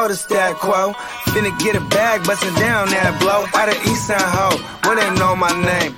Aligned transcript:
you 0.00 0.08
notice 0.08 0.24
that 0.26 0.56
quote. 0.56 0.96
Finna 1.34 1.58
get 1.60 1.76
a 1.76 1.80
bag, 1.88 2.24
bustin' 2.24 2.54
down 2.54 2.88
that 2.88 3.20
blow. 3.20 3.44
Out 3.54 3.68
of 3.68 3.86
East 3.86 4.06
Side 4.06 4.20
Ho, 4.20 4.56
where 4.84 4.96
they 4.96 5.18
know 5.18 5.36
my 5.36 5.50
name. 5.62 5.96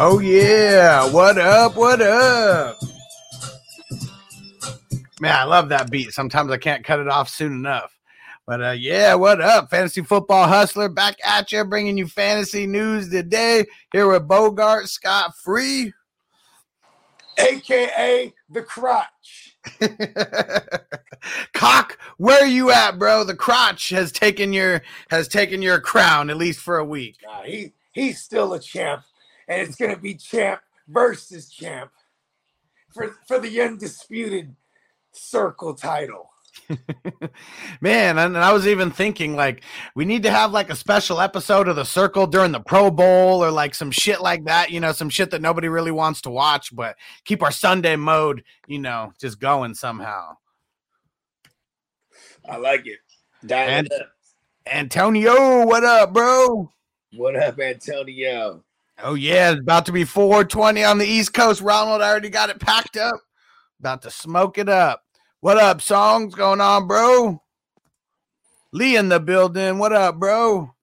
Oh 0.00 0.20
yeah, 0.20 1.10
what 1.10 1.38
up? 1.38 1.76
What 1.76 2.00
up? 2.02 2.78
Man, 5.20 5.34
I 5.34 5.44
love 5.44 5.70
that 5.70 5.90
beat. 5.90 6.12
Sometimes 6.12 6.50
I 6.52 6.58
can't 6.58 6.84
cut 6.84 7.00
it 7.00 7.08
off 7.08 7.28
soon 7.28 7.52
enough. 7.52 7.97
But 8.48 8.64
uh, 8.64 8.70
yeah, 8.70 9.12
what 9.12 9.42
up, 9.42 9.68
fantasy 9.68 10.00
football 10.00 10.48
hustler? 10.48 10.88
Back 10.88 11.18
at 11.22 11.52
you, 11.52 11.62
bringing 11.66 11.98
you 11.98 12.06
fantasy 12.06 12.66
news 12.66 13.10
today. 13.10 13.66
Here 13.92 14.10
with 14.10 14.26
Bogart 14.26 14.88
Scott 14.88 15.36
Free, 15.36 15.92
aka 17.36 18.32
the 18.48 18.62
crotch. 18.62 19.58
Cock. 21.52 21.98
Where 22.16 22.42
are 22.42 22.46
you 22.46 22.70
at, 22.70 22.98
bro? 22.98 23.22
The 23.22 23.36
crotch 23.36 23.90
has 23.90 24.10
taken 24.10 24.54
your 24.54 24.80
has 25.10 25.28
taken 25.28 25.60
your 25.60 25.78
crown 25.78 26.30
at 26.30 26.38
least 26.38 26.60
for 26.60 26.78
a 26.78 26.84
week. 26.86 27.18
He 27.44 27.74
he's 27.92 28.22
still 28.22 28.54
a 28.54 28.58
champ, 28.58 29.02
and 29.46 29.60
it's 29.60 29.76
gonna 29.76 29.98
be 29.98 30.14
champ 30.14 30.62
versus 30.88 31.50
champ 31.50 31.90
for 32.94 33.14
for 33.26 33.38
the 33.38 33.60
undisputed 33.60 34.56
circle 35.12 35.74
title. 35.74 36.30
Man, 37.80 38.18
and 38.18 38.36
I 38.36 38.52
was 38.52 38.66
even 38.66 38.90
thinking 38.90 39.36
like 39.36 39.64
we 39.94 40.04
need 40.04 40.22
to 40.24 40.30
have 40.30 40.52
like 40.52 40.70
a 40.70 40.76
special 40.76 41.20
episode 41.20 41.68
of 41.68 41.76
the 41.76 41.84
circle 41.84 42.26
during 42.26 42.52
the 42.52 42.60
Pro 42.60 42.90
Bowl 42.90 43.42
or 43.42 43.50
like 43.50 43.74
some 43.74 43.90
shit 43.90 44.20
like 44.20 44.44
that, 44.44 44.70
you 44.70 44.80
know, 44.80 44.92
some 44.92 45.08
shit 45.08 45.30
that 45.30 45.42
nobody 45.42 45.68
really 45.68 45.90
wants 45.90 46.20
to 46.22 46.30
watch, 46.30 46.74
but 46.74 46.96
keep 47.24 47.42
our 47.42 47.50
Sunday 47.52 47.96
mode, 47.96 48.44
you 48.66 48.78
know, 48.78 49.12
just 49.20 49.40
going 49.40 49.74
somehow. 49.74 50.36
I 52.48 52.56
like 52.56 52.86
it. 52.86 52.98
Dial 53.46 53.68
And- 53.68 53.86
it 53.86 53.92
up. 54.00 54.08
Antonio, 54.66 55.64
what 55.64 55.82
up, 55.82 56.12
bro? 56.12 56.70
What 57.14 57.36
up, 57.36 57.58
Antonio? 57.58 58.62
Oh 59.02 59.14
yeah, 59.14 59.52
it's 59.52 59.60
about 59.60 59.86
to 59.86 59.92
be 59.92 60.04
420 60.04 60.84
on 60.84 60.98
the 60.98 61.06
East 61.06 61.32
Coast. 61.32 61.62
Ronald 61.62 62.02
I 62.02 62.08
already 62.10 62.28
got 62.28 62.50
it 62.50 62.60
packed 62.60 62.98
up. 62.98 63.14
About 63.80 64.02
to 64.02 64.10
smoke 64.10 64.58
it 64.58 64.68
up. 64.68 65.04
What 65.40 65.56
up, 65.56 65.80
songs 65.80 66.34
going 66.34 66.60
on, 66.60 66.88
bro? 66.88 67.40
Lee 68.72 68.96
in 68.96 69.08
the 69.08 69.20
building. 69.20 69.78
What 69.78 69.92
up, 69.92 70.18
bro? 70.18 70.74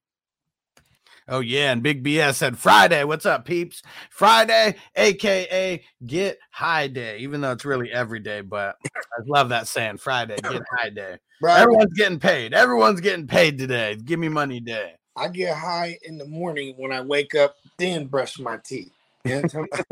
Oh 1.28 1.42
yeah, 1.42 1.74
and 1.74 1.84
Big 1.84 2.06
BS 2.06 2.36
said 2.36 2.58
Friday. 2.58 3.04
What's 3.04 3.26
up, 3.26 3.44
peeps? 3.44 3.82
Friday, 4.12 4.76
aka 4.96 5.84
Get 6.06 6.40
High 6.52 6.88
Day. 6.88 7.18
Even 7.18 7.42
though 7.42 7.52
it's 7.52 7.66
really 7.66 7.92
every 7.92 8.22
day, 8.22 8.40
but 8.40 8.78
I 8.86 9.24
love 9.28 9.50
that 9.50 9.68
saying. 9.68 9.98
Friday, 9.98 10.38
Get 10.38 10.64
High 10.72 10.90
Day. 10.90 11.18
Bro, 11.42 11.56
Everyone's 11.56 11.94
getting 11.94 12.20
paid. 12.20 12.54
Everyone's 12.54 13.02
getting 13.02 13.28
paid 13.28 13.58
today. 13.58 13.98
Give 13.98 14.22
me 14.22 14.30
money 14.30 14.62
day. 14.62 14.94
I 15.18 15.28
get 15.28 15.58
high 15.58 15.98
in 16.04 16.18
the 16.18 16.28
morning 16.28 16.76
when 16.78 16.94
I 16.94 17.02
wake 17.02 17.36
up, 17.36 17.56
then 17.78 18.06
brush 18.06 18.40
my 18.40 18.58
teeth. 18.64 18.94
You 19.26 19.42
know 19.42 19.50
what 19.52 19.86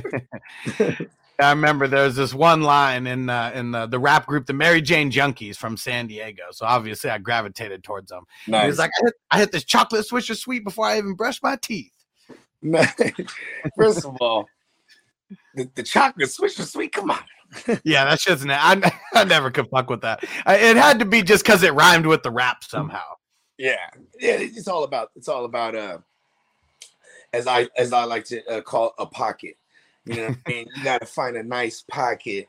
I'm 0.00 1.08
I 1.38 1.50
remember 1.50 1.86
there 1.86 2.04
was 2.04 2.16
this 2.16 2.32
one 2.32 2.62
line 2.62 3.06
in 3.06 3.28
uh, 3.28 3.52
in 3.54 3.70
the, 3.70 3.86
the 3.86 3.98
rap 3.98 4.26
group, 4.26 4.46
the 4.46 4.52
Mary 4.52 4.80
Jane 4.80 5.10
Junkies 5.10 5.56
from 5.56 5.76
San 5.76 6.06
Diego. 6.06 6.44
So 6.52 6.64
obviously, 6.66 7.10
I 7.10 7.18
gravitated 7.18 7.84
towards 7.84 8.10
them. 8.10 8.24
He 8.46 8.52
Nice. 8.52 8.66
was 8.68 8.78
like, 8.78 8.90
I 8.98 9.04
hit, 9.04 9.14
I 9.32 9.38
hit 9.40 9.52
this 9.52 9.64
chocolate 9.64 10.06
swisher 10.08 10.36
sweet 10.36 10.64
before 10.64 10.86
I 10.86 10.98
even 10.98 11.14
brushed 11.14 11.42
my 11.42 11.56
teeth. 11.60 11.92
First 13.76 14.04
of 14.04 14.16
all, 14.20 14.46
the, 15.54 15.68
the 15.74 15.82
chocolate 15.82 16.28
swisher 16.28 16.64
sweet. 16.66 16.92
Come 16.92 17.10
on. 17.10 17.20
Yeah, 17.84 18.04
that 18.06 18.20
shit's. 18.20 18.44
Na- 18.44 18.58
I 18.58 18.92
I 19.14 19.24
never 19.24 19.50
could 19.50 19.68
fuck 19.68 19.90
with 19.90 20.00
that. 20.02 20.24
I, 20.46 20.56
it 20.56 20.76
had 20.76 20.98
to 21.00 21.04
be 21.04 21.22
just 21.22 21.44
because 21.44 21.62
it 21.62 21.74
rhymed 21.74 22.06
with 22.06 22.22
the 22.22 22.30
rap 22.30 22.64
somehow. 22.64 23.04
Yeah, 23.58 23.76
yeah. 24.18 24.36
It's 24.38 24.68
all 24.68 24.84
about. 24.84 25.10
It's 25.16 25.28
all 25.28 25.44
about. 25.44 25.74
Uh, 25.74 25.98
as 27.32 27.46
I 27.46 27.68
as 27.76 27.92
I 27.92 28.04
like 28.04 28.24
to 28.26 28.44
uh, 28.46 28.60
call 28.62 28.94
a 28.98 29.06
pocket. 29.06 29.56
You 30.06 30.16
know, 30.16 30.28
what 30.28 30.38
I 30.46 30.50
mean, 30.50 30.66
you 30.74 30.84
got 30.84 31.00
to 31.00 31.06
find 31.06 31.36
a 31.36 31.42
nice 31.42 31.82
pocket 31.82 32.48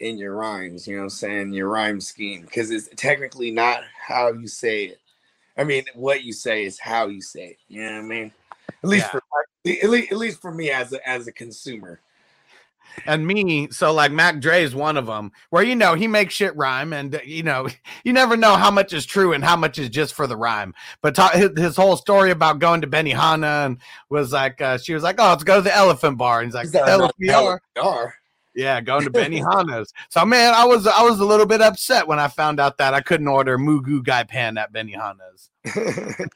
in 0.00 0.18
your 0.18 0.34
rhymes. 0.34 0.86
You 0.86 0.96
know, 0.96 1.00
what 1.02 1.04
I'm 1.04 1.10
saying 1.10 1.52
your 1.52 1.68
rhyme 1.68 2.00
scheme 2.00 2.42
because 2.42 2.70
it's 2.70 2.88
technically 2.96 3.50
not 3.50 3.80
how 3.98 4.32
you 4.32 4.46
say 4.46 4.84
it. 4.84 5.00
I 5.56 5.64
mean, 5.64 5.84
what 5.94 6.22
you 6.22 6.32
say 6.32 6.64
is 6.64 6.78
how 6.78 7.08
you 7.08 7.22
say 7.22 7.48
it. 7.48 7.56
You 7.68 7.84
know 7.84 7.92
what 7.92 7.98
I 7.98 8.02
mean? 8.02 8.32
At 8.82 8.88
least 8.90 9.06
Yeah. 9.06 9.10
for 9.10 9.22
at 9.64 9.90
least, 9.90 10.12
at 10.12 10.18
least 10.18 10.40
for 10.40 10.52
me 10.52 10.70
as 10.70 10.92
a 10.92 11.08
as 11.08 11.26
a 11.26 11.32
consumer. 11.32 12.00
And 13.06 13.26
me 13.26 13.68
so 13.70 13.92
like 13.92 14.12
mac 14.12 14.40
dre 14.40 14.62
is 14.62 14.74
one 14.74 14.96
of 14.96 15.06
them 15.06 15.30
where 15.50 15.62
you 15.62 15.74
know 15.74 15.94
he 15.94 16.06
makes 16.06 16.34
shit 16.34 16.54
rhyme 16.56 16.92
and 16.92 17.14
uh, 17.14 17.18
you 17.24 17.42
know 17.42 17.68
you 18.04 18.12
never 18.12 18.36
know 18.36 18.54
how 18.56 18.70
much 18.70 18.92
is 18.92 19.06
true 19.06 19.32
and 19.32 19.44
how 19.44 19.56
much 19.56 19.78
is 19.78 19.88
just 19.88 20.14
for 20.14 20.26
the 20.26 20.36
rhyme. 20.36 20.74
But 21.00 21.14
ta- 21.14 21.30
his, 21.30 21.50
his 21.56 21.76
whole 21.76 21.96
story 21.96 22.30
about 22.30 22.58
going 22.58 22.80
to 22.82 22.86
benihana 22.86 23.66
and 23.66 23.78
was 24.10 24.32
like 24.32 24.60
uh, 24.60 24.78
she 24.78 24.94
was 24.94 25.02
like 25.02 25.16
oh 25.18 25.28
let's 25.30 25.44
go 25.44 25.56
to 25.56 25.62
the 25.62 25.74
elephant 25.74 26.18
bar. 26.18 26.40
And 26.40 26.48
he's 26.48 26.54
like 26.54 26.66
Is 26.66 26.72
that 26.72 26.88
hell 26.88 27.00
not 27.00 27.10
if 27.10 27.16
we 27.18 27.30
are 27.30 27.60
LFR? 27.76 28.12
yeah 28.54 28.80
going 28.80 29.04
to 29.04 29.10
benihana's. 29.12 29.92
So 30.10 30.24
man 30.24 30.54
i 30.54 30.64
was 30.64 30.86
i 30.86 31.02
was 31.02 31.20
a 31.20 31.24
little 31.24 31.46
bit 31.46 31.60
upset 31.62 32.06
when 32.06 32.18
i 32.18 32.28
found 32.28 32.60
out 32.60 32.78
that 32.78 32.94
i 32.94 33.00
couldn't 33.00 33.28
order 33.28 33.58
mugu 33.58 34.02
Guy 34.04 34.24
pan 34.24 34.58
at 34.58 34.72
benihana's. 34.72 35.50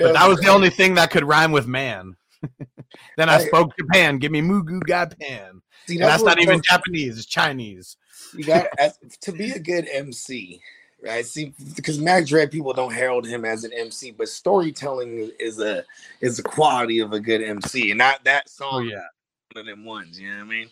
But 0.00 0.14
that 0.14 0.26
was 0.26 0.40
the 0.40 0.48
only 0.48 0.70
thing 0.70 0.94
that 0.94 1.10
could 1.10 1.22
rhyme 1.22 1.52
with 1.52 1.66
man 1.66 2.16
then 3.16 3.28
i 3.28 3.36
I- 3.36 3.46
spoke 3.46 3.76
japan 3.78 4.18
give 4.18 4.32
me 4.32 4.40
mugu 4.40 4.80
gai 4.86 5.06
pan 5.20 5.62
See, 5.86 5.94
and 5.96 6.04
that's 6.04 6.24
not 6.24 6.40
even 6.40 6.60
Japanese, 6.62 7.16
it's 7.16 7.26
Chinese. 7.26 7.96
You 8.34 8.42
got 8.42 8.66
as, 8.78 8.98
to 9.20 9.30
be 9.30 9.52
a 9.52 9.58
good 9.60 9.86
MC, 9.92 10.60
right? 11.00 11.24
See, 11.24 11.54
because 11.76 12.00
Mac 12.00 12.26
Dre 12.26 12.48
people 12.48 12.72
don't 12.72 12.92
herald 12.92 13.24
him 13.24 13.44
as 13.44 13.62
an 13.62 13.70
MC, 13.72 14.10
but 14.10 14.28
storytelling 14.28 15.30
is- 15.38 15.60
a 15.60 15.84
is 16.20 16.40
a 16.40 16.42
quality 16.42 16.98
of 16.98 17.12
a 17.12 17.20
good 17.20 17.40
MC, 17.40 17.92
and 17.92 17.98
not 17.98 18.24
that 18.24 18.46
Oh 18.48 18.50
song. 18.70 18.88
yeah. 18.88 19.04
one 19.52 19.60
of 19.60 19.66
them 19.66 19.84
ones. 19.84 20.18
You 20.18 20.30
know 20.30 20.38
what 20.38 20.44
I 20.46 20.48
mean? 20.48 20.70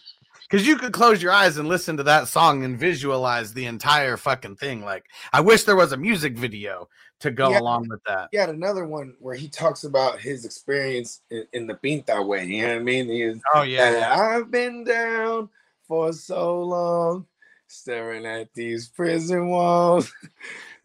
Because 0.50 0.66
you 0.66 0.76
could 0.76 0.92
close 0.92 1.22
your 1.22 1.30
eyes 1.32 1.58
and 1.58 1.68
listen 1.68 1.96
to 1.98 2.02
that 2.02 2.26
song 2.26 2.64
and 2.64 2.76
visualize 2.76 3.52
the 3.54 3.66
entire 3.66 4.16
fucking 4.16 4.56
thing. 4.56 4.84
Like, 4.84 5.04
I 5.32 5.40
wish 5.42 5.62
there 5.62 5.76
was 5.76 5.92
a 5.92 5.96
music 5.96 6.36
video 6.36 6.88
to 7.24 7.30
go 7.30 7.50
Yeah. 7.50 7.60
along 7.60 7.88
with 7.88 8.02
that. 8.04 8.28
He 8.30 8.36
had 8.36 8.50
another 8.50 8.86
one 8.86 9.14
where 9.18 9.34
he 9.34 9.48
talks 9.48 9.84
about 9.84 10.20
his 10.20 10.44
experience 10.44 11.22
in, 11.30 11.46
in 11.54 11.66
the 11.66 11.74
Pinta 11.74 12.20
way. 12.22 12.44
You 12.44 12.62
know 12.62 12.74
what 12.74 12.80
I 12.80 12.82
mean? 12.82 13.06
He 13.08 13.22
is, 13.22 13.40
Oh 13.54 13.62
yeah, 13.62 13.90
yeah. 13.98 14.14
I've 14.14 14.50
been 14.50 14.84
down 14.84 15.48
for 15.88 16.12
so 16.12 16.62
long, 16.62 17.26
staring 17.66 18.26
at 18.26 18.52
these 18.54 18.88
prison 18.88 19.48
walls. 19.48 20.12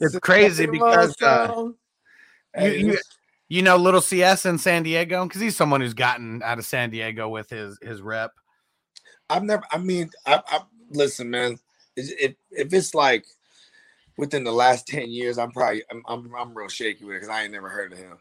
It's 0.02 0.18
crazy 0.20 0.66
because 0.66 1.14
uh, 1.22 1.66
you- 2.58 2.70
you- 2.72 2.98
you 3.50 3.62
know 3.62 3.76
little 3.76 4.00
CS 4.00 4.46
in 4.46 4.58
San 4.58 4.84
Diego 4.84 5.26
because 5.26 5.42
he's 5.42 5.58
someone 5.58 5.82
who's 5.82 5.94
gotten 5.94 6.42
out 6.42 6.58
of 6.58 6.64
San 6.66 6.90
Diego 6.90 7.28
with 7.28 7.50
his 7.50 7.78
his 7.82 8.02
rep. 8.02 8.32
I've 9.30 9.44
never. 9.44 9.64
I 9.74 9.78
mean, 9.78 10.10
I, 10.26 10.42
I 10.48 10.60
listen, 10.92 11.30
man. 11.30 11.60
If- 11.98 12.36
if 12.52 12.74
it's 12.74 12.96
like 12.96 13.26
within 14.20 14.44
the 14.44 14.52
last 14.52 14.88
ten 14.96 15.10
years, 15.10 15.38
I'm 15.38 15.52
probably 15.52 15.84
I'm 15.90 16.04
I'm, 16.08 16.36
I'm 16.36 16.54
real 16.58 16.68
shaky 16.68 17.06
with 17.06 17.16
it 17.16 17.22
because 17.22 17.30
I 17.30 17.44
ain't 17.44 17.52
never 17.54 17.70
heard 17.70 17.94
of 17.94 18.00
him. 18.00 18.18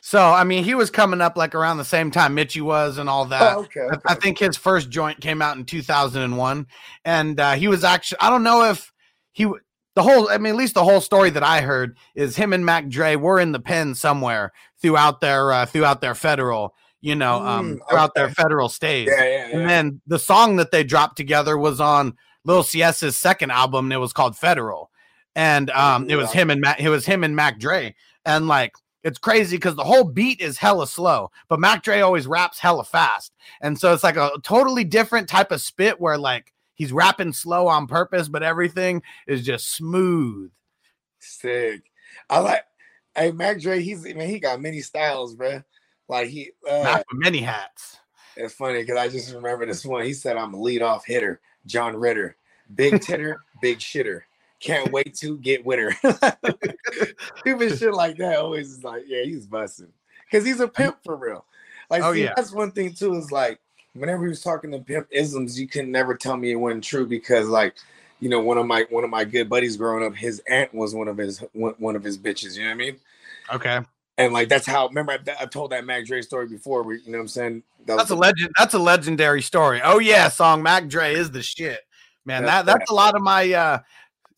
So 0.00 0.20
I 0.20 0.44
mean, 0.44 0.64
he 0.64 0.74
was 0.74 0.90
coming 0.90 1.20
up 1.20 1.36
like 1.36 1.54
around 1.54 1.78
the 1.78 1.84
same 1.84 2.10
time 2.10 2.36
Mitchie 2.36 2.60
was 2.62 2.98
and 2.98 3.08
all 3.08 3.24
that. 3.26 3.56
oh, 3.56 3.60
okay. 3.60 3.86
I- 3.90 4.12
I 4.12 4.14
think 4.14 4.38
his 4.38 4.56
first 4.56 4.90
joint 4.90 5.20
came 5.20 5.40
out 5.40 5.56
in 5.56 5.64
2001, 5.64 6.66
and 7.04 7.40
uh, 7.40 7.52
he 7.52 7.68
was 7.68 7.84
actually 7.84 8.18
I 8.20 8.30
don't 8.30 8.42
know 8.42 8.64
if 8.70 8.92
he 9.32 9.44
the 9.94 10.02
whole 10.02 10.28
I 10.28 10.38
mean 10.38 10.52
at 10.54 10.58
least 10.58 10.74
the 10.74 10.84
whole 10.84 11.00
story 11.00 11.30
that 11.30 11.42
I 11.42 11.60
heard 11.60 11.96
is 12.14 12.36
him 12.36 12.52
and 12.52 12.66
Mac 12.66 12.88
Dre 12.88 13.16
were 13.16 13.38
in 13.40 13.52
the 13.52 13.60
pen 13.60 13.94
somewhere 13.94 14.52
throughout 14.82 15.20
their 15.20 15.52
uh, 15.52 15.66
throughout 15.66 16.00
their 16.00 16.14
federal 16.14 16.74
you 17.00 17.14
know 17.14 17.36
um, 17.36 17.76
Mm, 17.76 17.88
throughout 17.88 18.14
their 18.14 18.30
federal 18.30 18.68
stays, 18.68 19.08
yeah, 19.10 19.24
yeah, 19.24 19.48
yeah. 19.48 19.58
and 19.58 19.68
then 19.68 20.00
the 20.06 20.18
song 20.18 20.56
that 20.56 20.70
they 20.70 20.84
dropped 20.84 21.16
together 21.16 21.56
was 21.56 21.80
on 21.80 22.16
Lil 22.44 22.62
CS's 22.62 23.16
second 23.16 23.50
album, 23.52 23.86
and 23.86 23.92
it 23.92 23.98
was 23.98 24.12
called 24.12 24.36
Federal, 24.36 24.90
and 25.34 25.70
um, 25.70 26.08
it 26.08 26.16
was 26.16 26.32
him 26.32 26.50
and 26.50 26.60
Mac, 26.60 26.80
it 26.80 26.88
was 26.88 27.06
him 27.06 27.24
and 27.24 27.34
Mac 27.36 27.58
Dre, 27.58 27.94
and 28.24 28.48
like. 28.48 28.74
It's 29.02 29.18
crazy 29.18 29.58
because 29.58 29.74
the 29.76 29.84
whole 29.84 30.04
beat 30.04 30.40
is 30.40 30.56
hella 30.56 30.86
slow, 30.86 31.30
but 31.50 31.60
Mac 31.60 31.82
Dre 31.82 32.00
always 32.00 32.26
raps 32.26 32.58
hella 32.58 32.84
fast. 32.84 33.34
And 33.60 33.78
so 33.78 33.92
it's 33.92 34.02
like 34.02 34.16
a 34.16 34.30
totally 34.42 34.82
different 34.82 35.28
type 35.28 35.52
of 35.52 35.60
spit 35.60 36.00
where 36.00 36.16
like 36.16 36.54
he's 36.74 36.90
rapping 36.90 37.34
slow 37.34 37.66
on 37.68 37.86
purpose, 37.86 38.28
but 38.28 38.42
everything 38.42 39.02
is 39.26 39.44
just 39.44 39.74
smooth. 39.76 40.50
Sick. 41.18 41.82
I 42.30 42.38
like. 42.38 42.64
Hey, 43.14 43.30
Mac 43.30 43.60
Dre. 43.60 43.80
He's 43.80 44.04
man. 44.04 44.28
He 44.28 44.38
got 44.38 44.60
many 44.60 44.80
styles, 44.80 45.34
bro. 45.34 45.62
Like 46.08 46.28
he. 46.28 46.52
Uh, 46.66 46.82
Mac 46.82 47.04
with 47.12 47.20
many 47.20 47.40
hats. 47.40 47.98
it's 48.36 48.54
funny 48.54 48.80
because 48.80 48.96
I 48.96 49.08
just 49.08 49.34
remember 49.34 49.66
this 49.66 49.84
one. 49.84 50.04
He 50.04 50.12
said, 50.14 50.36
"I'm 50.36 50.54
a 50.54 50.58
leadoff 50.58 51.02
hitter, 51.06 51.40
John 51.66 51.96
Ritter, 51.96 52.36
big 52.74 53.00
titter, 53.02 53.38
big 53.60 53.78
shitter. 53.78 54.22
Can't 54.64 54.90
wait 54.90 55.14
to 55.16 55.38
get 55.38 55.64
winner." 55.64 55.92
Stupid 57.38 57.78
shit 57.78 57.94
like 57.94 58.16
that 58.16 58.36
always 58.38 58.72
is 58.72 58.84
like, 58.84 59.04
yeah, 59.06 59.22
he's 59.22 59.46
busting 59.46 59.92
because 60.24 60.44
he's 60.44 60.60
a 60.60 60.68
pimp 60.68 60.96
for 61.04 61.16
real. 61.16 61.44
Like, 61.90 62.02
Oh, 62.02 62.12
see, 62.12 62.24
yeah. 62.24 62.32
that's 62.34 62.52
one 62.52 62.72
thing 62.72 62.92
too. 62.94 63.14
Is 63.14 63.30
like 63.30 63.60
whenever 63.92 64.22
he 64.24 64.28
was 64.28 64.42
talking 64.42 64.70
to 64.72 64.78
pimp 64.78 65.06
isms, 65.10 65.60
you 65.60 65.68
can 65.68 65.92
never 65.92 66.14
tell 66.16 66.36
me 66.36 66.50
it 66.50 66.56
wasn't 66.56 66.84
true 66.84 67.06
because 67.06 67.48
like. 67.48 67.74
You 68.20 68.30
know, 68.30 68.40
one 68.40 68.56
of 68.56 68.64
my 68.64 68.86
one 68.88 69.04
of 69.04 69.10
my 69.10 69.24
good 69.24 69.50
buddies 69.50 69.76
growing 69.76 70.02
up, 70.02 70.14
his 70.14 70.40
aunt 70.48 70.72
was 70.72 70.94
one 70.94 71.08
of 71.08 71.18
his 71.18 71.40
one, 71.52 71.74
one 71.76 71.94
of 71.94 72.02
his 72.02 72.16
bitches. 72.16 72.56
You 72.56 72.62
know 72.62 72.68
what 72.68 72.74
I 72.74 72.76
mean? 72.76 72.96
Okay. 73.52 73.80
And 74.16 74.32
like 74.32 74.48
that's 74.48 74.64
how. 74.64 74.86
Remember, 74.86 75.12
I, 75.12 75.18
I 75.40 75.46
told 75.46 75.72
that 75.72 75.84
Mac 75.84 76.06
Dre 76.06 76.22
story 76.22 76.46
before. 76.46 76.84
Where, 76.84 76.94
you 76.94 77.10
know 77.10 77.18
what 77.18 77.22
I'm 77.22 77.28
saying? 77.28 77.62
That 77.84 77.98
That's 77.98 78.10
a 78.10 78.14
legend. 78.14 78.50
That's 78.56 78.72
a 78.72 78.78
legendary 78.78 79.42
story. 79.42 79.82
Oh 79.84 79.98
yeah, 79.98 80.28
song 80.28 80.62
Mac 80.62 80.88
Dre 80.88 81.12
is 81.12 81.32
the 81.32 81.42
shit. 81.42 81.80
Man, 82.24 82.44
that 82.44 82.64
That's 82.64 82.78
that's 82.78 82.90
a 82.90 82.94
lot 82.94 83.14
of 83.14 83.20
my 83.20 83.52
uh 83.52 83.78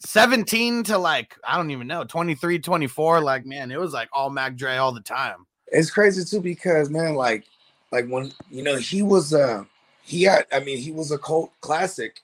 17 0.01 0.85
to 0.85 0.99
like 0.99 1.37
I 1.47 1.57
don't 1.57 1.71
even 1.71 1.87
know, 1.87 2.05
23, 2.05 2.59
24 2.59 3.21
like 3.21 3.47
man, 3.47 3.71
it 3.71 3.79
was 3.79 3.93
like 3.93 4.09
all 4.13 4.31
Mac 4.31 4.57
Dre 4.57 4.77
all 4.77 4.93
the 4.93 5.01
time. 5.01 5.47
it's 5.69 5.91
crazy 5.91 6.25
too 6.25 6.41
because 6.41 6.91
man, 6.91 7.15
like, 7.15 7.45
like 7.93 8.07
when 8.09 8.33
you 8.51 8.63
know 8.63 8.77
he 8.77 9.03
was 9.03 9.33
uh 9.33 9.65
he 10.03 10.23
had 10.23 10.47
I 10.53 10.61
mean 10.61 10.79
he 10.79 10.93
was 10.93 11.11
a 11.11 11.19
cult 11.19 11.53
classic, 11.61 12.23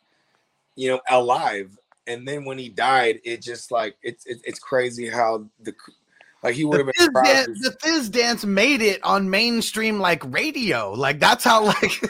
you 0.77 0.91
know, 0.91 1.01
alive, 1.11 1.77
and 2.07 2.27
then 2.27 2.45
when 2.45 2.59
he 2.59 2.69
died, 2.69 3.21
it 3.25 3.43
just 3.43 3.71
like 3.71 3.97
it's 4.03 4.27
it's, 4.27 4.43
it's 4.45 4.59
crazy 4.59 5.09
how 5.09 5.47
the 5.63 5.75
like 6.43 6.55
he 6.55 6.65
would 6.65 6.79
have 6.79 6.87
been 6.87 7.09
Thizz, 7.09 7.25
dance, 7.25 7.61
the 7.61 7.71
Thizz 7.71 8.11
dance 8.11 8.45
made 8.45 8.83
it 8.83 9.03
on 9.05 9.31
mainstream 9.31 10.01
like 10.01 10.23
radio. 10.33 10.93
Like 10.93 11.21
that's 11.21 11.45
how 11.45 11.65
like 11.83 12.03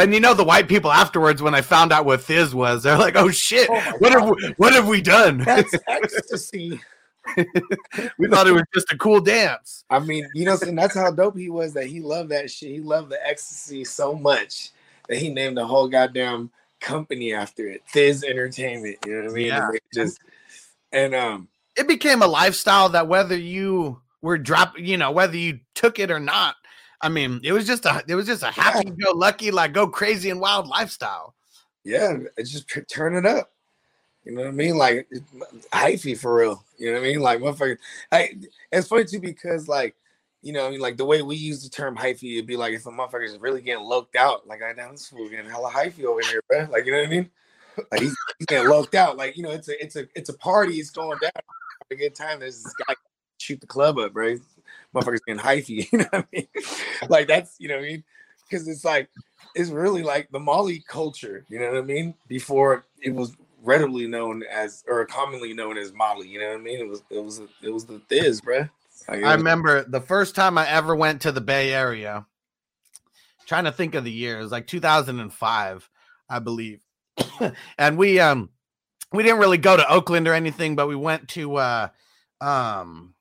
and 0.00 0.14
you 0.14 0.20
know 0.20 0.34
the 0.34 0.44
white 0.44 0.68
people 0.68 0.90
afterwards 0.90 1.42
when 1.42 1.54
I 1.54 1.60
found 1.60 1.92
out 1.92 2.04
what 2.04 2.20
Thizz 2.20 2.54
was, 2.54 2.82
they're 2.82 2.98
like, 2.98 3.16
"Oh 3.16 3.30
shit, 3.30 3.68
Oh 3.70 3.92
what 3.98 4.12
have 4.12 4.28
we, 4.28 4.54
what 4.56 4.72
have 4.72 4.88
we 4.88 5.00
done? 5.00 5.38
That's 5.44 5.74
ecstasy. 5.86 6.80
we 7.36 8.28
thought 8.28 8.46
it 8.46 8.52
was 8.52 8.64
just 8.74 8.92
a 8.92 8.98
cool 8.98 9.20
dance." 9.20 9.84
I 9.90 9.98
mean, 9.98 10.28
you 10.34 10.44
know, 10.44 10.56
and 10.62 10.78
that's 10.78 10.94
how 10.94 11.10
dope 11.10 11.36
he 11.36 11.50
was. 11.50 11.74
That 11.74 11.86
he 11.86 12.00
loved 12.00 12.30
that 12.30 12.50
shit. 12.50 12.70
He 12.70 12.80
loved 12.80 13.10
the 13.10 13.26
ecstasy 13.26 13.84
so 13.84 14.14
much 14.14 14.70
that 15.08 15.18
he 15.18 15.28
named 15.28 15.56
the 15.56 15.66
whole 15.66 15.88
goddamn 15.88 16.50
company 16.80 17.34
after 17.34 17.68
it, 17.68 17.82
Thizz 17.92 18.24
Entertainment. 18.24 18.98
You 19.04 19.12
know 19.12 19.22
what 19.22 19.30
I 19.30 19.34
mean? 19.34 19.46
Yeah. 19.46 19.68
And 19.68 19.80
just 19.92 20.20
and 20.92 21.14
um, 21.14 21.48
it 21.76 21.86
became 21.86 22.22
a 22.22 22.26
lifestyle 22.26 22.88
that 22.90 23.08
whether 23.08 23.36
you 23.36 24.00
were 24.22 24.38
drop, 24.38 24.78
you 24.78 24.96
know, 24.96 25.10
whether 25.10 25.36
you 25.36 25.60
took 25.74 25.98
it 25.98 26.10
or 26.10 26.20
not, 26.20 26.56
I 27.02 27.08
mean, 27.08 27.40
it 27.42 27.52
was 27.52 27.66
just 27.66 27.86
a 27.86 28.02
it 28.06 28.14
was 28.14 28.26
just 28.26 28.42
a 28.42 28.50
happy 28.50 28.90
go 28.90 29.12
lucky, 29.12 29.50
like 29.50 29.72
go 29.72 29.86
crazy 29.86 30.30
and 30.30 30.40
wild 30.40 30.66
lifestyle. 30.66 31.34
yeah, 31.84 32.16
it's 32.36 32.50
just 32.50 32.70
turn 32.88 33.16
it 33.16 33.26
up. 33.26 33.52
You 34.24 34.32
know 34.32 34.42
what 34.42 34.48
I 34.48 34.52
mean? 34.52 34.76
Like 34.76 35.08
hyphy 35.72 36.18
for 36.18 36.34
real. 36.34 36.64
You 36.78 36.92
know 36.92 37.00
what 37.00 37.06
I 37.06 37.08
mean? 37.08 37.20
Like 37.20 37.40
motherfucker. 37.40 37.78
I, 38.12 38.36
it's 38.70 38.88
funny 38.88 39.04
too 39.04 39.20
because 39.20 39.68
like. 39.68 39.94
You 40.42 40.54
know, 40.54 40.66
I 40.66 40.70
mean, 40.70 40.80
like 40.80 40.96
the 40.96 41.04
way 41.04 41.20
we 41.20 41.36
use 41.36 41.62
the 41.62 41.68
term 41.68 41.94
hyphy, 41.94 42.36
it'd 42.36 42.46
be 42.46 42.56
like 42.56 42.72
if 42.72 42.86
a 42.86 42.90
motherfucker 42.90 43.26
is 43.26 43.36
really 43.36 43.60
getting 43.60 43.84
loked 43.84 44.16
out, 44.16 44.46
like 44.46 44.62
I 44.62 44.72
down 44.72 44.92
this 44.92 45.06
fool 45.06 45.28
getting 45.28 45.50
hella 45.50 45.70
hyphy 45.70 46.04
over 46.04 46.22
here, 46.22 46.40
bro. 46.48 46.66
Like 46.70 46.86
you 46.86 46.92
know 46.92 46.98
what 47.00 47.08
I 47.08 47.10
mean? 47.10 47.30
Like 47.92 48.00
he's, 48.00 48.16
he's 48.38 48.46
getting 48.46 48.70
loked 48.70 48.94
out. 48.94 49.18
Like 49.18 49.36
you 49.36 49.42
know, 49.42 49.50
it's 49.50 49.68
a 49.68 49.84
it's 49.84 49.96
a 49.96 50.08
it's 50.14 50.30
a 50.30 50.38
party. 50.38 50.76
It's 50.76 50.88
going 50.88 51.18
down. 51.20 51.30
Have 51.34 51.44
a 51.90 51.94
good 51.94 52.14
time. 52.14 52.40
There's 52.40 52.62
this 52.62 52.72
guy 52.86 52.94
shoot 53.36 53.60
the 53.60 53.66
club 53.66 53.98
up, 53.98 54.14
bro. 54.14 54.38
Motherfuckers 54.94 55.20
getting 55.26 55.42
hyphy. 55.42 55.88
You 55.92 55.98
know 55.98 56.06
what 56.10 56.14
I 56.14 56.26
mean? 56.32 56.48
Like 57.08 57.28
that's 57.28 57.56
you 57.58 57.68
know 57.68 57.76
what 57.76 57.84
I 57.84 57.88
mean? 57.88 58.04
Because 58.48 58.68
it's 58.68 58.84
like 58.84 59.08
it's 59.54 59.70
really 59.70 60.02
like 60.02 60.30
the 60.30 60.40
Molly 60.40 60.84
culture. 60.86 61.44
You 61.48 61.60
know 61.60 61.68
what 61.72 61.78
I 61.78 61.82
mean? 61.82 62.14
Before 62.28 62.86
it 63.02 63.14
was 63.14 63.36
readily 63.62 64.06
known 64.06 64.42
as 64.50 64.84
or 64.88 65.04
commonly 65.06 65.52
known 65.52 65.76
as 65.76 65.92
Molly. 65.92 66.28
You 66.28 66.40
know 66.40 66.48
what 66.48 66.60
I 66.60 66.62
mean? 66.62 66.80
It 66.80 66.88
was 66.88 67.02
it 67.10 67.22
was 67.22 67.40
it 67.62 67.70
was 67.70 67.84
the 67.84 68.00
Thizz, 68.10 68.42
bro. 68.42 68.68
Like, 69.08 69.24
I 69.24 69.34
remember 69.34 69.82
the 69.84 70.00
first 70.00 70.34
time 70.34 70.58
I 70.58 70.68
ever 70.68 70.94
went 70.94 71.22
to 71.22 71.32
the 71.32 71.40
Bay 71.40 71.72
Area. 71.72 72.26
Trying 73.46 73.64
to 73.64 73.72
think 73.72 73.96
of 73.96 74.04
the 74.04 74.12
year, 74.12 74.38
it 74.38 74.42
was 74.42 74.52
like 74.52 74.68
2005, 74.68 75.90
I 76.28 76.38
believe. 76.38 76.84
and 77.78 77.98
we 77.98 78.20
um 78.20 78.50
we 79.12 79.22
didn't 79.22 79.40
really 79.40 79.58
go 79.58 79.76
to 79.76 79.92
Oakland 79.92 80.28
or 80.28 80.34
anything, 80.34 80.76
but 80.76 80.86
we 80.86 80.96
went 80.96 81.28
to 81.30 81.56
uh 81.56 81.88
um 82.40 83.14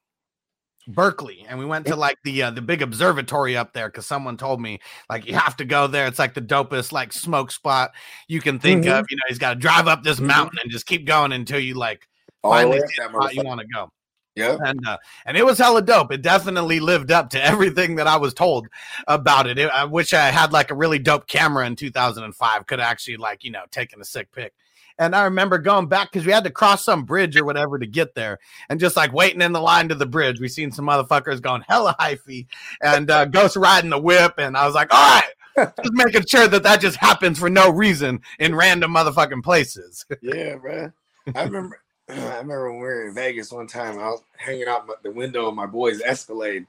Berkeley 0.89 1.45
and 1.47 1.59
we 1.59 1.65
went 1.65 1.85
to 1.87 1.95
like 1.95 2.17
the 2.23 2.43
uh, 2.43 2.51
the 2.51 2.61
big 2.61 2.81
observatory 2.81 3.55
up 3.55 3.73
there 3.73 3.87
because 3.89 4.05
someone 4.05 4.37
told 4.37 4.59
me 4.59 4.79
like 5.09 5.25
you 5.27 5.35
have 5.35 5.55
to 5.57 5.65
go 5.65 5.87
there. 5.87 6.07
It's 6.07 6.19
like 6.19 6.33
the 6.33 6.41
dopest 6.41 6.91
like 6.91 7.13
smoke 7.13 7.51
spot 7.51 7.91
you 8.27 8.41
can 8.41 8.59
think 8.59 8.85
Mhm. 8.85 8.99
of. 8.99 9.05
You 9.09 9.17
know, 9.17 9.23
he's 9.27 9.37
got 9.37 9.53
to 9.53 9.59
drive 9.59 9.87
up 9.87 10.03
this 10.03 10.19
Mhm. 10.19 10.25
mountain 10.27 10.59
and 10.63 10.71
just 10.71 10.85
keep 10.87 11.05
going 11.05 11.31
until 11.31 11.59
you 11.59 11.75
like 11.75 12.07
all 12.43 12.53
finally 12.53 12.79
way 12.79 12.87
see 12.87 13.01
that 13.01 13.11
the 13.11 13.19
spot 13.19 13.35
you 13.35 13.43
want 13.43 13.61
to 13.61 13.67
go 13.67 13.91
Yeah. 14.35 14.57
and 14.65 14.87
uh, 14.87 14.97
and 15.25 15.37
it 15.37 15.45
was 15.45 15.59
hella 15.59 15.81
dope. 15.81 16.11
It 16.11 16.21
definitely 16.23 16.79
lived 16.79 17.11
up 17.11 17.29
to 17.31 17.43
everything 17.43 17.95
that 17.97 18.07
I 18.07 18.17
was 18.17 18.33
told 18.33 18.67
about 19.07 19.45
it. 19.47 19.59
it 19.59 19.69
I 19.69 19.85
wish 19.85 20.13
I 20.13 20.25
had 20.31 20.51
like 20.51 20.71
a 20.71 20.75
really 20.75 20.99
dope 20.99 21.27
camera 21.27 21.67
in 21.67 21.75
2005. 21.75 22.65
Could 22.65 22.79
actually 22.79 23.17
like 23.17 23.43
you 23.43 23.51
know 23.51 23.63
taken 23.71 24.01
a 24.01 24.05
sick 24.05 24.31
pic. 24.31 24.53
And 24.99 25.15
I 25.15 25.23
remember 25.23 25.57
going 25.57 25.87
back 25.87 26.11
because 26.11 26.25
we 26.25 26.33
had 26.33 26.43
to 26.43 26.51
cross 26.51 26.83
some 26.83 27.05
bridge 27.05 27.37
or 27.37 27.45
whatever 27.45 27.79
to 27.79 27.87
get 27.87 28.15
there, 28.15 28.37
and 28.67 28.81
just 28.81 28.97
like 28.97 29.13
waiting 29.13 29.41
in 29.41 29.53
the 29.53 29.61
line 29.61 29.87
to 29.87 29.95
the 29.95 30.05
bridge, 30.05 30.41
we 30.41 30.49
seen 30.49 30.73
some 30.73 30.85
motherfuckers 30.85 31.41
going 31.41 31.63
hella 31.67 31.95
hyphy 31.97 32.47
and 32.81 33.09
uh, 33.09 33.23
ghost 33.25 33.55
riding 33.55 33.89
the 33.89 33.97
whip, 33.97 34.33
and 34.37 34.57
I 34.57 34.65
was 34.65 34.75
like, 34.75 34.93
all 34.93 35.21
right, 35.21 35.73
just 35.83 35.93
making 35.93 36.25
sure 36.25 36.49
that 36.49 36.63
that 36.63 36.81
just 36.81 36.97
happens 36.97 37.39
for 37.39 37.49
no 37.49 37.69
reason 37.69 38.19
in 38.39 38.53
random 38.53 38.93
motherfucking 38.93 39.43
places. 39.43 40.05
Yeah, 40.21 40.55
bro. 40.57 40.91
I 41.33 41.43
remember. 41.43 41.81
I 42.09 42.37
remember 42.39 42.71
when 42.71 42.81
we 42.81 42.85
were 42.85 43.07
in 43.07 43.13
Vegas 43.13 43.51
one 43.51 43.67
time. 43.67 43.99
I 43.99 44.09
was 44.09 44.21
hanging 44.35 44.67
out 44.67 44.87
my, 44.87 44.95
the 45.01 45.11
window 45.11 45.47
of 45.47 45.55
my 45.55 45.65
boy's 45.67 46.01
Escalade, 46.01 46.65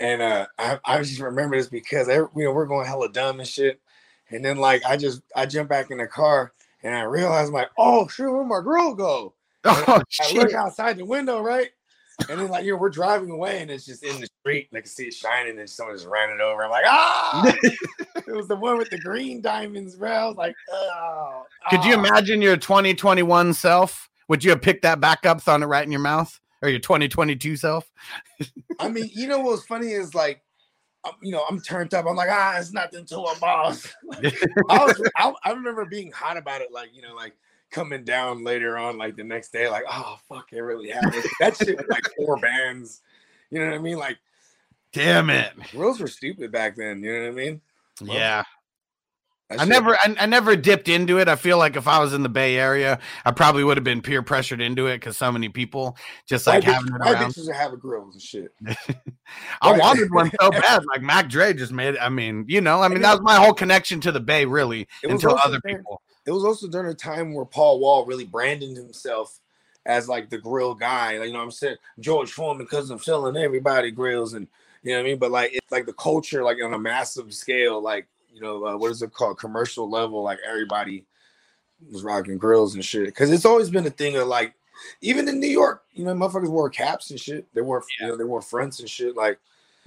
and 0.00 0.20
uh, 0.20 0.46
I, 0.58 0.80
I 0.84 0.98
just 1.02 1.20
remember 1.20 1.56
this 1.56 1.68
because 1.68 2.08
every, 2.08 2.28
you 2.34 2.44
know 2.44 2.52
we're 2.52 2.66
going 2.66 2.86
hella 2.86 3.12
dumb 3.12 3.38
and 3.38 3.48
shit. 3.48 3.80
And 4.30 4.44
then 4.44 4.56
like 4.56 4.84
I 4.84 4.96
just 4.96 5.22
I 5.36 5.46
jump 5.46 5.68
back 5.68 5.92
in 5.92 5.98
the 5.98 6.06
car 6.08 6.52
and 6.82 6.94
I 6.94 7.02
realize 7.02 7.50
like 7.50 7.70
oh 7.78 8.08
shit 8.08 8.30
where 8.30 8.44
my 8.44 8.60
girl 8.60 8.94
go? 8.94 9.34
oh 9.64 10.02
I 10.20 10.32
look 10.32 10.52
outside 10.52 10.96
the 10.96 11.04
window 11.04 11.40
right, 11.40 11.70
And 12.28 12.40
then 12.40 12.48
like 12.48 12.64
you 12.64 12.72
know, 12.72 12.78
we're 12.78 12.88
driving 12.88 13.30
away 13.30 13.60
and 13.62 13.70
it's 13.70 13.84
just 13.84 14.02
in 14.02 14.20
the 14.20 14.28
street, 14.40 14.68
and 14.70 14.78
I 14.78 14.80
can 14.80 14.88
see 14.88 15.04
it 15.04 15.14
shining, 15.14 15.58
and 15.58 15.68
someone 15.68 15.96
just 15.96 16.06
ran 16.06 16.30
it 16.30 16.40
over. 16.40 16.64
I'm 16.64 16.70
like, 16.70 16.84
ah, 16.86 17.54
it 17.62 18.34
was 18.34 18.48
the 18.48 18.56
one 18.56 18.78
with 18.78 18.90
the 18.90 18.98
green 18.98 19.40
diamonds, 19.42 19.96
bro. 19.96 20.10
I 20.10 20.26
was 20.26 20.36
like, 20.36 20.54
oh. 20.70 21.42
Could 21.70 21.84
you 21.84 21.94
ah. 21.94 21.98
imagine 21.98 22.40
your 22.40 22.56
2021 22.56 23.52
self? 23.54 24.08
Would 24.28 24.42
you 24.42 24.50
have 24.50 24.62
picked 24.62 24.82
that 24.82 25.00
back 25.00 25.26
up, 25.26 25.42
thrown 25.42 25.62
it 25.62 25.66
right 25.66 25.84
in 25.84 25.92
your 25.92 26.00
mouth, 26.00 26.40
or 26.62 26.68
your 26.68 26.80
2022 26.80 27.56
self? 27.56 27.90
I 28.80 28.88
mean, 28.88 29.10
you 29.12 29.28
know 29.28 29.40
what's 29.40 29.66
funny 29.66 29.92
is 29.92 30.14
like, 30.14 30.42
I'm, 31.06 31.14
you 31.22 31.32
know, 31.32 31.44
I'm 31.48 31.60
turned 31.60 31.94
up. 31.94 32.06
I'm 32.06 32.16
like, 32.16 32.30
ah, 32.30 32.58
it's 32.58 32.72
nothing 32.72 33.04
to 33.06 33.18
a 33.18 33.38
boss. 33.38 33.86
I 34.68 34.84
was, 34.84 35.10
I, 35.16 35.32
I 35.44 35.52
remember 35.52 35.84
being 35.84 36.12
hot 36.12 36.36
about 36.36 36.60
it, 36.60 36.72
like 36.72 36.90
you 36.94 37.02
know, 37.02 37.14
like 37.14 37.34
coming 37.70 38.04
down 38.04 38.44
later 38.44 38.78
on, 38.78 38.98
like 38.98 39.16
the 39.16 39.24
next 39.24 39.52
day, 39.52 39.68
like, 39.68 39.84
oh 39.90 40.18
fuck, 40.28 40.52
it 40.52 40.60
really 40.60 40.90
happened. 40.90 41.24
that 41.40 41.56
shit, 41.56 41.76
was, 41.76 41.86
like 41.88 42.06
four 42.16 42.36
bands. 42.40 43.02
You 43.50 43.60
know 43.60 43.66
what 43.66 43.74
I 43.74 43.78
mean? 43.78 43.98
Like, 43.98 44.18
Damn 44.92 45.30
it! 45.30 45.52
rules 45.74 46.00
were 46.00 46.08
stupid 46.08 46.50
back 46.50 46.76
then. 46.76 47.02
You 47.02 47.12
know 47.12 47.20
what 47.24 47.28
I 47.28 47.44
mean? 47.44 47.60
Yeah. 48.02 48.44
That 49.48 49.60
I 49.60 49.64
never, 49.64 49.94
I, 49.94 50.16
I 50.20 50.26
never 50.26 50.56
dipped 50.56 50.88
into 50.88 51.18
it. 51.18 51.28
I 51.28 51.36
feel 51.36 51.56
like 51.56 51.76
if 51.76 51.86
I 51.86 52.00
was 52.00 52.12
in 52.12 52.24
the 52.24 52.28
Bay 52.28 52.56
Area, 52.56 52.98
I 53.24 53.30
probably 53.30 53.62
would 53.62 53.76
have 53.76 53.84
been 53.84 54.02
peer 54.02 54.20
pressured 54.22 54.60
into 54.60 54.86
it 54.88 54.96
because 54.98 55.16
so 55.16 55.30
many 55.30 55.48
people 55.48 55.96
just 56.26 56.48
like 56.48 56.64
having 56.64 56.90
bitches, 56.92 56.96
it 56.96 57.12
around. 57.12 57.32
bitches 57.32 57.48
are 57.48 57.52
having 57.52 57.78
grills 57.78 58.14
and 58.14 58.22
shit. 58.22 58.52
I 59.62 59.78
wanted 59.78 60.12
one 60.12 60.32
so 60.40 60.50
bad. 60.50 60.84
Like 60.86 61.02
Mac 61.02 61.28
Dre 61.28 61.52
just 61.52 61.70
made. 61.70 61.94
it. 61.94 62.00
I 62.00 62.08
mean, 62.08 62.44
you 62.48 62.60
know, 62.60 62.82
I 62.82 62.88
mean, 62.88 63.02
that 63.02 63.12
was 63.12 63.22
my 63.22 63.36
whole 63.36 63.54
connection 63.54 64.00
to 64.00 64.12
the 64.12 64.20
Bay, 64.20 64.44
really, 64.44 64.88
until 65.04 65.38
other 65.44 65.60
there- 65.62 65.76
people. 65.76 66.02
It 66.26 66.32
was 66.32 66.44
also 66.44 66.66
during 66.66 66.90
a 66.90 66.94
time 66.94 67.32
where 67.32 67.44
Paul 67.44 67.78
Wall 67.78 68.04
really 68.04 68.24
branded 68.24 68.76
himself 68.76 69.38
as 69.84 70.08
like 70.08 70.28
the 70.28 70.38
grill 70.38 70.74
guy. 70.74 71.18
Like, 71.18 71.28
you 71.28 71.32
know 71.32 71.38
what 71.38 71.44
I'm 71.44 71.50
saying? 71.52 71.76
George 72.00 72.32
Foreman 72.32 72.66
because 72.66 72.90
I'm 72.90 72.98
selling 72.98 73.36
everybody 73.36 73.92
grills 73.92 74.34
and 74.34 74.48
you 74.82 74.90
know 74.90 74.98
what 74.98 75.06
I 75.06 75.08
mean? 75.08 75.18
But 75.18 75.30
like 75.30 75.52
it's 75.54 75.70
like 75.70 75.86
the 75.86 75.92
culture, 75.92 76.42
like 76.42 76.58
on 76.62 76.74
a 76.74 76.78
massive 76.78 77.32
scale, 77.32 77.80
like 77.80 78.08
you 78.36 78.42
know, 78.42 78.66
uh, 78.66 78.76
what 78.76 78.90
is 78.90 79.00
it 79.00 79.14
called? 79.14 79.38
Commercial 79.38 79.88
level, 79.88 80.22
like 80.22 80.38
everybody 80.46 81.06
was 81.90 82.02
rocking 82.02 82.36
grills 82.36 82.74
and 82.74 82.84
shit. 82.84 83.14
Cause 83.14 83.30
it's 83.30 83.46
always 83.46 83.70
been 83.70 83.86
a 83.86 83.90
thing 83.90 84.16
of 84.16 84.28
like 84.28 84.54
even 85.00 85.26
in 85.26 85.40
New 85.40 85.46
York, 85.48 85.84
you 85.94 86.04
know, 86.04 86.12
motherfuckers 86.12 86.50
wore 86.50 86.68
caps 86.68 87.10
and 87.10 87.18
shit. 87.18 87.46
They 87.54 87.62
wore 87.62 87.82
you 87.98 88.08
know, 88.08 88.16
they 88.16 88.24
wore 88.24 88.42
fronts 88.42 88.80
and 88.80 88.90
shit. 88.90 89.16
Like 89.16 89.38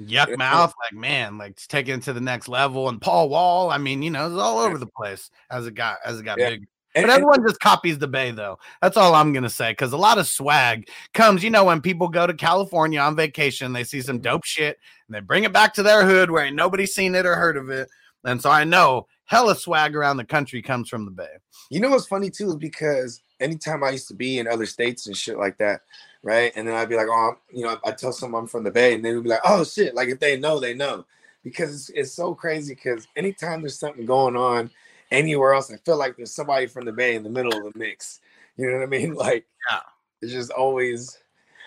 Yuck 0.01 0.29
Yeah. 0.29 0.36
mouth, 0.38 0.74
like 0.84 1.00
man, 1.00 1.38
like 1.38 1.51
it's 1.51 1.68
taking 1.68 1.96
it 1.96 2.03
to 2.03 2.13
the 2.13 2.22
next 2.22 2.48
level. 2.48 2.89
And 2.89 3.00
Paul 3.00 3.29
Wall, 3.29 3.70
I 3.70 3.77
mean, 3.77 4.01
you 4.01 4.10
know, 4.10 4.25
it's 4.25 4.41
all 4.41 4.58
over 4.58 4.79
the 4.79 4.88
place 4.88 5.29
as 5.51 5.68
it 5.68 5.75
got 5.75 5.98
as 6.03 6.20
it 6.20 6.24
got 6.24 6.39
Yeah. 6.39 6.50
big. 6.50 6.68
and, 6.96 7.03
But 7.06 7.12
and- 7.12 7.12
everyone 7.12 7.48
just 7.48 7.60
copies 7.60 8.00
the 8.00 8.08
Bay, 8.08 8.32
though. 8.32 8.58
That's 8.82 8.98
all 8.98 9.13
I'm 9.13 9.32
gonna 9.32 9.48
say. 9.50 9.74
Because 9.74 9.94
a 9.94 9.98
lot 9.98 10.18
of 10.18 10.25
swag 10.27 10.89
comes, 11.13 11.44
you 11.44 11.51
know, 11.51 11.65
when 11.65 11.82
people 11.82 12.08
go 12.08 12.25
to 12.25 12.34
California 12.34 13.00
on 13.00 13.15
vacation, 13.15 13.74
they 13.74 13.84
see 13.84 14.01
some 14.01 14.18
dope 14.20 14.44
shit 14.44 14.79
and 15.08 15.15
they 15.15 15.20
bring 15.20 15.44
it 15.44 15.53
back 15.53 15.75
to 15.75 15.84
their 15.84 16.03
hood 16.03 16.32
where 16.32 16.46
ain't 16.46 16.56
nobody 16.56 16.88
seen 16.88 17.13
it 17.13 17.27
or 17.27 17.36
heard 17.36 17.58
of 17.58 17.70
it. 17.70 17.89
And 18.25 18.41
so 18.41 18.49
I 18.49 18.63
know 18.63 19.07
hella 19.25 19.55
swag 19.55 19.95
around 19.95 20.17
the 20.17 20.25
country 20.25 20.61
comes 20.61 20.89
from 20.89 21.05
the 21.05 21.11
Bay. 21.11 21.29
You 21.69 21.79
know 21.79 21.89
what's 21.89 22.07
funny 22.07 22.29
too 22.29 22.49
is 22.49 22.55
because 22.55 23.21
anytime 23.39 23.83
I 23.83 23.91
used 23.91 24.07
to 24.09 24.13
be 24.13 24.39
in 24.39 24.47
other 24.47 24.65
states 24.65 25.07
and 25.07 25.15
shit 25.15 25.38
like 25.38 25.57
that, 25.59 25.81
right? 26.23 26.51
And 26.55 26.67
then 26.67 26.75
I'd 26.75 26.89
be 26.89 26.95
like, 26.95 27.07
oh, 27.09 27.38
you 27.53 27.63
know, 27.63 27.77
I 27.85 27.91
tell 27.91 28.11
someone 28.11 28.43
I'm 28.43 28.47
from 28.47 28.63
the 28.63 28.71
Bay, 28.71 28.95
and 28.95 29.03
they 29.05 29.13
would 29.13 29.23
be 29.23 29.29
like, 29.29 29.41
oh 29.45 29.63
shit, 29.63 29.95
like 29.95 30.09
if 30.09 30.19
they 30.19 30.38
know, 30.38 30.59
they 30.59 30.73
know, 30.73 31.05
because 31.43 31.73
it's, 31.73 31.89
it's 31.89 32.11
so 32.11 32.33
crazy. 32.33 32.75
Because 32.75 33.07
anytime 33.15 33.61
there's 33.61 33.79
something 33.79 34.05
going 34.05 34.35
on 34.35 34.69
anywhere 35.11 35.53
else, 35.53 35.71
I 35.71 35.77
feel 35.77 35.97
like 35.97 36.17
there's 36.17 36.33
somebody 36.33 36.67
from 36.67 36.85
the 36.85 36.91
Bay 36.91 37.15
in 37.15 37.23
the 37.23 37.29
middle 37.29 37.55
of 37.55 37.71
the 37.73 37.79
mix. 37.79 38.19
You 38.57 38.67
know 38.69 38.77
what 38.77 38.83
I 38.83 38.88
mean? 38.88 39.13
Like, 39.15 39.45
Yeah. 39.69 39.79
it's 40.21 40.33
just 40.33 40.51
always 40.51 41.17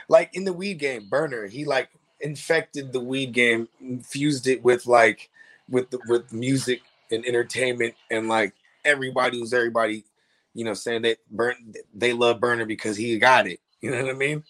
like 0.09 0.35
in 0.35 0.45
the 0.45 0.53
weed 0.53 0.79
game, 0.79 1.09
Burner. 1.09 1.47
He 1.47 1.65
like 1.65 1.89
infected 2.21 2.93
the 2.93 3.01
weed 3.01 3.33
game, 3.33 3.69
infused 3.81 4.47
it 4.47 4.63
with 4.63 4.87
like 4.87 5.31
with 5.69 5.91
the 5.91 5.99
with 6.09 6.33
music 6.33 6.83
and 7.11 7.25
entertainment 7.27 7.95
and 8.11 8.29
like 8.29 8.55
everybody 8.85 9.41
was 9.41 9.53
everybody, 9.53 10.05
you 10.55 10.65
know, 10.65 10.75
saying 10.75 11.03
that 11.03 11.19
burn 11.31 11.75
they 11.95 12.13
love 12.13 12.41
Burner 12.41 12.67
because 12.67 12.97
he 12.97 13.19
got 13.19 13.47
it. 13.47 13.61
You 13.81 13.91
know 13.91 14.03
what 14.03 14.15
I 14.15 14.19
mean? 14.19 14.45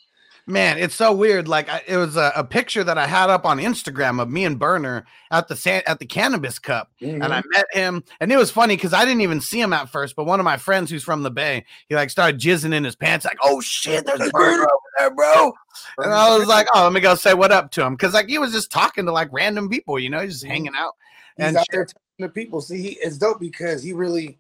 Man, 0.47 0.77
it's 0.79 0.97
so 0.97 1.13
weird. 1.13 1.47
Like 1.47 1.69
I, 1.69 1.83
it 1.87 1.97
was 1.97 2.17
a, 2.17 2.33
a 2.35 2.43
picture 2.43 2.83
that 2.83 2.99
I 2.99 3.07
had 3.07 3.31
up 3.31 3.47
on 3.47 3.59
Instagram 3.59 4.21
of 4.21 4.29
me 4.29 4.45
and 4.45 4.59
Burner 4.59 5.05
at 5.31 5.47
the 5.47 5.55
san- 5.55 5.85
at 5.87 6.01
the 6.01 6.05
Cannabis 6.07 6.59
Cup, 6.59 6.91
and 7.01 7.23
I 7.23 7.43
met 7.55 7.67
him, 7.73 8.03
and 8.21 8.33
it 8.33 8.37
was 8.37 8.51
funny 8.51 8.75
because 8.77 8.93
I 8.93 9.05
didn't 9.05 9.21
even 9.21 9.41
see 9.41 9.61
him 9.61 9.73
at 9.73 9.89
first. 9.89 10.17
But 10.17 10.25
one 10.25 10.41
of 10.41 10.45
my 10.45 10.57
friends 10.57 10.91
who's 10.91 11.05
from 11.05 11.23
the 11.23 11.31
Bay, 11.31 11.65
he 11.89 11.95
like 11.95 12.11
started 12.11 12.41
jizzing 12.41 12.75
in 12.75 12.83
his 12.83 12.97
pants, 12.97 13.25
like, 13.25 13.39
"Oh 13.41 13.61
shit, 13.61 14.05
there's 14.05 14.21
a 14.21 14.31
Burner 14.31 14.63
over 14.65 14.71
there, 14.99 15.11
bro!" 15.15 15.53
And 15.99 16.13
I 16.13 16.37
was 16.37 16.49
like, 16.49 16.67
"Oh, 16.75 16.83
let 16.83 16.93
me 16.93 17.01
go 17.01 17.15
say 17.15 17.35
what 17.35 17.53
up 17.53 17.71
to 17.73 17.85
him," 17.85 17.95
because 17.95 18.13
like 18.13 18.27
he 18.29 18.39
was 18.39 18.51
just 18.53 18.73
talking 18.73 19.07
to 19.07 19.13
like 19.13 19.29
random 19.31 19.69
people, 19.69 19.97
you 20.01 20.11
know, 20.11 20.27
just 20.27 20.45
Mhm. 20.45 20.49
hanging 20.49 20.73
out. 20.77 20.95
he's 21.37 21.47
and 21.47 21.57
out 21.57 21.61
shit. 21.61 21.73
there 21.73 21.85
talking 21.85 22.01
to 22.23 22.29
people. 22.31 22.61
See, 22.61 22.83
he 22.83 22.89
it's 23.01 23.17
dope 23.17 23.39
because 23.39 23.81
he 23.81 23.93
really 23.93 24.39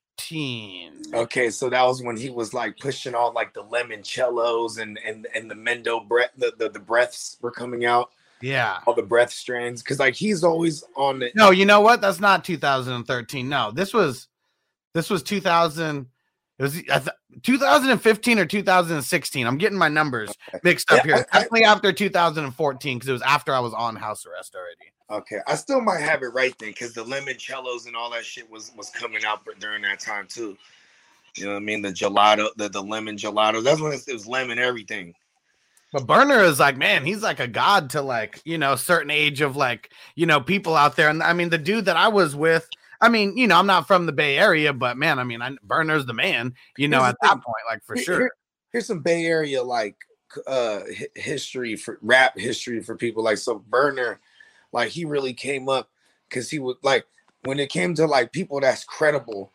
Okay, 1.14 1.50
so 1.50 1.70
that 1.70 1.84
was 1.84 2.02
when 2.02 2.16
he 2.18 2.30
was 2.30 2.54
like 2.54 2.78
pushing 2.80 3.14
all 3.16 3.34
like 3.34 3.54
the 3.54 3.64
lemoncellos 3.64 4.80
and 4.80 5.00
and 5.06 5.28
and 5.36 5.50
the 5.52 5.56
Mendo 5.56 6.08
breath, 6.08 6.32
the, 6.38 6.54
the 6.58 6.70
the 6.70 6.80
breaths 6.80 7.38
were 7.42 7.52
coming 7.52 7.86
out, 7.86 8.12
Yeah. 8.42 8.80
all 8.88 8.94
the 8.94 9.04
breath 9.04 9.32
strands, 9.32 9.82
because 9.84 10.00
like 10.00 10.16
he's 10.16 10.44
always 10.44 10.84
on 10.96 11.20
the. 11.20 11.32
No, 11.36 11.52
you 11.52 11.66
know 11.66 11.82
what? 11.82 12.02
That's 12.02 12.20
not 12.20 12.46
2013. 12.46 13.50
No, 13.50 13.72
this 13.72 13.94
was 13.94 14.28
this 14.94 15.10
was 15.10 15.22
2000. 15.24 16.08
It 16.62 16.65
was 16.65 16.74
th- 16.74 17.15
2015 17.41 18.38
or 18.38 18.46
2016. 18.46 19.48
I'm 19.48 19.58
getting 19.58 19.80
my 19.80 19.88
numbers 19.88 20.32
mixed 20.63 20.91
up 20.91 20.98
Yeah, 20.98 21.03
here. 21.03 21.15
I- 21.15 21.20
I- 21.38 21.41
Definitely 21.41 21.63
after 21.63 21.91
2014 21.91 22.98
because 23.00 23.10
it 23.10 23.13
was 23.13 23.24
after 23.24 23.51
I 23.51 23.60
was 23.60 23.74
on 23.74 23.96
house 23.96 24.27
arrest 24.27 24.56
already. 24.56 24.91
Okay, 25.10 25.39
I 25.48 25.56
still 25.56 25.82
might 25.82 26.01
have 26.01 26.22
it 26.22 26.27
right 26.27 26.53
then, 26.60 26.70
because 26.70 26.94
the 26.94 27.03
lemoncellos 27.03 27.88
and 27.88 27.96
all 27.96 28.12
that 28.12 28.24
shit 28.24 28.48
was 28.48 28.72
was 28.77 28.91
coming 28.91 29.25
out 29.25 29.39
during 29.60 29.82
that 29.82 30.00
time 30.00 30.27
too. 30.27 30.56
You 31.36 31.46
know 31.46 31.53
what 31.53 31.58
I 31.58 31.62
mean? 31.62 31.82
The 31.82 31.89
gelato, 31.89 32.50
the 32.58 32.70
the 32.70 32.84
lemon 32.84 33.18
gelato. 33.18 33.63
That's 33.63 33.82
when 33.82 33.91
it 33.94 34.03
was 34.08 34.27
lemon 34.27 34.60
everything. 34.60 35.15
But 35.91 36.06
Burner 36.06 36.41
is 36.44 36.60
like, 36.60 36.77
man, 36.77 37.03
he's 37.03 37.24
like 37.24 37.39
a 37.39 37.48
god 37.48 37.89
to 37.89 38.03
like, 38.03 38.39
you 38.46 38.60
know, 38.60 38.75
certain 38.75 39.10
age 39.10 39.41
of 39.41 39.56
like, 39.56 39.91
you 40.15 40.27
know, 40.27 40.39
people 40.39 40.75
out 40.75 40.96
there. 40.96 41.10
And 41.10 41.24
I 41.24 41.34
mean, 41.34 41.50
the 41.50 41.58
dude 41.58 41.86
that 41.86 41.98
I 41.98 42.08
was 42.08 42.36
with, 42.36 42.70
I 43.01 43.10
mean, 43.10 43.36
you 43.36 43.48
know, 43.48 43.58
I'm 43.58 43.67
not 43.67 43.88
from 43.88 44.05
the 44.05 44.12
Bay 44.12 44.38
Area, 44.38 44.74
but 44.74 44.96
man, 44.98 45.17
I 45.20 45.24
mean, 45.24 45.41
I, 45.41 45.55
Burner's 45.63 46.05
the 46.05 46.13
man, 46.13 46.53
you 46.77 46.88
know, 46.88 47.00
Here's 47.00 47.10
at 47.10 47.17
that 47.24 47.34
point, 47.34 47.63
like 47.70 47.84
for 47.84 47.96
Here- 47.96 48.03
sure. 48.03 48.20
here- 48.20 48.36
here's 48.72 48.86
some 48.88 49.00
Bay 49.00 49.25
Area 49.25 49.62
like 49.63 49.96
uh 50.48 50.79
history 51.13 51.75
for 51.75 52.00
rap 52.01 52.38
history 52.39 52.81
for 52.81 52.96
people 52.96 53.22
like 53.22 53.38
so 53.38 53.60
Burner, 53.60 54.20
like 54.72 54.89
he 54.89 55.03
really 55.03 55.34
came 55.34 55.67
up 55.67 55.89
because 56.29 56.50
he 56.50 56.58
would 56.60 56.77
like 56.84 57.05
when 57.43 57.60
it 57.60 57.70
came 57.70 57.93
to 57.96 58.05
like 58.05 58.31
people 58.31 58.60
that's 58.62 58.86
credible 58.86 59.51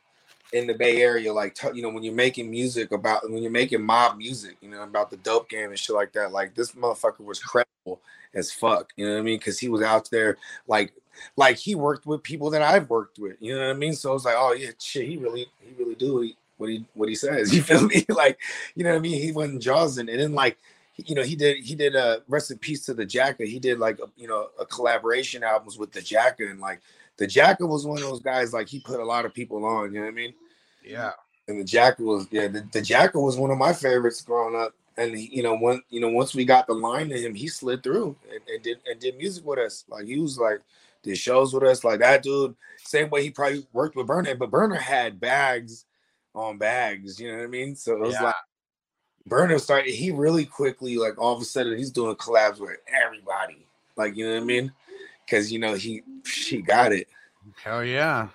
in 0.52 0.66
the 0.66 0.74
Bay 0.74 1.00
Area, 1.00 1.32
like 1.32 1.54
t- 1.54 1.68
you 1.74 1.80
know 1.82 1.88
when 1.88 2.02
you're 2.02 2.12
making 2.14 2.50
music 2.50 2.92
about 2.92 3.28
when 3.30 3.42
you're 3.42 3.50
making 3.50 3.82
mob 3.82 4.18
music, 4.18 4.56
you 4.60 4.68
know 4.68 4.82
about 4.82 5.08
the 5.10 5.16
dope 5.18 5.48
game 5.48 5.70
and 5.70 5.78
shit 5.78 5.96
like 5.96 6.12
that. 6.12 6.30
Like 6.30 6.54
this 6.54 6.72
motherfucker 6.72 7.24
was 7.24 7.38
credible 7.38 8.02
as 8.34 8.52
fuck. 8.52 8.92
You 8.96 9.06
know 9.06 9.14
what 9.14 9.20
I 9.20 9.22
mean? 9.22 9.38
Because 9.38 9.58
he 9.58 9.68
was 9.68 9.80
out 9.80 10.10
there 10.10 10.36
like 10.68 10.92
like 11.36 11.56
he 11.56 11.74
worked 11.74 12.06
with 12.06 12.22
people 12.22 12.50
that 12.50 12.62
I've 12.62 12.88
worked 12.90 13.18
with. 13.18 13.36
You 13.40 13.54
know 13.54 13.60
what 13.60 13.70
I 13.70 13.78
mean? 13.78 13.94
So 13.94 14.14
it's 14.14 14.24
like, 14.24 14.36
oh 14.38 14.52
yeah, 14.52 14.70
shit, 14.78 15.08
he 15.08 15.16
really 15.16 15.46
he 15.60 15.82
really 15.82 15.94
do 15.94 16.30
what 16.56 16.70
he 16.70 16.84
what 16.94 17.08
he 17.08 17.14
says. 17.14 17.52
You 17.54 17.62
feel 17.62 17.82
me? 17.82 18.04
like 18.08 18.38
you 18.74 18.84
know 18.84 18.90
what 18.90 18.98
I 18.98 19.00
mean? 19.00 19.20
He 19.20 19.32
wasn't 19.32 19.62
Jawsin, 19.62 20.10
and 20.10 20.20
then 20.20 20.34
like 20.34 20.58
you 20.96 21.14
know 21.14 21.22
he 21.22 21.36
did 21.36 21.58
he 21.58 21.74
did 21.74 21.94
a 21.94 22.22
rest 22.28 22.50
in 22.50 22.58
peace 22.58 22.84
to 22.86 22.94
the 22.94 23.06
Jacka. 23.06 23.44
He 23.44 23.58
did 23.58 23.78
like 23.78 23.98
a, 23.98 24.08
you 24.16 24.28
know 24.28 24.48
a 24.58 24.66
collaboration 24.66 25.42
albums 25.42 25.78
with 25.78 25.92
the 25.92 26.00
Jacka, 26.00 26.48
and 26.48 26.60
like 26.60 26.80
the 27.18 27.26
Jacka 27.26 27.66
was 27.66 27.86
one 27.86 27.98
of 27.98 28.04
those 28.04 28.20
guys 28.20 28.52
like 28.52 28.68
he 28.68 28.80
put 28.80 29.00
a 29.00 29.04
lot 29.04 29.24
of 29.24 29.34
people 29.34 29.64
on. 29.64 29.92
You 29.92 30.00
know 30.00 30.06
what 30.06 30.12
I 30.12 30.16
mean? 30.16 30.34
Yeah. 30.84 31.12
and 31.48 31.60
the 31.60 31.64
Jacka 31.64 32.02
was 32.02 32.26
yeah 32.30 32.48
the, 32.48 32.66
the 32.72 32.80
Jacka 32.80 33.20
was 33.20 33.36
one 33.36 33.50
of 33.50 33.58
my 33.58 33.72
favorites 33.72 34.22
growing 34.22 34.54
up 34.56 34.74
and 34.96 35.16
he, 35.16 35.28
you 35.32 35.42
know 35.42 35.56
when 35.56 35.82
you 35.90 36.00
know 36.00 36.08
once 36.08 36.34
we 36.34 36.44
got 36.44 36.66
the 36.66 36.72
line 36.72 37.08
to 37.08 37.18
him 37.18 37.34
he 37.34 37.48
slid 37.48 37.82
through 37.82 38.16
and, 38.30 38.40
and 38.48 38.62
did 38.62 38.78
and 38.86 39.00
did 39.00 39.16
music 39.16 39.44
with 39.44 39.58
us 39.58 39.84
like 39.88 40.06
he 40.06 40.18
was 40.18 40.38
like 40.38 40.60
did 41.06 41.16
shows 41.18 41.54
with 41.54 41.62
us 41.62 41.82
like 41.84 42.00
that 42.00 42.22
dude 42.22 42.54
same 42.84 43.08
way 43.10 43.22
he 43.22 43.30
probably 43.30 43.66
worked 43.72 43.96
with 43.96 44.06
Burner 44.06 44.34
but 44.34 44.50
Burner 44.50 44.76
had 44.76 45.18
bags 45.18 45.86
on 46.34 46.58
bags 46.58 47.18
you 47.18 47.30
know 47.30 47.38
what 47.38 47.44
I 47.44 47.48
mean 47.48 47.74
so 47.74 47.94
it 47.94 48.00
was 48.00 48.14
Yeah. 48.14 48.24
like 48.24 48.34
Burner 49.28 49.58
started. 49.58 49.92
He 49.92 50.12
really 50.12 50.44
quickly, 50.44 50.96
like 50.98 51.18
all 51.18 51.34
of 51.34 51.42
a 51.42 51.44
sudden, 51.44 51.76
he's 51.76 51.90
doing 51.90 52.14
collabs 52.14 52.60
with 52.60 52.76
everybody. 52.86 53.66
Like 53.96 54.16
you 54.16 54.24
know 54.24 54.34
what 54.34 54.42
I 54.42 54.44
mean? 54.44 54.70
Because 55.24 55.50
you 55.52 55.58
know 55.58 55.74
he 55.74 56.04
she 56.22 56.62
got 56.62 56.92
it. 56.92 57.08
Hell 57.60 57.84
yeah. 57.84 58.28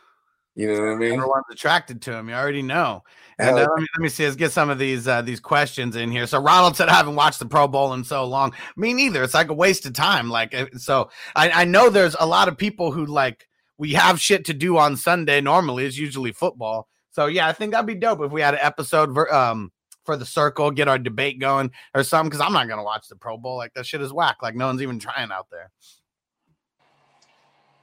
You 0.55 0.67
know 0.67 0.81
what 0.81 0.89
I 0.89 0.95
mean? 0.95 1.13
Everyone's 1.13 1.45
attracted 1.49 2.01
to 2.03 2.13
him. 2.13 2.27
You 2.27 2.35
already 2.35 2.61
know. 2.61 3.03
And 3.39 3.57
uh, 3.57 3.61
let, 3.61 3.79
me, 3.79 3.87
let 3.95 4.01
me 4.01 4.09
see. 4.09 4.25
Let's 4.25 4.35
get 4.35 4.51
some 4.51 4.69
of 4.69 4.77
these 4.77 5.07
uh, 5.07 5.21
these 5.21 5.39
questions 5.39 5.95
in 5.95 6.11
here. 6.11 6.27
So 6.27 6.41
Ronald 6.41 6.75
said, 6.75 6.89
"I 6.89 6.93
haven't 6.93 7.15
watched 7.15 7.39
the 7.39 7.45
Pro 7.45 7.67
Bowl 7.67 7.93
in 7.93 8.03
so 8.03 8.25
long." 8.25 8.53
Me 8.75 8.93
neither. 8.93 9.23
It's 9.23 9.33
like 9.33 9.49
a 9.49 9.53
waste 9.53 9.85
of 9.85 9.93
time. 9.93 10.29
Like 10.29 10.53
uh, 10.53 10.65
so, 10.77 11.09
I, 11.35 11.49
I 11.51 11.65
know 11.65 11.89
there's 11.89 12.15
a 12.19 12.25
lot 12.25 12.49
of 12.49 12.57
people 12.57 12.91
who 12.91 13.05
like 13.05 13.47
we 13.77 13.93
have 13.93 14.19
shit 14.19 14.45
to 14.45 14.53
do 14.53 14.77
on 14.77 14.97
Sunday. 14.97 15.39
Normally, 15.39 15.85
it's 15.85 15.97
usually 15.97 16.33
football. 16.33 16.87
So 17.11 17.27
yeah, 17.27 17.47
I 17.47 17.53
think 17.53 17.71
that'd 17.71 17.87
be 17.87 17.95
dope 17.95 18.21
if 18.21 18.31
we 18.31 18.41
had 18.41 18.53
an 18.53 18.59
episode 18.61 19.13
for 19.13 19.33
um 19.33 19.71
for 20.03 20.17
the 20.17 20.25
circle, 20.25 20.69
get 20.71 20.87
our 20.87 20.99
debate 20.99 21.39
going 21.39 21.71
or 21.95 22.03
something. 22.03 22.29
Because 22.29 22.45
I'm 22.45 22.53
not 22.53 22.67
gonna 22.67 22.83
watch 22.83 23.07
the 23.07 23.15
Pro 23.15 23.37
Bowl. 23.37 23.55
Like 23.55 23.73
that 23.75 23.85
shit 23.85 24.01
is 24.01 24.11
whack. 24.11 24.37
Like 24.41 24.55
no 24.55 24.67
one's 24.67 24.81
even 24.81 24.99
trying 24.99 25.31
out 25.31 25.47
there. 25.49 25.71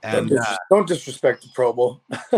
And, 0.03 0.29
don't, 0.29 0.39
dis- 0.39 0.47
uh, 0.47 0.57
don't 0.71 0.89
disrespect 0.89 1.43
the 1.43 1.49
Pro 1.55 1.73
Bowl. 1.73 2.03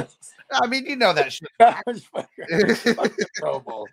I 0.52 0.66
mean, 0.66 0.86
you 0.86 0.96
know 0.96 1.12
that 1.12 1.32
shit. 1.32 1.48
Pro 3.36 3.60
Bowl. 3.60 3.86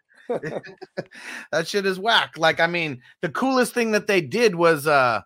that 1.51 1.67
shit 1.67 1.85
is 1.85 1.99
whack. 1.99 2.37
Like, 2.37 2.59
I 2.59 2.67
mean, 2.67 3.01
the 3.21 3.29
coolest 3.29 3.73
thing 3.73 3.91
that 3.91 4.07
they 4.07 4.21
did 4.21 4.55
was 4.55 4.87
uh 4.87 5.21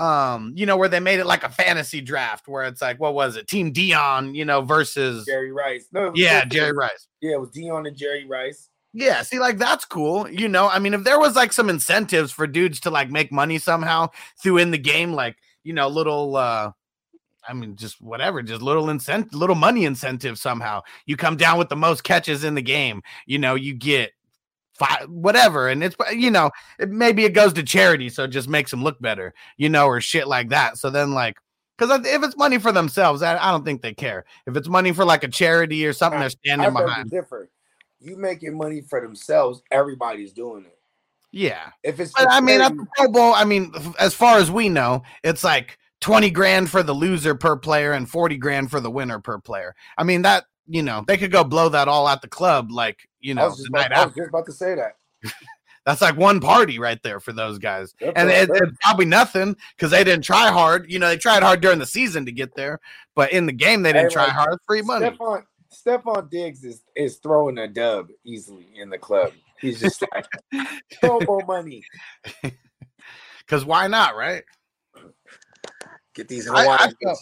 um, 0.00 0.54
you 0.56 0.64
know, 0.64 0.78
where 0.78 0.88
they 0.88 0.98
made 0.98 1.20
it 1.20 1.26
like 1.26 1.44
a 1.44 1.50
fantasy 1.50 2.00
draft 2.00 2.48
where 2.48 2.64
it's 2.64 2.80
like, 2.80 2.98
what 2.98 3.12
was 3.12 3.36
it? 3.36 3.46
Team 3.46 3.70
Deion, 3.70 4.34
you 4.34 4.46
know, 4.46 4.62
versus 4.62 5.26
Jerry 5.26 5.52
Rice. 5.52 5.86
No, 5.92 6.10
yeah, 6.14 6.44
Jerry 6.46 6.72
Rice. 6.72 7.06
Yeah, 7.20 7.34
it 7.34 7.40
was 7.40 7.50
Deion 7.50 7.86
and 7.86 7.94
Jerry 7.94 8.24
Rice. 8.24 8.70
Yeah, 8.94 9.22
see, 9.22 9.38
like 9.38 9.58
that's 9.58 9.84
cool. 9.84 10.28
You 10.28 10.48
know, 10.48 10.68
I 10.68 10.78
mean, 10.78 10.94
if 10.94 11.04
there 11.04 11.20
was 11.20 11.36
like 11.36 11.52
some 11.52 11.68
incentives 11.68 12.32
for 12.32 12.46
dudes 12.46 12.80
to 12.80 12.90
like 12.90 13.10
make 13.10 13.30
money 13.30 13.58
somehow 13.58 14.08
through 14.42 14.56
in 14.56 14.70
the 14.70 14.78
game, 14.78 15.12
like, 15.12 15.36
you 15.64 15.74
know, 15.74 15.86
little 15.86 16.34
uh 16.34 16.72
I 17.48 17.52
mean, 17.52 17.76
just 17.76 18.00
whatever, 18.00 18.42
just 18.42 18.62
little 18.62 18.90
incentive, 18.90 19.34
little 19.34 19.56
money 19.56 19.84
incentive 19.84 20.38
somehow. 20.38 20.82
You 21.06 21.16
come 21.16 21.36
down 21.36 21.58
with 21.58 21.68
the 21.68 21.76
most 21.76 22.04
catches 22.04 22.44
in 22.44 22.54
the 22.54 22.62
game, 22.62 23.02
you 23.26 23.38
know, 23.38 23.54
you 23.54 23.74
get 23.74 24.12
five, 24.74 25.08
whatever. 25.08 25.68
And 25.68 25.84
it's, 25.84 25.96
you 26.12 26.30
know, 26.30 26.50
it, 26.78 26.90
maybe 26.90 27.24
it 27.24 27.34
goes 27.34 27.52
to 27.54 27.62
charity. 27.62 28.08
So 28.08 28.24
it 28.24 28.28
just 28.28 28.48
makes 28.48 28.70
them 28.70 28.82
look 28.82 29.00
better, 29.00 29.34
you 29.56 29.68
know, 29.68 29.86
or 29.86 30.00
shit 30.00 30.26
like 30.26 30.48
that. 30.50 30.78
So 30.78 30.90
then, 30.90 31.12
like, 31.12 31.36
because 31.76 32.06
if 32.06 32.22
it's 32.22 32.36
money 32.36 32.58
for 32.58 32.72
themselves, 32.72 33.22
I, 33.22 33.36
I, 33.36 33.50
don't 33.50 33.64
think 33.64 33.80
they 33.80 33.94
care. 33.94 34.26
If 34.46 34.54
it's 34.56 34.68
money 34.68 34.92
for 34.92 35.04
like 35.04 35.24
a 35.24 35.28
charity 35.28 35.86
or 35.86 35.94
something, 35.94 36.18
I, 36.18 36.24
they're 36.24 36.30
standing 36.30 36.76
I 36.76 36.82
behind. 36.82 37.10
Different. 37.10 37.48
You 38.00 38.16
making 38.16 38.56
money 38.56 38.82
for 38.82 39.00
themselves, 39.00 39.62
everybody's 39.70 40.32
doing 40.32 40.64
it. 40.64 40.78
Yeah. 41.32 41.70
If 41.82 42.00
it's, 42.00 42.12
I 42.16 42.40
mean, 42.40 42.60
at 42.60 42.76
the 42.76 42.86
Pro 42.96 43.08
Bowl, 43.08 43.32
I 43.34 43.44
mean, 43.44 43.72
as 43.98 44.14
far 44.14 44.38
as 44.38 44.50
we 44.50 44.68
know, 44.68 45.02
it's 45.22 45.44
like 45.44 45.78
20 46.00 46.30
grand 46.30 46.70
for 46.70 46.82
the 46.82 46.94
loser 46.94 47.34
per 47.34 47.56
player 47.56 47.92
and 47.92 48.08
40 48.08 48.36
grand 48.38 48.70
for 48.70 48.80
the 48.80 48.90
winner 48.90 49.20
per 49.20 49.38
player. 49.38 49.74
I 49.98 50.04
mean, 50.04 50.22
that, 50.22 50.44
you 50.66 50.82
know, 50.82 51.04
they 51.06 51.16
could 51.16 51.32
go 51.32 51.44
blow 51.44 51.68
that 51.68 51.88
all 51.88 52.08
at 52.08 52.22
the 52.22 52.28
club, 52.28 52.70
like, 52.70 53.08
you 53.20 53.34
know, 53.34 53.42
I 53.42 53.46
was 53.46 53.56
just, 53.56 53.68
about, 53.68 53.92
I 53.92 54.04
was 54.04 54.14
just 54.14 54.28
about 54.28 54.46
to 54.46 54.52
say 54.52 54.74
that. 54.74 54.96
That's 55.86 56.02
like 56.02 56.16
one 56.16 56.40
party 56.40 56.78
right 56.78 57.02
there 57.02 57.20
for 57.20 57.32
those 57.32 57.58
guys. 57.58 57.94
That's 58.00 58.12
and 58.14 58.30
it, 58.30 58.50
it's 58.52 58.76
probably 58.82 59.06
nothing 59.06 59.56
because 59.76 59.90
they 59.90 60.04
didn't 60.04 60.24
try 60.24 60.50
hard. 60.50 60.90
You 60.90 60.98
know, 60.98 61.08
they 61.08 61.16
tried 61.16 61.42
hard 61.42 61.62
during 61.62 61.78
the 61.78 61.86
season 61.86 62.26
to 62.26 62.32
get 62.32 62.54
there, 62.54 62.80
but 63.14 63.32
in 63.32 63.46
the 63.46 63.52
game, 63.52 63.82
they 63.82 63.92
didn't 63.92 64.10
hey, 64.10 64.14
try 64.14 64.24
like, 64.24 64.32
hard. 64.32 64.58
Free 64.66 64.82
money. 64.82 65.10
Stefon, 65.10 65.44
Stefon 65.72 66.30
Diggs 66.30 66.64
is, 66.64 66.82
is 66.94 67.16
throwing 67.16 67.58
a 67.58 67.66
dub 67.66 68.08
easily 68.24 68.68
in 68.76 68.90
the 68.90 68.98
club. 68.98 69.32
He's 69.58 69.80
just 69.80 70.04
like, 70.12 70.26
throw 71.00 71.20
more 71.20 71.44
money. 71.46 71.82
Because 73.50 73.64
why 73.64 73.88
not, 73.88 74.14
right? 74.14 74.44
Get 76.14 76.28
these 76.28 76.46
Hawaiian 76.46 76.68
I, 76.70 76.92
I 77.06 77.14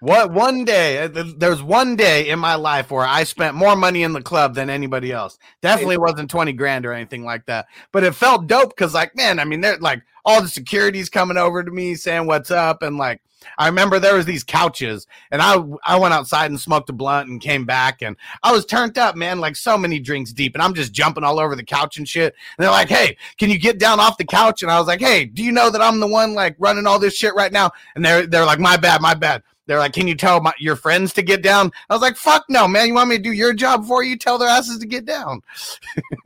What 0.00 0.32
one 0.32 0.64
day? 0.64 1.02
Uh, 1.04 1.24
there's 1.36 1.62
one 1.62 1.96
day 1.96 2.28
in 2.28 2.38
my 2.38 2.54
life 2.54 2.90
where 2.90 3.04
I 3.04 3.24
spent 3.24 3.56
more 3.56 3.74
money 3.74 4.04
in 4.04 4.12
the 4.12 4.22
club 4.22 4.54
than 4.54 4.70
anybody 4.70 5.10
else. 5.10 5.38
Definitely 5.60 5.98
wasn't 5.98 6.30
twenty 6.30 6.52
grand 6.52 6.86
or 6.86 6.92
anything 6.92 7.24
like 7.24 7.46
that, 7.46 7.66
but 7.90 8.04
it 8.04 8.14
felt 8.14 8.46
dope 8.46 8.70
because, 8.70 8.94
like, 8.94 9.16
man, 9.16 9.40
I 9.40 9.44
mean, 9.44 9.60
they're 9.60 9.78
like 9.78 10.02
all 10.24 10.40
the 10.40 10.48
security's 10.48 11.08
coming 11.08 11.36
over 11.36 11.64
to 11.64 11.70
me 11.70 11.96
saying 11.96 12.26
what's 12.26 12.52
up, 12.52 12.82
and 12.82 12.96
like 12.96 13.20
I 13.56 13.66
remember 13.66 13.98
there 13.98 14.14
was 14.14 14.26
these 14.26 14.44
couches, 14.44 15.06
and 15.32 15.42
I 15.42 15.58
I 15.84 15.96
went 15.96 16.14
outside 16.14 16.50
and 16.50 16.60
smoked 16.60 16.90
a 16.90 16.92
blunt 16.92 17.28
and 17.28 17.40
came 17.40 17.64
back, 17.64 18.02
and 18.02 18.16
I 18.44 18.52
was 18.52 18.64
turned 18.66 18.98
up, 18.98 19.16
man, 19.16 19.40
like 19.40 19.56
so 19.56 19.76
many 19.76 19.98
drinks 19.98 20.32
deep, 20.32 20.54
and 20.54 20.62
I'm 20.62 20.74
just 20.74 20.92
jumping 20.92 21.24
all 21.24 21.40
over 21.40 21.56
the 21.56 21.64
couch 21.64 21.96
and 21.98 22.08
shit. 22.08 22.34
And 22.56 22.64
they're 22.64 22.70
like, 22.70 22.88
"Hey, 22.88 23.16
can 23.38 23.50
you 23.50 23.58
get 23.58 23.78
down 23.78 23.98
off 23.98 24.18
the 24.18 24.24
couch?" 24.24 24.62
And 24.62 24.70
I 24.70 24.78
was 24.78 24.86
like, 24.86 25.00
"Hey, 25.00 25.24
do 25.24 25.42
you 25.42 25.50
know 25.50 25.70
that 25.70 25.82
I'm 25.82 25.98
the 25.98 26.06
one 26.06 26.34
like 26.34 26.54
running 26.58 26.86
all 26.86 27.00
this 27.00 27.16
shit 27.16 27.34
right 27.34 27.52
now?" 27.52 27.72
And 27.96 28.04
they're 28.04 28.26
they're 28.26 28.46
like, 28.46 28.60
"My 28.60 28.76
bad, 28.76 29.00
my 29.00 29.14
bad." 29.14 29.42
They're 29.68 29.78
like, 29.78 29.92
"Can 29.92 30.08
you 30.08 30.14
tell 30.14 30.40
my, 30.40 30.54
your 30.58 30.76
friends 30.76 31.12
to 31.12 31.22
get 31.22 31.42
down?" 31.42 31.70
I 31.90 31.94
was 31.94 32.00
like, 32.00 32.16
"Fuck 32.16 32.46
no, 32.48 32.66
man! 32.66 32.88
You 32.88 32.94
want 32.94 33.10
me 33.10 33.18
to 33.18 33.22
do 33.22 33.32
your 33.32 33.52
job 33.52 33.82
before 33.82 34.02
you 34.02 34.16
tell 34.16 34.38
their 34.38 34.48
asses 34.48 34.78
to 34.78 34.86
get 34.86 35.04
down?" 35.04 35.42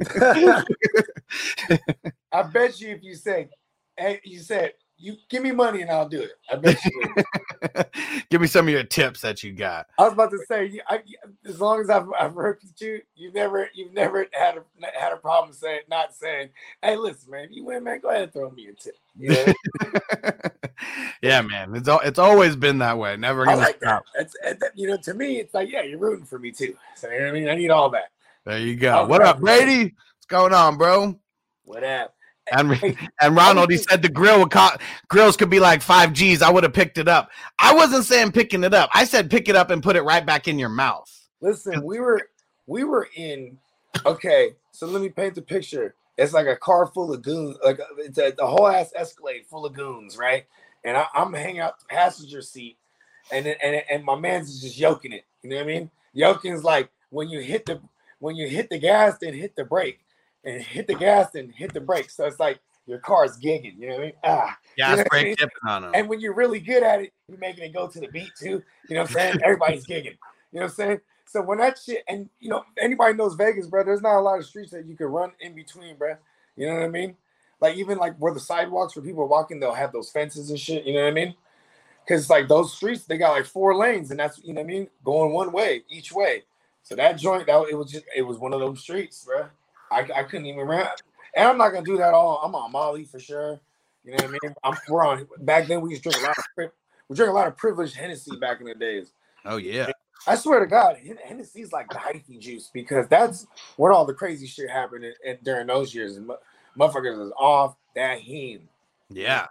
I 2.32 2.42
bet 2.44 2.80
you 2.80 2.90
if 2.90 3.02
you 3.02 3.16
say, 3.16 3.48
"Hey," 3.98 4.20
you 4.24 4.38
said, 4.38 4.72
you 5.02 5.16
give 5.28 5.42
me 5.42 5.50
money 5.50 5.82
and 5.82 5.90
I'll 5.90 6.08
do 6.08 6.20
it. 6.20 6.32
I 6.50 6.56
bet 6.56 6.78
you. 6.84 8.22
give 8.30 8.40
me 8.40 8.46
some 8.46 8.68
of 8.68 8.72
your 8.72 8.84
tips 8.84 9.20
that 9.22 9.42
you 9.42 9.52
got. 9.52 9.86
I 9.98 10.04
was 10.04 10.12
about 10.12 10.30
to 10.30 10.38
say, 10.46 10.80
I, 10.88 11.00
as 11.44 11.60
long 11.60 11.80
as 11.80 11.90
I've, 11.90 12.06
I've 12.18 12.34
worked 12.34 12.62
with 12.62 12.80
you, 12.80 13.00
you 13.16 13.32
never 13.32 13.68
you've 13.74 13.92
never 13.92 14.26
had 14.32 14.58
a 14.58 14.98
had 14.98 15.12
a 15.12 15.16
problem 15.16 15.52
saying 15.52 15.80
not 15.90 16.14
saying, 16.14 16.50
"Hey, 16.82 16.96
listen, 16.96 17.32
man, 17.32 17.44
if 17.44 17.50
you 17.50 17.64
win, 17.64 17.82
man, 17.82 17.98
go 18.00 18.10
ahead 18.10 18.22
and 18.22 18.32
throw 18.32 18.50
me 18.50 18.68
a 18.68 18.74
tip." 18.74 18.94
You 19.18 19.30
know? 19.30 19.52
yeah, 21.22 21.42
man, 21.42 21.74
it's 21.74 21.88
all, 21.88 22.00
it's 22.00 22.20
always 22.20 22.54
been 22.54 22.78
that 22.78 22.96
way. 22.96 23.16
Never 23.16 23.44
gonna 23.44 23.56
like 23.56 23.78
stop. 23.78 24.04
That. 24.14 24.30
It's, 24.44 24.64
you 24.76 24.86
know, 24.86 24.96
to 24.98 25.14
me, 25.14 25.40
it's 25.40 25.52
like, 25.52 25.70
yeah, 25.70 25.82
you're 25.82 25.98
rooting 25.98 26.26
for 26.26 26.38
me 26.38 26.52
too. 26.52 26.76
So 26.94 27.10
you 27.10 27.18
know 27.18 27.24
what 27.24 27.30
I 27.30 27.32
mean, 27.32 27.48
I 27.48 27.56
need 27.56 27.70
all 27.70 27.90
that. 27.90 28.10
There 28.44 28.58
you 28.58 28.76
go. 28.76 29.06
what 29.06 29.22
up, 29.22 29.40
Brady? 29.40 29.84
What's 29.84 30.26
going 30.28 30.54
on, 30.54 30.78
bro? 30.78 31.18
What 31.64 31.82
up? 31.82 32.14
And 32.52 32.98
and 33.20 33.36
Ronald, 33.36 33.70
he 33.70 33.78
said 33.78 34.02
the 34.02 34.08
grill 34.08 34.40
would 34.40 34.50
co- 34.50 34.76
grills 35.08 35.36
could 35.36 35.48
be 35.48 35.60
like 35.60 35.80
five 35.80 36.12
G's. 36.12 36.42
I 36.42 36.50
would 36.50 36.64
have 36.64 36.72
picked 36.72 36.98
it 36.98 37.08
up. 37.08 37.30
I 37.58 37.72
wasn't 37.74 38.04
saying 38.04 38.32
picking 38.32 38.64
it 38.64 38.74
up. 38.74 38.90
I 38.92 39.04
said 39.04 39.30
pick 39.30 39.48
it 39.48 39.54
up 39.56 39.70
and 39.70 39.82
put 39.82 39.96
it 39.96 40.02
right 40.02 40.24
back 40.24 40.48
in 40.48 40.58
your 40.58 40.68
mouth. 40.68 41.08
Listen, 41.40 41.84
we 41.84 42.00
were 42.00 42.20
we 42.66 42.84
were 42.84 43.08
in. 43.14 43.58
Okay, 44.04 44.56
so 44.72 44.86
let 44.86 45.02
me 45.02 45.08
paint 45.08 45.36
the 45.36 45.42
picture. 45.42 45.94
It's 46.18 46.32
like 46.32 46.46
a 46.46 46.56
car 46.56 46.86
full 46.86 47.12
of 47.12 47.22
goons, 47.22 47.56
like 47.64 47.80
uh, 47.80 47.84
it's 47.98 48.18
a 48.18 48.32
the 48.36 48.46
whole 48.46 48.66
ass 48.66 48.92
Escalade 48.94 49.46
full 49.48 49.64
of 49.64 49.72
goons, 49.72 50.18
right? 50.18 50.44
And 50.84 50.96
I, 50.96 51.06
am 51.14 51.32
hanging 51.32 51.60
out 51.60 51.78
the 51.78 51.86
passenger 51.86 52.42
seat, 52.42 52.76
and 53.30 53.46
and 53.46 53.82
and 53.88 54.04
my 54.04 54.16
man's 54.16 54.60
just 54.60 54.78
yoking 54.78 55.12
it. 55.12 55.24
You 55.42 55.50
know 55.50 55.56
what 55.56 55.62
I 55.62 55.66
mean? 55.66 55.90
Yoking's 56.12 56.64
like 56.64 56.90
when 57.10 57.28
you 57.28 57.40
hit 57.40 57.66
the 57.66 57.80
when 58.18 58.34
you 58.34 58.48
hit 58.48 58.68
the 58.68 58.78
gas, 58.78 59.16
then 59.20 59.32
hit 59.32 59.54
the 59.54 59.64
brake 59.64 60.00
and 60.44 60.62
hit 60.62 60.86
the 60.86 60.94
gas 60.94 61.34
and 61.34 61.52
hit 61.52 61.72
the 61.72 61.80
brakes. 61.80 62.16
So 62.16 62.26
it's 62.26 62.40
like 62.40 62.60
your 62.86 62.98
car's 62.98 63.38
gigging. 63.38 63.78
You 63.78 63.88
know 63.88 63.94
what 63.94 64.00
I 64.00 64.04
mean? 64.06 64.12
Ah, 64.24 64.58
gas 64.76 64.90
you 64.90 64.96
know 64.96 65.04
brake 65.10 65.22
I 65.22 65.24
mean? 65.24 65.36
tipping 65.36 65.68
on 65.68 65.82
them. 65.82 65.92
And 65.94 66.08
when 66.08 66.20
you're 66.20 66.34
really 66.34 66.60
good 66.60 66.82
at 66.82 67.00
it, 67.00 67.12
you're 67.28 67.38
making 67.38 67.64
it 67.64 67.72
go 67.72 67.88
to 67.88 68.00
the 68.00 68.08
beat 68.08 68.30
too. 68.38 68.62
You 68.88 68.94
know 68.94 69.02
what 69.02 69.10
I'm 69.10 69.14
saying? 69.14 69.38
Everybody's 69.44 69.86
gigging. 69.86 70.16
You 70.52 70.60
know 70.60 70.62
what 70.62 70.64
I'm 70.64 70.70
saying? 70.70 71.00
So 71.26 71.40
when 71.40 71.58
that 71.58 71.78
shit, 71.78 72.04
and 72.08 72.28
you 72.40 72.50
know, 72.50 72.64
anybody 72.78 73.14
knows 73.14 73.34
Vegas, 73.34 73.66
bro. 73.66 73.84
There's 73.84 74.02
not 74.02 74.18
a 74.18 74.20
lot 74.20 74.38
of 74.38 74.44
streets 74.44 74.70
that 74.72 74.86
you 74.86 74.96
can 74.96 75.06
run 75.06 75.32
in 75.40 75.54
between, 75.54 75.96
bro. 75.96 76.16
You 76.56 76.66
know 76.66 76.74
what 76.74 76.82
I 76.82 76.88
mean? 76.88 77.16
Like 77.60 77.76
even 77.76 77.96
like 77.96 78.16
where 78.16 78.34
the 78.34 78.40
sidewalks 78.40 78.96
where 78.96 79.04
people 79.04 79.22
are 79.22 79.28
walking, 79.28 79.60
they'll 79.60 79.72
have 79.72 79.92
those 79.92 80.10
fences 80.10 80.50
and 80.50 80.58
shit. 80.58 80.84
You 80.84 80.94
know 80.94 81.02
what 81.02 81.08
I 81.08 81.12
mean? 81.12 81.34
Because 82.04 82.28
like 82.28 82.48
those 82.48 82.74
streets, 82.74 83.04
they 83.04 83.16
got 83.16 83.30
like 83.30 83.46
four 83.46 83.76
lanes, 83.76 84.10
and 84.10 84.18
that's 84.18 84.42
you 84.42 84.52
know 84.52 84.60
what 84.60 84.66
I 84.66 84.72
mean, 84.74 84.88
going 85.04 85.32
one 85.32 85.52
way 85.52 85.84
each 85.88 86.12
way. 86.12 86.42
So 86.82 86.96
that 86.96 87.18
joint, 87.18 87.46
that 87.46 87.66
it 87.70 87.76
was 87.76 87.90
just 87.90 88.04
it 88.14 88.22
was 88.22 88.38
one 88.38 88.52
of 88.52 88.60
those 88.60 88.80
streets, 88.80 89.24
bro. 89.24 89.46
I, 89.92 90.20
I 90.20 90.22
couldn't 90.24 90.46
even 90.46 90.66
rap. 90.66 90.98
And 91.34 91.48
I'm 91.48 91.58
not 91.58 91.70
gonna 91.70 91.84
do 91.84 91.96
that 91.98 92.14
all. 92.14 92.40
I'm 92.42 92.54
on 92.54 92.72
Molly 92.72 93.04
for 93.04 93.18
sure. 93.18 93.60
You 94.04 94.12
know 94.12 94.16
what 94.16 94.24
I 94.24 94.28
mean? 94.28 94.54
I'm 94.64 94.76
we're 94.88 95.04
on 95.04 95.26
back 95.40 95.66
then 95.66 95.80
we 95.80 95.90
used 95.90 96.02
to 96.02 96.10
drink 96.10 96.24
a 96.24 96.28
lot 96.28 96.38
of 96.38 96.72
we 97.08 97.16
drink 97.16 97.30
a 97.30 97.34
lot 97.34 97.46
of 97.46 97.56
privileged 97.56 97.94
Hennessy 97.94 98.36
back 98.36 98.60
in 98.60 98.66
the 98.66 98.74
days. 98.74 99.12
Oh 99.44 99.56
yeah. 99.56 99.90
I 100.26 100.36
swear 100.36 100.60
to 100.60 100.66
God, 100.66 100.98
Hennessy's 101.24 101.72
like 101.72 101.88
the 101.88 101.96
hyphy 101.96 102.38
juice 102.38 102.70
because 102.72 103.08
that's 103.08 103.46
when 103.76 103.92
all 103.92 104.04
the 104.04 104.14
crazy 104.14 104.46
shit 104.46 104.70
happened 104.70 105.04
in, 105.04 105.14
in, 105.24 105.38
during 105.42 105.66
those 105.66 105.94
years. 105.94 106.16
And 106.16 106.30
motherfuckers 106.78 107.18
was 107.18 107.32
off 107.36 107.74
that 107.96 108.20
heme. 108.20 108.62
Yeah. 109.10 109.46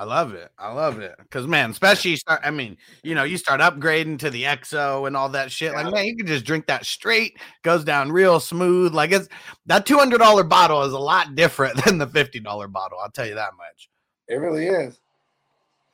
I 0.00 0.04
love 0.04 0.32
it. 0.32 0.50
I 0.58 0.72
love 0.72 0.98
it. 1.00 1.14
Cause 1.30 1.46
man, 1.46 1.72
especially 1.72 2.16
start, 2.16 2.40
I 2.42 2.50
mean, 2.50 2.78
you 3.02 3.14
know, 3.14 3.22
you 3.22 3.36
start 3.36 3.60
upgrading 3.60 4.20
to 4.20 4.30
the 4.30 4.44
XO 4.44 5.06
and 5.06 5.14
all 5.14 5.28
that 5.28 5.52
shit. 5.52 5.74
Like, 5.74 5.92
man, 5.92 6.06
you 6.06 6.16
can 6.16 6.26
just 6.26 6.46
drink 6.46 6.68
that 6.68 6.86
straight, 6.86 7.38
goes 7.62 7.84
down 7.84 8.10
real 8.10 8.40
smooth. 8.40 8.94
Like 8.94 9.12
it's 9.12 9.28
that 9.66 9.84
$200 9.84 10.48
bottle 10.48 10.84
is 10.84 10.94
a 10.94 10.98
lot 10.98 11.34
different 11.34 11.84
than 11.84 11.98
the 11.98 12.06
$50 12.06 12.72
bottle. 12.72 12.98
I'll 12.98 13.10
tell 13.10 13.26
you 13.26 13.34
that 13.34 13.50
much. 13.58 13.90
It 14.26 14.36
really 14.36 14.68
is. 14.68 14.98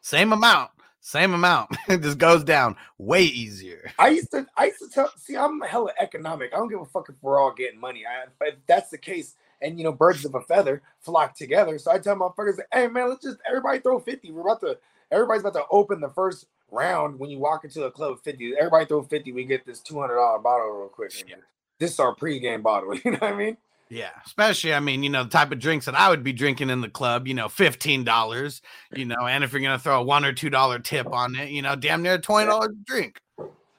Same 0.03 0.33
amount, 0.33 0.71
same 1.01 1.35
amount. 1.35 1.77
it 1.89 2.01
just 2.01 2.19
goes 2.19 2.45
down 2.45 2.77
way 2.99 3.25
easier. 3.25 3.91
I 3.99 4.11
used 4.11 4.31
to, 4.31 4.47
I 4.57 4.67
used 4.67 4.79
to 4.79 4.89
tell, 4.89 5.11
see, 5.17 5.37
I'm 5.37 5.61
hella 5.63 5.91
economic. 5.99 6.55
I 6.55 6.59
don't 6.59 6.69
give 6.69 6.81
a 6.81 6.87
fuck 6.87 7.09
if 7.09 7.17
we're 7.23 7.41
all 7.41 7.53
getting 7.53 7.81
money. 7.81 8.05
I, 8.07 8.47
if 8.47 8.55
that's 8.69 8.91
the 8.91 8.99
case, 8.99 9.35
and 9.63 9.79
you 9.79 9.85
know, 9.85 9.93
birds 9.93 10.25
of 10.25 10.35
a 10.35 10.41
feather 10.41 10.83
flock 11.01 11.35
together. 11.35 11.79
So 11.79 11.91
I 11.91 11.99
tell 11.99 12.17
motherfuckers, 12.17 12.59
hey 12.73 12.89
man, 12.89 13.09
let's 13.09 13.23
just 13.23 13.39
everybody 13.47 13.79
throw 13.79 13.99
50. 13.99 14.31
We're 14.33 14.43
about 14.43 14.61
to 14.61 14.79
everybody's 15.11 15.43
about 15.43 15.55
to 15.55 15.65
open 15.71 16.01
the 16.01 16.11
first 16.11 16.47
round 16.71 17.19
when 17.19 17.31
you 17.31 17.39
walk 17.39 17.65
into 17.65 17.85
a 17.85 17.91
club 17.91 18.19
50. 18.23 18.55
Everybody 18.59 18.87
throw 18.87 19.03
50, 19.03 19.33
we 19.33 19.45
get 19.45 19.65
this 19.65 19.81
$200 19.81 20.43
bottle 20.43 20.71
real 20.73 20.89
quick. 20.89 21.13
Yeah. 21.29 21.37
This 21.79 21.93
is 21.93 22.01
our 22.01 22.15
pregame 22.15 22.63
bottle, 22.63 22.95
you 23.05 23.13
know 23.13 23.19
what 23.19 23.33
I 23.33 23.37
mean? 23.37 23.57
Yeah, 23.89 24.11
especially 24.25 24.75
I 24.75 24.81
mean, 24.81 25.05
you 25.05 25.11
know, 25.11 25.25
the 25.25 25.31
type 25.31 25.53
of 25.53 25.61
drinks 25.61 25.87
that 25.87 25.95
I 25.95 26.11
would 26.11 26.25
be 26.25 26.33
drinking 26.33 26.71
in 26.71 26.81
the 26.81 26.89
club, 26.89 27.29
you 27.29 27.35
know, 27.35 27.49
fifteen 27.49 28.03
dollars, 28.03 28.61
you 28.93 29.05
know, 29.05 29.29
and 29.29 29.45
if 29.45 29.53
you're 29.53 29.63
gonna 29.63 29.79
throw 29.79 30.01
a 30.01 30.03
one 30.03 30.25
or 30.25 30.33
two 30.33 30.51
dollar 30.51 30.81
tip 30.81 31.07
on 31.13 31.37
it, 31.37 31.51
you 31.51 31.63
know, 31.63 31.77
damn 31.77 32.03
near 32.03 32.19
twenty 32.19 32.49
dollars 32.49 32.75
drink. 32.85 33.21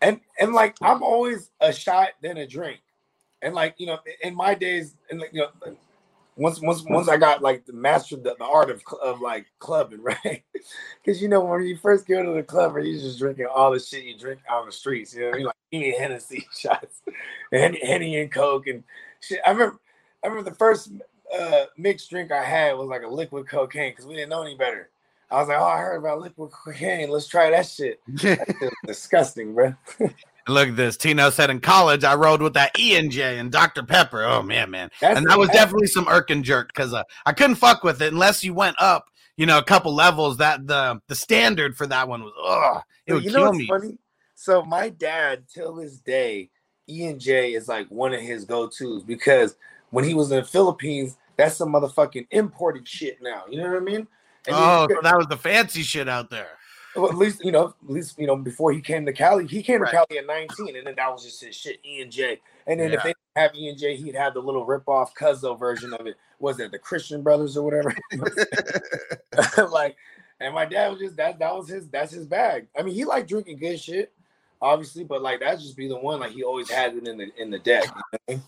And 0.02 0.22
and 0.40 0.54
like 0.54 0.78
I'm 0.82 1.04
always 1.04 1.52
a 1.60 1.74
shot 1.74 2.10
then 2.22 2.38
a 2.38 2.48
drink, 2.48 2.80
and 3.42 3.54
like 3.54 3.76
you 3.78 3.88
know, 3.88 4.00
in 4.22 4.36
my 4.36 4.54
days, 4.54 4.96
and 5.10 5.20
like 5.20 5.32
you 5.34 5.42
know, 5.42 5.76
once 6.36 6.62
once 6.62 6.84
once 6.84 7.10
I 7.10 7.18
got 7.18 7.42
like 7.42 7.66
the 7.66 7.74
master 7.74 8.16
the, 8.16 8.36
the 8.38 8.46
art 8.46 8.70
of 8.70 8.82
of 9.02 9.22
like 9.22 9.48
clubbing, 9.60 10.02
right? 10.04 10.44
Because 11.04 11.22
you 11.22 11.28
know 11.28 11.44
when 11.44 11.64
you 11.64 11.78
first 11.78 12.08
go 12.08 12.24
to 12.24 12.32
the 12.32 12.44
club, 12.44 12.76
or 12.76 12.80
you 12.80 13.00
just 13.00 13.20
drinking 13.20 13.48
all 13.54 13.72
the 13.72 13.80
shit 13.80 14.04
you 14.04 14.18
drink 14.18 14.40
on 14.50 14.66
the 14.66 14.72
streets, 14.72 15.14
you 15.14 15.22
know, 15.22 15.32
mean? 15.32 15.46
like 15.46 15.56
eating 15.72 16.00
Hennessy 16.00 16.48
shots, 16.58 17.02
and 17.52 17.78
Henny 17.82 18.20
and 18.20 18.32
Coke 18.32 18.68
and 18.68 18.84
shit. 19.20 19.40
I 19.46 19.52
remember 19.52 19.80
I 20.24 20.28
remember 20.28 20.50
the 20.50 20.56
first 20.56 20.92
uh, 21.38 21.66
mixed 21.78 22.10
drink 22.10 22.32
I 22.32 22.44
had 22.44 22.74
was 22.74 22.88
like 22.88 23.04
a 23.04 23.08
liquid 23.08 23.48
cocaine 23.48 23.92
because 23.92 24.06
we 24.06 24.16
didn't 24.16 24.30
know 24.30 24.44
any 24.44 24.56
better. 24.56 24.90
I 25.30 25.40
was 25.40 25.50
like, 25.50 25.60
oh, 25.60 25.66
I 25.66 25.80
heard 25.80 25.98
about 25.98 26.22
liquid 26.22 26.52
cocaine. 26.52 27.10
Let's 27.10 27.28
try 27.28 27.52
that 27.52 27.66
shit. 27.66 28.00
disgusting, 28.86 29.54
bro. 29.54 29.76
Look 30.48 30.70
at 30.70 30.76
this. 30.76 30.98
Tino 30.98 31.30
said 31.30 31.50
in 31.50 31.60
college, 31.60 32.04
I 32.04 32.16
rode 32.16 32.42
with 32.42 32.54
that 32.54 32.78
E 32.80 32.96
and 32.96 33.12
J 33.12 33.38
and 33.38 33.52
Dr. 33.52 33.84
Pepper. 33.84 34.24
Oh 34.24 34.42
man, 34.42 34.72
man. 34.72 34.90
That's 35.02 35.18
and 35.18 35.28
that 35.28 35.38
was 35.38 35.50
definitely 35.50 35.88
some 35.88 36.08
irk 36.08 36.30
and 36.30 36.44
jerk 36.44 36.70
because 36.74 36.94
uh, 36.94 37.04
I 37.26 37.34
couldn't 37.34 37.56
fuck 37.56 37.84
with 37.84 38.02
it 38.02 38.14
unless 38.14 38.44
you 38.44 38.54
went 38.54 38.78
up, 38.80 39.10
you 39.36 39.46
know, 39.46 39.58
a 39.58 39.64
couple 39.64 39.94
levels. 39.94 40.38
That 40.38 40.66
the 40.68 41.02
the 41.08 41.16
standard 41.16 41.76
for 41.76 41.88
that 41.88 42.08
one 42.08 42.24
was 42.24 42.34
oh, 42.38 42.82
it 43.06 43.14
would 43.14 43.24
you 43.24 43.32
know 43.32 43.52
kill 43.52 43.54
me. 43.54 43.68
Funny? 43.68 43.98
So 44.36 44.64
my 44.64 44.90
dad, 44.90 45.46
till 45.54 45.76
this 45.76 45.98
day, 45.98 46.50
E 46.88 47.06
and 47.06 47.20
J 47.20 47.54
is 47.54 47.68
like 47.68 47.88
one 47.90 48.14
of 48.14 48.22
his 48.22 48.46
go 48.46 48.68
tos 48.68 49.04
because 49.04 49.56
when 49.90 50.06
he 50.06 50.14
was 50.14 50.32
in 50.32 50.38
the 50.38 50.46
Philippines, 50.46 51.18
that's 51.36 51.58
some 51.58 51.74
motherfucking 51.74 52.28
imported 52.32 52.88
shit 52.88 53.18
now. 53.22 53.44
You 53.50 53.62
know 53.62 53.70
what 53.70 53.82
I 53.82 53.86
mean? 53.86 54.08
And 54.48 54.56
oh, 54.56 54.88
so 54.90 55.02
that 55.02 55.18
was 55.18 55.28
the 55.28 55.38
fancy 55.38 55.84
shit 55.84 56.08
out 56.08 56.30
there. 56.30 56.52
Well, 56.98 57.12
at 57.12 57.18
least 57.18 57.44
you 57.44 57.52
know, 57.52 57.68
at 57.68 57.90
least 57.90 58.18
you 58.18 58.28
know, 58.28 58.36
before 58.36 58.72
he 58.72 58.82
came 58.82 59.06
to 59.06 59.14
Cali, 59.14 59.46
he 59.48 59.62
came 59.62 59.82
right. 59.82 59.92
to 59.92 59.98
Cali 59.98 60.20
at 60.20 60.26
19, 60.26 60.76
and 60.76 60.88
then 60.88 60.96
that 60.96 61.12
was 61.12 61.24
just 61.24 61.44
his 61.44 61.56
shit, 61.56 61.80
E 61.86 62.02
and 62.02 62.12
J. 62.12 62.40
And 62.66 62.80
then 62.80 62.92
yeah. 62.92 62.98
if 62.98 63.04
they 63.04 63.10
didn't 63.10 63.18
have 63.36 63.56
E 63.56 63.70
and 63.70 63.78
J, 63.78 63.96
he'd 63.96 64.16
have 64.16 64.34
the 64.34 64.42
little 64.42 64.66
rip 64.66 64.88
off 64.88 65.14
Cuzzo 65.16 65.58
version 65.58 65.94
of 65.94 66.08
it. 66.08 66.16
Was 66.40 66.60
it 66.60 66.72
the 66.72 66.80
Christian 66.80 67.22
Brothers 67.22 67.58
or 67.58 67.64
whatever? 67.64 67.96
like, 69.72 69.96
and 70.40 70.54
my 70.54 70.66
dad 70.66 70.90
was 70.90 71.00
just 71.00 71.18
that 71.18 71.40
that 71.40 71.56
was 71.56 71.68
his 71.68 71.88
that's 71.90 72.12
his 72.12 72.26
bag. 72.26 72.68
I 72.78 72.82
mean, 72.82 72.94
he 72.94 73.06
liked 73.06 73.30
drinking 73.30 73.58
good 73.58 73.80
shit, 73.80 74.12
obviously, 74.62 75.04
but 75.04 75.22
like 75.22 75.40
that 75.40 75.60
just 75.60 75.78
be 75.78 75.88
the 75.88 75.98
one 75.98 76.20
like 76.20 76.32
he 76.32 76.44
always 76.44 76.70
had 76.70 76.96
it 76.96 77.08
in 77.08 77.18
the 77.18 77.30
in 77.38 77.50
the 77.50 77.60
deck. 77.60 77.86
You 78.28 78.36
know? 78.36 78.42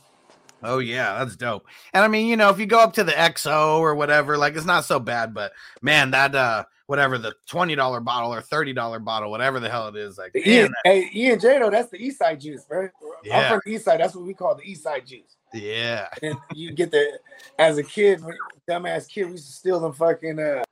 Oh 0.64 0.80
yeah, 0.80 1.20
that's 1.20 1.36
dope. 1.36 1.66
And 1.94 2.04
I 2.04 2.08
mean, 2.08 2.28
you 2.28 2.38
know, 2.38 2.50
if 2.50 2.60
you 2.60 2.66
go 2.66 2.80
up 2.80 2.94
to 2.94 3.04
the 3.04 3.12
XO 3.12 3.80
or 3.80 3.96
whatever, 3.96 4.38
like 4.38 4.56
it's 4.56 4.66
not 4.66 4.86
so 4.86 5.00
bad, 5.00 5.34
but 5.34 5.54
man, 5.82 6.12
that 6.12 6.36
uh 6.36 6.66
whatever 6.88 7.18
the 7.18 7.34
twenty 7.46 7.76
dollar 7.76 8.00
bottle 8.00 8.34
or 8.34 8.42
thirty 8.42 8.74
dollar 8.74 9.00
bottle, 9.00 9.32
whatever 9.32 9.60
the 9.60 9.70
hell 9.70 9.88
it 9.88 9.96
is, 9.96 10.18
like 10.18 10.34
the 10.34 10.44
man, 10.46 10.68
e, 10.68 10.72
hey, 10.84 11.10
E 11.14 11.32
and 11.32 11.42
J 11.42 11.60
though, 11.60 11.70
that's 11.70 11.90
the 11.90 11.98
East 11.98 12.20
Side 12.20 12.42
juice, 12.42 12.66
right? 12.70 12.90
Yeah. 13.24 13.40
I'm 13.40 13.52
from 13.52 13.62
the 13.66 13.72
East 13.74 13.86
Side, 13.86 14.00
that's 14.00 14.16
what 14.16 14.26
we 14.26 14.34
call 14.34 14.56
the 14.56 14.64
East 14.64 14.84
Side 14.84 15.06
juice. 15.06 15.38
Yeah. 15.54 16.08
And 16.22 16.38
you 16.54 16.72
get 16.72 16.92
the 16.92 17.20
as 17.58 17.78
a 17.78 17.84
kid, 17.84 18.22
dumbass 18.68 19.10
kid, 19.10 19.26
we 19.26 19.32
used 19.32 19.48
to 19.48 19.54
steal 19.54 19.80
them 19.80 19.94
fucking 19.94 20.40
uh 20.40 20.64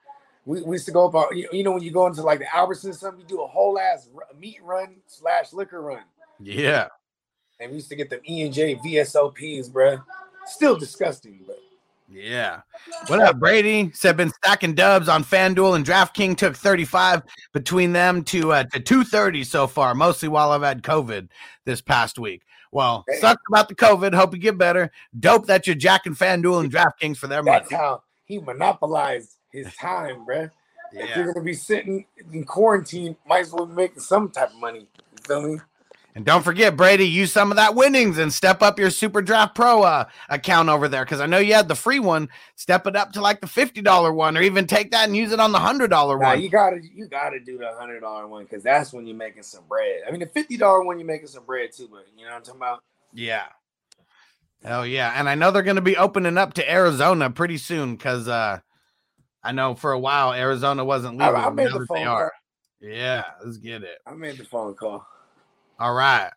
we, 0.45 0.61
we 0.61 0.75
used 0.75 0.85
to 0.85 0.93
go 0.93 1.09
up, 1.09 1.29
you 1.33 1.63
know, 1.63 1.73
when 1.73 1.83
you 1.83 1.91
go 1.91 2.07
into 2.07 2.21
like 2.21 2.39
the 2.39 2.45
Albertsons, 2.45 2.91
or 2.91 2.93
something, 2.93 3.19
you 3.21 3.27
do 3.27 3.41
a 3.41 3.47
whole 3.47 3.77
ass 3.77 4.09
meat 4.39 4.59
run 4.63 4.95
slash 5.05 5.51
liquor 5.51 5.81
run. 5.81 6.03
Yeah. 6.39 6.87
And 7.59 7.71
we 7.71 7.77
used 7.77 7.89
to 7.89 7.95
get 7.95 8.09
them 8.09 8.19
E 8.27 8.43
and 8.43 8.53
J 8.53 8.75
VSOPs, 8.75 9.71
bro. 9.71 9.97
Still 10.45 10.77
disgusting, 10.77 11.41
but 11.45 11.59
yeah. 12.09 12.61
What 13.07 13.19
up, 13.19 13.39
Brady? 13.39 13.91
Said 13.93 14.15
been 14.15 14.31
stacking 14.31 14.75
dubs 14.75 15.09
on 15.09 15.23
FanDuel 15.23 15.75
and 15.75 15.85
DraftKings 15.85 16.37
took 16.37 16.55
35 16.55 17.23
between 17.51 17.91
them 17.91 18.23
to 18.25 18.53
uh, 18.53 18.63
to 18.65 18.79
230 18.79 19.43
so 19.43 19.67
far, 19.67 19.93
mostly 19.93 20.29
while 20.29 20.51
I've 20.51 20.61
had 20.61 20.83
COVID 20.83 21.27
this 21.65 21.81
past 21.81 22.17
week. 22.17 22.43
Well, 22.71 23.05
sucks 23.19 23.41
about 23.49 23.69
the 23.69 23.75
COVID. 23.75 24.13
Hope 24.13 24.33
you 24.33 24.39
get 24.39 24.57
better. 24.57 24.91
Dope 25.19 25.47
that 25.47 25.67
you're 25.67 25.75
jacking 25.75 26.15
FanDuel 26.15 26.61
and 26.61 26.71
DraftKings 26.71 27.17
for 27.17 27.27
their 27.27 27.43
money. 27.43 27.59
That's 27.59 27.71
how 27.71 28.03
he 28.25 28.39
monopolized 28.39 29.35
his 29.51 29.73
time, 29.75 30.25
bro. 30.25 30.49
Yeah. 30.93 31.03
If 31.03 31.15
you're 31.15 31.33
gonna 31.33 31.43
be 31.43 31.53
sitting 31.53 32.05
in 32.31 32.45
quarantine, 32.45 33.17
might 33.27 33.41
as 33.41 33.51
well 33.51 33.65
be 33.65 33.73
making 33.73 33.99
some 33.99 34.29
type 34.29 34.51
of 34.51 34.59
money. 34.59 34.87
You 35.11 35.17
feel 35.23 35.41
me? 35.41 35.59
And 36.17 36.25
don't 36.25 36.41
forget, 36.41 36.75
Brady, 36.75 37.07
use 37.07 37.31
some 37.31 37.51
of 37.51 37.57
that 37.57 37.75
winnings 37.75 38.17
and 38.17 38.33
step 38.33 38.63
up 38.63 38.79
your 38.79 38.89
Super 38.89 39.21
Draft 39.21 39.53
Pro 39.53 39.83
uh, 39.83 40.05
account 40.29 40.67
over 40.67 40.87
there 40.87 41.05
because 41.05 41.21
I 41.21 41.27
know 41.27 41.37
you 41.37 41.53
had 41.53 41.67
the 41.67 41.75
free 41.75 41.99
one. 41.99 42.27
Step 42.55 42.87
it 42.87 42.95
up 42.95 43.11
to 43.11 43.21
like 43.21 43.39
the 43.39 43.45
fifty 43.45 43.83
dollar 43.83 44.11
one, 44.11 44.35
or 44.35 44.41
even 44.41 44.65
take 44.65 44.89
that 44.89 45.05
and 45.05 45.15
use 45.15 45.31
it 45.31 45.39
on 45.39 45.51
the 45.51 45.59
hundred 45.59 45.91
dollar 45.91 46.17
nah, 46.17 46.29
one. 46.29 46.41
You 46.41 46.49
gotta, 46.49 46.79
you 46.81 47.05
gotta 47.05 47.39
do 47.39 47.59
the 47.59 47.71
hundred 47.77 47.99
dollar 47.99 48.27
one 48.27 48.45
because 48.45 48.63
that's 48.63 48.91
when 48.91 49.05
you're 49.05 49.15
making 49.15 49.43
some 49.43 49.63
bread. 49.69 50.01
I 50.07 50.09
mean, 50.09 50.21
the 50.21 50.25
fifty 50.25 50.57
dollar 50.57 50.83
one 50.83 50.97
you're 50.97 51.05
making 51.05 51.27
some 51.27 51.45
bread 51.45 51.69
too, 51.71 51.87
but 51.87 52.07
you 52.17 52.25
know 52.25 52.31
what 52.31 52.37
I'm 52.37 52.41
talking 52.41 52.61
about? 52.61 52.83
Yeah. 53.13 53.43
Oh 54.65 54.81
yeah, 54.81 55.13
and 55.15 55.29
I 55.29 55.35
know 55.35 55.51
they're 55.51 55.61
going 55.61 55.75
to 55.75 55.83
be 55.83 55.97
opening 55.97 56.39
up 56.39 56.55
to 56.55 56.67
Arizona 56.67 57.29
pretty 57.29 57.59
soon 57.59 57.95
because 57.95 58.27
uh, 58.27 58.59
I 59.43 59.51
know 59.51 59.75
for 59.75 59.91
a 59.91 59.99
while 59.99 60.33
Arizona 60.33 60.83
wasn't 60.83 61.19
leaving. 61.19 61.35
I, 61.35 61.45
I 61.45 61.49
made 61.51 61.67
the 61.67 61.85
phone 61.85 62.05
call. 62.05 62.29
Yeah, 62.81 63.23
let's 63.45 63.57
get 63.57 63.83
it. 63.83 63.99
I 64.07 64.15
made 64.15 64.39
the 64.39 64.45
phone 64.45 64.73
call. 64.73 65.05
All 65.79 65.93
right. 65.93 66.31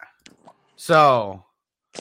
So, 0.77 1.45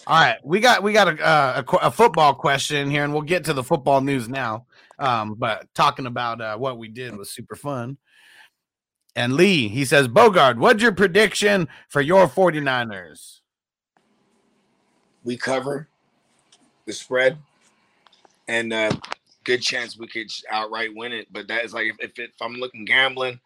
all 0.08 0.22
right, 0.22 0.38
we 0.44 0.60
got 0.60 0.84
we 0.84 0.94
got 0.94 1.08
a, 1.08 1.60
a, 1.60 1.64
a 1.84 1.92
football 1.92 2.34
question 2.34 2.90
here, 2.90 3.04
and 3.04 3.14
we'll 3.14 3.22
get 3.22 3.46
to 3.46 3.54
the 3.54 3.64
football 3.64 4.02
news 4.02 4.28
now. 4.28 4.66
Um, 5.00 5.36
but 5.36 5.68
talking 5.74 6.06
about 6.06 6.42
uh, 6.42 6.58
what 6.58 6.78
we 6.78 6.90
did 6.90 7.16
was 7.16 7.32
super 7.32 7.56
fun. 7.56 7.98
And 9.16 9.34
Lee, 9.34 9.68
he 9.68 9.86
says, 9.86 10.08
Bogard, 10.08 10.58
what's 10.58 10.82
your 10.84 10.92
prediction 10.92 11.68
for 11.90 12.02
your 12.02 12.28
49ers? 12.28 13.40
We 15.24 15.36
cover 15.36 15.88
the 16.86 16.94
spread, 16.94 17.38
and 18.48 18.72
uh, 18.72 18.92
good 19.46 19.62
chance 19.62 19.98
we 19.98 20.08
could 20.08 20.32
outright 20.50 20.92
win 20.94 21.14
it. 21.14 21.28
But 21.32 21.48
that 21.48 21.66
is 21.66 21.74
like 21.74 21.88
if, 21.88 21.96
if, 22.00 22.20
it, 22.20 22.32
if 22.36 22.42
I'm 22.42 22.56
looking 22.56 22.86
gambling, 22.86 23.40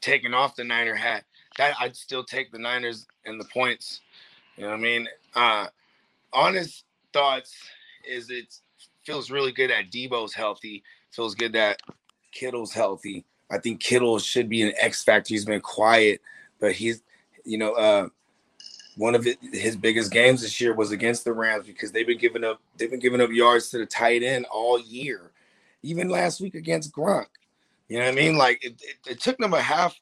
taking 0.00 0.34
off 0.34 0.56
the 0.56 0.64
Niner 0.64 0.94
hat, 0.94 1.24
that 1.58 1.76
I'd 1.80 1.96
still 1.96 2.24
take 2.24 2.50
the 2.52 2.58
Niners 2.58 3.06
and 3.24 3.40
the 3.40 3.44
points. 3.46 4.00
You 4.56 4.64
know 4.64 4.70
what 4.70 4.78
I 4.78 4.82
mean? 4.82 5.08
Uh, 5.34 5.66
honest 6.32 6.84
thoughts 7.12 7.54
is 8.08 8.30
it 8.30 8.54
feels 9.04 9.30
really 9.30 9.52
good 9.52 9.70
that 9.70 9.90
Deebo's 9.90 10.34
healthy. 10.34 10.82
Feels 11.10 11.34
good 11.34 11.52
that 11.52 11.80
Kittle's 12.32 12.72
healthy. 12.72 13.24
I 13.50 13.58
think 13.58 13.80
Kittle 13.80 14.18
should 14.18 14.48
be 14.48 14.62
an 14.62 14.72
X 14.80 15.04
factor. 15.04 15.32
He's 15.32 15.44
been 15.44 15.60
quiet, 15.60 16.20
but 16.60 16.72
he's, 16.72 17.02
you 17.44 17.58
know, 17.58 17.72
uh, 17.74 18.08
one 18.96 19.14
of 19.14 19.26
his 19.52 19.76
biggest 19.76 20.12
games 20.12 20.42
this 20.42 20.60
year 20.60 20.74
was 20.74 20.92
against 20.92 21.24
the 21.24 21.32
Rams 21.32 21.66
because 21.66 21.92
they've 21.92 22.06
been 22.06 22.18
giving 22.18 22.44
up 22.44 22.60
they've 22.76 22.90
been 22.90 23.00
giving 23.00 23.20
up 23.20 23.30
yards 23.30 23.70
to 23.70 23.78
the 23.78 23.86
tight 23.86 24.22
end 24.22 24.46
all 24.52 24.80
year, 24.80 25.32
even 25.82 26.08
last 26.08 26.40
week 26.40 26.54
against 26.54 26.92
Gronk. 26.92 27.26
You 27.88 27.98
know 27.98 28.04
what 28.04 28.12
I 28.12 28.14
mean? 28.14 28.36
Like 28.36 28.64
it, 28.64 28.74
it, 28.80 29.12
it 29.12 29.20
took 29.20 29.36
them 29.38 29.52
a 29.52 29.60
half 29.60 29.94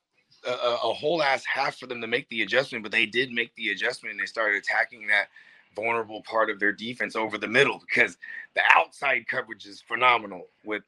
a, 0.46 0.52
a, 0.84 0.92
whole 0.92 1.22
ass 1.22 1.44
half 1.44 1.78
for 1.78 1.86
them 1.86 2.00
to 2.00 2.06
make 2.06 2.28
the 2.28 2.42
adjustment, 2.42 2.82
but 2.82 2.92
they 2.92 3.06
did 3.06 3.32
make 3.32 3.54
the 3.54 3.70
adjustment 3.70 4.12
and 4.12 4.20
they 4.20 4.26
started 4.26 4.56
attacking 4.56 5.06
that 5.06 5.28
vulnerable 5.74 6.22
part 6.22 6.50
of 6.50 6.58
their 6.58 6.72
defense 6.72 7.16
over 7.16 7.38
the 7.38 7.48
middle 7.48 7.80
because 7.80 8.16
the 8.54 8.62
outside 8.74 9.26
coverage 9.26 9.66
is 9.66 9.80
phenomenal 9.80 10.46
with 10.64 10.82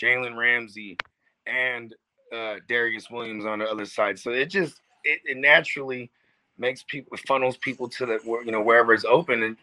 Jalen 0.00 0.36
Ramsey 0.36 0.96
and 1.46 1.94
uh, 2.32 2.56
Darious 2.68 3.10
Williams 3.10 3.46
on 3.46 3.58
the 3.58 3.66
other 3.66 3.86
side. 3.86 4.18
So 4.18 4.30
it 4.30 4.46
just 4.46 4.80
it, 5.04 5.20
it 5.24 5.36
naturally 5.36 6.10
makes 6.58 6.82
people 6.82 7.16
funnels 7.26 7.56
people 7.56 7.88
to 7.88 8.06
the 8.06 8.20
you 8.24 8.52
know 8.52 8.62
wherever 8.62 8.92
it's 8.92 9.04
open 9.04 9.42
and 9.42 9.56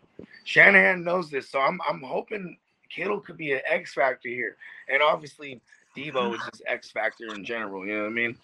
Shanahan 0.43 1.03
knows 1.03 1.29
this. 1.29 1.49
So 1.49 1.59
I'm 1.59 1.79
I'm 1.87 2.01
hoping 2.01 2.57
Kittle 2.89 3.19
could 3.19 3.37
be 3.37 3.53
an 3.53 3.61
X 3.65 3.93
factor 3.93 4.29
here. 4.29 4.57
And 4.89 5.01
obviously 5.01 5.61
Deebo 5.95 6.33
is 6.33 6.41
just 6.51 6.63
X 6.67 6.91
factor 6.91 7.33
in 7.33 7.43
general. 7.43 7.85
You 7.85 7.97
know 7.97 8.03
what 8.03 8.09
I 8.09 8.13
mean? 8.13 8.37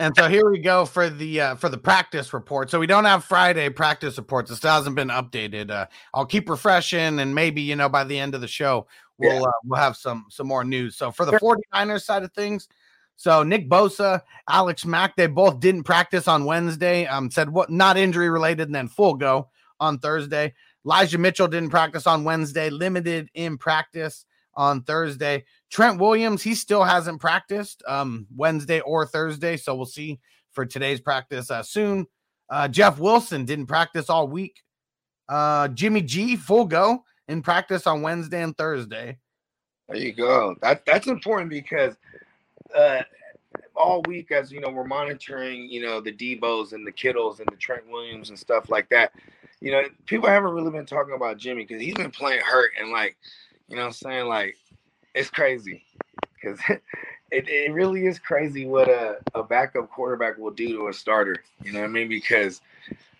And 0.00 0.14
so 0.16 0.28
here 0.28 0.48
we 0.48 0.60
go 0.60 0.84
for 0.84 1.10
the 1.10 1.40
uh, 1.40 1.54
for 1.56 1.68
the 1.68 1.78
practice 1.78 2.32
report. 2.32 2.70
So 2.70 2.78
we 2.78 2.86
don't 2.86 3.04
have 3.04 3.24
Friday 3.24 3.68
practice 3.68 4.16
reports. 4.16 4.48
This 4.48 4.62
hasn't 4.62 4.94
been 4.94 5.08
updated. 5.08 5.70
Uh, 5.70 5.86
I'll 6.14 6.26
keep 6.26 6.48
refreshing, 6.48 7.18
and 7.18 7.34
maybe 7.34 7.62
you 7.62 7.74
know 7.74 7.88
by 7.88 8.04
the 8.04 8.18
end 8.18 8.36
of 8.36 8.40
the 8.40 8.48
show 8.48 8.86
we'll 9.18 9.34
yeah. 9.34 9.42
uh, 9.42 9.52
we'll 9.64 9.80
have 9.80 9.96
some 9.96 10.26
some 10.30 10.46
more 10.46 10.64
news. 10.64 10.96
So 10.96 11.10
for 11.10 11.26
the 11.26 11.32
49ers 11.32 12.02
side 12.02 12.22
of 12.22 12.32
things, 12.32 12.68
so 13.16 13.42
Nick 13.42 13.68
Bosa, 13.68 14.22
Alex 14.48 14.86
Mack, 14.86 15.16
they 15.16 15.26
both 15.26 15.58
didn't 15.58 15.82
practice 15.82 16.28
on 16.28 16.44
Wednesday. 16.44 17.04
Um, 17.06 17.30
said 17.30 17.50
what 17.50 17.68
not 17.68 17.96
injury 17.96 18.30
related, 18.30 18.68
and 18.68 18.74
then 18.74 18.86
full 18.86 19.14
go 19.14 19.48
on 19.80 19.98
Thursday. 19.98 20.54
Elijah 20.86 21.18
Mitchell 21.18 21.48
didn't 21.48 21.70
practice 21.70 22.06
on 22.06 22.22
Wednesday, 22.22 22.70
limited 22.70 23.28
in 23.34 23.58
practice 23.58 24.24
on 24.54 24.82
Thursday. 24.82 25.44
Trent 25.70 26.00
Williams, 26.00 26.42
he 26.42 26.54
still 26.54 26.84
hasn't 26.84 27.20
practiced 27.20 27.82
um, 27.86 28.26
Wednesday 28.34 28.80
or 28.80 29.06
Thursday, 29.06 29.56
so 29.56 29.74
we'll 29.74 29.86
see 29.86 30.18
for 30.52 30.64
today's 30.64 31.00
practice 31.00 31.50
uh, 31.50 31.62
soon. 31.62 32.06
Uh, 32.48 32.68
Jeff 32.68 32.98
Wilson 32.98 33.44
didn't 33.44 33.66
practice 33.66 34.08
all 34.08 34.28
week. 34.28 34.62
Uh, 35.28 35.68
Jimmy 35.68 36.00
G, 36.00 36.36
full 36.36 36.64
go 36.64 37.04
in 37.28 37.42
practice 37.42 37.86
on 37.86 38.00
Wednesday 38.00 38.42
and 38.42 38.56
Thursday. 38.56 39.18
There 39.88 39.98
you 39.98 40.12
go. 40.12 40.56
That 40.62 40.84
that's 40.86 41.06
important 41.06 41.50
because 41.50 41.96
uh, 42.74 43.02
all 43.74 44.02
week, 44.02 44.32
as 44.32 44.50
you 44.50 44.60
know, 44.60 44.70
we're 44.70 44.84
monitoring, 44.84 45.68
you 45.70 45.82
know, 45.82 46.00
the 46.00 46.12
Deebos 46.12 46.72
and 46.72 46.86
the 46.86 46.92
Kittles 46.92 47.40
and 47.40 47.48
the 47.50 47.56
Trent 47.56 47.88
Williams 47.88 48.30
and 48.30 48.38
stuff 48.38 48.70
like 48.70 48.88
that. 48.90 49.12
You 49.60 49.72
know, 49.72 49.82
people 50.06 50.28
haven't 50.28 50.52
really 50.52 50.70
been 50.70 50.86
talking 50.86 51.14
about 51.14 51.38
Jimmy 51.38 51.64
because 51.64 51.82
he's 51.82 51.94
been 51.94 52.10
playing 52.10 52.40
hurt 52.40 52.72
and 52.80 52.90
like, 52.90 53.16
you 53.68 53.76
know, 53.76 53.86
I'm 53.86 53.92
saying 53.92 54.26
like, 54.26 54.56
it's 55.18 55.30
crazy 55.30 55.84
because 56.34 56.60
it, 56.68 57.48
it 57.48 57.72
really 57.72 58.06
is 58.06 58.18
crazy 58.18 58.66
what 58.66 58.88
a, 58.88 59.18
a 59.34 59.42
backup 59.42 59.90
quarterback 59.90 60.38
will 60.38 60.50
do 60.50 60.76
to 60.76 60.88
a 60.88 60.92
starter. 60.92 61.42
You 61.62 61.72
know 61.72 61.80
what 61.80 61.86
I 61.86 61.92
mean? 61.92 62.08
Because 62.08 62.60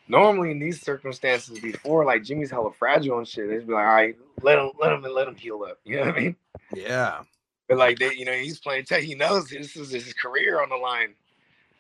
normally 0.08 0.50
in 0.52 0.58
these 0.58 0.80
circumstances 0.80 1.58
before, 1.58 2.04
like 2.04 2.24
Jimmy's 2.24 2.50
hella 2.50 2.72
fragile 2.72 3.18
and 3.18 3.26
shit, 3.28 3.48
they'd 3.48 3.66
be 3.66 3.72
like, 3.72 3.87
all 3.87 3.94
right, 3.94 4.16
let 4.42 4.58
him 4.58 4.70
let 4.80 4.92
him 4.92 5.04
and 5.04 5.14
let 5.14 5.28
him 5.28 5.34
heal 5.34 5.64
up. 5.68 5.78
You 5.84 5.96
know 5.96 6.06
what 6.06 6.16
I 6.16 6.20
mean? 6.20 6.37
Yeah. 6.74 7.22
But 7.68 7.78
like 7.78 7.98
they, 7.98 8.14
you 8.14 8.24
know, 8.24 8.32
he's 8.32 8.61
playing 8.61 8.84
tech. 8.84 9.02
He 9.02 9.14
knows 9.14 9.48
this 9.48 9.76
is 9.76 9.90
his 9.90 10.14
career 10.14 10.62
on 10.62 10.70
the 10.70 10.76
line. 10.76 11.14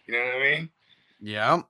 You 0.06 0.14
know 0.14 0.24
what 0.24 0.34
I 0.34 0.38
mean? 0.38 0.70
Yeah. 1.20 1.62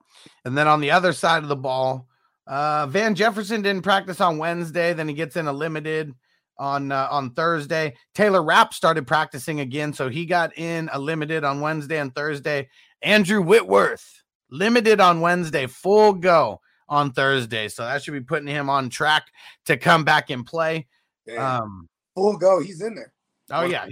And 0.45 0.57
then 0.57 0.67
on 0.67 0.81
the 0.81 0.91
other 0.91 1.13
side 1.13 1.43
of 1.43 1.49
the 1.49 1.55
ball, 1.55 2.07
uh, 2.47 2.87
Van 2.87 3.15
Jefferson 3.15 3.61
didn't 3.61 3.83
practice 3.83 4.19
on 4.19 4.37
Wednesday. 4.37 4.93
Then 4.93 5.07
he 5.07 5.13
gets 5.13 5.35
in 5.35 5.47
a 5.47 5.53
limited 5.53 6.13
on 6.59 6.91
uh, 6.91 7.07
on 7.09 7.31
Thursday. 7.31 7.95
Taylor 8.13 8.43
Rapp 8.43 8.73
started 8.73 9.07
practicing 9.07 9.61
again, 9.61 9.93
so 9.93 10.09
he 10.09 10.25
got 10.25 10.55
in 10.57 10.89
a 10.93 10.99
limited 10.99 11.43
on 11.43 11.61
Wednesday 11.61 11.99
and 11.99 12.13
Thursday. 12.13 12.69
Andrew 13.01 13.41
Whitworth 13.41 14.21
limited 14.51 14.99
on 14.99 15.21
Wednesday, 15.21 15.65
full 15.65 16.13
go 16.13 16.59
on 16.87 17.11
Thursday. 17.11 17.67
So 17.69 17.83
that 17.83 18.03
should 18.03 18.13
be 18.13 18.21
putting 18.21 18.47
him 18.47 18.69
on 18.69 18.89
track 18.89 19.27
to 19.65 19.77
come 19.77 20.03
back 20.03 20.29
and 20.29 20.45
play. 20.45 20.87
Damn. 21.25 21.63
Um, 21.63 21.89
full 22.15 22.37
go. 22.37 22.61
He's 22.61 22.81
in 22.81 22.95
there. 22.95 23.13
Oh 23.51 23.63
yeah. 23.63 23.87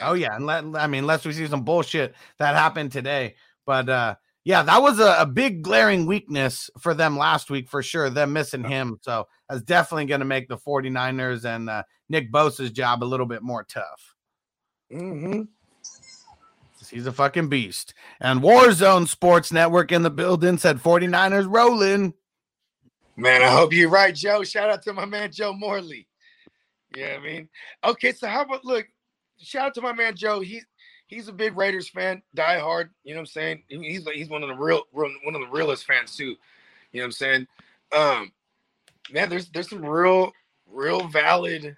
Oh 0.00 0.12
yeah. 0.12 0.36
And 0.36 0.46
let, 0.46 0.64
I 0.76 0.86
mean, 0.86 1.04
unless 1.04 1.24
we 1.24 1.32
see 1.32 1.46
some 1.48 1.64
bullshit 1.64 2.14
that 2.38 2.54
happened 2.54 2.92
today, 2.92 3.36
but 3.64 3.88
uh, 3.88 4.14
yeah, 4.44 4.62
that 4.62 4.82
was 4.82 4.98
a, 4.98 5.16
a, 5.20 5.26
big 5.26 5.62
glaring 5.62 6.04
weakness 6.06 6.68
for 6.80 6.94
them 6.94 7.16
last 7.16 7.48
week 7.48 7.68
for 7.68 7.82
sure. 7.82 8.10
Them 8.10 8.32
missing 8.32 8.64
him. 8.64 8.98
So 9.02 9.28
that's 9.48 9.62
definitely 9.62 10.06
going 10.06 10.20
to 10.20 10.26
make 10.26 10.48
the 10.48 10.56
49ers 10.56 11.44
and 11.44 11.70
uh, 11.70 11.84
Nick 12.08 12.32
Bosa's 12.32 12.72
job 12.72 13.04
a 13.04 13.06
little 13.06 13.26
bit 13.26 13.42
more 13.42 13.64
tough. 13.64 14.14
Mm-hmm. 14.92 15.42
He's 16.90 17.06
a 17.06 17.12
fucking 17.12 17.48
beast. 17.48 17.94
And 18.20 18.42
Warzone 18.42 19.08
Sports 19.08 19.52
Network 19.52 19.92
in 19.92 20.02
the 20.02 20.10
building 20.10 20.58
said 20.58 20.78
49ers 20.78 21.46
rolling. 21.48 22.12
Man, 23.16 23.42
I 23.42 23.48
hope 23.48 23.72
you're 23.72 23.88
right, 23.88 24.14
Joe. 24.14 24.42
Shout 24.42 24.70
out 24.70 24.82
to 24.82 24.92
my 24.92 25.04
man, 25.04 25.30
Joe 25.32 25.52
Morley. 25.52 26.08
You 26.96 27.06
know 27.06 27.14
I 27.14 27.20
mean? 27.20 27.48
Okay, 27.84 28.12
so 28.12 28.26
how 28.26 28.42
about 28.42 28.64
look, 28.64 28.86
shout 29.38 29.68
out 29.68 29.74
to 29.74 29.80
my 29.80 29.92
man 29.92 30.14
Joe. 30.14 30.40
He 30.40 30.62
he's 31.12 31.28
a 31.28 31.32
big 31.32 31.56
Raiders 31.56 31.88
fan, 31.88 32.22
die 32.34 32.58
hard. 32.58 32.90
You 33.04 33.14
know 33.14 33.20
what 33.20 33.22
I'm 33.22 33.26
saying? 33.26 33.62
He's 33.68 34.06
he's 34.14 34.28
one 34.28 34.42
of 34.42 34.48
the 34.48 34.54
real 34.54 34.82
one 34.92 35.34
of 35.34 35.40
the 35.40 35.48
realest 35.50 35.84
fans 35.84 36.16
too. 36.16 36.36
You 36.92 37.00
know 37.00 37.00
what 37.00 37.04
I'm 37.04 37.12
saying? 37.12 37.46
Um, 37.94 38.32
man, 39.12 39.28
there's 39.28 39.48
there's 39.50 39.68
some 39.68 39.84
real 39.84 40.32
real 40.66 41.06
valid 41.08 41.76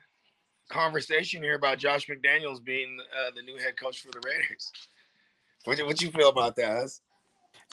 conversation 0.68 1.42
here 1.42 1.56
about 1.56 1.78
Josh 1.78 2.06
McDaniels 2.06 2.62
being 2.62 2.98
uh, 3.18 3.30
the 3.34 3.42
new 3.42 3.58
head 3.58 3.76
coach 3.76 4.02
for 4.02 4.10
the 4.12 4.20
Raiders. 4.24 4.72
What 5.64 5.78
what 5.84 6.00
you 6.00 6.10
feel 6.10 6.28
about 6.28 6.56
that? 6.56 6.90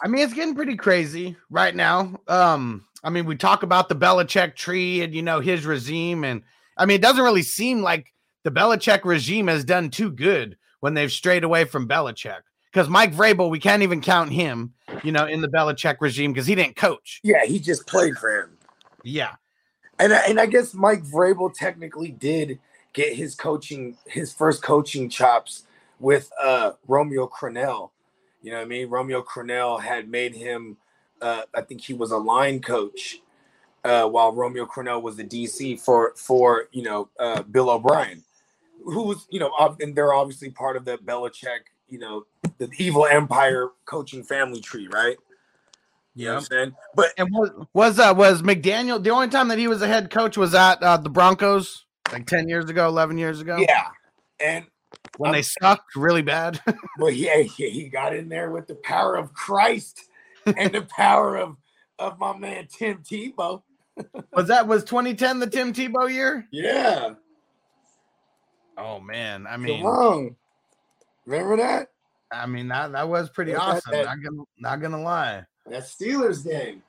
I 0.02 0.08
mean, 0.08 0.24
it's 0.24 0.34
getting 0.34 0.56
pretty 0.56 0.76
crazy 0.76 1.36
right 1.50 1.76
now. 1.76 2.20
Um, 2.28 2.86
I 3.04 3.10
mean, 3.10 3.26
we 3.26 3.36
talk 3.36 3.64
about 3.64 3.90
the 3.90 3.96
Belichick 3.96 4.56
tree 4.56 5.02
and 5.02 5.14
you 5.14 5.22
know 5.22 5.40
his 5.40 5.66
regime, 5.66 6.24
and 6.24 6.42
I 6.78 6.86
mean, 6.86 6.96
it 6.96 7.02
doesn't 7.02 7.24
really 7.24 7.44
seem 7.44 7.82
like 7.82 8.14
the 8.44 8.52
Belichick 8.52 9.06
regime 9.06 9.48
has 9.48 9.64
done 9.64 9.92
too 9.92 10.10
good 10.10 10.58
when 10.82 10.94
they've 10.94 11.12
strayed 11.12 11.44
away 11.44 11.64
from 11.64 11.88
Belichick. 11.88 12.42
Because 12.72 12.90
Mike 12.90 13.14
Vrabel, 13.14 13.50
we 13.50 13.60
can't 13.60 13.84
even 13.84 14.02
count 14.02 14.32
him, 14.32 14.74
you 15.04 15.12
know, 15.12 15.26
in 15.26 15.42
the 15.42 15.48
Belichick 15.48 15.98
regime 16.00 16.32
because 16.32 16.48
he 16.48 16.56
didn't 16.56 16.76
coach. 16.76 17.20
Yeah, 17.24 17.46
he 17.46 17.60
just 17.60 17.88
played 17.88 18.18
for 18.18 18.42
him. 18.42 18.58
Yeah, 19.04 19.36
and 20.00 20.14
and 20.14 20.40
I 20.40 20.46
guess 20.46 20.74
Mike 20.74 21.04
Vrabel 21.04 21.54
technically 21.54 22.12
did 22.12 22.60
get 22.94 23.14
his 23.14 23.36
coaching, 23.36 23.98
his 24.06 24.34
first 24.34 24.62
coaching 24.64 25.10
chops 25.10 25.64
with 26.00 26.32
uh 26.42 26.74
Romeo 26.88 27.28
Crennel. 27.28 27.92
You 28.42 28.52
know 28.52 28.58
what 28.58 28.66
I 28.66 28.70
mean? 28.70 28.90
Romeo 28.90 29.22
Crennel 29.22 29.82
had 29.82 30.10
made 30.10 30.36
him. 30.36 30.78
Uh, 31.22 31.44
I 31.54 31.62
think 31.62 31.82
he 31.82 31.94
was 31.94 32.12
a 32.12 32.18
line 32.18 32.62
coach 32.62 33.20
uh, 33.84 34.06
while 34.08 34.32
Romeo 34.32 34.66
Crennel 34.66 35.02
was 35.02 35.18
the 35.18 35.24
DC 35.24 35.80
for 35.82 36.14
for 36.16 36.70
you 36.72 36.84
know 36.84 37.10
uh, 37.20 37.44
Bill 37.44 37.70
O'Brien 37.70 38.24
who 38.84 39.04
was, 39.04 39.28
you 39.30 39.40
know, 39.40 39.52
and 39.80 39.96
they're 39.96 40.14
obviously 40.14 40.50
part 40.50 40.78
of 40.78 40.86
the 40.86 40.98
Belichick, 40.98 41.62
you 41.88 42.00
know, 42.00 42.26
the 42.58 42.70
evil 42.78 43.06
empire 43.06 43.70
coaching 43.86 44.24
family 44.24 44.62
tree, 44.62 44.88
right? 44.92 45.18
Yeah, 46.14 46.42
you 46.52 46.66
know 46.66 46.72
but 46.94 47.12
and 47.18 47.30
was 47.32 47.52
was 47.74 47.98
uh, 47.98 48.14
was 48.16 48.42
McDaniel 48.42 49.02
the 49.02 49.12
only 49.12 49.30
time 49.30 49.48
that 49.48 49.58
he 49.58 49.70
was 49.70 49.82
a 49.82 49.88
head 49.88 50.10
coach 50.10 50.36
was 50.36 50.54
at 50.54 50.84
uh, 50.84 50.98
the 50.98 51.10
Broncos 51.10 51.86
like 52.12 52.28
ten 52.28 52.50
years 52.50 52.70
ago, 52.70 52.88
eleven 52.88 53.18
years 53.18 53.40
ago. 53.40 53.58
Yeah, 53.58 53.88
and 54.42 54.66
when 55.18 55.30
um, 55.30 55.36
they 55.36 55.42
sucked 55.42 55.96
really 55.96 56.22
bad. 56.22 56.60
well, 57.00 57.12
yeah, 57.12 57.42
he 57.42 57.88
got 57.88 58.14
in 58.14 58.28
there 58.28 58.52
with 58.52 58.68
the 58.68 58.76
power 58.76 59.16
of 59.16 59.34
Christ 59.34 60.04
and 60.46 60.74
the 60.74 60.82
power 60.82 61.38
of 61.38 61.56
of 61.98 62.20
my 62.20 62.36
man 62.38 62.68
Tim 62.68 63.04
Tebow. 63.04 63.62
was 64.34 64.48
that 64.48 64.68
was 64.68 64.84
2010 64.84 65.40
the 65.40 65.48
Tim 65.48 65.74
Tebow 65.74 66.12
year? 66.12 66.48
Yeah. 66.52 67.14
Oh 68.82 69.00
man, 69.00 69.46
I 69.48 69.58
mean, 69.58 69.84
wrong. 69.84 70.36
Remember 71.26 71.58
that? 71.58 71.90
I 72.32 72.46
mean 72.46 72.70
that 72.70 72.94
that 72.94 73.10
was 73.10 73.30
pretty 73.30 73.56
awesome. 73.56 73.92
That, 73.92 74.06
not 74.06 74.24
gonna 74.24 74.44
not 74.58 74.82
gonna 74.82 75.02
lie. 75.02 75.46
That 75.68 75.84
Steelers 75.84 76.44
game. 76.44 76.82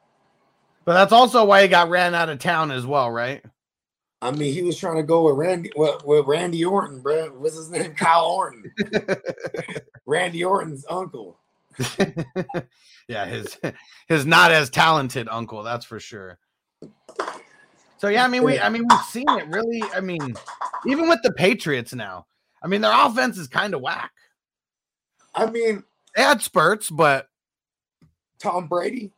But 0.85 0.95
that's 0.95 1.13
also 1.13 1.45
why 1.45 1.63
he 1.63 1.69
got 1.69 1.91
ran 1.91 2.15
out 2.15 2.29
of 2.29 2.39
town 2.39 2.71
as 2.71 2.85
well, 2.87 3.11
right? 3.11 3.45
I 4.21 4.31
mean, 4.31 4.53
he 4.53 4.63
was 4.63 4.79
trying 4.79 4.97
to 4.97 5.03
go 5.03 5.25
with 5.25 5.37
Randy 5.37 5.71
with, 5.75 6.05
with 6.05 6.27
Randy 6.27 6.65
Orton, 6.65 7.01
bro. 7.01 7.29
What's 7.31 7.57
his 7.57 7.71
name? 7.71 7.95
Kyle 7.97 8.25
Orton. 8.25 8.73
Randy 10.07 10.45
Orton's 10.45 10.85
uncle. 10.89 11.39
yeah, 13.09 13.27
his 13.27 13.59
his 14.07 14.27
not 14.27 14.53
as 14.53 14.71
talented 14.71 15.29
uncle, 15.29 15.63
that's 15.63 15.85
for 15.85 15.99
sure. 15.99 16.39
So 18.03 18.09
yeah, 18.09 18.25
I 18.25 18.27
mean 18.27 18.43
we 18.43 18.59
I 18.59 18.69
mean 18.69 18.85
we've 18.91 19.01
seen 19.03 19.29
it 19.29 19.47
really. 19.47 19.81
I 19.95 20.01
mean, 20.01 20.35
even 20.89 21.09
with 21.09 21.21
the 21.23 21.31
Patriots 21.31 21.95
now, 21.95 22.27
I 22.61 22.67
mean 22.67 22.81
their 22.81 22.91
offense 22.93 23.39
is 23.39 23.47
kind 23.47 23.75
of 23.75 23.81
whack. 23.81 24.11
I 25.37 25.47
mean, 25.47 25.85
they 26.17 26.23
had 26.23 26.43
spurts, 26.43 26.91
but 26.91 27.29
Tom 28.41 28.67
Brady. 28.67 29.13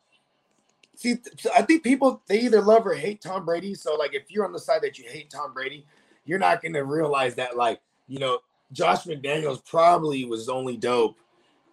See, 0.96 1.16
I 1.56 1.62
think 1.62 1.82
people 1.82 2.20
they 2.28 2.40
either 2.40 2.60
love 2.60 2.86
or 2.86 2.92
hate 2.92 3.22
Tom 3.22 3.46
Brady. 3.46 3.72
So 3.72 3.94
like, 3.94 4.12
if 4.12 4.30
you're 4.30 4.44
on 4.44 4.52
the 4.52 4.58
side 4.58 4.82
that 4.82 4.98
you 4.98 5.08
hate 5.08 5.30
Tom 5.30 5.54
Brady, 5.54 5.86
you're 6.26 6.38
not 6.38 6.60
going 6.60 6.74
to 6.74 6.84
realize 6.84 7.36
that 7.36 7.56
like 7.56 7.80
you 8.06 8.18
know 8.18 8.40
Josh 8.70 9.04
McDaniels 9.04 9.64
probably 9.64 10.26
was 10.26 10.50
only 10.50 10.76
dope 10.76 11.16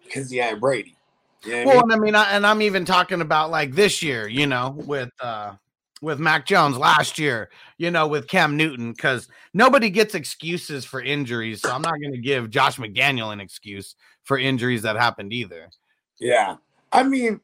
because 0.02 0.30
he 0.30 0.38
had 0.38 0.60
Brady. 0.60 0.96
You 1.44 1.66
know 1.66 1.72
well, 1.72 1.80
I 1.80 1.84
mean? 1.84 1.92
I 1.92 1.98
mean, 1.98 2.14
I, 2.14 2.24
and 2.32 2.46
I'm 2.46 2.62
even 2.62 2.86
talking 2.86 3.20
about 3.20 3.50
like 3.50 3.72
this 3.72 4.02
year, 4.02 4.26
you 4.26 4.46
know, 4.46 4.70
with 4.86 5.10
uh 5.20 5.56
with 6.02 6.18
Mac 6.18 6.44
Jones 6.44 6.76
last 6.76 7.18
year, 7.18 7.48
you 7.78 7.90
know, 7.90 8.06
with 8.06 8.28
Cam 8.28 8.56
Newton, 8.56 8.92
because 8.92 9.28
nobody 9.54 9.88
gets 9.88 10.14
excuses 10.14 10.84
for 10.84 11.00
injuries. 11.00 11.62
So 11.62 11.70
I'm 11.70 11.80
not 11.80 12.00
going 12.00 12.12
to 12.12 12.18
give 12.18 12.50
Josh 12.50 12.76
McDaniel 12.76 13.32
an 13.32 13.40
excuse 13.40 13.94
for 14.24 14.36
injuries 14.36 14.82
that 14.82 14.96
happened 14.96 15.32
either. 15.32 15.70
Yeah. 16.18 16.56
I 16.90 17.04
mean, 17.04 17.40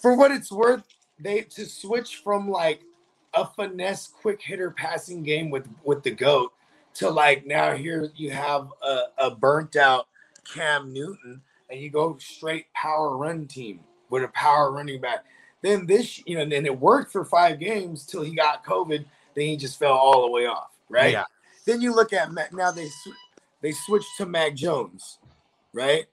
for 0.00 0.16
what 0.16 0.30
it's 0.32 0.50
worth, 0.50 0.82
they 1.20 1.42
to 1.42 1.66
switch 1.66 2.16
from 2.24 2.50
like 2.50 2.80
a 3.34 3.46
finesse 3.46 4.08
quick 4.08 4.40
hitter 4.40 4.70
passing 4.70 5.22
game 5.22 5.50
with 5.50 5.68
with 5.84 6.02
the 6.02 6.10
goat 6.10 6.52
to 6.94 7.08
like 7.08 7.46
now 7.46 7.74
here 7.74 8.10
you 8.16 8.30
have 8.30 8.68
a, 8.82 9.00
a 9.18 9.30
burnt 9.30 9.76
out 9.76 10.06
Cam 10.52 10.92
Newton 10.92 11.40
and 11.70 11.80
you 11.80 11.90
go 11.90 12.16
straight 12.18 12.72
power 12.74 13.16
run 13.16 13.46
team 13.46 13.80
with 14.10 14.22
a 14.22 14.28
power 14.28 14.70
running 14.72 15.00
back 15.00 15.24
then 15.64 15.86
this, 15.86 16.22
you 16.26 16.36
know, 16.36 16.42
and 16.42 16.52
it 16.52 16.80
worked 16.80 17.10
for 17.10 17.24
five 17.24 17.58
games 17.58 18.06
till 18.06 18.22
he 18.22 18.34
got 18.34 18.64
COVID. 18.64 19.04
Then 19.34 19.46
he 19.46 19.56
just 19.56 19.78
fell 19.78 19.94
all 19.94 20.22
the 20.22 20.30
way 20.30 20.46
off, 20.46 20.70
right? 20.88 21.12
Yeah. 21.12 21.24
Then 21.64 21.80
you 21.80 21.94
look 21.94 22.12
at 22.12 22.32
Mac. 22.32 22.52
Now 22.52 22.70
they 22.70 22.88
they 23.62 23.72
switched 23.72 24.16
to 24.18 24.26
Mac 24.26 24.54
Jones, 24.54 25.18
right? 25.72 26.04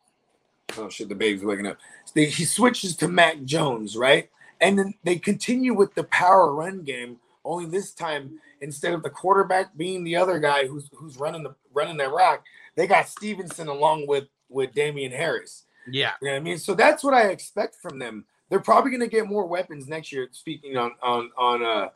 Oh 0.78 0.90
shit, 0.90 1.10
the 1.10 1.16
baby's 1.16 1.44
waking 1.44 1.68
up. 1.68 1.78
They, 2.14 2.26
he 2.26 2.46
switches 2.46 2.96
to 2.98 3.08
Mac 3.08 3.44
Jones, 3.44 3.98
right? 3.98 4.30
and 4.62 4.78
then 4.78 4.94
they 5.04 5.18
continue 5.18 5.74
with 5.74 5.94
the 5.96 6.06
power 6.06 6.54
run 6.54 6.84
game. 6.84 7.18
Only 7.44 7.66
this 7.66 7.92
time, 7.92 8.40
instead 8.62 8.94
of 8.94 9.02
the 9.02 9.10
quarterback 9.10 9.76
being 9.76 10.04
the 10.04 10.16
other 10.16 10.40
guy 10.40 10.68
who's 10.68 10.90
who's 10.94 11.18
running 11.18 11.44
the 11.44 11.56
running 11.74 11.98
that 11.98 12.12
rock, 12.12 12.46
they 12.76 12.86
got 12.86 13.10
Stevenson 13.10 13.68
along 13.68 14.08
with 14.08 14.26
with 14.48 14.74
Damien 14.74 15.12
Harris. 15.12 15.66
Yeah. 15.90 16.12
You 16.22 16.28
know 16.28 16.34
what 16.34 16.38
I 16.38 16.44
mean? 16.44 16.58
So 16.60 16.76
that's 16.76 17.04
what 17.04 17.16
I 17.16 17.30
expect 17.30 17.76
from 17.76 17.98
them. 17.98 18.26
They're 18.52 18.60
probably 18.60 18.92
going 18.92 19.02
to 19.02 19.08
get 19.08 19.28
more 19.28 19.48
weapons 19.48 19.88
next 19.88 20.12
year. 20.12 20.28
Speaking 20.34 20.78
on 20.78 20.92
on 21.02 21.32
on 21.38 21.64
uh 21.64 21.90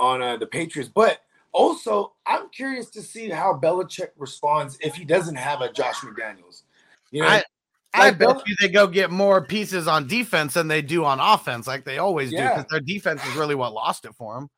on 0.00 0.22
uh, 0.22 0.36
the 0.38 0.46
Patriots, 0.46 0.90
but 0.92 1.20
also 1.52 2.14
I'm 2.26 2.48
curious 2.48 2.88
to 2.90 3.02
see 3.02 3.28
how 3.28 3.60
Belichick 3.62 4.08
responds 4.16 4.78
if 4.80 4.94
he 4.94 5.04
doesn't 5.04 5.36
have 5.36 5.60
a 5.60 5.70
Josh 5.70 5.96
McDaniels. 5.96 6.62
You 7.10 7.22
know, 7.22 7.28
I, 7.28 7.44
I 7.92 8.06
Like 8.06 8.18
bet 8.18 8.28
Bel- 8.28 8.42
you 8.46 8.56
they 8.62 8.68
go 8.68 8.86
get 8.86 9.10
more 9.10 9.44
pieces 9.44 9.86
on 9.86 10.08
defense 10.08 10.54
than 10.54 10.68
they 10.68 10.80
do 10.80 11.04
on 11.04 11.20
offense, 11.20 11.66
like 11.66 11.84
they 11.84 11.98
always 11.98 12.30
do, 12.30 12.38
because 12.38 12.64
their 12.70 12.80
defense 12.80 13.24
is 13.26 13.36
really 13.36 13.54
what 13.54 13.74
lost 13.74 14.06
it 14.06 14.14
for 14.14 14.34
them. 14.34 14.48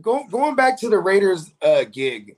Go, 0.00 0.24
going 0.30 0.56
back 0.56 0.80
to 0.80 0.88
the 0.88 0.98
Raiders 0.98 1.52
uh, 1.60 1.84
gig, 1.84 2.36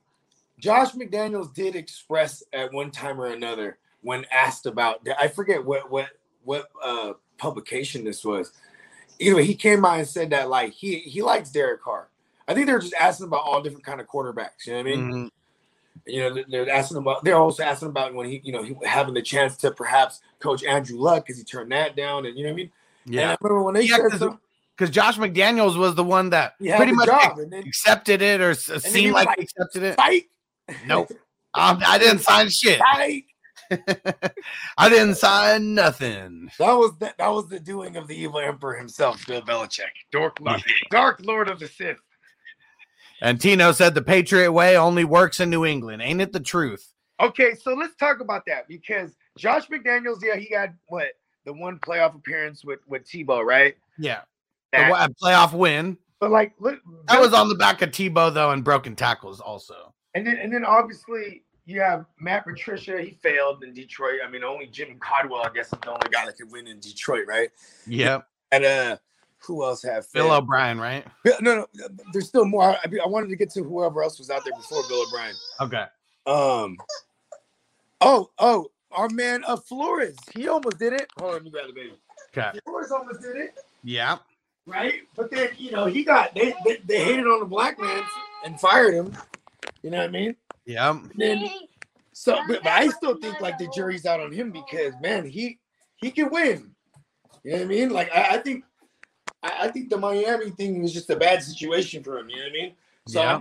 Josh 0.59 0.93
McDaniels 0.93 1.55
did 1.55 1.77
express 1.77 2.43
at 2.53 2.73
one 2.73 2.91
time 2.91 3.21
or 3.21 3.27
another 3.27 3.79
when 4.01 4.27
asked 4.33 4.67
about 4.67 5.07
I 5.17 5.29
forget 5.29 5.65
what 5.65 5.89
what 5.91 6.09
what 6.45 6.69
uh, 6.83 7.13
publication 7.43 8.05
this 8.05 8.25
was. 8.25 8.53
Either 9.19 9.37
way, 9.37 9.45
he 9.45 9.55
came 9.55 9.85
out 9.85 9.99
and 9.99 10.09
said 10.09 10.31
that 10.31 10.49
like 10.49 10.73
he 10.73 10.99
he 11.01 11.21
likes 11.23 11.51
Derek 11.51 11.83
Carr. 11.83 12.09
I 12.49 12.55
think 12.55 12.67
they're 12.67 12.79
just 12.79 12.95
asking 12.95 13.27
about 13.27 13.43
all 13.45 13.61
different 13.61 13.85
kind 13.85 14.01
of 14.01 14.07
quarterbacks. 14.07 14.67
You 14.67 14.73
know 14.75 14.79
what 14.79 14.87
I 14.87 14.97
mean? 14.97 15.13
Mhm. 15.13 15.31
You 16.07 16.21
know, 16.21 16.43
they're- 16.49 16.69
asking 16.71 16.97
about. 16.97 17.23
They're 17.23 17.37
also 17.37 17.63
asking 17.63 17.89
about 17.89 18.15
when 18.15 18.27
he, 18.29 18.41
you 18.45 18.53
know, 18.53 18.63
he 18.63 18.75
having 18.85 19.15
the 19.15 19.23
chance 19.23 19.57
to 19.59 19.71
perhaps 19.71 20.21
coach 20.41 20.65
Andrew 20.65 20.99
Luck 20.99 21.25
because 21.27 21.39
he 21.39 21.45
turned 21.45 21.71
that 21.73 21.95
down, 21.97 22.27
and 22.27 22.37
you 22.37 22.45
know 22.45 22.51
what 22.51 22.55
I 22.55 22.57
mean. 22.57 22.73
And 23.07 23.15
Yeah, 23.15 23.31
I 23.33 23.37
remember 23.41 23.63
when 23.63 23.75
they 23.75 23.83
Yeah, 23.83 23.99
because 24.77 24.91
Josh 24.91 25.19
McDaniels 25.19 25.77
was 25.77 25.95
the 25.95 26.03
one 26.05 26.31
that 26.31 26.55
pretty 26.59 26.93
much 26.93 27.07
job, 27.07 27.39
and 27.39 27.53
then 27.53 27.63
accepted 27.67 28.23
it 28.23 28.41
or 28.41 28.55
seemed 28.55 29.13
like, 29.13 29.27
like, 29.27 29.39
accepted 29.41 29.83
it. 29.83 29.97
fight. 29.97 30.25
Nope. 30.87 31.11
Um, 31.55 31.81
I 31.87 31.99
didn't 31.99 32.21
sign 32.21 32.49
shit. 32.49 32.79
Fight. 32.93 33.25
I 34.79 34.89
didn't 34.89 35.17
sign 35.17 35.75
nothing. 35.75 36.51
That 36.59 36.73
was 36.75 36.97
the, 36.99 37.15
that 37.19 37.29
was 37.29 37.49
the 37.49 37.61
doing 37.61 37.97
of 37.97 38.09
the 38.09 38.17
evil 38.17 38.41
emperor 38.41 38.75
himself, 38.77 39.27
Bill 39.27 39.43
Belichick, 39.43 39.91
Dark 40.11 40.39
Lord, 40.41 40.63
Dark 40.91 41.21
Lord 41.25 41.49
of 41.49 41.59
the 41.59 41.69
Sith. 41.69 41.97
And 43.21 43.41
Tino 43.41 43.73
said 43.73 43.95
the 43.95 44.03
Patriot 44.03 44.51
way 44.53 44.77
only 44.77 45.05
works 45.05 45.39
in 45.41 45.49
New 45.51 45.65
England. 45.65 46.03
Ain't 46.03 46.21
it 46.21 46.33
the 46.33 46.41
truth? 46.41 46.93
Okay, 47.21 47.55
so 47.55 47.73
let's 47.75 47.95
talk 47.97 48.21
about 48.21 48.43
that 48.47 48.67
because 48.67 49.13
Josh 49.39 49.67
McDaniels, 49.69 50.19
yeah, 50.23 50.37
he 50.37 50.51
got 50.51 50.71
what 50.89 51.09
the 51.45 51.53
one 51.53 51.79
playoff 51.79 52.15
appearance 52.17 52.65
with 52.65 52.81
with 52.89 53.05
Tebow, 53.09 53.45
right? 53.45 53.77
Yeah. 53.99 54.21
The 54.73 54.79
That- 54.79 54.91
wa- 54.91 55.09
playoff 55.23 55.53
win. 55.53 55.99
but 56.19 56.31
like, 56.31 56.55
look, 56.59 56.81
That 57.09 57.21
was 57.21 57.33
on 57.33 57.49
the 57.49 57.55
back 57.55 57.81
of 57.83 57.91
Tebow 57.91 58.33
though, 58.35 58.51
and 58.51 58.65
broken 58.65 58.97
tackles 58.97 59.41
also. 59.41 59.95
and 60.15 60.27
then 60.27 60.37
and 60.39 60.53
then 60.53 60.65
obviously 60.65 61.45
you 61.67 61.81
have 61.81 62.07
Matt 62.19 62.45
Patricia. 62.45 63.01
He 63.01 63.19
failed 63.23 63.63
in 63.63 63.73
Detroit. 63.73 64.17
I 64.27 64.31
mean, 64.31 64.43
only 64.45 64.67
Jimmy 64.67 64.97
Caldwell, 65.01 65.45
I 65.45 65.51
guess, 65.55 65.67
is 65.73 65.79
the 65.83 65.91
only 65.91 66.09
guy 66.11 66.27
that 66.27 66.37
could 66.37 66.51
win 66.51 66.67
in 66.67 66.81
Detroit, 66.81 67.25
right? 67.27 67.51
Yep. 67.87 68.27
And 68.51 68.65
uh, 68.65 68.97
who 69.39 69.65
else 69.65 69.83
have 69.83 70.11
Bill 70.13 70.29
failed? 70.29 70.43
O'Brien, 70.45 70.79
right? 70.81 71.07
Bill- 71.25 71.37
No, 71.41 71.67
no, 71.75 71.89
there's 72.13 72.29
still 72.29 72.45
more. 72.45 72.63
I, 72.65 72.79
I 73.03 73.07
wanted 73.07 73.29
to 73.31 73.37
get 73.37 73.51
to 73.51 73.63
whoever 73.63 74.03
else 74.03 74.19
was 74.19 74.31
out 74.31 74.45
there 74.45 74.55
before 74.57 74.83
Bill 74.89 75.05
O'Brien. 75.07 75.35
Okay. 75.61 75.85
Um. 76.27 76.77
Oh, 78.01 78.31
oh, 78.39 78.71
our 78.91 79.09
man 79.11 79.45
uh 79.47 79.57
Flores. 79.57 80.17
He 80.35 80.49
almost 80.49 80.79
did 80.79 80.93
it. 80.93 81.09
Hold 81.19 81.35
on, 81.37 81.45
me 81.45 81.51
grab 81.51 81.67
the 81.69 81.73
baby. 81.73 81.93
Okay. 82.37 82.59
Flores 82.65 82.91
almost 82.91 83.21
did 83.23 83.37
it, 83.37 83.55
Yeah. 83.85 84.19
right? 84.67 84.95
But 85.17 85.31
then 85.31 85.51
you 85.57 85.71
know 85.71 85.87
he 85.87 86.03
got 86.05 86.35
they 86.35 86.55
they, 86.65 86.79
they 86.85 87.05
hated 87.05 87.27
on 87.27 87.41
the 87.41 87.47
black 87.47 87.79
man 87.81 88.03
and 88.45 88.59
fired 88.61 88.95
him. 88.95 89.17
You 89.83 89.91
know 89.91 89.99
what 89.99 90.09
I 90.09 90.11
mean? 90.11 90.37
Yep. 90.67 90.95
And 90.95 91.13
then 91.17 91.51
so, 92.13 92.39
but, 92.47 92.63
but 92.63 92.73
I 92.73 92.89
still 92.89 93.17
think 93.17 93.41
like 93.41 93.59
the 93.59 93.69
jury's 93.75 94.07
out 94.07 94.21
on 94.21 94.33
him 94.33 94.51
because 94.53 94.93
man, 95.01 95.27
he 95.27 95.59
he 95.97 96.11
can 96.11 96.31
win. 96.31 96.71
You 97.45 97.53
know 97.53 97.59
what 97.59 97.65
I 97.65 97.69
mean? 97.69 97.91
Like 97.91 98.11
I, 98.15 98.37
I 98.37 98.39
think 98.39 98.65
I, 99.43 99.53
I 99.63 99.69
think 99.69 99.91
the 99.91 99.99
Miami 99.99 100.51
thing 100.51 100.83
was 100.83 100.93
just 100.93 101.11
a 101.11 101.17
bad 101.17 101.43
situation 101.43 102.03
for 102.03 102.19
him. 102.19 102.29
You 102.29 102.37
know 102.37 102.43
what 102.43 102.49
I 102.51 102.53
mean? 102.53 102.73
So, 103.09 103.21
Yeah. 103.21 103.41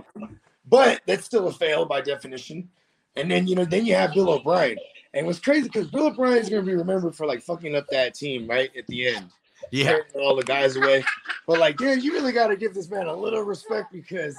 but 0.66 1.00
that's 1.06 1.24
still 1.24 1.46
a 1.48 1.52
fail 1.52 1.84
by 1.84 2.00
definition. 2.00 2.68
And 3.16 3.30
then 3.30 3.46
you 3.46 3.54
know, 3.54 3.64
then 3.64 3.84
you 3.86 3.94
have 3.94 4.14
Bill 4.14 4.30
O'Brien, 4.30 4.78
and 5.12 5.26
what's 5.26 5.38
crazy 5.38 5.64
because 5.64 5.88
Bill 5.88 6.06
O'Brien 6.06 6.38
is 6.38 6.48
going 6.48 6.64
to 6.64 6.66
be 6.66 6.74
remembered 6.74 7.14
for 7.14 7.26
like 7.26 7.42
fucking 7.42 7.76
up 7.76 7.86
that 7.90 8.14
team 8.14 8.48
right 8.48 8.70
at 8.76 8.86
the 8.86 9.08
end, 9.14 9.28
Yeah. 9.70 9.84
tearing 9.84 10.04
all 10.14 10.34
the 10.34 10.42
guys 10.42 10.76
away. 10.76 11.04
But 11.46 11.58
like, 11.60 11.78
yeah, 11.78 11.92
you 11.92 12.12
really 12.12 12.32
got 12.32 12.46
to 12.46 12.56
give 12.56 12.72
this 12.72 12.88
man 12.88 13.06
a 13.06 13.14
little 13.14 13.42
respect 13.42 13.92
because 13.92 14.34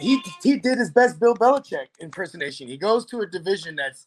he 0.00 0.22
he 0.42 0.56
did 0.58 0.78
his 0.78 0.90
best 0.90 1.20
Bill 1.20 1.34
Belichick 1.34 1.86
impersonation. 2.00 2.68
He 2.68 2.76
goes 2.76 3.04
to 3.06 3.20
a 3.20 3.26
division 3.26 3.76
that's, 3.76 4.06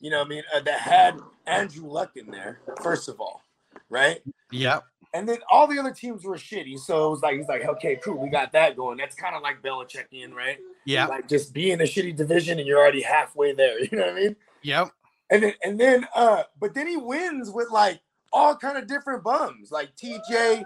you 0.00 0.10
know, 0.10 0.22
I 0.22 0.24
mean, 0.24 0.42
uh, 0.54 0.60
that 0.60 0.80
had 0.80 1.18
Andrew 1.46 1.88
Luck 1.88 2.12
in 2.16 2.30
there 2.30 2.60
first 2.82 3.08
of 3.08 3.20
all, 3.20 3.42
right? 3.88 4.20
Yep. 4.52 4.84
And 5.14 5.26
then 5.26 5.38
all 5.50 5.66
the 5.66 5.78
other 5.78 5.92
teams 5.92 6.24
were 6.24 6.36
shitty. 6.36 6.78
So 6.78 7.06
it 7.06 7.10
was 7.10 7.22
like 7.22 7.36
he's 7.36 7.48
like, 7.48 7.64
okay, 7.64 7.96
cool, 7.96 8.18
we 8.18 8.28
got 8.28 8.52
that 8.52 8.76
going. 8.76 8.98
That's 8.98 9.16
kind 9.16 9.34
of 9.34 9.42
like 9.42 9.62
Belichickian, 9.62 10.34
right? 10.34 10.58
Yeah. 10.84 11.06
Like 11.06 11.28
just 11.28 11.54
be 11.54 11.70
in 11.70 11.80
a 11.80 11.84
shitty 11.84 12.14
division 12.14 12.58
and 12.58 12.66
you're 12.66 12.78
already 12.78 13.02
halfway 13.02 13.52
there. 13.52 13.78
You 13.90 13.96
know 13.96 14.06
what 14.06 14.12
I 14.12 14.20
mean? 14.20 14.36
Yep. 14.62 14.90
And 15.30 15.42
then 15.42 15.52
and 15.62 15.80
then 15.80 16.06
uh, 16.14 16.42
but 16.60 16.74
then 16.74 16.86
he 16.86 16.96
wins 16.96 17.50
with 17.50 17.70
like 17.70 18.00
all 18.32 18.56
kind 18.56 18.76
of 18.76 18.86
different 18.86 19.24
bums, 19.24 19.70
like 19.70 19.90
TJ, 19.96 20.64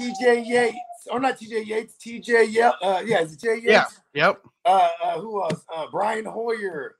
TJ 0.00 0.46
Yates, 0.46 0.76
or 1.10 1.20
not 1.20 1.38
TJ 1.38 1.66
Yates, 1.66 1.94
TJ 2.04 2.50
Ye- 2.52 2.60
uh, 2.62 3.00
yeah, 3.04 3.20
is 3.20 3.34
it 3.34 3.40
Jay 3.40 3.54
Yates? 3.56 3.64
Yeah. 3.66 3.84
Yep. 4.14 4.42
Uh, 4.64 4.88
uh, 5.04 5.20
who 5.20 5.42
else? 5.42 5.64
Uh, 5.74 5.86
Brian 5.90 6.24
Hoyer. 6.24 6.96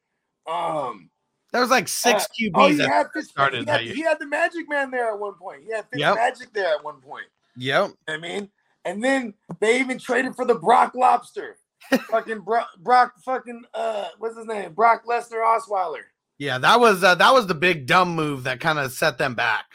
Um, 0.47 1.11
There 1.53 1.61
was 1.61 1.71
like 1.71 1.89
six 1.89 2.25
Uh, 2.25 2.27
QBs. 2.41 2.51
oh, 2.55 2.69
he 2.69 2.79
had, 2.79 3.07
Fitz, 3.15 3.29
started 3.29 3.61
he, 3.61 3.65
that 3.67 3.73
had, 3.81 3.85
year. 3.87 3.95
he 3.95 4.03
had 4.03 4.19
the 4.19 4.27
Magic 4.27 4.69
Man 4.69 4.91
there 4.91 5.11
at 5.13 5.19
one 5.19 5.35
point. 5.35 5.63
He 5.65 5.73
had 5.73 5.85
Fitz 5.91 6.01
Yep. 6.01 6.15
Magic 6.17 6.53
there 6.53 6.75
at 6.75 6.83
one 6.85 7.01
point. 7.01 7.27
yep. 7.57 7.91
I 8.09 8.17
mean, 8.17 8.51
and 8.85 9.03
then 9.05 9.35
they 9.61 9.79
even 9.81 9.99
traded 9.99 10.35
for 10.35 10.45
the 10.45 10.55
Brock 10.57 10.95
Lobster, 10.95 11.57
fucking 12.11 12.41
Brock, 12.41 12.69
Brock, 12.79 13.13
fucking 13.25 13.63
uh, 13.75 14.09
what's 14.19 14.37
his 14.37 14.47
name? 14.47 14.73
Brock 14.73 15.05
Lesnar 15.07 15.45
Osweiler. 15.45 16.03
Yeah. 16.39 16.59
That 16.59 16.81
was 16.81 17.05
uh, 17.05 17.15
that 17.17 17.33
was 17.33 17.47
the 17.47 17.55
big 17.55 17.87
dumb 17.87 18.15
move 18.17 18.45
that 18.45 18.59
kind 18.59 18.79
of 18.81 18.91
set 18.93 19.19
them 19.19 19.35
back. 19.35 19.67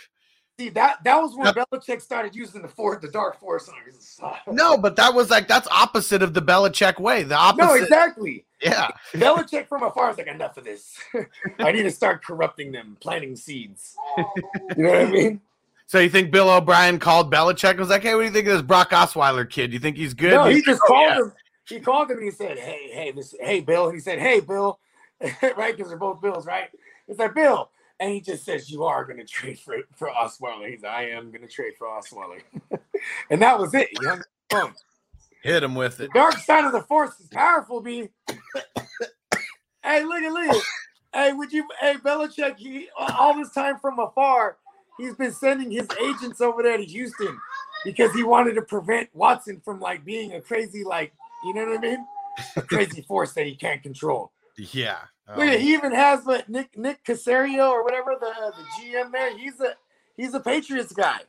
See 0.59 0.69
that 0.69 1.03
that 1.03 1.21
was 1.21 1.35
when 1.35 1.45
Yep. 1.53 1.69
Belichick 1.71 2.01
started 2.01 2.35
using 2.35 2.63
the 2.63 2.67
four, 2.67 2.97
the 2.97 3.09
Dark 3.09 3.39
Force 3.39 3.69
on 3.69 3.75
his 3.85 4.19
No, 4.47 4.75
but 4.77 4.95
that 4.95 5.13
was 5.13 5.29
like 5.29 5.47
that's 5.47 5.67
opposite 5.69 6.23
of 6.23 6.33
the 6.33 6.41
Belichick 6.41 6.99
way. 6.99 7.21
The 7.23 7.35
opposite. 7.35 7.67
no, 7.67 7.73
exactly. 7.75 8.43
Yeah. 8.61 8.87
Belichick 9.13 9.67
from 9.67 9.83
afar 9.83 10.09
is 10.09 10.17
like 10.17 10.25
enough 10.27 10.57
of 10.57 10.63
this. 10.63 10.97
I 11.59 11.71
need 11.71 11.83
to 11.83 11.91
start 11.91 12.23
corrupting 12.23 12.71
them, 12.71 12.97
planting 12.99 13.35
seeds. 13.35 13.95
You 14.75 14.83
know 14.83 14.89
what 14.89 15.01
I 15.01 15.05
mean? 15.11 15.41
So 15.85 15.99
you 15.99 16.09
think 16.09 16.31
Bill 16.31 16.49
O'Brien 16.49 16.99
called 16.99 17.31
Belichick 17.31 17.71
and 17.71 17.79
was 17.79 17.89
like, 17.89 18.01
"Hey, 18.01 18.13
what 18.15 18.21
do 18.21 18.25
you 18.25 18.31
think 18.33 18.47
of 18.47 18.53
this 18.53 18.61
Brock 18.61 18.89
Osweiler 18.89 19.49
kid? 19.49 19.71
You 19.71 19.79
think 19.79 19.95
he's 19.95 20.13
good?" 20.13 20.33
No, 20.33 20.45
he 20.45 20.61
just 20.61 20.81
"Oh, 20.83 20.87
called 20.87 21.09
yeah." 21.09 21.17
him. 21.19 21.33
He 21.69 21.79
called 21.79 22.11
him 22.11 22.17
and 22.17 22.25
he 22.25 22.31
said, 22.31 22.57
"Hey, 22.57 22.89
hey, 22.91 23.11
this, 23.11 23.33
hey, 23.39 23.61
Bill." 23.61 23.85
And 23.85 23.93
he 23.95 24.01
said, 24.01 24.19
"Hey, 24.19 24.39
Bill," 24.41 24.79
right? 25.55 25.75
Because 25.77 25.87
they're 25.89 25.97
both 25.97 26.19
Bills, 26.21 26.45
right? 26.45 26.69
It's 27.07 27.19
like 27.19 27.33
Bill, 27.35 27.69
and 27.99 28.11
he 28.11 28.21
just 28.21 28.45
says, 28.45 28.69
"You 28.69 28.83
are 28.83 29.05
going 29.05 29.17
to 29.17 29.25
trade 29.25 29.59
for 29.59 29.77
for 29.95 30.09
Osweiler." 30.09 30.69
He's 30.69 30.83
"I 30.83 31.03
am 31.03 31.31
going 31.31 31.41
to 31.41 31.47
trade 31.47 31.73
for 31.77 31.87
Osweiler," 31.87 32.41
and 33.29 33.41
that 33.41 33.59
was 33.59 33.73
it. 33.73 33.89
Hit 35.43 35.63
him 35.63 35.75
with 35.75 35.97
The 35.97 36.05
it. 36.05 36.13
dark 36.13 36.37
side 36.37 36.65
of 36.65 36.71
the 36.71 36.81
force 36.81 37.19
is 37.19 37.27
powerful, 37.27 37.81
B. 37.81 38.09
hey, 39.83 40.03
look 40.03 40.21
at 40.23 40.31
look. 40.31 40.63
Hey, 41.13 41.33
would 41.33 41.51
you? 41.53 41.67
Hey, 41.79 41.95
Belichick. 41.95 42.57
He 42.57 42.89
all 42.97 43.35
this 43.35 43.51
time 43.53 43.79
from 43.79 43.99
afar, 43.99 44.57
he's 44.97 45.15
been 45.15 45.31
sending 45.33 45.71
his 45.71 45.87
agents 46.01 46.41
over 46.41 46.61
there 46.63 46.77
to 46.77 46.85
Houston 46.85 47.37
because 47.85 48.13
he 48.13 48.23
wanted 48.23 48.53
to 48.55 48.61
prevent 48.61 49.09
Watson 49.13 49.61
from 49.63 49.79
like 49.79 50.03
being 50.03 50.33
a 50.33 50.41
crazy, 50.41 50.83
like 50.83 51.13
you 51.45 51.53
know 51.53 51.65
what 51.65 51.77
I 51.77 51.81
mean, 51.81 52.05
a 52.55 52.61
crazy 52.61 53.01
force 53.01 53.33
that 53.33 53.45
he 53.45 53.55
can't 53.55 53.81
control. 53.81 54.31
Yeah. 54.57 54.97
Um, 55.27 55.47
he 55.47 55.73
even 55.73 55.91
has 55.93 56.23
what 56.23 56.47
Nick 56.47 56.77
Nick 56.77 57.03
Caserio 57.03 57.69
or 57.69 57.83
whatever 57.83 58.15
the 58.19 58.31
the 58.55 58.63
GM 58.79 59.11
there. 59.11 59.37
He's 59.37 59.59
a 59.59 59.73
he's 60.15 60.33
a 60.33 60.39
Patriots 60.39 60.93
guy. 60.93 61.19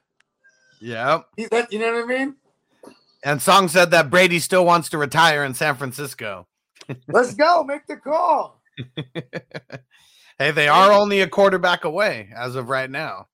Yep. 0.80 1.26
He's 1.36 1.48
that 1.48 1.72
you 1.72 1.80
know 1.80 1.92
what 1.92 2.04
I 2.04 2.06
mean. 2.06 2.36
And 3.24 3.42
Song 3.42 3.66
said 3.66 3.90
that 3.90 4.10
Brady 4.10 4.38
still 4.38 4.64
wants 4.64 4.88
to 4.90 4.98
retire 4.98 5.44
in 5.44 5.54
San 5.54 5.74
Francisco. 5.74 6.46
Let's 7.08 7.34
go, 7.34 7.64
make 7.64 7.86
the 7.86 7.96
call. 7.96 8.62
Hey, 10.38 10.52
they 10.52 10.68
are 10.68 10.92
only 10.92 11.20
a 11.20 11.28
quarterback 11.28 11.84
away 11.84 12.30
as 12.32 12.54
of 12.54 12.68
right 12.68 12.88
now. 12.88 13.26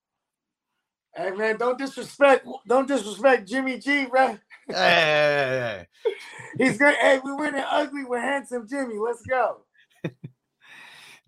Hey 1.14 1.32
man, 1.32 1.58
don't 1.58 1.76
disrespect, 1.76 2.46
don't 2.66 2.88
disrespect 2.88 3.46
Jimmy 3.46 3.78
G, 3.78 4.06
right? 4.06 4.38
Hey, 4.68 4.74
hey, 4.74 5.86
hey, 6.04 6.10
hey. 6.56 6.64
He's 6.64 6.78
great. 6.78 6.96
Hey, 6.96 7.20
we 7.22 7.34
winning 7.34 7.62
ugly 7.70 8.04
with 8.04 8.22
handsome 8.22 8.66
Jimmy. 8.66 8.94
Let's 8.98 9.20
go. 9.26 9.58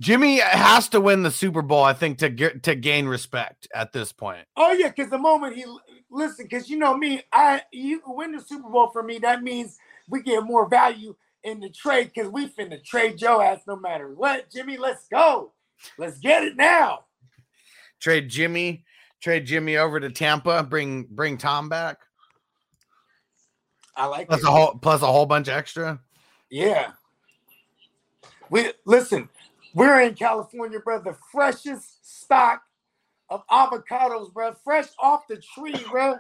Jimmy 0.01 0.39
has 0.41 0.89
to 0.91 1.01
win 1.01 1.23
the 1.23 1.31
Super 1.31 1.63
Bowl, 1.63 1.83
I 1.83 1.95
think, 1.95 2.19
to 2.19 2.29
get 2.29 2.63
to 2.65 2.75
gain 2.75 3.07
respect 3.07 3.67
at 3.75 3.93
this 3.93 4.13
point. 4.13 4.47
Oh 4.57 4.73
yeah, 4.73 4.89
because 4.89 5.11
the 5.11 5.19
moment 5.19 5.57
he 5.57 5.65
listen, 6.11 6.45
because 6.45 6.69
you 6.69 6.77
know 6.79 6.97
me, 6.97 7.23
I 7.33 7.63
you 7.73 8.03
win 8.07 8.33
the 8.33 8.41
Super 8.41 8.69
Bowl 8.69 8.91
for 8.93 9.03
me. 9.03 9.19
That 9.19 9.43
means 9.43 9.79
we 10.09 10.23
get 10.23 10.45
more 10.45 10.69
value 10.69 11.17
in 11.45 11.61
the 11.61 11.71
trade 11.71 12.11
because 12.15 12.31
we 12.31 12.49
finna 12.49 12.83
trade 12.85 13.17
Joe 13.17 13.41
ass 13.41 13.61
no 13.67 13.77
matter 13.77 14.13
what. 14.15 14.51
Jimmy, 14.51 14.77
let's 14.77 15.07
go. 15.09 15.53
Let's 15.99 16.19
get 16.19 16.43
it 16.43 16.57
now. 16.57 17.05
Trade 18.01 18.29
Jimmy, 18.29 18.85
trade 19.23 19.47
Jimmy 19.47 19.79
over 19.79 19.99
to 19.99 20.11
Tampa. 20.11 20.63
Bring 20.63 21.05
bring 21.05 21.39
Tom 21.39 21.69
back. 21.69 21.99
I 23.97 24.07
like 24.07 24.29
Plus 24.29 24.41
it. 24.41 24.47
a 24.47 24.51
whole 24.51 24.75
plus 24.75 25.01
a 25.01 25.07
whole 25.07 25.25
bunch 25.25 25.49
extra. 25.49 26.01
Yeah. 26.51 26.93
We 28.51 28.73
listen, 28.85 29.29
we're 29.77 30.01
in 30.01 30.15
California, 30.15 30.81
bro. 30.81 31.01
The 31.01 31.17
freshest 31.31 32.23
stock 32.23 32.63
of 33.29 33.47
avocados, 33.49 34.33
bro. 34.33 34.55
Fresh 34.65 34.87
off 34.99 35.27
the 35.29 35.37
tree, 35.37 35.77
bro. 35.91 36.17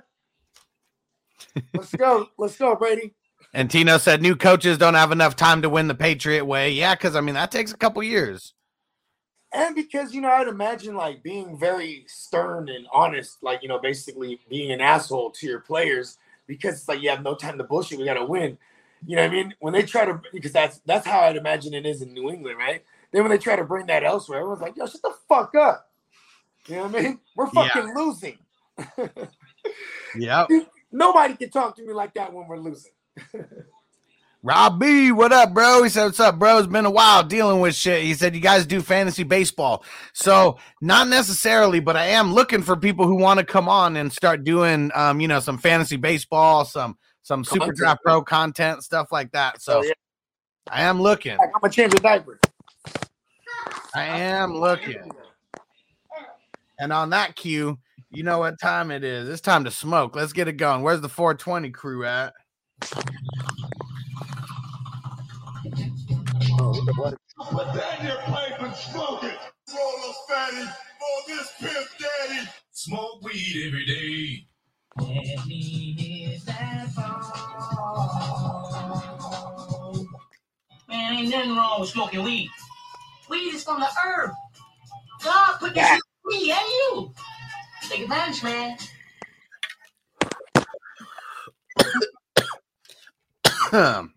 Let's 1.75 1.95
go. 1.95 2.29
Let's 2.37 2.59
go, 2.59 2.77
Brady. 2.77 3.15
And 3.55 3.71
Tino 3.71 3.97
said 3.97 4.21
new 4.21 4.37
coaches 4.37 4.77
don't 4.77 4.93
have 4.93 5.11
enough 5.11 5.37
time 5.37 5.63
to 5.63 5.71
win 5.71 5.89
the 5.89 5.95
Patriot 5.95 6.45
way. 6.45 6.71
Yeah, 6.71 6.95
because 6.95 7.17
I 7.17 7.23
mean 7.23 7.35
that 7.35 7.51
takes 7.51 7.73
a 7.73 7.77
couple 7.79 8.03
years. 8.03 8.53
And 9.55 9.75
because 9.75 10.13
you 10.13 10.21
know, 10.21 10.31
I'd 10.31 10.49
imagine 10.49 10.95
like 10.95 11.23
being 11.23 11.59
very 11.59 12.05
stern 12.09 12.69
and 12.69 12.87
honest, 12.93 13.43
like 13.43 13.63
you 13.63 13.69
know, 13.69 13.79
basically 13.79 14.39
being 14.51 14.71
an 14.71 14.83
asshole 14.83 15.31
to 15.31 15.47
your 15.47 15.61
players 15.61 16.19
because 16.47 16.75
it's 16.75 16.89
like 16.89 17.01
you 17.01 17.09
have 17.09 17.23
no 17.23 17.35
time 17.35 17.57
to 17.57 17.65
bullshit. 17.65 17.99
We 17.99 18.05
gotta 18.05 18.27
win. 18.27 18.59
You 19.07 19.17
know 19.17 19.23
what 19.23 19.31
I 19.31 19.35
mean? 19.35 19.55
When 19.61 19.73
they 19.73 19.83
try 19.83 20.05
to, 20.05 20.21
because 20.31 20.53
that's 20.53 20.81
that's 20.85 21.07
how 21.07 21.21
I'd 21.21 21.37
imagine 21.37 21.73
it 21.73 21.87
is 21.87 22.03
in 22.03 22.13
New 22.13 22.29
England, 22.29 22.59
right? 22.59 22.85
Then 23.13 23.23
when 23.23 23.31
they 23.31 23.39
try 23.39 23.57
to 23.57 23.65
bring 23.65 23.87
that 23.87 24.05
elsewhere, 24.05 24.39
everyone's 24.41 24.63
like, 24.63 24.77
"Yo, 24.77 24.87
shut 24.87 25.03
the 25.03 25.15
fuck 25.29 25.55
up." 25.55 25.91
You 26.69 26.77
know 26.77 26.87
what 26.87 26.97
I 26.97 27.03
mean? 27.03 27.21
We're 27.37 27.49
Yeah. 27.55 27.69
fucking 27.69 27.95
losing. 27.95 28.39
yeah. 30.17 30.47
Nobody 30.91 31.35
can 31.35 31.51
talk 31.51 31.77
to 31.77 31.83
me 31.87 31.93
like 31.93 32.15
that 32.15 32.33
when 32.33 32.47
we're 32.49 32.59
losing. 32.59 32.93
Rob 34.43 34.81
what 34.81 35.33
up, 35.33 35.53
bro? 35.55 35.83
He 35.83 35.89
said, 35.89 36.05
What's 36.05 36.21
up, 36.21 36.39
bro? 36.39 36.59
It's 36.59 36.69
been 36.69 36.87
a 36.87 36.91
while 36.91 37.25
dealing 37.25 37.61
with 37.61 37.75
shit. 37.75 38.05
He 38.05 38.15
said, 38.15 38.33
You 38.33 38.41
guys 38.41 38.65
do 38.65 38.81
fantasy 38.81 39.25
baseball. 39.25 39.83
So, 40.13 40.59
not 40.81 41.09
necessarily, 41.09 41.81
but 41.81 41.97
I 41.97 42.07
am 42.07 42.33
looking 42.33 42.63
for 42.63 42.77
people 42.77 43.09
who 43.09 43.17
want 43.17 43.41
to 43.41 43.45
come 43.45 43.69
on 43.69 43.97
and 43.97 44.13
start 44.13 44.45
doing 44.45 44.93
um, 44.95 45.21
you 45.21 45.27
know, 45.27 45.41
some 45.41 45.59
fantasy 45.59 45.97
baseball, 45.97 46.65
some 46.65 46.97
some 47.23 47.43
super 47.43 47.59
Content. 47.59 47.77
draft 47.79 48.03
pro 48.05 48.23
content, 48.23 48.85
stuff 48.85 49.11
like 49.11 49.33
that. 49.33 49.61
So 49.61 49.83
So 49.83 49.89
yeah, 49.89 49.93
I 50.71 50.83
am 50.83 51.03
looking. 51.03 51.33
I'm 51.33 51.51
gonna 51.61 51.73
change 51.73 51.93
the 51.93 51.99
diaper. 51.99 52.39
I 53.95 54.05
am 54.05 54.55
looking. 54.55 55.11
And 56.79 56.93
on 56.93 57.11
that 57.11 57.37
cue, 57.37 57.79
you 58.11 58.23
know 58.23 58.39
what 58.39 58.61
time 58.61 58.91
it 58.91 59.05
is. 59.05 59.29
It's 59.29 59.41
time 59.41 59.65
to 59.65 59.71
smoke. 59.71 60.15
Let's 60.15 60.33
get 60.33 60.49
it 60.49 60.55
going. 60.55 60.83
Where's 60.83 61.01
the 61.01 61.09
420 61.09 61.71
crew 61.71 62.05
at? 62.05 62.33
Put 67.39 67.67
in 67.69 68.07
your 68.07 68.17
pipe 68.25 68.61
and 68.61 68.75
smoke 68.75 69.25
it. 69.25 69.39
Roll 69.75 70.09
up 70.09 70.17
fatty 70.29 70.65
for 70.65 71.29
this 71.29 71.51
pimp 71.59 71.87
daddy. 71.99 72.49
Smoke 72.73 73.23
weed 73.23 73.65
every 73.67 73.87
day. 73.87 74.47
Man, 80.89 81.13
ain't 81.15 81.31
nothing 81.31 81.57
wrong 81.57 81.81
with 81.81 81.91
smoking 81.91 82.23
weed. 82.23 82.51
Weed 83.29 83.55
is 83.55 83.65
from 83.65 83.81
the 83.81 83.89
herb. 84.05 84.31
God 85.25 85.59
put 85.59 85.75
this 85.75 85.83
Yeah. 85.83 85.95
in 85.97 86.01
me 86.39 86.51
and 86.53 86.61
you. 86.69 87.15
Take 87.89 88.03
advantage, 88.03 88.43
man. 88.43 88.77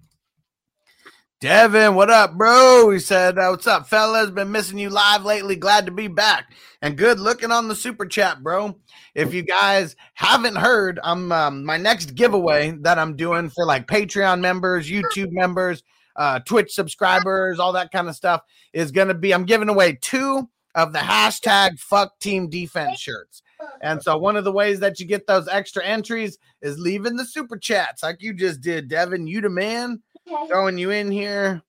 Devin, 1.41 1.95
what 1.95 2.09
up, 2.09 2.37
bro? 2.37 2.89
He 2.89 2.99
said, 2.99 3.39
uh, 3.39 3.47
What's 3.49 3.65
up, 3.65 3.87
fellas? 3.87 4.29
Been 4.29 4.51
missing 4.51 4.77
you 4.77 4.89
live 4.89 5.23
lately. 5.23 5.55
Glad 5.55 5.85
to 5.85 5.91
be 5.91 6.09
back. 6.09 6.51
And 6.81 6.97
good 6.97 7.17
looking 7.19 7.51
on 7.51 7.69
the 7.69 7.75
super 7.75 8.05
chat, 8.05 8.43
bro. 8.43 8.75
If 9.15 9.33
you 9.33 9.41
guys 9.43 9.95
haven't 10.15 10.57
heard, 10.57 10.99
I'm 11.01 11.31
um, 11.31 11.63
my 11.63 11.77
next 11.77 12.15
giveaway 12.15 12.71
that 12.81 12.99
I'm 12.99 13.15
doing 13.15 13.49
for 13.49 13.65
like 13.65 13.87
Patreon 13.87 14.41
members, 14.41 14.89
YouTube 14.89 15.31
members, 15.31 15.81
uh, 16.19 16.39
Twitch 16.39 16.73
subscribers, 16.73 17.59
all 17.59 17.71
that 17.71 17.91
kind 17.91 18.09
of 18.09 18.15
stuff 18.15 18.41
is 18.73 18.91
going 18.91 19.07
to 19.07 19.13
be 19.13 19.33
I'm 19.33 19.45
giving 19.45 19.69
away 19.69 19.97
two 20.01 20.47
of 20.75 20.93
the 20.93 20.99
hashtag 20.99 21.79
fuck 21.79 22.19
team 22.19 22.49
defense 22.49 22.99
shirts. 22.99 23.41
And 23.81 24.03
so 24.03 24.17
one 24.17 24.35
of 24.35 24.43
the 24.43 24.51
ways 24.51 24.79
that 24.81 24.99
you 24.99 25.05
get 25.05 25.27
those 25.27 25.47
extra 25.47 25.83
entries 25.83 26.37
is 26.61 26.77
leaving 26.77 27.15
the 27.15 27.25
super 27.25 27.57
chats 27.57 28.03
like 28.03 28.21
you 28.21 28.33
just 28.33 28.61
did, 28.61 28.89
Devin. 28.89 29.27
You 29.27 29.41
the 29.41 29.49
man 29.49 30.01
throwing 30.47 30.77
you 30.77 30.91
in 30.91 31.09
here, 31.09 31.61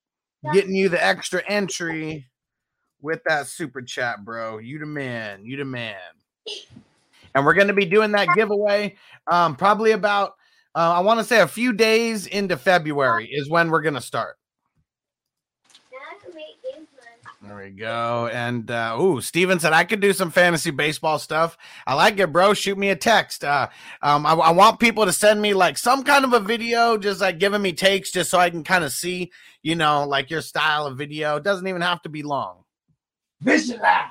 getting 0.53 0.75
you 0.75 0.89
the 0.89 1.03
extra 1.03 1.43
entry 1.49 2.27
with 3.01 3.23
that 3.27 3.47
super 3.47 3.83
chat, 3.83 4.25
bro. 4.25 4.59
You 4.59 4.81
the 4.81 4.87
man. 4.87 5.45
You 5.45 5.57
the 5.57 5.65
man. 5.65 5.97
And 7.35 7.47
we're 7.47 7.55
going 7.55 7.69
to 7.69 7.73
be 7.73 7.87
doing 7.87 8.11
that 8.13 8.29
giveaway 8.35 8.97
um, 9.31 9.55
probably 9.55 9.93
about, 9.93 10.35
uh, 10.75 10.93
I 10.97 11.01
want 11.01 11.21
to 11.21 11.25
say 11.25 11.41
a 11.41 11.49
few 11.49 11.73
days 11.73 12.27
into 12.27 12.57
February 12.57 13.29
is 13.31 13.49
when 13.49 13.71
we're 13.71 13.83
going 13.83 13.95
to 13.95 14.01
start. 14.01 14.37
There 17.43 17.57
we 17.57 17.71
go. 17.71 18.29
And 18.31 18.71
uh 18.71 18.99
ooh, 19.01 19.23
Steven 19.23 19.59
said 19.59 19.73
I 19.73 19.85
could 19.85 20.01
do 20.01 20.13
some 20.13 20.31
fantasy 20.31 20.71
baseball 20.71 21.19
stuff. 21.19 21.57
I 21.87 21.95
like 21.95 22.19
it, 22.19 22.33
bro. 22.33 22.53
Shoot 22.53 22.77
me 22.77 22.91
a 22.91 22.97
text. 22.97 23.45
Uh 23.45 23.69
um 24.03 24.27
I, 24.27 24.35
I 24.35 24.51
want 24.51 24.79
people 24.79 25.07
to 25.07 25.13
send 25.13 25.41
me 25.41 25.55
like 25.55 25.79
some 25.79 26.05
kind 26.05 26.27
of 26.27 26.35
a 26.35 26.41
video, 26.41 26.99
just 26.99 27.23
like 27.23 27.39
giving 27.39 27.63
me 27.63 27.73
takes, 27.73 28.11
just 28.11 28.31
so 28.31 28.39
I 28.39 28.51
can 28.51 28.63
kind 28.63 28.85
of 28.85 28.93
see, 28.93 29.33
you 29.63 29.75
know, 29.75 30.07
like 30.07 30.29
your 30.29 30.43
style 30.43 30.87
of 30.87 30.99
video. 30.99 31.37
It 31.37 31.45
doesn't 31.45 31.67
even 31.67 31.81
have 31.81 32.03
to 32.03 32.11
be 32.11 32.23
long. 32.23 32.65
Visualize. 33.41 34.11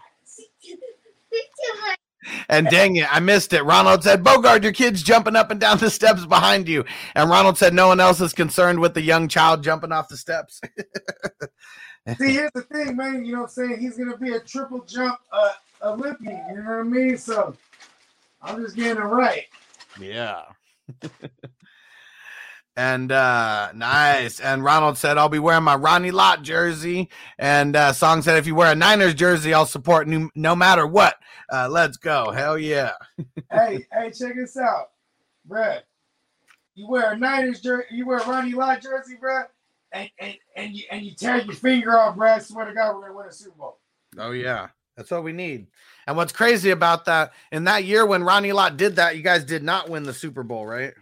And 2.50 2.68
dang 2.68 2.96
it, 2.98 3.14
I 3.14 3.20
missed 3.20 3.54
it. 3.54 3.64
Ronald 3.64 4.04
said, 4.04 4.24
Bogard, 4.24 4.64
your 4.64 4.74
kid's 4.74 5.02
jumping 5.02 5.36
up 5.36 5.52
and 5.52 5.60
down 5.60 5.78
the 5.78 5.90
steps 5.90 6.26
behind 6.26 6.68
you. 6.68 6.84
And 7.16 7.30
Ronald 7.30 7.58
said, 7.58 7.74
no 7.74 7.88
one 7.88 8.00
else 8.00 8.20
is 8.22 8.34
concerned 8.34 8.80
with 8.80 8.94
the 8.94 9.02
young 9.02 9.28
child 9.28 9.64
jumping 9.64 9.92
off 9.92 10.10
the 10.10 10.18
steps. 10.18 10.60
See, 12.18 12.34
here's 12.34 12.52
the 12.54 12.62
thing, 12.64 12.96
man. 12.96 13.26
You 13.26 13.34
know 13.34 13.42
what 13.42 13.50
I'm 13.58 13.70
saying? 13.70 13.80
He's 13.80 13.98
gonna 13.98 14.18
be 14.18 14.34
a 14.34 14.40
triple 14.40 14.84
jump 14.86 15.20
uh, 15.32 15.52
Olympian. 15.84 16.44
You 16.50 16.56
know 16.64 16.70
what 16.70 16.80
I 16.80 16.84
mean? 16.84 17.18
So 17.18 17.56
I'm 18.42 18.62
just 18.64 18.76
getting 18.76 19.02
it 19.02 19.06
right. 19.06 19.46
Yeah. 20.00 20.44
and 22.76 23.12
uh 23.12 23.72
nice. 23.74 24.40
And 24.40 24.64
Ronald 24.64 24.98
said, 24.98 25.18
I'll 25.18 25.30
be 25.30 25.40
wearing 25.40 25.64
my 25.64 25.76
Ronnie 25.76 26.12
Lott 26.12 26.44
jersey. 26.44 27.10
And 27.38 27.76
uh 27.76 27.94
Song 27.94 28.22
said, 28.22 28.38
if 28.38 28.48
you 28.48 28.56
wear 28.56 28.72
a 28.72 28.76
Niners 28.76 29.14
jersey, 29.14 29.54
I'll 29.54 29.66
support 29.66 30.08
no, 30.08 30.30
no 30.36 30.56
matter 30.56 30.88
what. 30.88 31.16
Uh 31.52 31.68
let's 31.70 31.98
go. 31.98 32.32
Hell 32.32 32.58
yeah. 32.58 32.94
hey, 33.52 33.86
hey, 33.92 34.12
check 34.12 34.36
this 34.36 34.58
out, 34.58 34.92
bruh. 35.48 35.82
You 36.76 36.88
wear 36.88 37.12
a 37.12 37.18
Niners 37.18 37.60
jersey, 37.60 37.88
you 37.92 38.08
wear 38.08 38.20
a 38.20 38.26
Ronnie 38.26 38.54
Lott 38.54 38.82
jersey, 38.82 39.18
bruh, 39.22 39.48
and, 39.92 40.10
and, 40.20 40.36
and 40.56 40.76
you 40.76 40.84
and 40.92 41.04
you 41.04 41.14
tear 41.16 41.38
your 41.38 41.56
finger 41.56 41.98
off, 41.98 42.16
bruh. 42.16 42.36
I 42.36 42.40
swear 42.40 42.66
to 42.66 42.74
God, 42.74 42.96
we're 42.96 43.02
gonna 43.02 43.14
win 43.16 43.28
a 43.28 43.32
Super 43.32 43.58
Bowl. 43.58 43.80
Oh 44.18 44.32
yeah. 44.32 44.68
That's 44.96 45.12
what 45.12 45.24
we 45.24 45.32
need. 45.32 45.68
And 46.08 46.18
what's 46.18 46.34
crazy 46.34 46.72
about 46.72 47.06
that, 47.06 47.32
in 47.54 47.64
that 47.64 47.86
year 47.86 48.06
when 48.06 48.22
Ronnie 48.22 48.52
Lott 48.52 48.76
did 48.76 48.98
that, 48.98 49.16
you 49.16 49.24
guys 49.24 49.46
did 49.46 49.64
not 49.64 49.88
win 49.88 50.04
the 50.04 50.14
Super 50.14 50.44
Bowl, 50.44 50.66
right? 50.66 50.94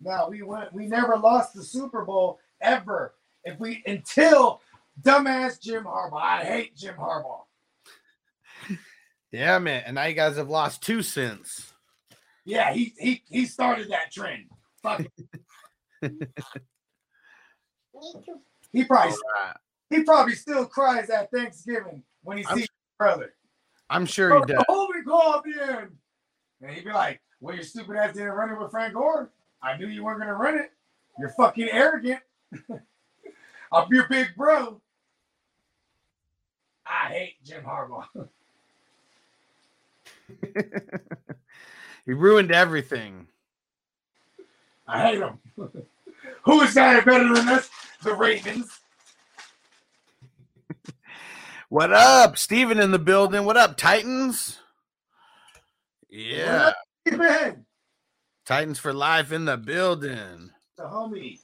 No, 0.00 0.26
we 0.28 0.42
went. 0.42 0.72
We 0.72 0.86
never 0.86 1.16
lost 1.16 1.54
the 1.54 1.62
Super 1.62 2.04
Bowl 2.04 2.40
ever. 2.60 3.14
If 3.44 3.60
we 3.60 3.84
until 3.86 4.60
dumbass 5.02 5.60
Jim 5.60 5.84
Harbaugh. 5.84 6.20
I 6.20 6.44
hate 6.44 6.76
Jim 6.76 6.94
Harbaugh. 6.96 7.42
Yeah, 9.32 9.60
man. 9.60 9.84
And 9.86 9.94
now 9.94 10.06
you 10.06 10.14
guys 10.14 10.38
have 10.38 10.50
lost 10.50 10.82
two 10.82 11.02
since. 11.02 11.72
Yeah, 12.44 12.72
he 12.72 12.92
he 12.98 13.22
he 13.28 13.46
started 13.46 13.88
that 13.92 14.10
trend. 14.10 14.46
Fuck. 14.82 15.06
he 18.72 18.84
probably 18.84 19.16
Right. 19.34 19.54
he 19.88 20.02
probably 20.04 20.34
still 20.34 20.66
cries 20.66 21.10
at 21.10 21.30
Thanksgiving 21.30 22.02
when 22.22 22.38
he 22.38 22.46
I'm 22.46 22.56
sees 22.56 22.62
his 22.62 22.70
brother. 22.98 23.34
I'm 23.88 24.06
sure 24.06 24.38
he 24.38 24.52
does. 24.52 24.64
Hold 24.68 24.94
me 24.94 25.02
call 25.02 25.42
in. 25.42 25.88
And 26.62 26.70
he'd 26.70 26.84
be 26.84 26.92
like, 26.92 27.20
Well, 27.40 27.54
your 27.54 27.64
stupid 27.64 27.96
ass 27.96 28.14
didn't 28.14 28.32
run 28.32 28.50
it 28.50 28.60
with 28.60 28.70
Frank 28.70 28.94
Gore. 28.94 29.30
I 29.62 29.76
knew 29.76 29.86
you 29.86 30.04
weren't 30.04 30.20
gonna 30.20 30.34
run 30.34 30.58
it. 30.58 30.72
You're 31.18 31.30
fucking 31.30 31.68
arrogant. 31.70 32.20
I'm 33.72 33.88
your 33.90 34.08
big 34.08 34.28
bro. 34.36 34.80
I 36.86 37.08
hate 37.08 37.44
Jim 37.44 37.62
Harbaugh. 37.62 38.06
he 42.06 42.12
ruined 42.12 42.52
everything. 42.52 43.26
I 44.86 45.02
hate 45.02 45.18
him. 45.20 45.38
Who 46.42 46.60
is 46.62 46.74
that 46.74 47.04
better 47.04 47.32
than 47.34 47.48
us? 47.48 47.70
The 48.02 48.14
Ravens. 48.14 48.80
What 51.68 51.92
up, 51.92 52.36
Steven 52.36 52.80
in 52.80 52.90
the 52.90 52.98
building? 52.98 53.44
What 53.44 53.56
up, 53.56 53.76
Titans? 53.76 54.58
Yeah. 56.08 56.72
Hey, 57.04 57.14
man. 57.14 57.64
Titans 58.44 58.80
for 58.80 58.92
life 58.92 59.30
in 59.30 59.44
the 59.44 59.56
building. 59.56 60.50
The 60.76 60.82
homie. 60.82 61.38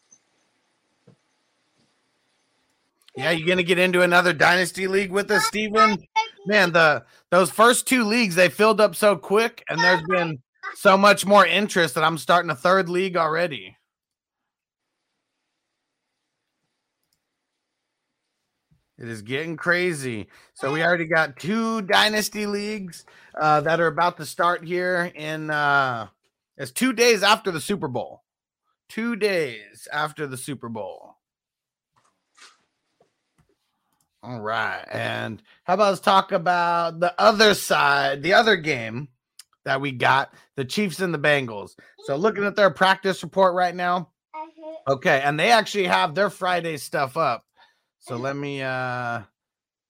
Yeah, 3.14 3.30
you 3.30 3.46
gonna 3.46 3.62
get 3.62 3.78
into 3.78 4.02
another 4.02 4.32
dynasty 4.32 4.88
league 4.88 5.12
with 5.12 5.30
us, 5.30 5.44
Steven? 5.46 6.04
Man, 6.46 6.72
the 6.72 7.04
those 7.30 7.50
first 7.50 7.86
two 7.86 8.02
leagues 8.02 8.34
they 8.34 8.48
filled 8.48 8.80
up 8.80 8.96
so 8.96 9.14
quick, 9.14 9.62
and 9.68 9.80
there's 9.80 10.02
been 10.09 10.40
so 10.74 10.98
much 10.98 11.24
more 11.24 11.46
interest 11.46 11.94
that 11.94 12.02
I'm 12.02 12.18
starting 12.18 12.50
a 12.50 12.57
third 12.57 12.88
league 12.88 13.16
already. 13.16 13.76
It 18.99 19.09
is 19.09 19.22
getting 19.22 19.57
crazy. 19.57 20.28
So 20.55 20.72
we 20.72 20.82
already 20.82 21.05
got 21.05 21.38
two 21.38 21.82
dynasty 21.82 22.47
leagues 22.47 23.05
uh, 23.38 23.61
that 23.62 23.80
are 23.80 23.88
about 23.88 24.16
to 24.16 24.26
start 24.26 24.64
here 24.64 25.12
in 25.14 25.51
uh, 25.51 26.09
it's 26.57 26.70
two 26.70 26.92
days 26.92 27.22
after 27.22 27.51
the 27.51 27.61
Super 27.61 27.88
Bowl. 27.88 28.22
Two 28.88 29.16
days 29.16 29.86
after 29.92 30.26
the 30.26 30.36
Super 30.36 30.68
Bowl. 30.68 31.16
All 34.22 34.40
right. 34.40 34.84
And 34.90 35.42
how 35.64 35.74
about 35.74 35.90
let's 35.90 36.01
talk 36.01 36.32
about 36.32 36.99
the 36.99 37.14
other 37.20 37.55
side, 37.55 38.22
the 38.22 38.34
other 38.34 38.57
game 38.57 39.09
that 39.64 39.80
we 39.80 39.92
got, 39.92 40.32
the 40.57 40.64
Chiefs 40.64 41.01
and 41.01 41.12
the 41.12 41.18
Bengals. 41.18 41.76
So 42.05 42.16
looking 42.16 42.44
at 42.44 42.57
their 42.57 42.70
practice 42.70 43.22
report 43.22 43.55
right 43.55 43.74
now. 43.74 44.11
Okay, 44.88 45.20
and 45.24 45.38
they 45.38 45.51
actually 45.51 45.84
have 45.84 46.14
their 46.14 46.30
Friday 46.30 46.76
stuff 46.76 47.16
up. 47.16 47.45
So 48.07 48.16
let 48.16 48.36
me 48.36 48.62
uh 48.62 49.22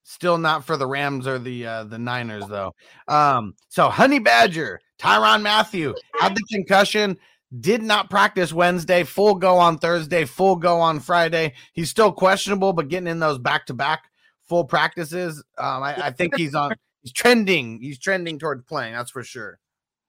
still 0.02 0.38
not 0.38 0.64
for 0.64 0.78
the 0.78 0.86
Rams 0.86 1.26
or 1.26 1.38
the 1.38 1.66
uh 1.66 1.84
the 1.84 1.98
Niners 1.98 2.46
though. 2.48 2.74
Um 3.08 3.54
so 3.68 3.90
Honey 3.90 4.20
Badger, 4.20 4.80
Tyrann 4.98 5.42
Mathieu 5.42 5.94
had 6.18 6.34
the 6.34 6.42
concussion, 6.50 7.18
did 7.60 7.82
not 7.82 8.08
practice 8.08 8.54
Wednesday, 8.54 9.04
full 9.04 9.34
go 9.34 9.58
on 9.58 9.76
Thursday, 9.76 10.24
full 10.24 10.56
go 10.56 10.80
on 10.80 10.98
Friday. 10.98 11.52
He's 11.74 11.90
still 11.90 12.10
questionable, 12.10 12.72
but 12.72 12.88
getting 12.88 13.06
in 13.06 13.18
those 13.18 13.38
back 13.38 13.66
to 13.66 13.74
back 13.74 14.04
full 14.44 14.64
practices. 14.64 15.44
Um 15.58 15.82
I, 15.82 16.06
I 16.06 16.10
think 16.10 16.36
he's 16.36 16.54
on 16.54 16.74
he's 17.02 17.12
trending, 17.12 17.82
he's 17.82 17.98
trending 17.98 18.38
towards 18.38 18.64
playing, 18.64 18.94
that's 18.94 19.10
for 19.10 19.24
sure. 19.24 19.58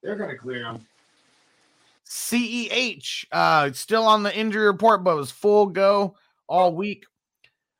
They're 0.01 0.15
gonna 0.15 0.37
clear 0.37 0.63
him. 0.63 0.87
CEH, 2.05 3.25
uh, 3.33 3.73
still 3.73 4.05
on 4.05 4.23
the 4.23 4.33
injury 4.33 4.65
report, 4.65 5.03
but 5.03 5.17
was 5.17 5.29
full 5.29 5.65
go 5.65 6.15
all 6.47 6.73
week. 6.73 7.03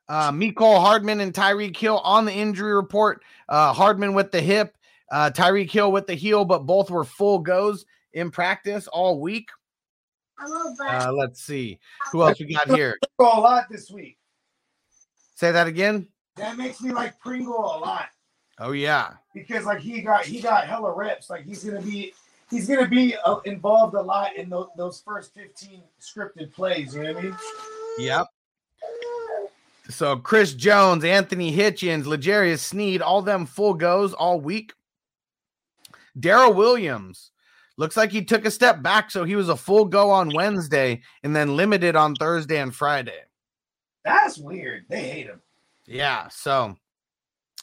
Uh, 0.10 0.32
Mecole 0.32 0.80
Hardman 0.80 1.20
and 1.20 1.34
Tyreek 1.34 1.76
Hill 1.76 2.00
on 2.00 2.26
the 2.26 2.34
injury 2.34 2.74
report. 2.74 3.24
Uh, 3.50 3.74
Hardman 3.74 4.14
with 4.14 4.32
the 4.32 4.42
hip, 4.42 4.78
uh, 5.12 5.32
Tyreek 5.34 5.70
Hill 5.70 5.92
with 5.92 6.08
the 6.08 6.16
heel, 6.16 6.46
but 6.46 6.66
both 6.66 6.90
were 6.90 7.04
full 7.04 7.40
goes 7.40 7.86
in 8.14 8.32
practice 8.32 8.88
all 8.88 9.20
week. 9.20 9.50
Uh, 10.40 11.12
let's 11.12 11.42
see 11.42 11.80
who 12.12 12.22
else 12.22 12.40
we 12.40 12.54
got 12.54 12.70
here. 12.70 12.98
Go 13.20 13.26
a 13.26 13.40
lot 13.40 13.66
this 13.70 13.90
week. 13.90 14.18
Say 15.36 15.52
that 15.52 15.68
again. 15.68 16.08
That 16.36 16.58
makes 16.58 16.82
me 16.82 16.92
like 16.92 17.20
Pringle 17.20 17.58
a 17.58 17.80
lot 17.80 18.10
Oh 18.60 18.72
yeah, 18.72 19.14
because 19.34 19.66
like 19.66 19.80
he 19.80 20.02
got 20.02 20.26
he 20.26 20.42
got 20.42 20.66
hella 20.66 20.92
reps. 20.92 21.30
Like 21.30 21.46
he's 21.46 21.64
gonna 21.64 21.82
be 21.82 22.14
he's 22.50 22.68
gonna 22.68 22.88
be 22.88 23.16
uh, 23.24 23.38
involved 23.46 23.94
a 23.94 24.02
lot 24.02 24.36
in 24.36 24.50
those, 24.50 24.70
those 24.76 25.02
first 25.06 25.34
fifteen 25.36 25.84
scripted 26.02 26.52
plays. 26.54 26.96
You 26.96 27.04
know 27.04 27.14
what 27.14 27.20
I 27.20 27.26
mean? 27.28 27.38
yep. 28.00 28.28
So 29.90 30.18
Chris 30.18 30.54
Jones, 30.54 31.04
Anthony 31.04 31.56
Hitchens, 31.56 32.06
L'Jarius 32.06 32.60
Sneed, 32.60 33.02
all 33.02 33.22
them 33.22 33.46
full 33.46 33.74
goes 33.74 34.14
all 34.14 34.40
week. 34.40 34.74
Darrel 36.20 36.54
Williams 36.54 37.32
looks 37.78 37.96
like 37.96 38.12
he 38.12 38.24
took 38.24 38.46
a 38.46 38.52
step 38.52 38.82
back, 38.82 39.12
so 39.12 39.24
he 39.24 39.36
was 39.36 39.50
a 39.50 39.56
full 39.56 39.86
go 39.86 40.10
on 40.10 40.34
Wednesday 40.34 41.02
and 41.24 41.36
then 41.36 41.56
limited 41.56 41.96
on 41.96 42.16
Thursday 42.16 42.60
and 42.60 42.76
Friday. 42.76 43.22
That's 44.04 44.38
weird. 44.38 44.86
They 44.90 45.02
hate 45.02 45.28
him. 45.28 45.42
Yeah, 45.86 46.28
so 46.28 46.76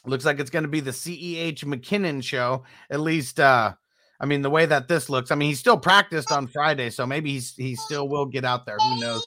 looks 0.05 0.25
like 0.25 0.39
it's 0.39 0.49
going 0.49 0.63
to 0.63 0.69
be 0.69 0.79
the 0.79 0.91
CEH 0.91 1.63
McKinnon 1.63 2.23
show. 2.23 2.63
At 2.89 3.01
least, 3.01 3.39
uh, 3.39 3.73
I 4.19 4.25
mean, 4.25 4.41
the 4.41 4.49
way 4.49 4.65
that 4.65 4.87
this 4.87 5.09
looks, 5.09 5.31
I 5.31 5.35
mean, 5.35 5.49
he 5.49 5.55
still 5.55 5.77
practiced 5.77 6.31
on 6.31 6.47
Friday, 6.47 6.89
so 6.89 7.05
maybe 7.05 7.31
he's 7.31 7.53
he 7.55 7.75
still 7.75 8.07
will 8.07 8.25
get 8.25 8.45
out 8.45 8.65
there. 8.65 8.77
Who 8.77 8.99
knows? 8.99 9.25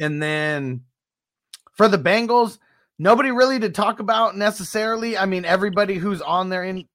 And 0.00 0.22
then 0.22 0.82
for 1.76 1.88
the 1.88 1.98
Bengals, 1.98 2.58
nobody 2.98 3.30
really 3.30 3.60
to 3.60 3.70
talk 3.70 4.00
about 4.00 4.36
necessarily. 4.36 5.16
I 5.16 5.26
mean, 5.26 5.44
everybody 5.44 5.94
who's 5.94 6.20
on 6.20 6.48
there 6.48 6.64
in. 6.64 6.86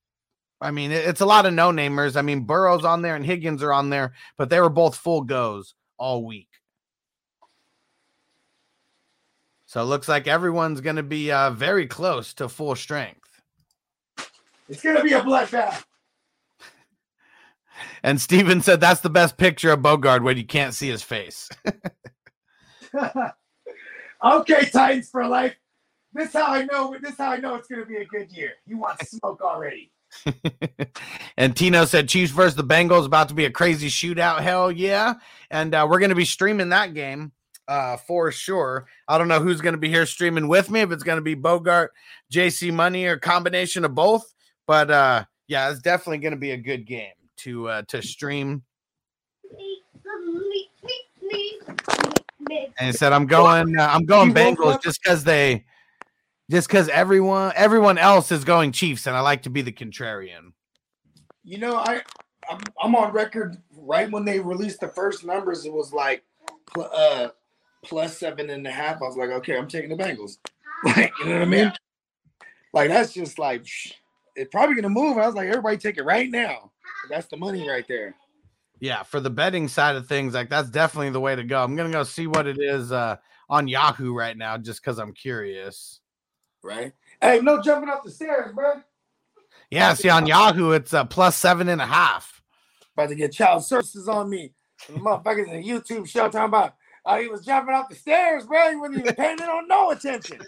I 0.59 0.69
mean, 0.69 0.91
it's 0.91 1.21
a 1.21 1.25
lot 1.25 1.47
of 1.47 1.53
no 1.55 1.71
namers. 1.71 2.15
I 2.15 2.21
mean, 2.21 2.41
Burrow's 2.41 2.85
on 2.85 3.01
there 3.01 3.15
and 3.15 3.25
Higgins 3.25 3.63
are 3.63 3.73
on 3.73 3.89
there, 3.89 4.13
but 4.37 4.49
they 4.51 4.59
were 4.59 4.69
both 4.69 4.95
full 4.95 5.21
goes 5.21 5.73
all 5.97 6.23
week. 6.23 6.49
So 9.65 9.81
it 9.81 9.85
looks 9.85 10.07
like 10.07 10.27
everyone's 10.27 10.81
going 10.81 10.97
to 10.97 11.03
be 11.03 11.31
uh, 11.31 11.49
very 11.49 11.87
close 11.87 12.35
to 12.35 12.47
full 12.47 12.75
strength. 12.75 13.21
It's 14.71 14.81
gonna 14.81 15.03
be 15.03 15.13
a 15.13 15.21
bloodbath. 15.21 15.83
And 18.03 18.19
Steven 18.21 18.61
said 18.61 18.79
that's 18.79 19.01
the 19.01 19.09
best 19.09 19.37
picture 19.37 19.71
of 19.71 19.79
Bogard 19.79 20.23
when 20.23 20.37
you 20.37 20.45
can't 20.45 20.73
see 20.73 20.89
his 20.89 21.01
face. 21.01 21.49
okay, 24.23 24.69
Titans 24.69 25.09
for 25.09 25.27
life. 25.27 25.55
This 26.13 26.33
how 26.33 26.47
I 26.47 26.63
know. 26.63 26.95
This 27.01 27.17
how 27.17 27.31
I 27.31 27.37
know 27.37 27.55
it's 27.55 27.67
gonna 27.67 27.85
be 27.85 27.97
a 27.97 28.05
good 28.05 28.31
year. 28.31 28.53
You 28.65 28.77
want 28.77 28.99
smoke 29.07 29.41
already? 29.41 29.91
and 31.37 31.55
Tino 31.55 31.85
said 31.85 32.09
Chiefs 32.09 32.31
versus 32.31 32.55
the 32.55 32.63
Bengals 32.63 33.05
about 33.05 33.29
to 33.29 33.33
be 33.33 33.45
a 33.45 33.51
crazy 33.51 33.87
shootout. 33.87 34.41
Hell 34.41 34.71
yeah. 34.71 35.13
And 35.49 35.73
uh, 35.73 35.87
we're 35.89 35.99
going 35.99 36.09
to 36.09 36.15
be 36.15 36.25
streaming 36.25 36.69
that 36.69 36.93
game 36.93 37.31
uh, 37.67 37.97
for 37.97 38.31
sure. 38.31 38.87
I 39.07 39.17
don't 39.17 39.27
know 39.27 39.39
who's 39.39 39.61
going 39.61 39.73
to 39.73 39.79
be 39.79 39.89
here 39.89 40.05
streaming 40.05 40.47
with 40.47 40.69
me, 40.69 40.81
if 40.81 40.91
it's 40.91 41.03
going 41.03 41.17
to 41.17 41.21
be 41.21 41.35
Bogard, 41.35 41.87
JC 42.31 42.73
Money, 42.73 43.05
or 43.05 43.17
combination 43.17 43.85
of 43.85 43.95
both. 43.95 44.33
But 44.67 44.91
uh, 44.91 45.25
yeah, 45.47 45.71
it's 45.71 45.81
definitely 45.81 46.19
going 46.19 46.33
to 46.33 46.39
be 46.39 46.51
a 46.51 46.57
good 46.57 46.85
game 46.85 47.13
to 47.37 47.69
uh, 47.69 47.81
to 47.87 48.01
stream. 48.01 48.63
And 52.49 52.87
he 52.87 52.91
said, 52.93 53.13
"I'm 53.13 53.27
going. 53.27 53.77
Uh, 53.77 53.87
I'm 53.91 54.05
going 54.05 54.29
You 54.29 54.35
Bengals 54.35 54.81
just 54.81 55.01
because 55.01 55.23
they, 55.23 55.65
just 56.49 56.67
because 56.67 56.89
everyone 56.89 57.53
everyone 57.55 57.97
else 57.97 58.31
is 58.31 58.43
going 58.43 58.71
Chiefs, 58.71 59.07
and 59.07 59.15
I 59.15 59.21
like 59.21 59.43
to 59.43 59.49
be 59.49 59.61
the 59.61 59.71
contrarian." 59.71 60.53
You 61.43 61.57
know, 61.57 61.77
I 61.77 62.01
I'm, 62.49 62.59
I'm 62.81 62.95
on 62.95 63.11
record. 63.13 63.57
Right 63.77 64.09
when 64.11 64.25
they 64.25 64.39
released 64.39 64.79
the 64.79 64.87
first 64.87 65.25
numbers, 65.25 65.65
it 65.65 65.73
was 65.73 65.93
like 65.93 66.23
pl- 66.67 66.89
uh 66.93 67.29
plus 67.83 68.17
seven 68.17 68.49
and 68.49 68.65
a 68.65 68.71
half. 68.71 69.01
I 69.01 69.05
was 69.05 69.17
like, 69.17 69.29
okay, 69.29 69.57
I'm 69.57 69.67
taking 69.67 69.95
the 69.95 70.01
Bengals. 70.01 70.37
Like, 70.83 71.11
you 71.19 71.25
know 71.25 71.33
what 71.33 71.41
I 71.43 71.45
mean? 71.45 71.71
Like 72.73 72.89
that's 72.89 73.13
just 73.13 73.37
like 73.37 73.67
it's 74.35 74.49
probably 74.51 74.75
gonna 74.75 74.89
move. 74.89 75.19
I 75.19 75.27
was 75.27 75.35
like, 75.35 75.47
everybody 75.47 75.77
take 75.77 75.99
it 75.99 76.03
right 76.03 76.27
now. 76.27 76.71
That's 77.07 77.27
the 77.27 77.37
money 77.37 77.69
right 77.69 77.87
there. 77.87 78.15
Yeah, 78.81 79.03
for 79.03 79.19
the 79.19 79.29
betting 79.29 79.67
side 79.67 79.95
of 79.95 80.07
things, 80.07 80.33
like 80.33 80.49
that's 80.49 80.71
definitely 80.71 81.11
the 81.11 81.19
way 81.19 81.35
to 81.35 81.43
go. 81.43 81.63
I'm 81.63 81.75
gonna 81.75 81.91
go 81.91 82.01
see 82.01 82.25
what 82.25 82.47
it 82.47 82.57
is 82.59 82.91
uh, 82.91 83.17
on 83.47 83.67
Yahoo 83.67 84.11
right 84.11 84.35
now, 84.35 84.57
just 84.57 84.81
because 84.81 84.97
I'm 84.97 85.13
curious. 85.13 86.01
Right? 86.63 86.91
Hey, 87.21 87.39
no 87.41 87.61
jumping 87.61 87.89
up 87.89 88.03
the 88.03 88.09
stairs, 88.09 88.51
bro. 88.53 88.81
Yeah, 89.69 89.93
see 89.93 90.09
on 90.09 90.25
Yahoo, 90.25 90.71
it's 90.71 90.95
uh, 90.95 91.05
plus 91.05 91.37
seven 91.37 91.69
and 91.69 91.79
a 91.79 91.85
half. 91.85 92.41
About 92.97 93.09
to 93.09 93.15
get 93.15 93.31
child 93.31 93.63
services 93.63 94.07
on 94.07 94.31
me. 94.31 94.51
The 94.87 94.93
motherfuckers 94.93 95.47
in 95.47 95.61
the 95.61 95.67
YouTube 95.67 96.07
show 96.07 96.27
talking 96.27 96.45
about 96.45 96.73
oh, 97.05 97.21
he 97.21 97.27
was 97.27 97.45
jumping 97.45 97.75
up 97.75 97.87
the 97.87 97.95
stairs, 97.95 98.47
bro. 98.47 98.71
He 98.71 98.77
wasn't 98.77 99.01
even 99.01 99.15
paying 99.15 99.37
it 99.37 99.47
on 99.47 99.67
no 99.67 99.91
attention. 99.91 100.39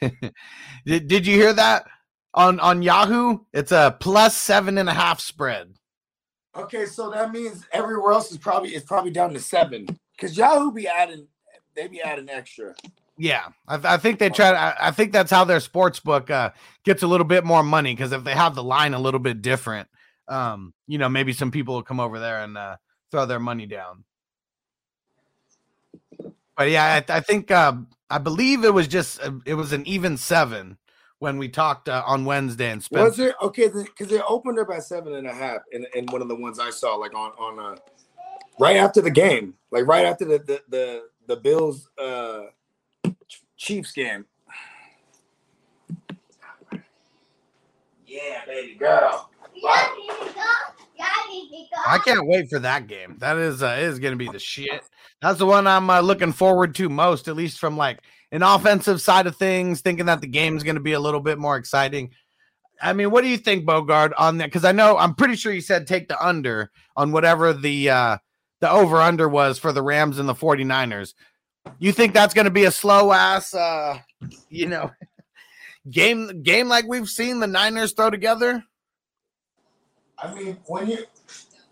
did, 0.84 1.06
did 1.06 1.26
you 1.28 1.36
hear 1.36 1.52
that 1.52 1.84
on 2.34 2.58
on 2.58 2.82
Yahoo? 2.82 3.38
It's 3.52 3.70
a 3.70 3.96
plus 4.00 4.36
seven 4.36 4.78
and 4.78 4.88
a 4.88 4.94
half 4.94 5.20
spread. 5.20 5.76
Okay, 6.54 6.86
so 6.86 7.10
that 7.10 7.32
means 7.32 7.66
everywhere 7.72 8.12
else 8.12 8.30
is 8.30 8.38
probably 8.38 8.70
it's 8.70 8.84
probably 8.84 9.10
down 9.10 9.32
to 9.32 9.40
seven. 9.40 9.86
Cause 10.18 10.36
Yahoo 10.36 10.70
be 10.70 10.86
adding 10.86 11.26
they 11.74 11.88
be 11.88 12.02
adding 12.02 12.28
extra. 12.28 12.74
Yeah, 13.16 13.48
I, 13.66 13.94
I 13.94 13.96
think 13.96 14.18
they 14.18 14.30
try. 14.30 14.50
I, 14.50 14.88
I 14.88 14.90
think 14.90 15.12
that's 15.12 15.30
how 15.30 15.44
their 15.44 15.60
sports 15.60 16.00
book 16.00 16.30
uh, 16.30 16.50
gets 16.84 17.02
a 17.02 17.06
little 17.06 17.26
bit 17.26 17.44
more 17.44 17.62
money 17.62 17.94
because 17.94 18.12
if 18.12 18.24
they 18.24 18.34
have 18.34 18.54
the 18.54 18.62
line 18.64 18.94
a 18.94 18.98
little 18.98 19.20
bit 19.20 19.42
different, 19.42 19.88
um, 20.28 20.74
you 20.86 20.98
know, 20.98 21.08
maybe 21.08 21.32
some 21.32 21.50
people 21.50 21.74
will 21.74 21.82
come 21.82 22.00
over 22.00 22.18
there 22.18 22.42
and 22.42 22.56
uh, 22.58 22.76
throw 23.10 23.26
their 23.26 23.40
money 23.40 23.66
down. 23.66 24.04
But 26.56 26.70
yeah, 26.70 27.02
I, 27.08 27.16
I 27.16 27.20
think 27.20 27.50
uh, 27.50 27.74
I 28.10 28.18
believe 28.18 28.64
it 28.64 28.74
was 28.74 28.88
just 28.88 29.22
uh, 29.22 29.32
it 29.46 29.54
was 29.54 29.72
an 29.72 29.86
even 29.86 30.16
seven 30.16 30.76
when 31.22 31.38
we 31.38 31.48
talked 31.48 31.88
uh, 31.88 32.02
on 32.04 32.24
Wednesday 32.24 32.68
and 32.72 32.82
Spencer. 32.82 33.04
Was 33.04 33.18
it 33.20 33.36
okay? 33.40 33.68
Because 33.68 34.08
they 34.08 34.20
opened 34.22 34.58
up 34.58 34.68
at 34.70 34.82
seven 34.82 35.14
and 35.14 35.28
a 35.28 35.32
half 35.32 35.60
in, 35.70 35.86
in 35.94 36.04
one 36.06 36.20
of 36.20 36.26
the 36.26 36.34
ones 36.34 36.58
I 36.58 36.70
saw, 36.70 36.96
like 36.96 37.14
on 37.14 37.30
on 37.38 37.60
uh 37.60 37.76
right 38.58 38.76
after 38.76 39.00
the 39.00 39.10
game, 39.10 39.54
like 39.70 39.86
right 39.86 40.04
after 40.04 40.24
the 40.24 40.38
the 40.38 40.62
the, 40.68 41.02
the 41.28 41.36
Bills 41.36 41.88
uh 41.96 42.46
Chiefs 43.56 43.92
game. 43.92 44.26
Yeah, 48.04 48.44
baby 48.44 48.74
girl. 48.74 49.30
I 51.86 51.98
can't 52.04 52.26
wait 52.26 52.50
for 52.50 52.58
that 52.58 52.88
game. 52.88 53.14
That 53.18 53.36
is 53.36 53.62
uh, 53.62 53.76
is 53.78 54.00
going 54.00 54.12
to 54.12 54.18
be 54.18 54.28
the 54.28 54.40
shit. 54.40 54.82
That's 55.20 55.38
the 55.38 55.46
one 55.46 55.68
I'm 55.68 55.88
uh, 55.88 56.00
looking 56.00 56.32
forward 56.32 56.74
to 56.74 56.88
most, 56.88 57.28
at 57.28 57.36
least 57.36 57.60
from 57.60 57.76
like 57.76 58.00
an 58.32 58.42
offensive 58.42 59.00
side 59.00 59.28
of 59.28 59.36
things. 59.36 59.80
Thinking 59.80 60.06
that 60.06 60.20
the 60.20 60.26
game's 60.26 60.64
going 60.64 60.74
to 60.74 60.80
be 60.82 60.94
a 60.94 61.00
little 61.00 61.20
bit 61.20 61.38
more 61.38 61.56
exciting. 61.56 62.10
I 62.82 62.92
mean, 62.92 63.12
what 63.12 63.22
do 63.22 63.28
you 63.28 63.36
think, 63.36 63.64
Bogard, 63.64 64.12
on 64.18 64.38
that? 64.38 64.46
Because 64.46 64.64
I 64.64 64.72
know 64.72 64.98
I'm 64.98 65.14
pretty 65.14 65.36
sure 65.36 65.52
you 65.52 65.60
said 65.60 65.86
take 65.86 66.08
the 66.08 66.20
under 66.24 66.72
on 66.96 67.12
whatever 67.12 67.52
the 67.52 67.90
uh, 67.90 68.18
the 68.60 68.70
over 68.70 68.96
under 68.96 69.28
was 69.28 69.58
for 69.58 69.72
the 69.72 69.82
Rams 69.82 70.18
and 70.18 70.28
the 70.28 70.34
49ers. 70.34 71.14
You 71.78 71.92
think 71.92 72.12
that's 72.12 72.34
going 72.34 72.46
to 72.46 72.50
be 72.50 72.64
a 72.64 72.72
slow 72.72 73.12
ass, 73.12 73.54
uh, 73.54 73.98
you 74.48 74.66
know, 74.66 74.90
game 75.90 76.42
game 76.42 76.68
like 76.68 76.86
we've 76.88 77.08
seen 77.08 77.40
the 77.40 77.46
Niners 77.46 77.92
throw 77.92 78.10
together? 78.10 78.64
I 80.18 80.34
mean, 80.34 80.58
when 80.66 80.88
you, 80.88 80.98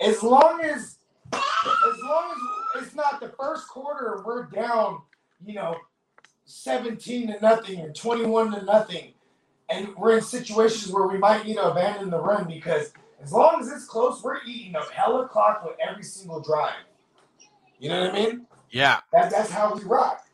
as 0.01 0.23
long 0.23 0.61
as, 0.63 0.99
as 1.33 1.99
long 2.03 2.33
as 2.77 2.83
it's 2.83 2.95
not 2.95 3.21
the 3.21 3.33
first 3.39 3.69
quarter, 3.69 4.23
we're 4.25 4.47
down, 4.47 5.03
you 5.45 5.55
know, 5.55 5.77
seventeen 6.51 7.29
to 7.29 7.41
nothing 7.41 7.81
or 7.81 7.91
twenty-one 7.93 8.53
to 8.53 8.63
nothing, 8.65 9.15
and 9.69 9.95
we're 9.97 10.17
in 10.17 10.23
situations 10.23 10.93
where 10.93 11.07
we 11.07 11.19
might 11.19 11.47
need 11.47 11.55
to 11.55 11.71
abandon 11.71 12.11
the 12.11 12.21
run 12.21 12.47
because 12.49 12.93
as 13.23 13.33
long 13.33 13.61
as 13.61 13.71
it's 13.71 13.85
close, 13.85 14.23
we're 14.23 14.43
eating 14.47 14.77
up 14.77 14.91
hella 14.91 15.29
clock 15.29 15.65
with 15.65 15.77
every 15.87 16.03
single 16.03 16.41
drive. 16.41 16.73
You 17.79 17.91
know 17.91 18.01
what 18.01 18.11
I 18.11 18.15
mean? 18.15 18.47
Yeah. 18.71 19.01
That, 19.13 19.31
that's 19.31 19.51
how 19.51 19.75
we 19.75 19.83
rock. 19.83 20.25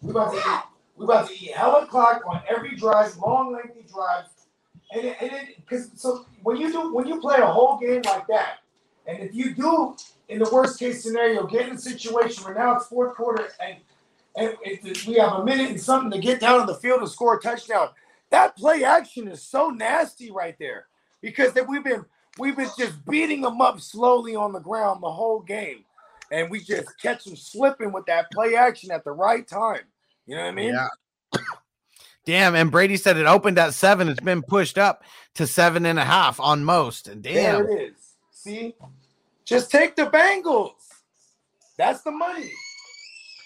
We 0.00 0.10
about 0.10 0.32
to 0.32 0.38
eat, 0.38 0.62
we 0.96 1.04
about 1.04 1.28
to 1.28 1.34
eat 1.34 1.52
hella 1.52 1.86
clock 1.86 2.22
on 2.26 2.42
every 2.48 2.76
drive, 2.76 3.16
long 3.18 3.52
lengthy 3.52 3.86
drives, 3.92 4.30
and 4.92 5.04
it, 5.04 5.16
and 5.20 5.32
it 5.32 5.56
because 5.56 5.90
so 5.94 6.26
when 6.42 6.56
you 6.56 6.72
do 6.72 6.92
when 6.94 7.06
you 7.06 7.20
play 7.20 7.38
a 7.38 7.46
whole 7.46 7.78
game 7.78 8.02
like 8.04 8.26
that, 8.28 8.58
and 9.06 9.18
if 9.18 9.34
you 9.34 9.54
do 9.54 9.96
in 10.28 10.38
the 10.38 10.48
worst 10.52 10.78
case 10.78 11.02
scenario 11.02 11.46
get 11.46 11.68
in 11.68 11.74
a 11.74 11.78
situation 11.78 12.44
where 12.44 12.54
now 12.54 12.76
it's 12.76 12.86
fourth 12.86 13.16
quarter 13.16 13.48
and 13.60 13.76
and 14.36 14.54
it, 14.62 15.06
we 15.06 15.14
have 15.14 15.34
a 15.34 15.44
minute 15.44 15.70
and 15.70 15.80
something 15.80 16.10
to 16.10 16.18
get 16.18 16.40
down 16.40 16.60
on 16.60 16.66
the 16.66 16.74
field 16.74 17.00
and 17.00 17.08
score 17.08 17.36
a 17.36 17.40
touchdown, 17.40 17.88
that 18.30 18.56
play 18.56 18.84
action 18.84 19.28
is 19.28 19.42
so 19.42 19.70
nasty 19.70 20.30
right 20.30 20.56
there 20.58 20.86
because 21.20 21.52
that 21.54 21.68
we've 21.68 21.84
been 21.84 22.04
we've 22.38 22.56
been 22.56 22.68
just 22.78 23.04
beating 23.06 23.40
them 23.40 23.60
up 23.60 23.80
slowly 23.80 24.36
on 24.36 24.52
the 24.52 24.60
ground 24.60 25.02
the 25.02 25.10
whole 25.10 25.40
game, 25.40 25.84
and 26.30 26.50
we 26.50 26.60
just 26.60 26.88
catch 27.00 27.24
them 27.24 27.36
slipping 27.36 27.92
with 27.92 28.06
that 28.06 28.30
play 28.30 28.54
action 28.54 28.90
at 28.90 29.04
the 29.04 29.12
right 29.12 29.46
time. 29.46 29.82
You 30.26 30.36
know 30.36 30.42
what 30.42 30.48
I 30.48 30.52
mean? 30.52 30.74
Yeah. 30.74 31.40
Damn, 32.26 32.54
and 32.54 32.70
Brady 32.70 32.98
said 32.98 33.16
it 33.16 33.26
opened 33.26 33.58
at 33.58 33.72
seven. 33.72 34.06
It's 34.08 34.20
been 34.20 34.42
pushed 34.42 34.76
up 34.76 35.02
to 35.36 35.46
seven 35.46 35.86
and 35.86 35.98
a 35.98 36.04
half 36.04 36.38
on 36.38 36.62
most. 36.62 37.08
And 37.08 37.22
damn, 37.22 37.64
There 37.64 37.78
it 37.78 37.82
is. 37.90 37.94
See, 38.30 38.74
just 39.46 39.70
take 39.70 39.96
the 39.96 40.04
Bengals. 40.04 40.72
That's 41.78 42.02
the 42.02 42.10
money. 42.10 42.52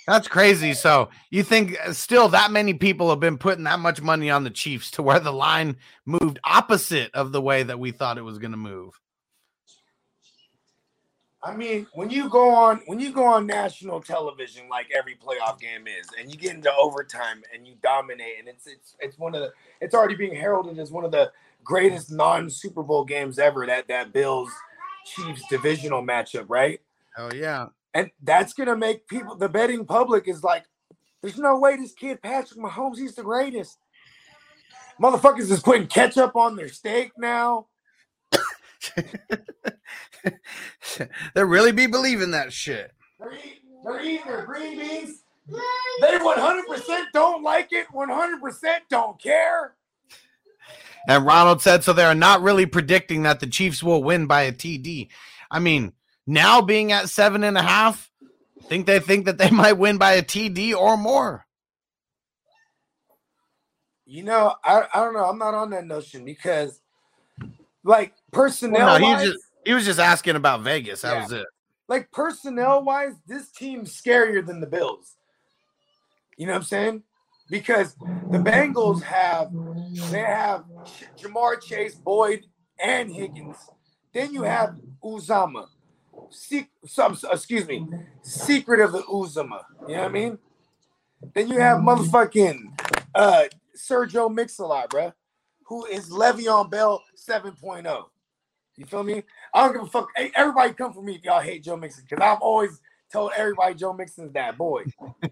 That's 0.06 0.28
crazy. 0.28 0.74
So 0.74 1.10
you 1.30 1.42
think 1.42 1.76
uh, 1.84 1.92
still 1.92 2.28
that 2.28 2.50
many 2.50 2.74
people 2.74 3.10
have 3.10 3.20
been 3.20 3.38
putting 3.38 3.64
that 3.64 3.78
much 3.78 4.02
money 4.02 4.30
on 4.30 4.44
the 4.44 4.50
Chiefs 4.50 4.90
to 4.92 5.02
where 5.02 5.20
the 5.20 5.32
line 5.32 5.76
moved 6.06 6.38
opposite 6.44 7.10
of 7.14 7.32
the 7.32 7.42
way 7.42 7.62
that 7.62 7.78
we 7.78 7.92
thought 7.92 8.18
it 8.18 8.22
was 8.22 8.38
going 8.38 8.50
to 8.50 8.56
move? 8.56 8.98
I 11.44 11.56
mean, 11.56 11.88
when 11.94 12.08
you 12.08 12.28
go 12.28 12.50
on 12.54 12.82
when 12.86 13.00
you 13.00 13.12
go 13.12 13.24
on 13.24 13.46
national 13.46 14.00
television 14.00 14.68
like 14.68 14.86
every 14.96 15.16
playoff 15.16 15.58
game 15.60 15.86
is, 15.86 16.06
and 16.18 16.30
you 16.30 16.36
get 16.36 16.54
into 16.54 16.72
overtime 16.80 17.42
and 17.52 17.66
you 17.66 17.74
dominate, 17.82 18.38
and 18.38 18.48
it's 18.48 18.66
it's 18.66 18.96
it's 19.00 19.18
one 19.18 19.34
of 19.34 19.40
the 19.40 19.52
it's 19.80 19.94
already 19.94 20.14
being 20.14 20.34
heralded 20.34 20.78
as 20.78 20.92
one 20.92 21.04
of 21.04 21.10
the 21.10 21.32
greatest 21.64 22.12
non 22.12 22.48
Super 22.48 22.82
Bowl 22.84 23.04
games 23.04 23.40
ever. 23.40 23.66
That 23.66 23.88
that 23.88 24.12
Bills 24.12 24.50
Chiefs 25.04 25.42
divisional 25.50 26.02
matchup, 26.02 26.46
right? 26.48 26.80
Oh 27.18 27.30
yeah. 27.34 27.66
And 27.94 28.10
that's 28.22 28.54
gonna 28.54 28.76
make 28.76 29.06
people 29.06 29.36
the 29.36 29.48
betting 29.48 29.84
public 29.84 30.28
is 30.28 30.42
like, 30.42 30.64
there's 31.20 31.38
no 31.38 31.58
way 31.58 31.76
this 31.76 31.92
kid 31.92 32.22
Patrick 32.22 32.58
Mahomes, 32.58 32.98
he's 32.98 33.14
the 33.14 33.22
greatest. 33.22 33.78
Motherfuckers 35.00 35.50
is 35.50 35.60
putting 35.60 35.86
ketchup 35.86 36.36
on 36.36 36.56
their 36.56 36.68
steak 36.68 37.12
now. 37.16 37.66
they 41.34 41.44
really 41.44 41.72
be 41.72 41.86
believing 41.86 42.32
that 42.32 42.52
shit. 42.52 42.92
They're 43.18 43.34
eating, 43.34 43.60
they're 43.84 44.02
eating 44.02 44.26
their 44.26 44.44
green 44.44 44.78
beans. 44.78 45.22
They 46.00 46.18
100% 46.18 47.04
don't 47.12 47.42
like 47.42 47.72
it, 47.72 47.86
100% 47.92 48.62
don't 48.88 49.20
care. 49.20 49.74
And 51.08 51.26
Ronald 51.26 51.60
said, 51.60 51.82
so 51.82 51.92
they're 51.92 52.14
not 52.14 52.42
really 52.42 52.66
predicting 52.66 53.24
that 53.24 53.40
the 53.40 53.46
Chiefs 53.46 53.82
will 53.82 54.04
win 54.04 54.26
by 54.26 54.42
a 54.42 54.52
TD. 54.52 55.08
I 55.50 55.58
mean, 55.58 55.92
now 56.26 56.60
being 56.60 56.92
at 56.92 57.08
seven 57.08 57.44
and 57.44 57.56
a 57.58 57.62
half, 57.62 58.10
I 58.60 58.64
think 58.68 58.86
they 58.86 59.00
think 59.00 59.26
that 59.26 59.38
they 59.38 59.50
might 59.62 59.74
win 59.74 59.98
by 59.98 60.12
a 60.12 60.22
TD 60.22 60.74
or 60.74 60.96
more. 60.96 61.46
You 64.04 64.24
know, 64.24 64.54
I, 64.64 64.82
I 64.92 65.00
don't 65.00 65.14
know. 65.14 65.24
I'm 65.24 65.38
not 65.38 65.54
on 65.54 65.70
that 65.70 65.86
notion 65.86 66.24
because, 66.24 66.80
like, 67.84 68.14
personnel 68.30 68.86
Well, 68.86 68.98
no, 68.98 69.06
he, 69.06 69.12
wise, 69.12 69.22
was 69.24 69.32
just, 69.32 69.44
he 69.64 69.74
was 69.74 69.84
just 69.84 70.00
asking 70.00 70.36
about 70.36 70.62
Vegas. 70.62 71.02
That 71.02 71.14
Yeah. 71.14 71.22
was 71.22 71.32
it. 71.32 71.46
like 71.88 72.10
personnel 72.10 72.82
wise, 72.84 73.14
this 73.26 73.50
team's 73.50 73.98
scarier 73.98 74.44
than 74.44 74.60
the 74.60 74.66
Bills. 74.66 75.16
You 76.36 76.46
know 76.46 76.52
what 76.52 76.58
I'm 76.58 76.64
saying? 76.64 77.02
Because 77.48 77.94
the 78.30 78.38
Bengals 78.38 79.02
have 79.02 79.50
they 80.10 80.20
have 80.20 80.64
Ja'Marr 81.22 81.60
Chase, 81.60 81.94
Boyd, 81.94 82.44
and 82.82 83.10
Higgins. 83.10 83.56
Then 84.12 84.34
you 84.34 84.42
have 84.42 84.76
Uzomah. 85.04 85.68
Se- 86.30 86.70
some, 86.86 87.18
excuse 87.32 87.66
me, 87.68 87.86
secret 88.22 88.80
of 88.80 88.92
the 88.92 89.02
Uzomah. 89.02 89.64
You 89.88 89.96
know 89.96 90.02
what 90.02 90.10
I 90.10 90.12
mean? 90.12 90.38
Then 91.34 91.48
you 91.48 91.60
have 91.60 91.80
motherfucking 91.80 92.58
uh 93.14 93.44
Sergio 93.76 94.32
Mix-a-Lot, 94.34 94.90
bruh, 94.90 95.14
who 95.66 95.86
is 95.86 96.10
Le'Veon 96.10 96.70
Bell 96.70 97.02
7.0. 97.16 98.04
You 98.76 98.86
feel 98.86 99.04
me? 99.04 99.24
I 99.54 99.64
don't 99.64 99.74
give 99.74 99.82
a 99.84 99.86
fuck. 99.86 100.08
Hey, 100.16 100.32
everybody 100.34 100.74
come 100.74 100.92
for 100.94 101.02
me 101.02 101.16
if 101.16 101.24
y'all 101.24 101.40
hate 101.40 101.64
Joe 101.64 101.76
Mixon 101.76 102.04
because 102.08 102.24
I'm 102.24 102.38
always 102.42 102.80
told 103.12 103.32
everybody 103.36 103.74
Joe 103.74 103.92
Mixon's 103.92 104.32
that 104.32 104.56
boy. 104.56 104.84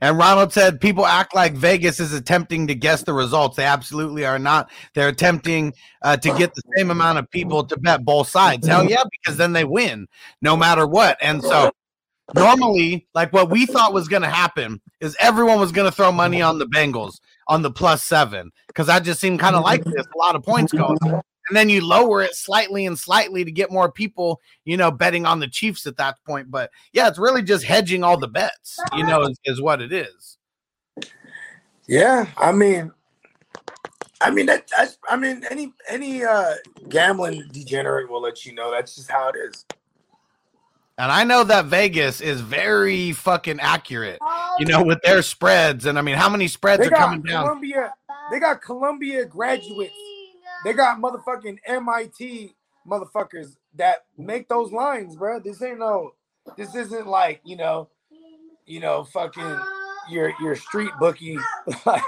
And 0.00 0.18
Ronald 0.18 0.52
said 0.52 0.80
people 0.80 1.06
act 1.06 1.32
like 1.32 1.54
Vegas 1.54 2.00
is 2.00 2.12
attempting 2.12 2.66
to 2.66 2.74
guess 2.74 3.04
the 3.04 3.12
results. 3.12 3.56
They 3.56 3.64
absolutely 3.64 4.26
are 4.26 4.38
not. 4.38 4.68
They're 4.94 5.08
attempting 5.08 5.74
uh, 6.02 6.16
to 6.16 6.36
get 6.36 6.52
the 6.54 6.62
same 6.76 6.90
amount 6.90 7.18
of 7.18 7.30
people 7.30 7.62
to 7.64 7.78
bet 7.78 8.04
both 8.04 8.28
sides. 8.28 8.66
Hell 8.66 8.90
yeah, 8.90 9.04
because 9.10 9.36
then 9.36 9.52
they 9.52 9.64
win 9.64 10.08
no 10.40 10.56
matter 10.56 10.88
what. 10.88 11.18
And 11.22 11.40
so 11.42 11.70
normally, 12.34 13.06
like 13.14 13.32
what 13.32 13.48
we 13.48 13.66
thought 13.66 13.92
was 13.92 14.08
going 14.08 14.22
to 14.22 14.28
happen 14.28 14.80
is 15.00 15.16
everyone 15.20 15.60
was 15.60 15.70
going 15.70 15.88
to 15.88 15.94
throw 15.94 16.10
money 16.10 16.42
on 16.42 16.58
the 16.58 16.66
Bengals 16.66 17.20
on 17.46 17.62
the 17.62 17.70
plus 17.70 18.02
seven 18.02 18.50
because 18.66 18.88
that 18.88 19.04
just 19.04 19.20
seemed 19.20 19.38
kind 19.38 19.54
of 19.54 19.62
like 19.62 19.84
this. 19.84 20.06
A 20.06 20.18
lot 20.18 20.34
of 20.34 20.42
points 20.42 20.72
going. 20.72 20.98
And 21.52 21.56
then 21.58 21.68
you 21.68 21.86
lower 21.86 22.22
it 22.22 22.34
slightly 22.34 22.86
and 22.86 22.98
slightly 22.98 23.44
to 23.44 23.52
get 23.52 23.70
more 23.70 23.92
people, 23.92 24.40
you 24.64 24.78
know, 24.78 24.90
betting 24.90 25.26
on 25.26 25.38
the 25.38 25.46
Chiefs 25.46 25.86
at 25.86 25.98
that 25.98 26.16
point. 26.26 26.50
But 26.50 26.70
yeah, 26.94 27.08
it's 27.08 27.18
really 27.18 27.42
just 27.42 27.62
hedging 27.62 28.02
all 28.02 28.16
the 28.16 28.26
bets, 28.26 28.80
you 28.96 29.04
know, 29.04 29.20
is, 29.24 29.38
is 29.44 29.60
what 29.60 29.82
it 29.82 29.92
is. 29.92 30.38
Yeah, 31.86 32.26
I 32.38 32.52
mean, 32.52 32.90
I 34.22 34.30
mean 34.30 34.46
that. 34.46 34.66
That's, 34.74 34.96
I 35.10 35.18
mean, 35.18 35.44
any 35.50 35.74
any 35.90 36.24
uh 36.24 36.54
gambling 36.88 37.46
degenerate 37.52 38.08
will 38.08 38.22
let 38.22 38.46
you 38.46 38.54
know 38.54 38.70
that's 38.70 38.96
just 38.96 39.10
how 39.10 39.28
it 39.28 39.36
is. 39.36 39.66
And 40.96 41.12
I 41.12 41.22
know 41.24 41.44
that 41.44 41.66
Vegas 41.66 42.22
is 42.22 42.40
very 42.40 43.12
fucking 43.12 43.60
accurate, 43.60 44.20
you 44.58 44.64
know, 44.64 44.82
with 44.82 45.02
their 45.02 45.20
spreads. 45.20 45.84
And 45.84 45.98
I 45.98 46.00
mean, 46.00 46.16
how 46.16 46.30
many 46.30 46.48
spreads 46.48 46.80
They 46.80 46.86
are 46.86 46.96
coming 46.96 47.20
down? 47.20 47.44
Columbia. 47.44 47.92
They 48.30 48.40
got 48.40 48.62
Columbia 48.62 49.26
graduates. 49.26 49.92
They 50.64 50.72
got 50.72 51.00
motherfucking 51.00 51.58
MIT 51.66 52.54
motherfuckers 52.86 53.56
that 53.74 54.04
make 54.16 54.48
those 54.48 54.72
lines, 54.72 55.16
bro. 55.16 55.40
This 55.40 55.62
ain't 55.62 55.78
no. 55.78 56.14
This 56.56 56.74
isn't 56.74 57.06
like 57.06 57.40
you 57.44 57.56
know, 57.56 57.88
you 58.66 58.80
know, 58.80 59.04
fucking 59.04 59.58
your 60.08 60.32
your 60.40 60.56
street 60.56 60.90
bookie, 60.98 61.38
like, 61.86 62.02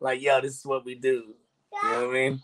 like 0.00 0.22
yo, 0.22 0.40
this 0.40 0.58
is 0.58 0.64
what 0.64 0.84
we 0.84 0.94
do. 0.94 1.34
You 1.82 1.90
know 1.90 2.06
what 2.06 2.10
I 2.10 2.12
mean? 2.12 2.42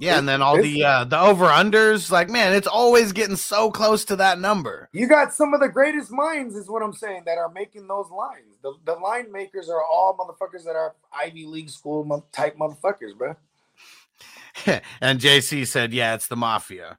Yeah, 0.00 0.18
and 0.18 0.28
then 0.28 0.42
all 0.42 0.56
the 0.56 0.84
uh 0.84 1.04
the 1.04 1.18
over 1.18 1.46
unders, 1.46 2.10
like 2.10 2.30
man, 2.30 2.54
it's 2.54 2.68
always 2.68 3.12
getting 3.12 3.34
so 3.34 3.70
close 3.70 4.04
to 4.06 4.16
that 4.16 4.38
number. 4.38 4.88
You 4.92 5.08
got 5.08 5.34
some 5.34 5.54
of 5.54 5.60
the 5.60 5.68
greatest 5.68 6.12
minds, 6.12 6.54
is 6.54 6.68
what 6.68 6.82
I'm 6.82 6.92
saying, 6.92 7.22
that 7.26 7.36
are 7.36 7.50
making 7.50 7.88
those 7.88 8.08
lines. 8.10 8.58
The, 8.62 8.74
the 8.84 8.94
line 8.94 9.32
makers 9.32 9.68
are 9.68 9.82
all 9.82 10.16
motherfuckers 10.16 10.64
that 10.64 10.76
are 10.76 10.94
Ivy 11.12 11.46
League 11.46 11.70
school 11.70 12.24
type 12.30 12.56
motherfuckers, 12.56 13.16
bro. 13.16 13.34
and 15.00 15.20
JC 15.20 15.66
said, 15.66 15.92
"Yeah, 15.92 16.14
it's 16.14 16.28
the 16.28 16.36
mafia. 16.36 16.98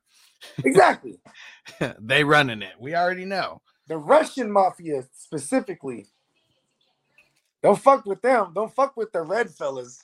Exactly. 0.64 1.20
they 2.00 2.24
running 2.24 2.62
it. 2.62 2.74
We 2.80 2.96
already 2.96 3.26
know." 3.26 3.62
the 3.90 3.98
Russian 3.98 4.50
mafia 4.50 5.04
specifically. 5.14 6.06
Don't 7.62 7.82
fuck 7.82 8.06
with 8.06 8.22
them. 8.22 8.54
Don't 8.56 8.74
fuck 8.74 8.96
with 8.96 9.12
the 9.12 9.22
red 9.22 9.50
fellas. 9.50 10.02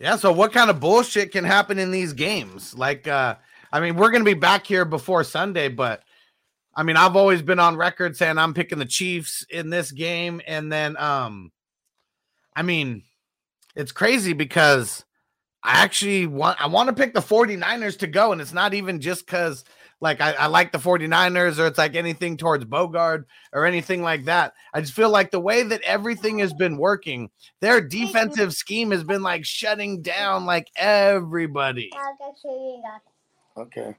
Yeah, 0.00 0.16
so 0.16 0.30
what 0.30 0.52
kind 0.52 0.70
of 0.70 0.78
bullshit 0.78 1.32
can 1.32 1.42
happen 1.42 1.78
in 1.78 1.90
these 1.90 2.12
games? 2.12 2.76
Like 2.78 3.08
uh 3.08 3.34
I 3.72 3.80
mean, 3.80 3.96
we're 3.96 4.10
gonna 4.10 4.24
be 4.24 4.34
back 4.34 4.64
here 4.66 4.84
before 4.84 5.24
Sunday, 5.24 5.68
but 5.68 6.02
I 6.74 6.82
mean, 6.82 6.96
I've 6.96 7.16
always 7.16 7.40
been 7.40 7.58
on 7.58 7.76
record 7.76 8.16
saying 8.16 8.36
I'm 8.36 8.54
picking 8.54 8.78
the 8.78 8.84
Chiefs 8.84 9.44
in 9.48 9.70
this 9.70 9.90
game, 9.90 10.42
and 10.46 10.70
then 10.70 10.94
um, 10.98 11.50
I 12.54 12.60
mean, 12.60 13.02
it's 13.74 13.92
crazy 13.92 14.34
because 14.34 15.06
I 15.66 15.82
actually 15.82 16.28
want 16.28 16.62
I 16.62 16.68
want 16.68 16.88
to 16.88 16.94
pick 16.94 17.12
the 17.12 17.20
49ers 17.20 17.98
to 17.98 18.06
go, 18.06 18.30
and 18.30 18.40
it's 18.40 18.52
not 18.52 18.72
even 18.72 19.00
just 19.00 19.26
because 19.26 19.64
like 20.00 20.20
I, 20.20 20.32
I 20.32 20.46
like 20.46 20.70
the 20.70 20.78
49ers 20.78 21.58
or 21.58 21.66
it's 21.66 21.76
like 21.76 21.96
anything 21.96 22.36
towards 22.36 22.64
Bogard 22.64 23.24
or 23.52 23.66
anything 23.66 24.00
like 24.00 24.26
that. 24.26 24.52
I 24.72 24.80
just 24.80 24.92
feel 24.92 25.10
like 25.10 25.32
the 25.32 25.40
way 25.40 25.64
that 25.64 25.80
everything 25.82 26.38
has 26.38 26.52
been 26.52 26.76
working, 26.76 27.30
their 27.60 27.80
defensive 27.80 28.54
scheme 28.54 28.92
has 28.92 29.02
been 29.02 29.24
like 29.24 29.44
shutting 29.44 30.02
down 30.02 30.46
like 30.46 30.70
everybody. 30.76 31.90
Okay. 33.56 33.96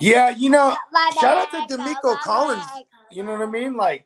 Yeah, 0.00 0.30
you 0.30 0.50
know, 0.50 0.76
shout 1.20 1.54
out 1.54 1.68
to 1.68 1.76
DeMeco 1.76 2.18
Collins. 2.18 2.64
You 3.12 3.22
know 3.22 3.34
what 3.34 3.42
I 3.42 3.46
mean? 3.46 3.76
Like, 3.76 4.04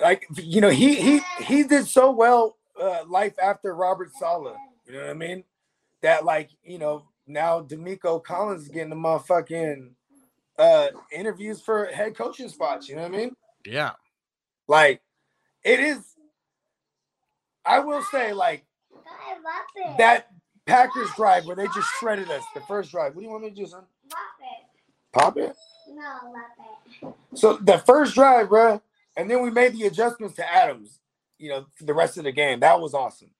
like 0.00 0.26
you 0.34 0.60
know, 0.60 0.70
he 0.70 0.96
he 0.96 1.20
he 1.44 1.62
did 1.62 1.86
so 1.86 2.10
well 2.10 2.56
uh, 2.82 3.04
life 3.08 3.34
after 3.42 3.74
Robert 3.74 4.10
Saleh. 4.18 4.56
You 4.86 4.94
know 4.94 5.00
what 5.02 5.10
I 5.10 5.14
mean? 5.14 5.44
That 6.02 6.24
like 6.24 6.50
you 6.64 6.78
know 6.78 7.06
now 7.26 7.62
DeMeco 7.62 8.22
Collins 8.22 8.64
is 8.64 8.68
getting 8.68 8.90
the 8.90 8.96
motherfucking 8.96 9.90
uh 10.58 10.88
interviews 11.12 11.60
for 11.60 11.86
head 11.86 12.16
coaching 12.16 12.48
spots. 12.48 12.88
You 12.88 12.96
know 12.96 13.02
what 13.02 13.14
I 13.14 13.16
mean? 13.16 13.36
Yeah. 13.64 13.92
Like 14.68 15.02
it 15.64 15.80
is. 15.80 16.04
I 17.64 17.80
will 17.80 18.02
say 18.02 18.32
like 18.32 18.64
that 19.98 20.28
Packers 20.66 21.10
drive 21.16 21.46
where 21.46 21.56
they 21.56 21.66
just 21.66 21.88
shredded 21.98 22.30
us. 22.30 22.44
The 22.54 22.60
first 22.62 22.90
drive. 22.90 23.14
What 23.14 23.20
do 23.20 23.26
you 23.26 23.30
want 23.30 23.44
me 23.44 23.50
to 23.50 23.56
do, 23.56 23.66
son? 23.66 23.84
Pop 24.10 24.18
it. 24.40 25.12
Pop 25.12 25.36
it. 25.38 25.56
No, 25.88 26.02
love 26.30 27.14
it. 27.32 27.38
So 27.38 27.56
the 27.56 27.78
first 27.78 28.14
drive, 28.14 28.48
bro, 28.48 28.82
and 29.16 29.30
then 29.30 29.42
we 29.42 29.50
made 29.50 29.74
the 29.74 29.86
adjustments 29.86 30.36
to 30.36 30.52
Adams. 30.52 31.00
You 31.42 31.48
know, 31.48 31.66
the 31.80 31.92
rest 31.92 32.18
of 32.18 32.24
the 32.24 32.32
game. 32.32 32.60
That 32.60 32.80
was 32.80 32.94
awesome. 32.94 33.30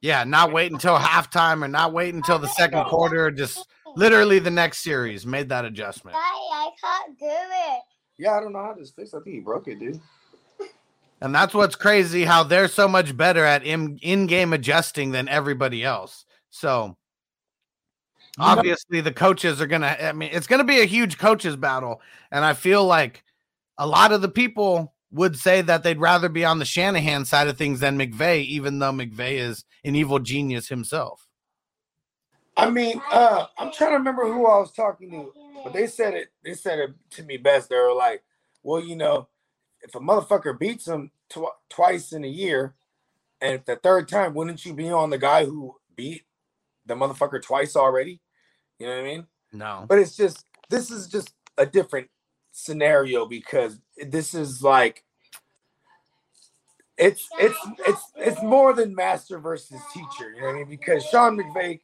Yeah, 0.00 0.24
not 0.24 0.52
wait 0.52 0.72
until 0.72 0.96
halftime 0.96 1.62
or 1.62 1.68
not 1.68 1.92
wait 1.92 2.14
until 2.14 2.38
the 2.38 2.48
second 2.48 2.84
quarter. 2.86 3.30
Just 3.30 3.68
literally 3.96 4.38
the 4.38 4.50
next 4.50 4.78
series 4.78 5.26
made 5.26 5.50
that 5.50 5.66
adjustment. 5.66 6.16
I 6.16 6.70
can't 6.80 7.18
do 7.18 7.26
it. 7.26 7.82
Yeah, 8.16 8.32
I 8.32 8.40
don't 8.40 8.52
know 8.52 8.62
how 8.62 8.74
this 8.74 8.90
fix. 8.90 9.12
I 9.12 9.20
think 9.20 9.34
he 9.34 9.40
broke 9.40 9.68
it, 9.68 9.78
dude. 9.78 10.00
And 11.20 11.34
that's 11.34 11.52
what's 11.52 11.76
crazy 11.76 12.24
how 12.24 12.44
they're 12.44 12.68
so 12.68 12.88
much 12.88 13.16
better 13.16 13.44
at 13.44 13.64
in, 13.64 13.98
in-game 14.02 14.52
adjusting 14.52 15.10
than 15.10 15.28
everybody 15.28 15.84
else. 15.84 16.24
So 16.50 16.96
obviously 18.38 19.00
the 19.00 19.12
coaches 19.12 19.60
are 19.60 19.66
going 19.66 19.82
to 19.82 20.06
I 20.06 20.12
mean 20.12 20.30
it's 20.32 20.46
going 20.46 20.60
to 20.60 20.64
be 20.64 20.80
a 20.80 20.84
huge 20.84 21.18
coaches 21.18 21.56
battle 21.56 22.00
and 22.30 22.44
I 22.44 22.54
feel 22.54 22.84
like 22.84 23.24
a 23.78 23.86
lot 23.86 24.12
of 24.12 24.22
the 24.22 24.28
people 24.28 24.94
would 25.10 25.36
say 25.36 25.62
that 25.62 25.82
they'd 25.82 26.00
rather 26.00 26.28
be 26.28 26.44
on 26.44 26.58
the 26.58 26.64
Shanahan 26.64 27.24
side 27.24 27.48
of 27.48 27.56
things 27.56 27.80
than 27.80 27.98
McVay 27.98 28.44
even 28.44 28.78
though 28.78 28.92
McVay 28.92 29.38
is 29.38 29.64
an 29.84 29.96
evil 29.96 30.18
genius 30.18 30.68
himself. 30.68 31.26
I 32.56 32.70
mean, 32.70 33.00
uh, 33.12 33.46
I'm 33.56 33.70
trying 33.72 33.92
to 33.92 33.98
remember 33.98 34.26
who 34.26 34.46
I 34.46 34.58
was 34.58 34.72
talking 34.72 35.10
to, 35.12 35.32
but 35.62 35.72
they 35.72 35.86
said 35.86 36.14
it. 36.14 36.28
They 36.44 36.54
said 36.54 36.80
it 36.80 36.90
to 37.10 37.22
me 37.22 37.36
best. 37.36 37.68
They 37.68 37.76
were 37.76 37.94
like, 37.94 38.24
"Well, 38.64 38.82
you 38.82 38.96
know, 38.96 39.28
if 39.80 39.94
a 39.94 40.00
motherfucker 40.00 40.58
beats 40.58 40.88
him 40.88 41.12
tw- 41.28 41.54
twice 41.68 42.12
in 42.12 42.24
a 42.24 42.28
year, 42.28 42.74
and 43.40 43.54
if 43.54 43.64
the 43.64 43.76
third 43.76 44.08
time, 44.08 44.34
wouldn't 44.34 44.66
you 44.66 44.74
be 44.74 44.90
on 44.90 45.10
the 45.10 45.18
guy 45.18 45.44
who 45.44 45.76
beat 45.94 46.24
the 46.84 46.94
motherfucker 46.94 47.40
twice 47.40 47.76
already? 47.76 48.20
You 48.80 48.88
know 48.88 48.96
what 48.96 49.00
I 49.00 49.04
mean? 49.04 49.26
No. 49.52 49.84
But 49.88 50.00
it's 50.00 50.16
just 50.16 50.44
this 50.68 50.90
is 50.90 51.06
just 51.06 51.32
a 51.56 51.64
different 51.64 52.10
scenario 52.58 53.24
because 53.26 53.78
this 53.96 54.34
is 54.34 54.62
like 54.62 55.04
it's 56.96 57.28
it's 57.38 57.58
it's 57.86 58.02
it's 58.16 58.42
more 58.42 58.74
than 58.74 58.94
master 58.94 59.38
versus 59.38 59.80
teacher. 59.94 60.30
You 60.34 60.40
know 60.40 60.46
what 60.48 60.54
I 60.54 60.58
mean? 60.58 60.68
Because 60.68 61.04
Sean 61.04 61.38
McVay, 61.38 61.80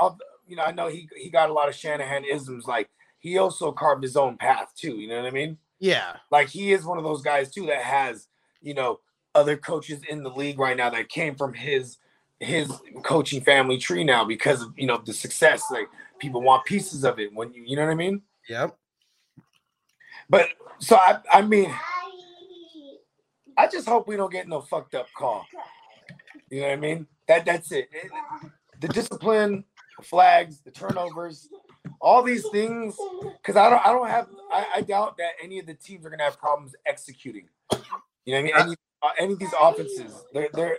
all, 0.00 0.18
you 0.46 0.56
know, 0.56 0.64
I 0.64 0.72
know 0.72 0.88
he 0.88 1.08
he 1.16 1.30
got 1.30 1.50
a 1.50 1.52
lot 1.52 1.68
of 1.68 1.74
Shanahan 1.74 2.24
isms. 2.24 2.66
Like 2.66 2.90
he 3.18 3.38
also 3.38 3.70
carved 3.70 4.02
his 4.02 4.16
own 4.16 4.36
path 4.36 4.72
too. 4.76 4.96
You 4.96 5.08
know 5.08 5.16
what 5.16 5.26
I 5.26 5.30
mean? 5.30 5.58
Yeah. 5.78 6.16
Like 6.30 6.48
he 6.48 6.72
is 6.72 6.84
one 6.84 6.98
of 6.98 7.04
those 7.04 7.22
guys 7.22 7.52
too 7.52 7.66
that 7.66 7.82
has 7.82 8.26
you 8.60 8.74
know 8.74 9.00
other 9.34 9.56
coaches 9.56 10.00
in 10.08 10.22
the 10.22 10.30
league 10.30 10.58
right 10.58 10.76
now 10.76 10.90
that 10.90 11.08
came 11.08 11.36
from 11.36 11.54
his 11.54 11.98
his 12.40 12.70
coaching 13.02 13.40
family 13.40 13.78
tree 13.78 14.04
now 14.04 14.24
because 14.24 14.62
of 14.62 14.72
you 14.76 14.86
know 14.86 15.00
the 15.04 15.12
success. 15.12 15.62
Like 15.70 15.88
people 16.18 16.42
want 16.42 16.64
pieces 16.64 17.04
of 17.04 17.20
it 17.20 17.32
when 17.32 17.52
you 17.52 17.62
you 17.64 17.76
know 17.76 17.84
what 17.84 17.92
I 17.92 17.94
mean. 17.94 18.22
Yep. 18.48 18.76
But 20.28 20.48
so 20.78 20.96
I 20.96 21.18
I 21.32 21.42
mean 21.42 21.74
I 23.56 23.66
just 23.68 23.88
hope 23.88 24.06
we 24.06 24.16
don't 24.16 24.32
get 24.32 24.48
no 24.48 24.60
fucked 24.60 24.94
up 24.94 25.06
call. 25.16 25.46
You 26.50 26.60
know 26.60 26.66
what 26.68 26.72
I 26.72 26.76
mean? 26.76 27.06
That 27.28 27.44
that's 27.44 27.72
it. 27.72 27.88
The 28.80 28.88
discipline, 28.88 29.64
flags, 30.02 30.60
the 30.60 30.70
turnovers, 30.70 31.48
all 32.00 32.22
these 32.22 32.46
things. 32.50 32.96
Because 33.22 33.56
I 33.56 33.70
don't 33.70 33.86
I 33.86 33.92
don't 33.92 34.08
have 34.08 34.28
I, 34.52 34.66
I 34.76 34.80
doubt 34.82 35.16
that 35.18 35.32
any 35.42 35.58
of 35.58 35.66
the 35.66 35.74
teams 35.74 36.04
are 36.04 36.10
gonna 36.10 36.24
have 36.24 36.38
problems 36.38 36.74
executing. 36.86 37.48
You 38.24 38.34
know 38.34 38.42
what 38.42 38.60
I 38.60 38.66
mean? 38.66 38.66
Any, 38.68 38.76
any 39.20 39.32
of 39.34 39.38
these 39.38 39.54
offenses, 39.58 40.24
they're 40.32 40.48
they're 40.52 40.78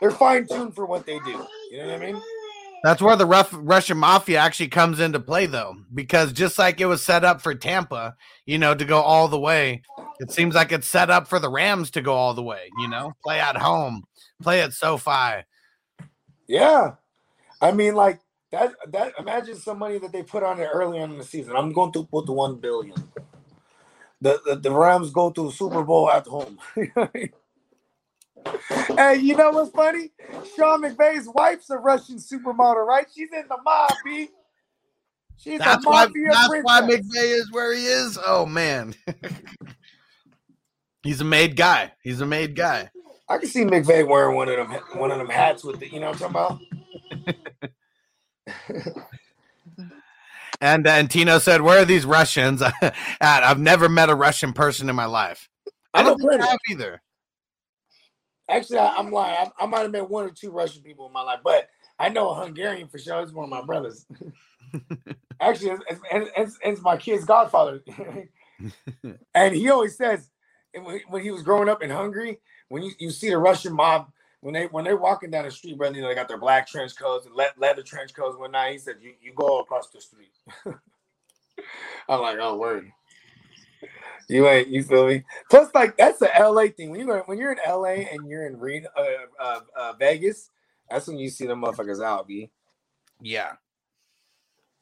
they're 0.00 0.10
fine 0.10 0.46
tuned 0.46 0.74
for 0.74 0.86
what 0.86 1.06
they 1.06 1.18
do. 1.20 1.46
You 1.70 1.78
know 1.78 1.86
what 1.86 2.02
I 2.02 2.12
mean? 2.12 2.22
That's 2.84 3.02
where 3.02 3.16
the 3.16 3.26
rough 3.26 3.50
Russian 3.52 3.98
mafia 3.98 4.38
actually 4.38 4.68
comes 4.68 5.00
into 5.00 5.18
play, 5.18 5.46
though, 5.46 5.76
because 5.92 6.32
just 6.32 6.58
like 6.58 6.80
it 6.80 6.86
was 6.86 7.02
set 7.02 7.24
up 7.24 7.40
for 7.40 7.54
Tampa, 7.54 8.14
you 8.46 8.58
know, 8.58 8.74
to 8.74 8.84
go 8.84 9.00
all 9.00 9.26
the 9.26 9.38
way, 9.38 9.82
it 10.20 10.30
seems 10.30 10.54
like 10.54 10.70
it's 10.70 10.86
set 10.86 11.10
up 11.10 11.26
for 11.26 11.38
the 11.38 11.50
Rams 11.50 11.90
to 11.92 12.02
go 12.02 12.14
all 12.14 12.34
the 12.34 12.42
way. 12.42 12.70
You 12.78 12.88
know, 12.88 13.12
play 13.24 13.40
at 13.40 13.56
home, 13.56 14.04
play 14.40 14.60
at 14.60 14.72
SoFi. 14.72 15.44
Yeah. 16.46 16.94
I 17.60 17.72
mean, 17.72 17.94
like 17.94 18.20
that. 18.52 18.74
That 18.88 19.14
imagine 19.18 19.56
some 19.56 19.78
money 19.78 19.98
that 19.98 20.12
they 20.12 20.22
put 20.22 20.42
on 20.42 20.60
it 20.60 20.68
early 20.72 21.00
on 21.00 21.10
in 21.10 21.18
the 21.18 21.24
season. 21.24 21.56
I'm 21.56 21.72
going 21.72 21.92
to 21.92 22.04
put 22.06 22.28
one 22.28 22.56
billion. 22.56 22.96
The 24.20 24.40
the, 24.44 24.56
the 24.56 24.70
Rams 24.70 25.10
go 25.10 25.30
to 25.30 25.44
the 25.44 25.52
Super 25.52 25.82
Bowl 25.82 26.10
at 26.10 26.26
home. 26.26 26.58
hey, 28.96 29.16
you 29.16 29.36
know 29.36 29.50
what's 29.50 29.70
funny? 29.70 30.10
Sean 30.56 30.82
McVay's 30.82 31.28
wife's 31.34 31.70
a 31.70 31.76
Russian 31.76 32.16
supermodel, 32.16 32.86
right? 32.86 33.06
She's 33.14 33.28
in 33.32 33.44
the 33.48 33.56
mob, 33.64 33.90
B. 34.04 34.28
She's 35.36 35.58
That's 35.60 35.84
a 35.84 35.88
why. 35.88 36.06
mafia 36.06 36.30
That's 36.30 36.48
why 36.62 36.80
princess. 36.80 37.16
McVay 37.16 37.38
is 37.38 37.52
where 37.52 37.74
he 37.74 37.84
is. 37.84 38.18
Oh 38.24 38.44
man, 38.44 38.94
he's 41.02 41.20
a 41.20 41.24
made 41.24 41.56
guy. 41.56 41.92
He's 42.02 42.20
a 42.20 42.26
made 42.26 42.56
guy. 42.56 42.90
I 43.28 43.38
can 43.38 43.48
see 43.48 43.64
McVay 43.64 44.06
wearing 44.06 44.34
one 44.34 44.48
of 44.48 44.56
them 44.56 44.80
one 44.94 45.10
of 45.10 45.18
them 45.18 45.28
hats 45.28 45.62
with 45.62 45.78
the, 45.78 45.88
you 45.88 46.00
know 46.00 46.10
what 46.10 46.22
I'm 46.22 46.32
talking 46.32 46.58
about? 48.46 49.04
And 50.60 50.86
uh, 50.86 50.90
and 50.90 51.10
Tino 51.10 51.38
said, 51.38 51.62
"Where 51.62 51.80
are 51.80 51.84
these 51.84 52.04
Russians?" 52.04 52.62
at? 52.82 52.94
I've 53.20 53.60
never 53.60 53.88
met 53.88 54.10
a 54.10 54.14
Russian 54.14 54.52
person 54.52 54.88
in 54.88 54.96
my 54.96 55.04
life. 55.04 55.48
I 55.94 56.00
I 56.00 56.02
don't 56.02 56.18
think 56.18 56.40
I 56.40 56.46
have 56.46 56.58
either. 56.70 57.00
Actually, 58.48 58.78
I, 58.78 58.94
I'm 58.96 59.10
lying. 59.10 59.36
I, 59.58 59.64
I 59.64 59.66
might 59.66 59.80
have 59.80 59.90
met 59.90 60.08
one 60.08 60.24
or 60.24 60.30
two 60.30 60.50
Russian 60.50 60.82
people 60.82 61.06
in 61.06 61.12
my 61.12 61.22
life, 61.22 61.40
but 61.44 61.68
I 61.98 62.08
know 62.08 62.30
a 62.30 62.34
Hungarian 62.34 62.88
for 62.88 62.98
sure. 62.98 63.20
He's 63.20 63.32
one 63.32 63.44
of 63.44 63.50
my 63.50 63.62
brothers. 63.62 64.06
Actually, 65.40 65.70
it's, 65.88 66.00
it's, 66.10 66.30
it's, 66.36 66.58
it's 66.62 66.82
my 66.82 66.96
kid's 66.96 67.24
godfather. 67.24 67.82
and 69.34 69.54
he 69.54 69.68
always 69.70 69.96
says, 69.96 70.30
when, 70.74 71.00
when 71.08 71.22
he 71.22 71.30
was 71.30 71.42
growing 71.42 71.68
up 71.68 71.82
in 71.82 71.90
Hungary, 71.90 72.38
when 72.68 72.82
you, 72.82 72.92
you 72.98 73.10
see 73.10 73.30
the 73.30 73.38
Russian 73.38 73.74
mob, 73.74 74.10
when 74.40 74.54
they 74.54 74.66
when 74.66 74.84
they're 74.84 74.96
walking 74.96 75.30
down 75.30 75.44
the 75.44 75.50
street, 75.50 75.76
brother, 75.76 75.96
you 75.96 76.02
know, 76.02 76.08
they 76.08 76.14
got 76.14 76.28
their 76.28 76.38
black 76.38 76.68
trench 76.68 76.96
coats 76.96 77.26
and 77.26 77.34
le- 77.34 77.52
leather 77.56 77.82
trench 77.82 78.14
coats 78.14 78.34
and 78.34 78.40
whatnot. 78.40 78.70
He 78.70 78.78
said, 78.78 78.96
you, 79.00 79.14
you 79.20 79.32
go 79.34 79.58
across 79.58 79.88
the 79.88 80.00
street. 80.00 80.30
I'm 82.08 82.20
like, 82.20 82.38
oh, 82.40 82.56
word. 82.56 82.90
You 84.28 84.46
ain't, 84.46 84.68
you 84.68 84.82
feel 84.82 85.06
me? 85.06 85.24
Plus, 85.50 85.70
like 85.74 85.96
that's 85.96 86.18
the 86.18 86.30
LA 86.38 86.66
thing. 86.68 86.90
When 86.90 87.00
you're 87.00 87.22
when 87.22 87.38
you're 87.38 87.52
in 87.52 87.58
LA 87.66 88.04
and 88.12 88.28
you're 88.28 88.46
in 88.46 88.58
Reno, 88.58 88.88
uh, 88.96 89.42
uh, 89.42 89.60
uh, 89.74 89.92
Vegas, 89.98 90.50
that's 90.90 91.06
when 91.06 91.18
you 91.18 91.30
see 91.30 91.46
them 91.46 91.62
motherfuckers 91.62 92.04
out. 92.04 92.28
B. 92.28 92.50
Yeah, 93.22 93.52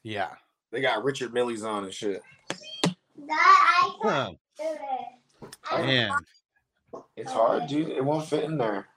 yeah. 0.02 0.30
They 0.72 0.80
got 0.80 1.04
Richard 1.04 1.32
Mille's 1.32 1.62
on 1.62 1.84
and 1.84 1.94
shit. 1.94 2.22
Huh. 3.30 4.32
Man. 5.72 6.12
It's 7.16 7.32
hard, 7.32 7.66
dude. 7.66 7.88
It 7.88 8.04
won't 8.04 8.26
fit 8.26 8.44
in 8.44 8.58
there. 8.58 8.88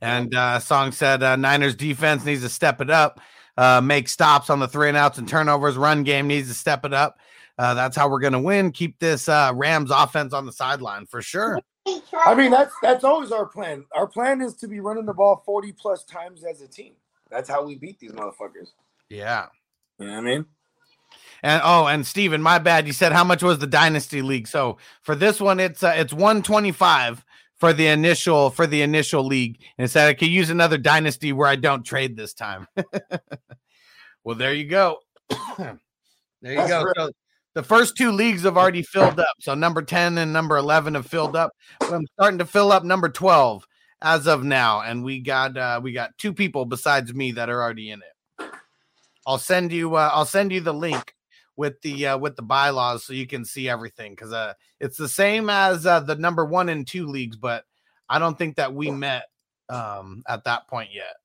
And 0.00 0.34
uh, 0.34 0.58
Song 0.58 0.92
said 0.92 1.22
uh, 1.22 1.36
Niners 1.36 1.74
defense 1.74 2.24
needs 2.24 2.42
to 2.42 2.48
step 2.48 2.80
it 2.80 2.90
up, 2.90 3.20
uh, 3.56 3.80
make 3.80 4.08
stops 4.08 4.50
on 4.50 4.58
the 4.58 4.68
three 4.68 4.88
and 4.88 4.96
outs 4.96 5.18
and 5.18 5.28
turnovers. 5.28 5.76
Run 5.76 6.02
game 6.02 6.26
needs 6.26 6.48
to 6.48 6.54
step 6.54 6.84
it 6.84 6.94
up. 6.94 7.18
Uh, 7.58 7.74
that's 7.74 7.96
how 7.96 8.08
we're 8.08 8.20
going 8.20 8.32
to 8.32 8.38
win. 8.38 8.72
Keep 8.72 8.98
this 8.98 9.28
uh, 9.28 9.52
Rams 9.54 9.90
offense 9.90 10.32
on 10.32 10.46
the 10.46 10.52
sideline 10.52 11.06
for 11.06 11.22
sure. 11.22 11.60
I 12.26 12.34
mean, 12.34 12.50
that's 12.50 12.74
that's 12.82 13.04
always 13.04 13.32
our 13.32 13.46
plan. 13.46 13.84
Our 13.92 14.06
plan 14.06 14.40
is 14.40 14.54
to 14.56 14.68
be 14.68 14.80
running 14.80 15.06
the 15.06 15.14
ball 15.14 15.42
40 15.44 15.72
plus 15.72 16.04
times 16.04 16.44
as 16.44 16.60
a 16.60 16.68
team. 16.68 16.92
That's 17.30 17.48
how 17.48 17.64
we 17.64 17.76
beat 17.76 17.98
these 17.98 18.12
motherfuckers. 18.12 18.68
Yeah. 19.08 19.46
You 19.98 20.06
know 20.06 20.12
what 20.12 20.18
I 20.18 20.22
mean? 20.22 20.46
And 21.42 21.62
oh, 21.64 21.86
and 21.86 22.06
Steven, 22.06 22.42
my 22.42 22.58
bad. 22.58 22.86
You 22.86 22.92
said 22.92 23.12
how 23.12 23.24
much 23.24 23.42
was 23.42 23.58
the 23.58 23.66
Dynasty 23.66 24.20
League? 24.20 24.46
So 24.46 24.78
for 25.02 25.14
this 25.14 25.40
one, 25.40 25.58
it's 25.58 25.82
uh, 25.82 25.94
it's 25.96 26.12
125 26.12 27.24
for 27.56 27.72
the 27.72 27.86
initial 27.86 28.50
for 28.50 28.66
the 28.66 28.82
initial 28.82 29.24
league. 29.24 29.62
And 29.78 29.84
it 29.84 29.88
said 29.88 30.08
I 30.08 30.14
could 30.14 30.28
use 30.28 30.50
another 30.50 30.78
dynasty 30.78 31.32
where 31.32 31.48
I 31.48 31.56
don't 31.56 31.82
trade 31.82 32.16
this 32.16 32.34
time. 32.34 32.66
well, 34.24 34.36
there 34.36 34.54
you 34.54 34.64
go. 34.64 34.98
there 35.58 35.78
you 36.42 36.56
That's 36.56 36.70
go. 36.70 36.82
real. 36.82 37.06
So 37.06 37.10
the 37.54 37.62
first 37.62 37.96
two 37.96 38.12
leagues 38.12 38.42
have 38.42 38.56
already 38.56 38.82
filled 38.82 39.18
up. 39.18 39.34
So 39.40 39.54
number 39.54 39.82
10 39.82 40.18
and 40.18 40.32
number 40.32 40.56
11 40.56 40.94
have 40.94 41.06
filled 41.06 41.36
up. 41.36 41.52
But 41.80 41.92
I'm 41.92 42.06
starting 42.14 42.38
to 42.38 42.46
fill 42.46 42.72
up 42.72 42.84
number 42.84 43.08
12 43.08 43.66
as 44.02 44.26
of 44.26 44.44
now. 44.44 44.80
And 44.80 45.04
we 45.04 45.20
got 45.20 45.56
uh 45.56 45.80
we 45.82 45.92
got 45.92 46.16
two 46.18 46.32
people 46.32 46.64
besides 46.64 47.12
me 47.12 47.32
that 47.32 47.50
are 47.50 47.62
already 47.62 47.90
in 47.90 48.00
it. 48.00 48.50
I'll 49.26 49.38
send 49.38 49.72
you 49.72 49.96
uh 49.96 50.10
I'll 50.12 50.26
send 50.26 50.52
you 50.52 50.60
the 50.60 50.74
link 50.74 51.14
with 51.56 51.80
the 51.82 52.06
uh 52.06 52.18
with 52.18 52.36
the 52.36 52.42
bylaws 52.42 53.04
so 53.04 53.12
you 53.12 53.26
can 53.26 53.44
see 53.44 53.68
everything 53.68 54.12
because 54.12 54.32
uh 54.32 54.54
it's 54.78 54.96
the 54.96 55.08
same 55.08 55.50
as 55.50 55.86
uh 55.86 56.00
the 56.00 56.16
number 56.16 56.44
one 56.44 56.68
and 56.68 56.86
two 56.86 57.06
leagues, 57.06 57.36
but 57.36 57.64
I 58.08 58.18
don't 58.18 58.38
think 58.38 58.56
that 58.56 58.74
we 58.74 58.90
met 58.90 59.24
um 59.68 60.22
at 60.28 60.44
that 60.44 60.68
point 60.68 60.90
yet 60.92 61.16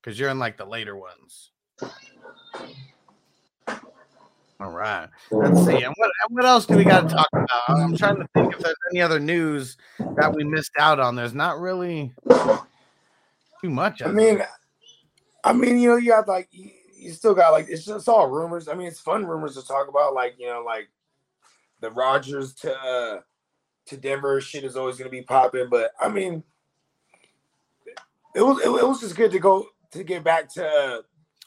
because 0.00 0.18
you're 0.18 0.30
in 0.30 0.38
like 0.38 0.56
the 0.56 0.66
later 0.66 0.96
ones. 0.96 1.50
All 4.60 4.70
right. 4.70 5.08
Let's 5.30 5.64
see. 5.64 5.82
And 5.82 5.94
what, 5.96 6.10
and 6.28 6.36
what 6.36 6.44
else 6.44 6.66
do 6.66 6.76
we 6.76 6.84
got 6.84 7.08
to 7.08 7.14
talk 7.14 7.28
about? 7.32 7.48
I'm 7.68 7.96
trying 7.96 8.16
to 8.16 8.28
think 8.34 8.52
if 8.52 8.58
there's 8.58 8.76
any 8.90 9.00
other 9.00 9.18
news 9.18 9.78
that 10.16 10.34
we 10.34 10.44
missed 10.44 10.72
out 10.78 11.00
on. 11.00 11.16
There's 11.16 11.32
not 11.32 11.58
really 11.60 12.12
too 13.62 13.70
much. 13.70 14.02
I 14.02 14.08
mean, 14.08 14.42
I 15.44 15.54
mean, 15.54 15.78
you 15.78 15.88
know, 15.88 15.96
you 15.96 16.10
got 16.10 16.28
like 16.28 16.48
you, 16.50 16.70
you 16.94 17.12
still 17.12 17.34
got 17.34 17.52
like 17.52 17.68
it's 17.70 17.86
just 17.86 18.08
all 18.08 18.28
rumors. 18.28 18.68
I 18.68 18.74
mean, 18.74 18.88
it's 18.88 19.00
fun 19.00 19.24
rumors 19.24 19.54
to 19.54 19.66
talk 19.66 19.88
about, 19.88 20.12
like 20.12 20.34
you 20.38 20.48
know, 20.48 20.62
like 20.64 20.90
the 21.80 21.90
Rodgers 21.90 22.52
to 22.56 22.78
uh, 22.78 23.20
to 23.86 23.96
Denver 23.96 24.42
shit 24.42 24.64
is 24.64 24.76
always 24.76 24.98
gonna 24.98 25.08
be 25.08 25.22
popping. 25.22 25.68
But 25.70 25.92
I 25.98 26.10
mean, 26.10 26.44
it 28.34 28.42
was 28.42 28.58
it, 28.60 28.68
it 28.68 28.86
was 28.86 29.00
just 29.00 29.16
good 29.16 29.30
to 29.30 29.38
go 29.38 29.68
to 29.92 30.04
get 30.04 30.22
back 30.22 30.52
to 30.54 30.66
uh, 30.66 31.00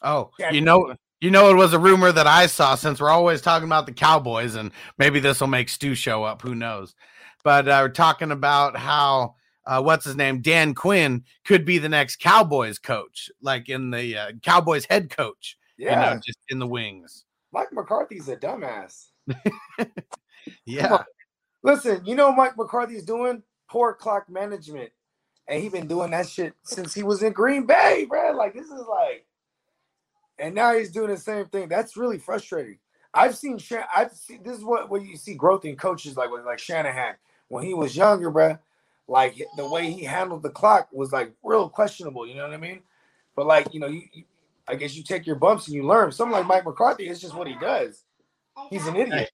Oh, 0.04 0.30
you 0.50 0.60
know, 0.60 0.94
you 1.24 1.30
know, 1.30 1.48
it 1.48 1.54
was 1.54 1.72
a 1.72 1.78
rumor 1.78 2.12
that 2.12 2.26
I 2.26 2.44
saw 2.46 2.74
since 2.74 3.00
we're 3.00 3.08
always 3.08 3.40
talking 3.40 3.66
about 3.66 3.86
the 3.86 3.92
Cowboys, 3.92 4.56
and 4.56 4.70
maybe 4.98 5.20
this 5.20 5.40
will 5.40 5.46
make 5.46 5.70
Stu 5.70 5.94
show 5.94 6.22
up. 6.22 6.42
Who 6.42 6.54
knows? 6.54 6.94
But 7.42 7.66
uh, 7.66 7.78
we're 7.80 7.88
talking 7.88 8.30
about 8.30 8.76
how 8.76 9.36
uh, 9.64 9.80
what's 9.80 10.04
his 10.04 10.16
name, 10.16 10.42
Dan 10.42 10.74
Quinn, 10.74 11.24
could 11.46 11.64
be 11.64 11.78
the 11.78 11.88
next 11.88 12.16
Cowboys 12.16 12.78
coach, 12.78 13.30
like 13.40 13.70
in 13.70 13.90
the 13.90 14.18
uh, 14.18 14.32
Cowboys 14.42 14.84
head 14.84 15.08
coach. 15.08 15.56
yeah. 15.78 16.10
you 16.10 16.16
know, 16.16 16.20
just 16.22 16.38
in 16.50 16.58
the 16.58 16.66
wings. 16.66 17.24
Mike 17.52 17.72
McCarthy's 17.72 18.28
a 18.28 18.36
dumbass. 18.36 19.06
Yeah, 20.66 21.04
Listen, 21.62 22.04
you 22.04 22.14
know 22.14 22.26
what 22.28 22.36
Mike 22.36 22.56
McCarthy's 22.58 23.02
doing 23.02 23.42
poor 23.70 23.94
clock 23.94 24.28
management, 24.28 24.90
and 25.48 25.62
he 25.62 25.70
been 25.70 25.86
doing 25.86 26.10
that 26.10 26.28
shit 26.28 26.52
since 26.64 26.92
he 26.92 27.02
was 27.02 27.22
in 27.22 27.32
Green 27.32 27.64
Bay, 27.64 28.04
bro. 28.06 28.32
Like 28.32 28.52
this 28.52 28.66
is 28.66 28.84
like, 28.86 29.24
and 30.38 30.54
now 30.54 30.74
he's 30.76 30.90
doing 30.90 31.10
the 31.10 31.16
same 31.16 31.46
thing. 31.46 31.68
That's 31.68 31.96
really 31.96 32.18
frustrating. 32.18 32.78
I've 33.12 33.36
seen, 33.36 33.58
I've 33.94 34.12
seen 34.12 34.42
this 34.42 34.58
is 34.58 34.64
what 34.64 34.90
when 34.90 35.06
you 35.06 35.16
see 35.16 35.34
growth 35.34 35.64
in 35.64 35.76
coaches 35.76 36.16
like 36.16 36.30
like 36.44 36.58
Shanahan 36.58 37.14
when 37.48 37.64
he 37.64 37.74
was 37.74 37.96
younger, 37.96 38.30
bro. 38.30 38.58
Like 39.06 39.40
the 39.56 39.68
way 39.68 39.90
he 39.90 40.04
handled 40.04 40.42
the 40.42 40.50
clock 40.50 40.88
was 40.92 41.12
like 41.12 41.32
real 41.42 41.68
questionable. 41.68 42.26
You 42.26 42.34
know 42.34 42.44
what 42.44 42.54
I 42.54 42.58
mean? 42.58 42.80
But 43.36 43.46
like 43.46 43.72
you 43.72 43.80
know, 43.80 43.86
you, 43.86 44.02
you 44.12 44.24
I 44.66 44.74
guess 44.74 44.96
you 44.96 45.02
take 45.02 45.26
your 45.26 45.36
bumps 45.36 45.66
and 45.66 45.76
you 45.76 45.86
learn. 45.86 46.10
Something 46.10 46.32
like 46.32 46.46
Mike 46.46 46.64
McCarthy, 46.64 47.08
it's 47.08 47.20
just 47.20 47.34
what 47.34 47.46
he 47.46 47.54
does. 47.60 48.02
He's 48.70 48.86
an 48.86 48.96
idiot. 48.96 49.30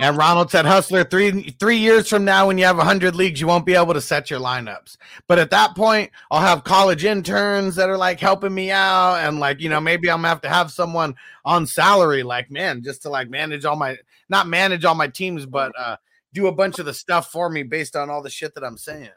And 0.00 0.16
Ronald 0.16 0.50
said, 0.50 0.66
"Hustler, 0.66 1.04
three 1.04 1.50
three 1.58 1.78
years 1.78 2.08
from 2.08 2.24
now, 2.24 2.46
when 2.46 2.58
you 2.58 2.64
have 2.64 2.78
hundred 2.78 3.14
leagues, 3.14 3.40
you 3.40 3.46
won't 3.46 3.66
be 3.66 3.74
able 3.74 3.94
to 3.94 4.00
set 4.00 4.30
your 4.30 4.40
lineups. 4.40 4.96
But 5.28 5.38
at 5.38 5.50
that 5.50 5.74
point, 5.74 6.10
I'll 6.30 6.40
have 6.40 6.64
college 6.64 7.04
interns 7.04 7.74
that 7.76 7.88
are 7.88 7.96
like 7.96 8.20
helping 8.20 8.54
me 8.54 8.70
out, 8.70 9.16
and 9.16 9.40
like 9.40 9.60
you 9.60 9.68
know, 9.68 9.80
maybe 9.80 10.10
I'm 10.10 10.18
gonna 10.18 10.28
have 10.28 10.42
to 10.42 10.48
have 10.48 10.70
someone 10.70 11.14
on 11.44 11.66
salary, 11.66 12.22
like 12.22 12.50
man, 12.50 12.82
just 12.82 13.02
to 13.02 13.10
like 13.10 13.30
manage 13.30 13.64
all 13.64 13.76
my 13.76 13.96
not 14.28 14.46
manage 14.46 14.84
all 14.84 14.94
my 14.94 15.08
teams, 15.08 15.46
but 15.46 15.72
uh 15.78 15.96
do 16.34 16.46
a 16.46 16.52
bunch 16.52 16.78
of 16.78 16.86
the 16.86 16.94
stuff 16.94 17.30
for 17.30 17.48
me 17.48 17.62
based 17.62 17.96
on 17.96 18.10
all 18.10 18.22
the 18.22 18.30
shit 18.30 18.54
that 18.54 18.64
I'm 18.64 18.78
saying. 18.78 19.10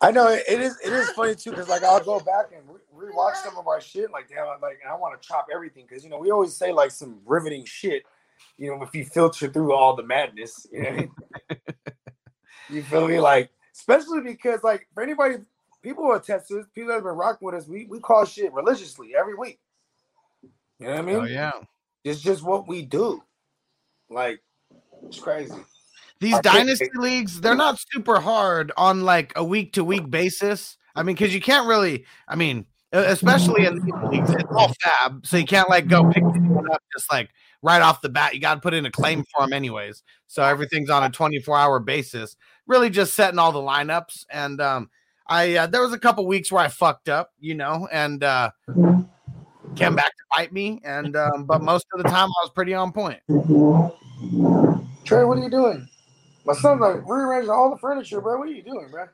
I 0.00 0.10
know 0.10 0.28
it 0.28 0.44
it 0.48 0.60
is. 0.60 0.78
It 0.84 0.92
is 0.92 1.08
funny 1.10 1.34
too 1.34 1.50
because 1.50 1.68
like 1.68 1.82
I'll 1.82 2.02
go 2.02 2.20
back 2.20 2.46
and 2.54 2.62
re- 2.68 2.80
rewatch 3.04 3.36
some 3.36 3.56
of 3.56 3.66
our 3.66 3.80
shit. 3.80 4.10
Like 4.10 4.28
damn, 4.28 4.46
I'm 4.48 4.60
like 4.60 4.78
and 4.82 4.92
I 4.92 4.96
want 4.96 5.20
to 5.20 5.26
chop 5.26 5.48
everything 5.52 5.86
because 5.88 6.04
you 6.04 6.10
know 6.10 6.18
we 6.18 6.30
always 6.30 6.54
say 6.54 6.72
like 6.72 6.90
some 6.90 7.20
riveting 7.24 7.64
shit. 7.64 8.04
You 8.58 8.70
know 8.70 8.82
if 8.82 8.94
you 8.94 9.04
filter 9.04 9.48
through 9.48 9.72
all 9.72 9.96
the 9.96 10.02
madness, 10.02 10.66
you 10.72 10.82
know. 10.82 10.88
I 10.88 10.92
mean? 10.92 11.10
you 12.70 12.82
feel 12.82 13.08
me? 13.08 13.20
Like 13.20 13.50
especially 13.74 14.20
because 14.20 14.62
like 14.62 14.88
for 14.94 15.02
anybody, 15.02 15.36
people 15.82 16.04
who 16.04 16.12
attest 16.12 16.48
to 16.48 16.56
this, 16.56 16.66
people 16.74 16.88
that 16.88 16.94
have 16.94 17.04
been 17.04 17.12
rocking 17.12 17.46
with 17.46 17.54
us, 17.54 17.68
we 17.68 17.86
we 17.86 18.00
call 18.00 18.24
shit 18.24 18.52
religiously 18.52 19.14
every 19.18 19.34
week. 19.34 19.60
You 20.78 20.86
know 20.86 20.92
what 20.92 20.98
I 20.98 21.02
mean? 21.02 21.16
Oh 21.16 21.24
yeah, 21.24 21.52
It's 22.02 22.20
just 22.20 22.42
what 22.42 22.66
we 22.66 22.82
do. 22.82 23.22
Like 24.10 24.40
it's 25.06 25.18
crazy. 25.18 25.54
these 26.20 26.34
I 26.34 26.40
think 26.40 26.54
dynasty 26.54 26.90
leagues, 26.94 27.40
they're 27.40 27.54
not 27.54 27.78
super 27.92 28.20
hard 28.20 28.72
on 28.76 29.02
like 29.02 29.32
a 29.36 29.44
week 29.44 29.74
to 29.74 29.84
week 29.84 30.10
basis. 30.10 30.76
I 30.94 31.02
mean, 31.02 31.16
because 31.16 31.34
you 31.34 31.40
can't 31.40 31.66
really, 31.66 32.04
I 32.28 32.36
mean, 32.36 32.66
especially 32.94 33.66
in 33.66 33.80
these 33.80 33.94
leagues, 34.10 34.30
it's 34.30 34.44
all 34.50 34.72
fab, 34.82 35.26
so 35.26 35.36
you 35.36 35.44
can't 35.44 35.68
like 35.68 35.88
go 35.88 36.10
pick 36.10 36.22
anyone 36.22 36.70
up 36.70 36.82
just 36.92 37.10
like 37.10 37.30
right 37.62 37.82
off 37.82 38.02
the 38.02 38.08
bat. 38.08 38.34
You 38.34 38.40
got 38.40 38.54
to 38.54 38.60
put 38.60 38.74
in 38.74 38.86
a 38.86 38.90
claim 38.90 39.24
form 39.34 39.52
anyways, 39.52 40.02
so 40.26 40.42
everything's 40.42 40.90
on 40.90 41.02
a 41.02 41.10
24 41.10 41.58
hour 41.58 41.80
basis. 41.80 42.36
Really, 42.66 42.90
just 42.90 43.14
setting 43.14 43.38
all 43.38 43.52
the 43.52 43.58
lineups. 43.58 44.24
And 44.30 44.60
um, 44.60 44.90
I 45.28 45.56
uh, 45.56 45.66
there 45.66 45.82
was 45.82 45.92
a 45.92 45.98
couple 45.98 46.26
weeks 46.26 46.52
where 46.52 46.62
I 46.62 46.68
fucked 46.68 47.08
up, 47.08 47.30
you 47.40 47.54
know, 47.54 47.88
and 47.90 48.22
uh, 48.22 48.50
came 49.74 49.96
back 49.96 50.06
to 50.06 50.24
bite 50.36 50.52
me. 50.52 50.80
And 50.84 51.16
um, 51.16 51.44
but 51.44 51.62
most 51.62 51.86
of 51.92 52.02
the 52.02 52.08
time, 52.08 52.28
I 52.28 52.44
was 52.44 52.50
pretty 52.54 52.74
on 52.74 52.92
point. 52.92 53.20
Trey, 55.04 55.24
what 55.24 55.38
are 55.38 55.42
you 55.42 55.50
doing? 55.50 55.88
My 56.46 56.52
son's 56.54 56.80
like 56.80 57.06
rearranging 57.08 57.50
all 57.50 57.70
the 57.70 57.78
furniture, 57.78 58.20
bro. 58.20 58.38
What 58.38 58.48
are 58.48 58.52
you 58.52 58.62
doing, 58.62 58.88
bro? 58.90 59.06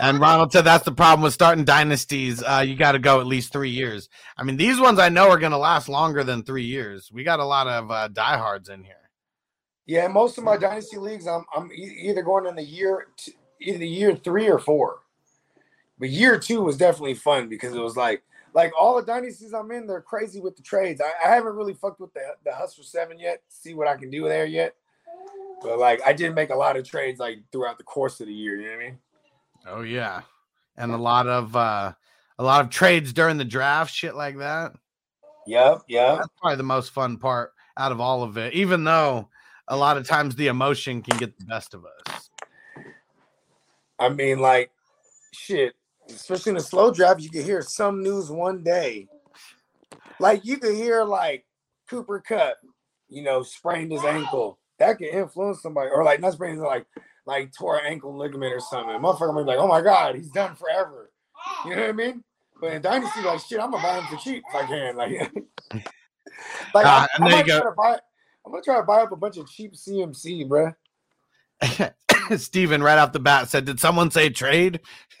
And 0.00 0.20
Ronald 0.20 0.52
said 0.52 0.62
that's 0.62 0.84
the 0.84 0.92
problem 0.92 1.22
with 1.22 1.34
starting 1.34 1.64
dynasties. 1.64 2.42
Uh, 2.42 2.64
you 2.64 2.76
got 2.76 2.92
to 2.92 3.00
go 3.00 3.20
at 3.20 3.26
least 3.26 3.52
three 3.52 3.70
years. 3.70 4.08
I 4.36 4.44
mean, 4.44 4.56
these 4.56 4.80
ones 4.80 4.98
I 4.98 5.08
know 5.08 5.28
are 5.28 5.38
going 5.38 5.52
to 5.52 5.58
last 5.58 5.88
longer 5.88 6.22
than 6.22 6.44
three 6.44 6.64
years. 6.64 7.10
We 7.12 7.24
got 7.24 7.40
a 7.40 7.44
lot 7.44 7.66
of 7.66 7.90
uh, 7.90 8.08
diehards 8.08 8.68
in 8.68 8.84
here. 8.84 8.94
Yeah, 9.86 10.06
most 10.06 10.38
of 10.38 10.44
my 10.44 10.56
dynasty 10.56 10.98
leagues, 10.98 11.26
I'm 11.26 11.46
I'm 11.56 11.72
either 11.72 12.22
going 12.22 12.46
in 12.46 12.54
the 12.54 12.62
year 12.62 13.08
t- 13.16 13.32
either 13.60 13.84
year 13.84 14.14
three 14.14 14.48
or 14.48 14.58
four. 14.58 15.00
But 15.98 16.10
year 16.10 16.38
two 16.38 16.62
was 16.62 16.76
definitely 16.76 17.14
fun 17.14 17.48
because 17.48 17.74
it 17.74 17.80
was 17.80 17.96
like 17.96 18.22
like 18.52 18.72
all 18.78 18.96
the 18.96 19.02
dynasties 19.02 19.54
I'm 19.54 19.70
in, 19.70 19.86
they're 19.86 20.00
crazy 20.00 20.40
with 20.40 20.56
the 20.56 20.62
trades. 20.62 21.00
I, 21.00 21.12
I 21.26 21.34
haven't 21.34 21.56
really 21.56 21.74
fucked 21.74 22.00
with 22.00 22.12
the 22.12 22.20
the 22.44 22.52
Hustler 22.52 22.84
Seven 22.84 23.18
yet. 23.18 23.42
See 23.48 23.74
what 23.74 23.88
I 23.88 23.96
can 23.96 24.10
do 24.10 24.24
there 24.24 24.46
yet. 24.46 24.74
But 25.62 25.78
like 25.78 26.00
I 26.06 26.12
did 26.12 26.34
make 26.34 26.50
a 26.50 26.56
lot 26.56 26.76
of 26.76 26.86
trades 26.86 27.18
like 27.18 27.38
throughout 27.50 27.78
the 27.78 27.84
course 27.84 28.20
of 28.20 28.26
the 28.26 28.34
year. 28.34 28.56
You 28.56 28.64
know 28.64 28.76
what 28.76 28.84
I 28.84 28.84
mean? 28.90 28.98
Oh 29.70 29.82
yeah, 29.82 30.22
and 30.76 30.92
a 30.92 30.96
lot 30.96 31.26
of 31.26 31.54
uh, 31.54 31.92
a 32.38 32.42
lot 32.42 32.64
of 32.64 32.70
trades 32.70 33.12
during 33.12 33.36
the 33.36 33.44
draft, 33.44 33.92
shit 33.92 34.14
like 34.14 34.38
that. 34.38 34.72
Yep, 35.46 35.82
yep. 35.88 36.18
That's 36.18 36.28
probably 36.40 36.56
the 36.56 36.62
most 36.62 36.90
fun 36.90 37.16
part 37.16 37.52
out 37.76 37.92
of 37.92 38.00
all 38.00 38.22
of 38.22 38.36
it. 38.36 38.54
Even 38.54 38.84
though 38.84 39.28
a 39.68 39.76
lot 39.76 39.96
of 39.96 40.06
times 40.06 40.34
the 40.34 40.48
emotion 40.48 41.02
can 41.02 41.16
get 41.18 41.38
the 41.38 41.46
best 41.46 41.74
of 41.74 41.84
us. 41.84 42.30
I 43.98 44.08
mean, 44.08 44.38
like, 44.38 44.70
shit, 45.32 45.74
especially 46.08 46.50
in 46.50 46.56
a 46.56 46.60
slow 46.60 46.92
draft, 46.92 47.20
you 47.20 47.30
can 47.30 47.44
hear 47.44 47.62
some 47.62 48.02
news 48.02 48.30
one 48.30 48.62
day. 48.62 49.08
Like, 50.20 50.44
you 50.44 50.58
can 50.58 50.74
hear, 50.74 51.04
like, 51.04 51.44
Cooper 51.88 52.20
Kupp, 52.20 52.58
you 53.08 53.22
know, 53.22 53.42
sprained 53.42 53.92
his 53.92 54.04
ankle. 54.04 54.58
That 54.78 54.98
can 54.98 55.08
influence 55.08 55.62
somebody. 55.62 55.90
Or, 55.90 56.04
like, 56.04 56.20
not 56.20 56.34
sprained, 56.34 56.60
like, 56.60 56.86
like 57.28 57.52
tore 57.52 57.78
an 57.78 57.84
ankle 57.86 58.16
ligament 58.16 58.52
or 58.54 58.58
something. 58.60 58.96
Motherfucker 58.96 59.34
might 59.34 59.42
be 59.42 59.48
like, 59.48 59.58
oh 59.58 59.68
my 59.68 59.82
God, 59.82 60.14
he's 60.16 60.30
done 60.30 60.56
forever. 60.56 61.10
You 61.66 61.76
know 61.76 61.82
what 61.82 61.90
I 61.90 61.92
mean? 61.92 62.24
But 62.60 62.72
in 62.72 62.82
Dynasty, 62.82 63.20
like, 63.22 63.40
shit, 63.40 63.60
I'm 63.60 63.70
to 63.70 63.78
buy 63.78 63.98
him 64.00 64.04
for 64.06 64.16
cheap 64.16 64.42
if 64.48 64.54
I 64.54 64.66
can. 64.66 64.96
Like, 64.96 65.10
like 66.74 66.86
Ah, 66.86 67.04
I, 67.04 67.08
and 67.16 67.24
I 67.24 67.28
there 67.28 67.30
you 67.30 67.36
might 67.36 67.46
go. 67.46 67.60
try 67.60 67.70
to 67.70 67.76
buy, 67.76 67.98
I'm 68.46 68.52
to 68.52 68.62
try 68.64 68.76
to 68.78 68.82
buy 68.82 69.02
up 69.02 69.12
a 69.12 69.16
bunch 69.16 69.36
of 69.36 69.48
cheap 69.48 69.74
CMC, 69.74 70.48
bruh. 70.48 70.74
Steven 72.38 72.82
right 72.82 72.98
off 72.98 73.12
the 73.12 73.20
bat 73.20 73.48
said, 73.50 73.66
Did 73.66 73.78
someone 73.78 74.10
say 74.10 74.30
trade? 74.30 74.80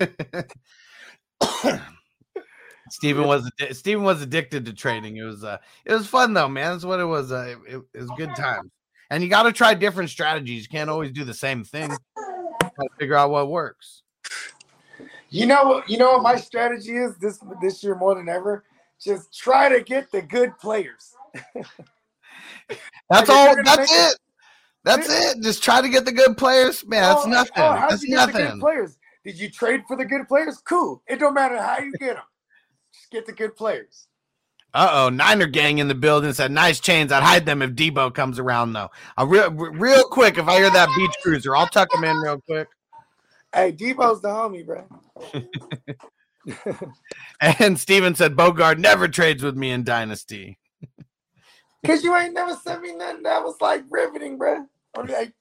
Steven 2.90 3.26
was 3.26 3.50
Steven 3.72 4.02
was 4.02 4.22
addicted 4.22 4.64
to 4.64 4.72
trading. 4.72 5.18
It 5.18 5.24
was 5.24 5.44
uh 5.44 5.58
it 5.84 5.92
was 5.92 6.06
fun 6.06 6.32
though, 6.32 6.48
man. 6.48 6.72
That's 6.72 6.84
what 6.86 7.00
it 7.00 7.04
was. 7.04 7.30
Uh, 7.32 7.56
it, 7.68 7.82
it 7.92 8.00
was 8.00 8.10
good 8.16 8.34
time. 8.34 8.70
And 9.10 9.22
you 9.22 9.28
got 9.30 9.44
to 9.44 9.52
try 9.52 9.74
different 9.74 10.10
strategies. 10.10 10.62
You 10.64 10.68
can't 10.68 10.90
always 10.90 11.12
do 11.12 11.24
the 11.24 11.34
same 11.34 11.64
thing. 11.64 11.90
Figure 12.98 13.16
out 13.16 13.30
what 13.30 13.48
works. 13.48 14.02
You 15.30 15.46
know 15.46 15.62
what? 15.64 15.90
You 15.90 15.98
know 15.98 16.12
what 16.12 16.22
my 16.22 16.36
strategy 16.36 16.96
is 16.96 17.16
this 17.16 17.40
this 17.60 17.82
year 17.82 17.94
more 17.94 18.14
than 18.14 18.28
ever 18.28 18.64
Just 19.00 19.36
try 19.36 19.68
to 19.68 19.80
get 19.82 20.10
the 20.12 20.22
good 20.22 20.56
players. 20.58 21.14
That's 23.10 23.28
all. 23.30 23.54
That's 23.64 23.90
it- 23.92 24.12
it. 24.14 24.18
That's 24.84 25.08
it. 25.10 25.42
Just 25.42 25.62
try 25.62 25.82
to 25.82 25.88
get 25.88 26.04
the 26.06 26.12
good 26.12 26.36
players, 26.38 26.86
man. 26.86 27.02
That's 27.02 27.20
Oh, 27.22 27.26
oh 27.26 27.30
nothing. 27.30 27.52
oh, 27.56 27.72
how'd 27.74 27.90
that's 27.90 28.02
you 28.02 28.16
get 28.16 28.26
the 28.26 28.32
good 28.32 28.44
nothing. 28.44 28.60
players? 28.60 28.98
Did 29.24 29.38
you 29.38 29.50
trade 29.50 29.82
for 29.86 29.96
the 29.96 30.04
good 30.04 30.26
players? 30.28 30.58
Cool. 30.64 31.02
It 31.06 31.18
don't 31.18 31.34
matter 31.34 31.60
how 31.60 31.78
you 31.78 31.92
get 31.98 32.14
them. 32.14 32.24
Just 32.94 33.10
get 33.10 33.26
the 33.26 33.32
good 33.32 33.54
players. 33.56 34.07
Uh 34.74 34.88
oh, 34.92 35.08
Niner 35.08 35.46
gang 35.46 35.78
in 35.78 35.88
the 35.88 35.94
building 35.94 36.32
said, 36.32 36.50
"Nice 36.50 36.78
chains. 36.78 37.10
I'd 37.10 37.22
hide 37.22 37.46
them 37.46 37.62
if 37.62 37.70
Deebo 37.70 38.14
comes 38.14 38.38
around, 38.38 38.74
though." 38.74 38.90
Uh, 39.18 39.26
real, 39.26 39.50
real 39.50 40.04
quick, 40.04 40.36
if 40.36 40.46
I 40.46 40.56
hear 40.56 40.70
that 40.70 40.88
beach 40.94 41.14
cruiser, 41.22 41.56
I'll 41.56 41.66
tuck 41.68 41.90
them 41.90 42.04
in 42.04 42.16
real 42.18 42.40
quick. 42.40 42.68
Hey, 43.54 43.72
Deebo's 43.72 44.20
the 44.20 44.28
homie, 44.28 44.66
bro. 44.66 44.86
And 47.40 47.78
Steven 47.78 48.14
said, 48.14 48.36
"Bogard 48.36 48.78
never 48.78 49.08
trades 49.08 49.42
with 49.42 49.56
me 49.56 49.70
in 49.70 49.84
Dynasty." 49.84 50.58
Cause 51.86 52.02
you 52.02 52.16
ain't 52.16 52.34
never 52.34 52.54
sent 52.54 52.82
me 52.82 52.94
nothing 52.94 53.22
that 53.22 53.42
was 53.42 53.54
like 53.60 53.84
riveting, 53.88 54.36
bro. 54.36 54.66
I'm 54.96 55.06
like, 55.06 55.32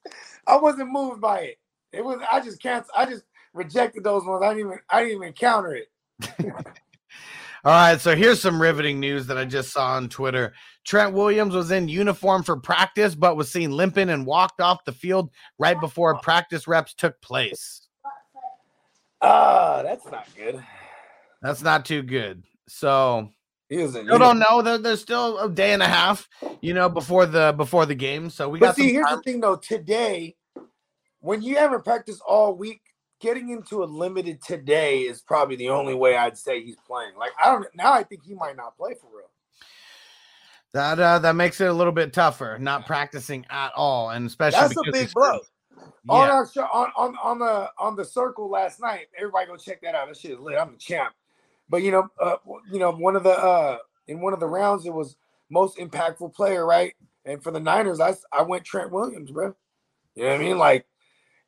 I 0.45 0.57
wasn't 0.57 0.91
moved 0.91 1.19
by 1.19 1.39
it. 1.39 1.57
It 1.91 2.05
was 2.05 2.19
I 2.31 2.39
just 2.39 2.61
can't 2.61 2.85
I 2.95 3.05
just 3.05 3.23
rejected 3.53 4.03
those 4.03 4.23
ones. 4.23 4.43
I 4.43 4.49
didn't 4.49 4.67
even 4.67 4.79
I 4.89 5.03
didn't 5.03 5.17
even 5.17 5.33
counter 5.33 5.75
it. 5.75 5.89
All 7.67 7.73
right, 7.73 7.99
so 7.99 8.15
here's 8.15 8.41
some 8.41 8.61
riveting 8.61 8.97
news 8.97 9.27
that 9.27 9.37
I 9.37 9.43
just 9.43 9.73
saw 9.73 9.87
on 9.95 10.07
Twitter. 10.07 10.53
Trent 10.85 11.13
Williams 11.13 11.53
was 11.53 11.69
in 11.69 11.89
uniform 11.89 12.41
for 12.41 12.55
practice, 12.55 13.13
but 13.13 13.35
was 13.35 13.51
seen 13.51 13.71
limping 13.71 14.07
and 14.07 14.25
walked 14.25 14.61
off 14.61 14.85
the 14.85 14.93
field 14.93 15.31
right 15.59 15.77
before 15.77 16.17
practice 16.19 16.65
reps 16.65 16.93
took 16.93 17.19
place. 17.19 17.89
Ah, 19.21 19.81
that's 19.83 20.05
not 20.05 20.29
good. 20.33 20.63
That's 21.41 21.61
not 21.61 21.83
too 21.83 22.03
good. 22.03 22.41
So 22.69 23.27
He 23.67 23.81
in 23.81 23.89
still 23.89 24.17
don't 24.17 24.39
know. 24.39 24.61
There, 24.61 24.77
there's 24.77 25.01
still 25.01 25.37
a 25.37 25.49
day 25.49 25.73
and 25.73 25.83
a 25.83 25.87
half, 25.87 26.29
you 26.61 26.73
know, 26.73 26.87
before 26.87 27.25
the 27.25 27.53
before 27.57 27.85
the 27.85 27.95
game. 27.95 28.29
So 28.29 28.47
we 28.47 28.59
But 28.59 28.67
got 28.67 28.75
see, 28.77 28.83
some 28.83 28.93
here's 28.93 29.07
time. 29.07 29.17
the 29.17 29.23
thing 29.23 29.41
though. 29.41 29.57
Today, 29.57 30.37
when 31.19 31.41
you 31.41 31.57
haven't 31.57 31.83
practiced 31.83 32.21
all 32.25 32.55
week, 32.55 32.79
getting 33.19 33.49
into 33.49 33.83
a 33.83 33.85
limited 33.85 34.41
today 34.41 35.01
is 35.01 35.21
probably 35.21 35.55
the 35.55 35.69
only 35.69 35.95
way 35.95 36.15
I'd 36.15 36.37
say 36.37 36.63
he's 36.63 36.77
playing. 36.85 37.15
Like 37.17 37.31
I 37.41 37.51
don't 37.51 37.65
now 37.75 37.93
I 37.93 38.03
think 38.03 38.23
he 38.23 38.33
might 38.33 38.55
not 38.55 38.77
play 38.77 38.93
for 38.93 39.07
real. 39.15 39.29
That 40.73 40.99
uh, 40.99 41.19
that 41.19 41.35
makes 41.35 41.59
it 41.61 41.67
a 41.67 41.73
little 41.73 41.93
bit 41.93 42.13
tougher, 42.13 42.57
not 42.59 42.85
practicing 42.85 43.45
at 43.49 43.71
all, 43.75 44.11
and 44.11 44.27
especially 44.27 44.59
That's 44.59 44.77
a 44.77 44.91
big 44.91 45.13
blow. 45.13 45.39
On 46.09 46.27
Yeah, 46.27 46.31
our 46.31 46.47
show 46.47 46.63
on, 46.63 46.91
on 46.95 47.15
on 47.23 47.39
the 47.39 47.69
on 47.79 47.95
the 47.95 48.05
circle 48.05 48.49
last 48.49 48.79
night, 48.79 49.07
everybody 49.17 49.47
go 49.47 49.57
check 49.57 49.81
that 49.81 49.95
out. 49.95 50.07
That 50.07 50.17
shit 50.17 50.31
is 50.31 50.39
lit. 50.39 50.57
I'm 50.57 50.73
the 50.73 50.77
champ. 50.77 51.13
But 51.69 51.83
you 51.83 51.91
know, 51.91 52.09
uh, 52.21 52.37
you 52.71 52.79
know, 52.79 52.91
one 52.91 53.15
of 53.15 53.23
the 53.23 53.31
uh 53.31 53.77
in 54.07 54.21
one 54.21 54.33
of 54.33 54.39
the 54.39 54.47
rounds, 54.47 54.85
it 54.85 54.93
was 54.93 55.15
most 55.49 55.77
impactful 55.77 56.33
player, 56.33 56.65
right? 56.65 56.93
And 57.25 57.41
for 57.41 57.51
the 57.51 57.59
Niners, 57.59 57.99
I 57.99 58.15
I 58.31 58.43
went 58.43 58.63
Trent 58.63 58.91
Williams, 58.91 59.31
bro. 59.31 59.55
You 60.15 60.23
know 60.23 60.29
what 60.29 60.35
I 60.35 60.43
mean? 60.43 60.57
Like, 60.57 60.85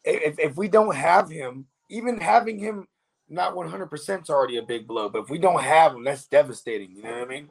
if 0.04 0.40
if 0.40 0.58
we 0.58 0.68
don't 0.68 0.96
have 0.96 1.30
him, 1.30 1.66
even 1.90 2.20
having 2.20 2.60
him 2.60 2.88
not 3.30 3.56
100 3.56 3.88
percent 3.88 4.24
is 4.24 4.30
already 4.30 4.58
a 4.58 4.64
big 4.64 4.88
blow. 4.88 5.10
But 5.10 5.24
if 5.24 5.30
we 5.30 5.38
don't 5.38 5.62
have 5.62 5.94
him, 5.94 6.04
that's 6.04 6.28
devastating. 6.28 6.92
You 6.96 7.04
know 7.04 7.12
what 7.12 7.22
I 7.22 7.26
mean? 7.26 7.50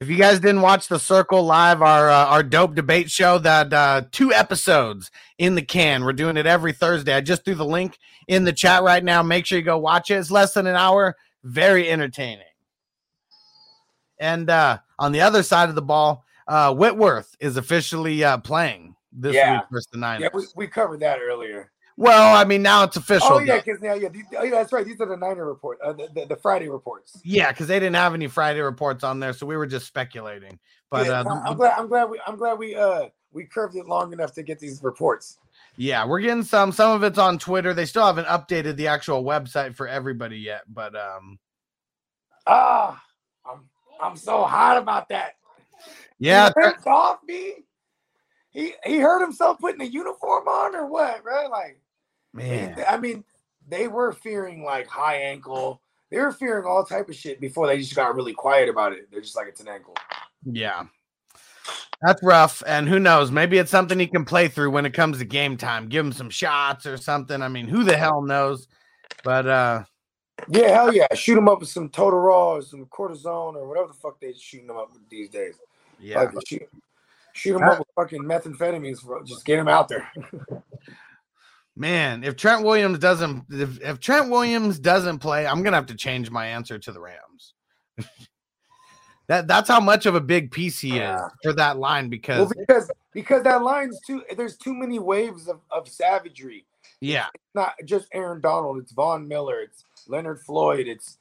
If 0.00 0.08
you 0.08 0.16
guys 0.16 0.40
didn't 0.40 0.62
watch 0.62 0.88
the 0.88 0.98
Circle 0.98 1.44
Live, 1.44 1.82
our 1.82 2.08
uh, 2.08 2.26
our 2.26 2.42
dope 2.42 2.74
debate 2.74 3.10
show, 3.10 3.38
that 3.38 3.72
uh, 3.72 4.02
two 4.10 4.32
episodes 4.32 5.10
in 5.36 5.54
the 5.54 5.62
can. 5.62 6.04
We're 6.04 6.14
doing 6.14 6.38
it 6.38 6.46
every 6.46 6.72
Thursday. 6.72 7.14
I 7.14 7.20
just 7.20 7.44
threw 7.44 7.54
the 7.54 7.66
link 7.66 7.98
in 8.26 8.44
the 8.44 8.52
chat 8.52 8.82
right 8.82 9.04
now. 9.04 9.22
Make 9.22 9.44
sure 9.44 9.58
you 9.58 9.64
go 9.64 9.76
watch 9.76 10.10
it. 10.10 10.14
It's 10.14 10.30
less 10.30 10.54
than 10.54 10.66
an 10.66 10.76
hour. 10.76 11.16
Very 11.44 11.90
entertaining. 11.90 12.44
And 14.18 14.48
uh, 14.48 14.78
on 14.98 15.12
the 15.12 15.20
other 15.20 15.42
side 15.42 15.68
of 15.68 15.74
the 15.74 15.82
ball, 15.82 16.24
uh, 16.46 16.74
Whitworth 16.74 17.36
is 17.40 17.56
officially 17.56 18.24
uh, 18.24 18.38
playing 18.38 18.89
this 19.20 19.34
Yeah. 19.34 19.54
week 19.58 19.62
versus 19.70 19.88
the 19.92 19.98
Niners. 19.98 20.22
Yeah, 20.32 20.38
we, 20.38 20.44
we 20.56 20.66
covered 20.66 21.00
that 21.00 21.18
earlier. 21.20 21.70
well, 21.96 22.34
I 22.34 22.44
mean, 22.44 22.62
now 22.62 22.84
it's 22.84 22.96
official. 22.96 23.28
Oh 23.32 23.38
yeah, 23.40 23.58
because 23.58 23.80
now 23.80 23.94
yeah, 23.94 24.08
these, 24.08 24.24
oh, 24.38 24.42
yeah, 24.42 24.50
that's 24.50 24.72
right. 24.72 24.86
These 24.86 25.00
are 25.00 25.06
the 25.06 25.16
Niner 25.16 25.46
report, 25.46 25.78
uh, 25.84 25.92
the, 25.92 26.08
the, 26.14 26.26
the 26.26 26.36
Friday 26.36 26.68
reports. 26.68 27.20
Yeah, 27.24 27.50
because 27.52 27.66
they 27.66 27.78
didn't 27.78 27.96
have 27.96 28.14
any 28.14 28.26
Friday 28.26 28.60
reports 28.60 29.04
on 29.04 29.20
there, 29.20 29.32
so 29.32 29.44
we 29.46 29.56
were 29.56 29.66
just 29.66 29.86
speculating. 29.86 30.58
But 30.90 31.06
Yeah, 31.06 31.20
uh, 31.20 31.40
I'm 31.44 31.56
glad. 31.56 31.78
I'm 31.78 31.88
glad 31.88 32.04
we. 32.10 32.20
I'm 32.26 32.36
glad 32.36 32.58
we. 32.58 32.74
Uh, 32.74 33.08
we 33.32 33.44
curved 33.44 33.76
it 33.76 33.86
long 33.86 34.12
enough 34.12 34.32
to 34.34 34.42
get 34.42 34.58
these 34.58 34.82
reports. 34.82 35.38
Yeah, 35.76 36.04
we're 36.04 36.20
getting 36.20 36.42
some. 36.42 36.72
Some 36.72 36.90
of 36.92 37.02
it's 37.04 37.18
on 37.18 37.38
Twitter. 37.38 37.72
They 37.74 37.86
still 37.86 38.04
haven't 38.04 38.26
updated 38.26 38.76
the 38.76 38.88
actual 38.88 39.22
website 39.22 39.76
for 39.76 39.86
everybody 39.86 40.38
yet, 40.38 40.62
but 40.68 40.96
um, 40.96 41.38
Ah, 42.46 43.00
I'm. 43.48 43.68
I'm 44.02 44.16
so 44.16 44.42
hot 44.44 44.78
about 44.78 45.08
that. 45.10 45.32
yeah, 46.18 46.50
off 46.86 47.18
me. 47.26 47.64
He 48.50 48.74
he 48.84 48.98
hurt 48.98 49.20
himself 49.20 49.58
putting 49.60 49.80
a 49.80 49.90
uniform 49.90 50.48
on 50.48 50.74
or 50.74 50.86
what, 50.86 51.24
right? 51.24 51.48
Like, 51.48 51.80
man, 52.32 52.82
I 52.88 52.98
mean, 52.98 53.24
they 53.68 53.88
were 53.88 54.12
fearing 54.12 54.64
like 54.64 54.86
high 54.86 55.16
ankle. 55.16 55.80
They 56.10 56.18
were 56.18 56.32
fearing 56.32 56.66
all 56.66 56.84
type 56.84 57.08
of 57.08 57.14
shit 57.14 57.40
before 57.40 57.68
they 57.68 57.78
just 57.78 57.94
got 57.94 58.16
really 58.16 58.32
quiet 58.32 58.68
about 58.68 58.92
it. 58.92 59.08
They're 59.10 59.20
just 59.20 59.36
like 59.36 59.46
it's 59.46 59.60
an 59.60 59.68
ankle. 59.68 59.94
yeah, 60.44 60.84
that's 62.02 62.22
rough. 62.22 62.62
And 62.66 62.88
who 62.88 62.98
knows? 62.98 63.30
Maybe 63.30 63.58
it's 63.58 63.70
something 63.70 63.98
he 63.98 64.06
can 64.06 64.24
play 64.24 64.48
through 64.48 64.70
when 64.70 64.86
it 64.86 64.94
comes 64.94 65.18
to 65.18 65.24
game 65.24 65.56
time. 65.56 65.88
Give 65.88 66.04
him 66.04 66.12
some 66.12 66.30
shots 66.30 66.86
or 66.86 66.96
something. 66.96 67.42
I 67.42 67.48
mean, 67.48 67.68
who 67.68 67.84
the 67.84 67.96
hell 67.96 68.22
knows? 68.22 68.66
But 69.22 69.46
uh, 69.46 69.84
Yeah, 70.48 70.68
hell 70.68 70.92
yeah. 70.92 71.06
Shoot 71.14 71.38
him 71.38 71.48
up 71.48 71.60
with 71.60 71.68
some 71.68 71.90
Toradol 71.90 72.58
or 72.58 72.62
some 72.62 72.86
cortisone 72.86 73.54
or 73.54 73.68
whatever 73.68 73.88
the 73.88 73.94
fuck 73.94 74.18
they're 74.20 74.34
shooting 74.34 74.68
them 74.68 74.78
up 74.78 74.92
with 74.92 75.08
these 75.08 75.28
days. 75.28 75.56
yeah, 76.00 76.24
Fucking 76.24 76.40
shoot, 76.48 76.68
shoot 77.40 77.56
him 77.56 77.62
up 77.62 77.78
with 77.78 77.88
fucking 77.96 78.22
methamphetamines. 78.22 78.98
For, 78.98 79.22
just 79.24 79.44
get 79.44 79.58
him 79.58 79.68
out 79.68 79.88
there. 79.88 80.10
man. 81.76 82.22
If 82.22 82.36
Trent 82.36 82.62
Williams 82.64 82.98
doesn't, 82.98 83.44
if, 83.50 83.80
if 83.80 84.00
Trent 84.00 84.30
Williams 84.30 84.78
doesn't 84.78 85.18
play, 85.18 85.46
I'm 85.46 85.62
gonna 85.62 85.76
have 85.76 85.86
to 85.86 85.94
change 85.94 86.30
my 86.30 86.46
answer 86.46 86.78
to 86.78 86.92
the 86.92 87.00
Rams. 87.00 87.54
that 89.28 89.48
that's 89.48 89.68
how 89.68 89.80
much 89.80 90.06
of 90.06 90.14
a 90.14 90.20
big 90.20 90.50
piece 90.50 90.78
he 90.80 90.90
is 90.90 90.96
Yeah. 90.96 91.28
for 91.42 91.52
that 91.54 91.78
line 91.78 92.08
because 92.08 92.40
well, 92.40 92.52
because 92.58 92.90
because 93.12 93.42
that 93.44 93.62
line's 93.62 93.98
too. 94.06 94.22
There's 94.36 94.56
too 94.56 94.74
many 94.74 94.98
waves 94.98 95.48
of, 95.48 95.60
of 95.70 95.88
savagery. 95.88 96.66
yeah, 97.00 97.26
it's 97.34 97.44
Not 97.54 97.74
just 97.84 98.08
Aaron 98.12 98.40
Donald. 98.40 98.78
It's 98.78 98.92
Von 98.92 99.26
Miller. 99.26 99.60
It's 99.60 99.84
Leonard 100.06 100.40
Floyd. 100.40 100.86
It's 100.86 101.18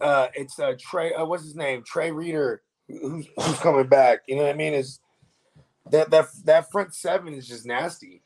uh, 0.00 0.28
it's 0.34 0.58
uh, 0.58 0.74
Trey. 0.78 1.12
Uh, 1.12 1.24
what's 1.24 1.42
his 1.42 1.56
name? 1.56 1.82
Trey 1.84 2.12
Reader. 2.12 2.62
Who's 2.88 3.26
who's 3.36 3.58
coming 3.58 3.86
back? 3.86 4.20
You 4.26 4.36
know 4.36 4.42
what 4.44 4.54
I 4.54 4.56
mean? 4.56 4.72
Is 4.72 5.00
that 5.90 6.10
that 6.10 6.26
that 6.44 6.70
front 6.70 6.94
seven 6.94 7.34
is 7.34 7.46
just 7.46 7.66
nasty. 7.66 8.22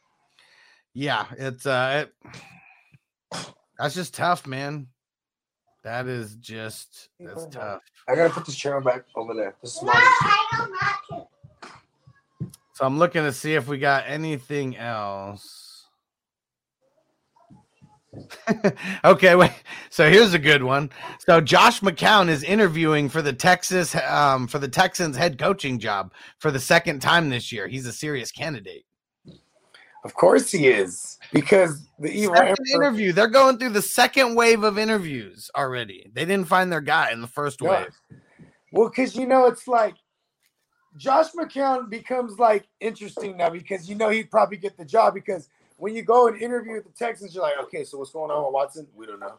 Yeah, 0.94 1.26
it's 1.38 1.66
uh 1.66 2.06
it, 2.06 3.42
that's 3.78 3.94
just 3.94 4.14
tough, 4.14 4.46
man. 4.46 4.88
That 5.84 6.06
is 6.06 6.36
just 6.36 7.08
that's 7.18 7.46
tough. 7.46 7.80
I 8.08 8.14
gotta 8.14 8.30
put 8.30 8.46
this 8.46 8.56
chair 8.56 8.80
back 8.80 9.04
over 9.16 9.34
there. 9.34 9.54
This 9.62 9.76
is 9.76 9.82
No. 9.82 9.92
I 9.92 10.48
don't 10.58 10.70
want 10.70 10.72
to. 11.10 11.26
So 12.74 12.86
I'm 12.86 12.98
looking 12.98 13.22
to 13.22 13.32
see 13.32 13.54
if 13.54 13.68
we 13.68 13.78
got 13.78 14.04
anything 14.06 14.76
else. 14.76 15.61
okay, 19.04 19.34
wait. 19.34 19.52
So 19.90 20.10
here's 20.10 20.34
a 20.34 20.38
good 20.38 20.62
one. 20.62 20.90
So 21.20 21.40
Josh 21.40 21.80
McCown 21.80 22.28
is 22.28 22.42
interviewing 22.42 23.08
for 23.08 23.22
the 23.22 23.32
Texas 23.32 23.94
um 23.94 24.46
for 24.46 24.58
the 24.58 24.68
Texans 24.68 25.16
head 25.16 25.38
coaching 25.38 25.78
job 25.78 26.12
for 26.38 26.50
the 26.50 26.60
second 26.60 27.00
time 27.00 27.30
this 27.30 27.52
year. 27.52 27.68
He's 27.68 27.86
a 27.86 27.92
serious 27.92 28.30
candidate. 28.30 28.84
Of 30.04 30.14
course 30.14 30.50
he 30.50 30.66
is 30.66 31.16
because 31.32 31.86
the 32.00 32.10
evil 32.10 32.34
Second 32.34 32.56
emperor- 32.70 32.82
interview. 32.84 33.12
They're 33.12 33.28
going 33.28 33.58
through 33.58 33.70
the 33.70 33.82
second 33.82 34.34
wave 34.34 34.64
of 34.64 34.76
interviews 34.76 35.48
already. 35.56 36.10
They 36.12 36.24
didn't 36.24 36.48
find 36.48 36.72
their 36.72 36.80
guy 36.80 37.12
in 37.12 37.20
the 37.20 37.28
first 37.28 37.60
Yeah. 37.62 37.70
wave. 37.84 38.20
Well, 38.72 38.88
because 38.88 39.14
you 39.16 39.26
know, 39.26 39.46
it's 39.46 39.68
like 39.68 39.94
Josh 40.96 41.30
McCown 41.32 41.88
becomes 41.88 42.38
like 42.38 42.66
interesting 42.80 43.36
now 43.36 43.48
because 43.50 43.88
you 43.88 43.94
know 43.94 44.08
he'd 44.10 44.30
probably 44.30 44.56
get 44.58 44.76
the 44.76 44.84
job 44.84 45.14
because 45.14 45.48
when 45.82 45.96
you 45.96 46.02
go 46.02 46.28
and 46.28 46.40
interview 46.40 46.74
with 46.74 46.84
the 46.84 46.92
Texans, 46.92 47.34
you're 47.34 47.42
like, 47.42 47.58
okay, 47.64 47.82
so 47.82 47.98
what's 47.98 48.12
going 48.12 48.30
on 48.30 48.44
with 48.44 48.52
Watson? 48.52 48.86
We 48.94 49.04
don't 49.04 49.18
know. 49.18 49.34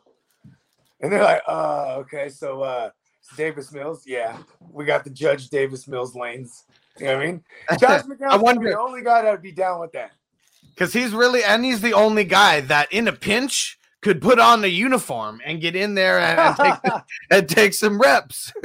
And 1.00 1.10
they're 1.10 1.24
like, 1.24 1.42
uh, 1.48 1.96
okay, 2.00 2.28
so 2.28 2.62
uh 2.62 2.90
Davis 3.38 3.72
Mills, 3.72 4.04
yeah, 4.06 4.38
we 4.70 4.84
got 4.84 5.06
the 5.06 5.10
Judge 5.10 5.48
Davis 5.48 5.88
Mills 5.88 6.18
lanes. 6.18 6.66
You 7.00 7.06
know 7.06 7.16
what 7.16 7.24
I 7.24 7.26
mean? 7.26 7.44
Josh 7.80 8.02
McCown's 8.02 8.44
wonder- 8.44 8.72
the 8.72 8.78
only 8.78 9.02
guy 9.02 9.22
that 9.22 9.32
would 9.32 9.42
be 9.42 9.54
down 9.54 9.80
with 9.80 9.94
that. 9.94 10.12
Because 10.68 10.92
he's 10.92 11.14
really, 11.14 11.46
and 11.46 11.64
he's 11.64 11.80
the 11.80 11.94
only 11.94 12.26
guy 12.26 12.60
that 12.60 12.92
in 12.92 13.08
a 13.08 13.14
pinch 13.14 13.80
could 14.02 14.22
put 14.22 14.38
on 14.38 14.60
the 14.60 14.70
uniform 14.70 15.40
and 15.46 15.62
get 15.62 15.78
in 15.78 15.96
there 15.96 16.20
and, 16.20 16.40
and 16.40 16.58
take, 16.58 16.94
and 17.32 17.50
take 17.50 17.74
some 17.74 18.00
reps. 18.00 18.52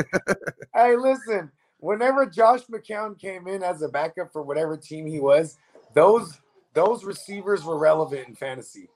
Hey, 0.75 0.97
listen. 0.97 1.51
Whenever 1.79 2.27
Josh 2.27 2.63
McCown 2.67 3.19
came 3.19 3.47
in 3.49 3.63
as 3.63 3.83
a 3.83 3.89
backup 3.89 4.33
for 4.33 4.43
whatever 4.43 4.77
team 4.77 5.07
he 5.07 5.19
was, 5.19 5.59
those 5.93 6.39
those 6.75 7.05
receivers 7.05 7.65
were 7.65 7.79
relevant 7.79 8.29
in 8.29 8.35
fantasy. 8.35 8.89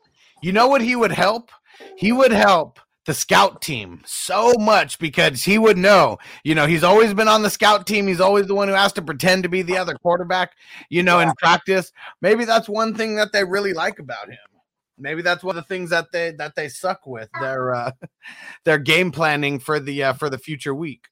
You 0.42 0.52
know 0.52 0.66
what 0.66 0.80
he 0.80 0.96
would 0.96 1.12
help? 1.12 1.50
He 1.96 2.12
would 2.12 2.32
help 2.32 2.78
the 3.04 3.14
scout 3.14 3.60
team 3.62 4.00
so 4.06 4.52
much 4.58 4.98
because 4.98 5.42
he 5.42 5.58
would 5.58 5.76
know, 5.76 6.18
you 6.44 6.54
know, 6.54 6.66
he's 6.66 6.84
always 6.84 7.12
been 7.14 7.28
on 7.28 7.42
the 7.42 7.50
scout 7.50 7.86
team. 7.86 8.06
He's 8.06 8.20
always 8.20 8.46
the 8.46 8.54
one 8.54 8.68
who 8.68 8.74
has 8.74 8.92
to 8.94 9.02
pretend 9.02 9.42
to 9.42 9.48
be 9.48 9.62
the 9.62 9.76
other 9.76 9.94
quarterback, 9.94 10.52
you 10.88 11.02
know, 11.02 11.18
in 11.18 11.32
practice. 11.38 11.92
Maybe 12.20 12.44
that's 12.44 12.68
one 12.68 12.94
thing 12.94 13.16
that 13.16 13.32
they 13.32 13.44
really 13.44 13.72
like 13.72 13.98
about 13.98 14.28
him. 14.28 14.38
Maybe 14.98 15.22
that's 15.22 15.42
one 15.42 15.56
of 15.56 15.64
the 15.64 15.74
things 15.74 15.90
that 15.90 16.12
they 16.12 16.32
that 16.32 16.54
they 16.54 16.68
suck 16.68 17.06
with 17.06 17.28
their 17.40 17.74
uh 17.74 17.90
their 18.64 18.78
game 18.78 19.10
planning 19.10 19.58
for 19.58 19.80
the 19.80 20.04
uh 20.04 20.12
for 20.12 20.30
the 20.30 20.38
future 20.38 20.74
week. 20.74 21.06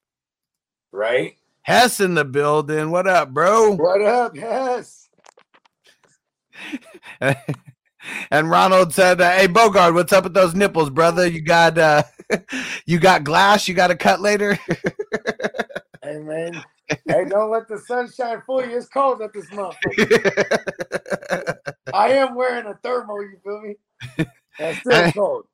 Right? 0.93 1.35
Hess 1.63 1.99
in 2.01 2.15
the 2.15 2.25
building. 2.25 2.91
What 2.91 3.07
up, 3.07 3.31
bro? 3.31 3.73
What 3.73 4.03
up? 4.03 4.37
Yes. 4.37 4.99
and 8.31 8.51
Ronald 8.51 8.93
said, 8.93 9.21
"Hey 9.21 9.49
Bogard, 9.49 9.95
what's 9.95 10.13
up 10.13 10.25
with 10.25 10.35
those 10.35 10.55
nipples, 10.55 10.91
brother? 10.91 11.27
You 11.27 11.41
got 11.43 11.79
uh 11.79 12.03
you 12.87 12.99
got 12.99 13.25
glass? 13.25 13.69
You 13.69 13.75
got 13.75 13.91
a 13.91 13.97
cut 13.97 14.21
later?" 14.21 14.59
Hey 16.03 16.19
man. 16.19 16.65
hey, 16.89 17.27
don't 17.29 17.51
let 17.51 17.69
the 17.69 17.79
sunshine 17.79 18.43
fool 18.47 18.65
you. 18.67 18.79
It's 18.79 18.89
cold 18.89 19.21
at 19.21 19.35
this 19.35 19.53
month. 19.53 19.77
I 21.93 22.13
am 22.13 22.35
wearing 22.35 22.65
a 22.65 22.75
thermal, 22.83 23.23
you 23.23 23.37
feel 23.45 23.61
me? 23.61 24.27
That's 24.59 24.81
still 24.81 25.13
cold. 25.13 25.45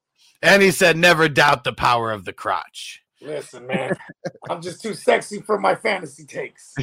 and 0.40 0.62
he 0.62 0.70
said, 0.70 0.96
"Never 0.96 1.28
doubt 1.28 1.64
the 1.64 1.72
power 1.72 2.12
of 2.12 2.24
the 2.24 2.32
crotch." 2.32 3.02
Listen, 3.20 3.66
man. 3.66 3.96
I'm 4.48 4.62
just 4.62 4.80
too 4.80 4.94
sexy 4.94 5.40
for 5.40 5.58
my 5.58 5.74
fantasy 5.74 6.24
takes. 6.24 6.74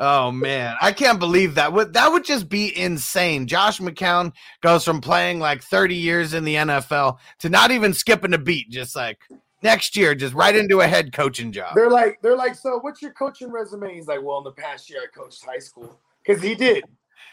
Oh 0.00 0.32
man, 0.32 0.74
I 0.80 0.92
can't 0.92 1.18
believe 1.18 1.56
that. 1.56 1.72
Would 1.72 1.92
that 1.92 2.10
would 2.10 2.24
just 2.24 2.48
be 2.48 2.76
insane. 2.76 3.46
Josh 3.46 3.78
McCown 3.78 4.32
goes 4.62 4.84
from 4.84 5.00
playing 5.02 5.38
like 5.38 5.62
30 5.62 5.94
years 5.94 6.32
in 6.32 6.44
the 6.44 6.54
NFL 6.54 7.18
to 7.40 7.50
not 7.50 7.70
even 7.70 7.92
skipping 7.92 8.32
a 8.32 8.38
beat, 8.38 8.70
just 8.70 8.96
like 8.96 9.18
next 9.62 9.94
year, 9.96 10.14
just 10.14 10.34
right 10.34 10.56
into 10.56 10.80
a 10.80 10.86
head 10.86 11.12
coaching 11.12 11.52
job. 11.52 11.74
They're 11.74 11.90
like, 11.90 12.20
they're 12.22 12.36
like, 12.36 12.54
so 12.54 12.78
what's 12.80 13.02
your 13.02 13.12
coaching 13.12 13.50
resume? 13.50 13.94
He's 13.94 14.06
like, 14.06 14.22
well, 14.22 14.38
in 14.38 14.44
the 14.44 14.52
past 14.52 14.88
year 14.88 15.00
I 15.02 15.06
coached 15.16 15.44
high 15.44 15.58
school 15.58 15.98
because 16.24 16.42
he 16.42 16.54
did. 16.54 16.84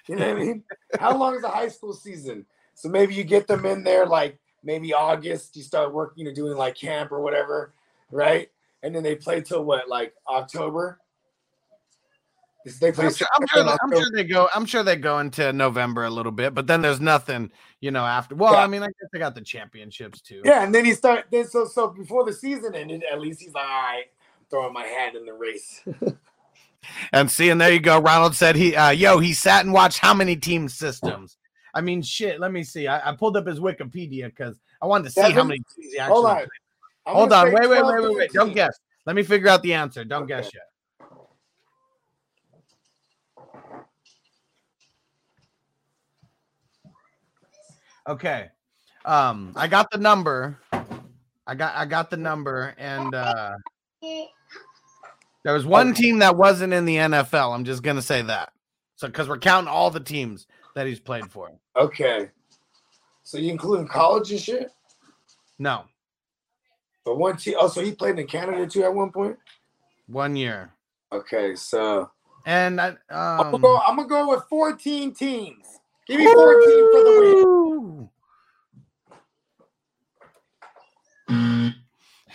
You 0.08 0.18
know 0.18 0.28
what 0.28 0.38
I 0.38 0.40
mean? 0.40 0.64
How 1.00 1.18
long 1.18 1.36
is 1.36 1.42
the 1.42 1.50
high 1.50 1.70
school 1.70 1.94
season? 1.94 2.46
So 2.74 2.90
maybe 2.90 3.16
you 3.16 3.24
get 3.24 3.48
them 3.48 3.66
in 3.66 3.84
there 3.84 4.06
like 4.06 4.38
maybe 4.64 4.94
August. 4.94 5.56
You 5.56 5.64
start 5.64 5.94
working, 5.94 6.26
you 6.26 6.26
know, 6.26 6.36
doing 6.36 6.58
like 6.58 6.76
camp 6.76 7.12
or 7.12 7.22
whatever, 7.22 7.74
right? 8.12 8.50
And 8.84 8.94
then 8.94 9.04
they 9.04 9.16
play 9.16 9.42
till 9.42 9.64
what, 9.64 9.88
like 9.88 10.14
October? 10.28 11.00
They 12.78 12.92
play 12.92 13.06
I'm 13.06 13.14
sure, 13.14 13.28
I'm, 13.34 13.48
sure, 13.48 13.78
I'm 13.82 13.92
sure 13.92 14.12
they 14.14 14.24
go. 14.24 14.50
I'm 14.54 14.66
sure 14.66 14.84
they 14.84 14.96
go 14.96 15.20
into 15.20 15.52
November 15.54 16.06
a 16.06 16.10
little 16.10 16.32
bit, 16.32 16.54
but 16.54 16.68
then 16.68 16.82
there's 16.82 17.02
nothing, 17.02 17.52
you 17.82 17.92
know. 17.92 18.06
After 18.06 18.36
well, 18.36 18.54
Yeah. 18.54 18.64
I 18.64 18.68
mean, 18.68 18.84
I 18.84 18.88
guess 18.88 19.10
they 19.12 19.20
got 19.20 19.36
the 19.36 19.42
championships 19.42 20.22
too. 20.22 20.42
Yeah, 20.46 20.64
and 20.64 20.74
then 20.74 20.86
he 20.86 20.94
start 20.94 21.26
then 21.32 21.48
so 21.48 21.66
so 21.66 21.88
before 21.88 22.26
the 22.26 22.34
season 22.34 22.76
ended, 22.76 23.04
at 23.12 23.20
least 23.20 23.42
he's 23.42 23.54
like, 23.54 23.66
all 23.66 23.82
right, 23.82 24.06
throwing 24.50 24.74
my 24.74 24.84
hand 24.84 25.16
in 25.16 25.26
the 25.26 25.34
race. 25.34 25.82
And 27.12 27.30
see, 27.30 27.50
and 27.50 27.60
there 27.60 27.72
you 27.72 27.80
go. 27.80 28.00
Ronald 28.00 28.36
said 28.36 28.56
he, 28.56 28.76
uh, 28.76 28.92
yo, 28.92 29.20
he 29.20 29.34
sat 29.34 29.66
and 29.66 29.74
watched 29.74 30.00
how 30.00 30.14
many 30.14 30.36
team 30.36 30.70
systems. 30.70 31.38
I 31.74 31.82
mean, 31.82 32.02
shit. 32.02 32.40
Let 32.40 32.52
me 32.52 32.64
see. 32.64 32.88
I, 32.88 33.12
I 33.12 33.16
pulled 33.16 33.38
up 33.38 33.48
his 33.48 33.60
Wikipedia 33.60 34.26
because 34.26 34.60
I 34.82 34.86
wanted 34.86 35.06
to 35.06 35.12
see 35.12 35.32
how 35.32 35.44
many 35.44 35.60
teams 35.60 35.94
he 35.94 36.00
actually. 36.00 36.14
Hold 36.14 36.26
on. 36.26 36.36
played. 36.38 36.48
Hold 37.06 37.34
on. 37.34 37.54
Wait, 37.54 37.70
wait, 37.70 37.84
wait, 37.84 38.02
wait, 38.02 38.16
wait. 38.16 38.32
Don't 38.34 38.54
guess. 38.54 38.80
Let 39.06 39.16
me 39.16 39.24
figure 39.24 39.50
out 39.50 39.62
the 39.62 39.74
answer. 39.74 40.04
Don't 40.04 40.28
guess 40.28 40.50
yet. 40.54 40.64
Okay. 48.10 48.50
Um, 49.06 49.54
I 49.56 49.68
got 49.68 49.92
the 49.92 50.00
number. 50.00 50.58
I 51.46 51.56
got 51.56 51.76
I 51.76 51.86
got 51.86 52.10
the 52.10 52.18
number, 52.18 52.74
and 52.78 53.14
uh 53.14 53.56
there 54.02 55.54
was 55.54 55.66
one 55.66 55.94
team 55.94 56.20
that 56.20 56.36
wasn't 56.36 56.74
in 56.74 56.86
the 56.86 56.96
NFL. 56.96 57.54
I'm 57.54 57.66
just 57.66 57.84
gonna 57.84 58.02
say 58.02 58.24
that. 58.24 58.52
So 58.96 59.08
because 59.08 59.30
we're 59.30 59.38
counting 59.38 59.70
all 59.70 59.92
the 59.92 60.00
teams 60.00 60.48
that 60.76 60.88
he's 60.88 61.00
played 61.00 61.32
for. 61.32 61.52
Okay. 61.78 62.32
So 63.24 63.38
you 63.38 63.52
including 63.52 63.88
college 63.88 64.32
and 64.32 64.40
shit? 64.40 64.72
No, 65.60 65.84
But 67.06 67.18
one 67.18 67.38
team 67.38 67.56
oh, 67.60 67.68
so 67.68 67.82
he 67.82 67.92
played 67.92 68.18
in 68.18 68.26
Canada 68.26 68.66
too 68.66 68.84
at 68.84 68.94
one 68.94 69.12
point? 69.12 69.38
one 70.08 70.36
year. 70.36 70.72
Okay, 71.12 71.56
so 71.56 72.10
And 72.48 72.82
I 72.82 72.96
I'm, 73.12 73.40
um 73.40 73.52
gonna 73.52 73.62
go, 73.62 73.78
I'm 73.88 73.96
gonna 73.98 74.08
go 74.08 74.30
with 74.30 74.44
14 74.50 75.14
teams. 75.14 75.79
Give 76.10 76.20
me 76.20 76.26
14 76.26 76.92
for 76.92 77.04
the 77.04 78.10
win. 81.30 81.70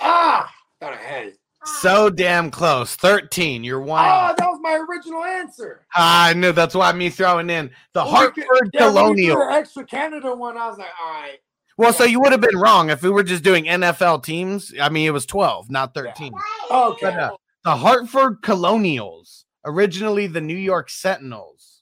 Ah, 0.00 0.52
thought 0.80 0.92
I 0.92 0.96
had 0.96 1.26
it. 1.28 1.38
so 1.82 2.10
damn 2.10 2.50
close. 2.50 2.94
13. 2.96 3.64
You're 3.64 3.80
one. 3.80 4.04
Off. 4.04 4.36
that 4.36 4.46
was 4.46 4.60
my 4.62 4.74
original 4.88 5.24
answer. 5.24 5.86
I 5.94 6.34
knew 6.34 6.52
that's 6.52 6.74
why 6.74 6.92
me 6.92 7.10
throwing 7.10 7.50
in 7.50 7.70
the 7.94 8.00
Well, 8.04 8.10
Hartford 8.10 8.46
could- 8.48 8.70
yeah, 8.74 8.86
when 8.92 8.94
you 9.18 9.26
threw 9.26 9.34
Colonial. 9.34 9.38
the 9.48 9.52
extra 9.54 9.84
Canada 9.84 10.34
one. 10.34 10.56
I 10.56 10.68
was 10.68 10.78
like, 10.78 10.88
all 11.02 11.12
right. 11.12 11.38
Well, 11.76 11.92
so 11.92 12.04
you 12.04 12.20
would 12.20 12.30
have 12.30 12.40
been 12.40 12.56
wrong 12.56 12.90
if 12.90 13.02
we 13.02 13.10
were 13.10 13.24
just 13.24 13.42
doing 13.42 13.64
NFL 13.64 14.22
teams. 14.22 14.72
I 14.80 14.88
mean, 14.88 15.06
it 15.08 15.10
was 15.12 15.26
12, 15.26 15.70
not 15.70 15.92
13. 15.94 16.32
Okay. 16.70 16.98
But, 17.06 17.14
uh, 17.18 17.36
the 17.64 17.74
Hartford 17.76 18.42
Colonials, 18.42 19.44
originally 19.64 20.28
the 20.28 20.40
New 20.40 20.56
York 20.56 20.88
Sentinels, 20.90 21.73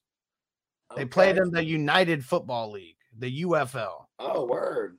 they 0.97 1.05
played 1.05 1.37
in 1.37 1.51
the 1.51 1.65
United 1.65 2.25
Football 2.25 2.73
League, 2.73 2.97
the 3.19 3.43
UFL. 3.43 4.05
Oh, 4.19 4.47
word. 4.47 4.99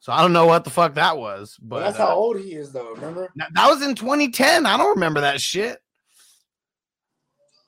So 0.00 0.12
I 0.12 0.22
don't 0.22 0.32
know 0.32 0.46
what 0.46 0.64
the 0.64 0.70
fuck 0.70 0.94
that 0.94 1.18
was, 1.18 1.58
but 1.60 1.76
But 1.76 1.80
that's 1.80 1.98
uh, 1.98 2.06
how 2.06 2.14
old 2.14 2.38
he 2.38 2.54
is, 2.54 2.72
though. 2.72 2.94
Remember? 2.94 3.30
that 3.36 3.50
that 3.54 3.68
was 3.68 3.82
in 3.82 3.94
2010. 3.94 4.64
I 4.64 4.76
don't 4.76 4.94
remember 4.94 5.20
that 5.20 5.40
shit. 5.40 5.78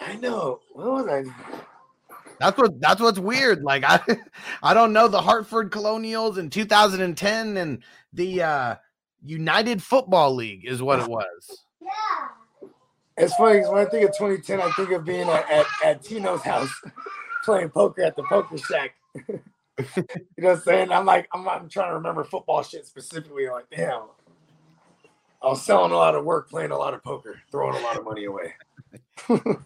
I 0.00 0.16
know. 0.16 0.60
What 0.72 0.86
was 0.86 1.06
I? 1.08 1.24
That's 2.40 2.58
what 2.58 2.80
that's 2.80 3.00
what's 3.00 3.18
weird. 3.18 3.62
Like 3.62 3.84
I 3.84 4.00
I 4.62 4.74
don't 4.74 4.92
know 4.92 5.08
the 5.08 5.20
Hartford 5.20 5.70
Colonials 5.70 6.38
in 6.38 6.50
2010 6.50 7.56
and 7.56 7.82
the 8.12 8.42
uh 8.42 8.74
United 9.24 9.82
Football 9.82 10.34
League 10.34 10.64
is 10.64 10.82
what 10.82 10.98
it 10.98 11.06
was. 11.06 11.64
Yeah. 11.80 12.68
It's 13.16 13.34
funny 13.34 13.58
because 13.58 13.70
when 13.70 13.86
I 13.86 13.88
think 13.88 14.08
of 14.08 14.16
2010, 14.16 14.60
I 14.60 14.70
think 14.72 14.90
of 14.90 15.04
being 15.04 15.28
at, 15.28 15.48
at, 15.50 15.66
at 15.84 16.02
Tino's 16.02 16.42
house 16.42 16.72
playing 17.44 17.70
poker 17.70 18.02
at 18.02 18.16
the 18.16 18.22
poker 18.24 18.58
shack. 18.58 18.94
you 19.14 19.34
know 20.38 20.48
what 20.48 20.56
I'm 20.56 20.60
saying? 20.60 20.92
I'm 20.92 21.06
like, 21.06 21.28
I'm, 21.32 21.48
I'm 21.48 21.68
trying 21.68 21.90
to 21.90 21.94
remember 21.94 22.24
football 22.24 22.62
shit 22.62 22.86
specifically. 22.86 23.46
I'm 23.46 23.52
like, 23.52 23.70
damn. 23.70 24.02
I 25.42 25.48
was 25.48 25.62
selling 25.62 25.92
a 25.92 25.96
lot 25.96 26.14
of 26.14 26.24
work, 26.24 26.48
playing 26.48 26.70
a 26.70 26.76
lot 26.76 26.94
of 26.94 27.02
poker, 27.02 27.40
throwing 27.50 27.76
a 27.76 27.80
lot 27.80 27.98
of 27.98 28.04
money 28.04 28.26
away. 28.26 28.54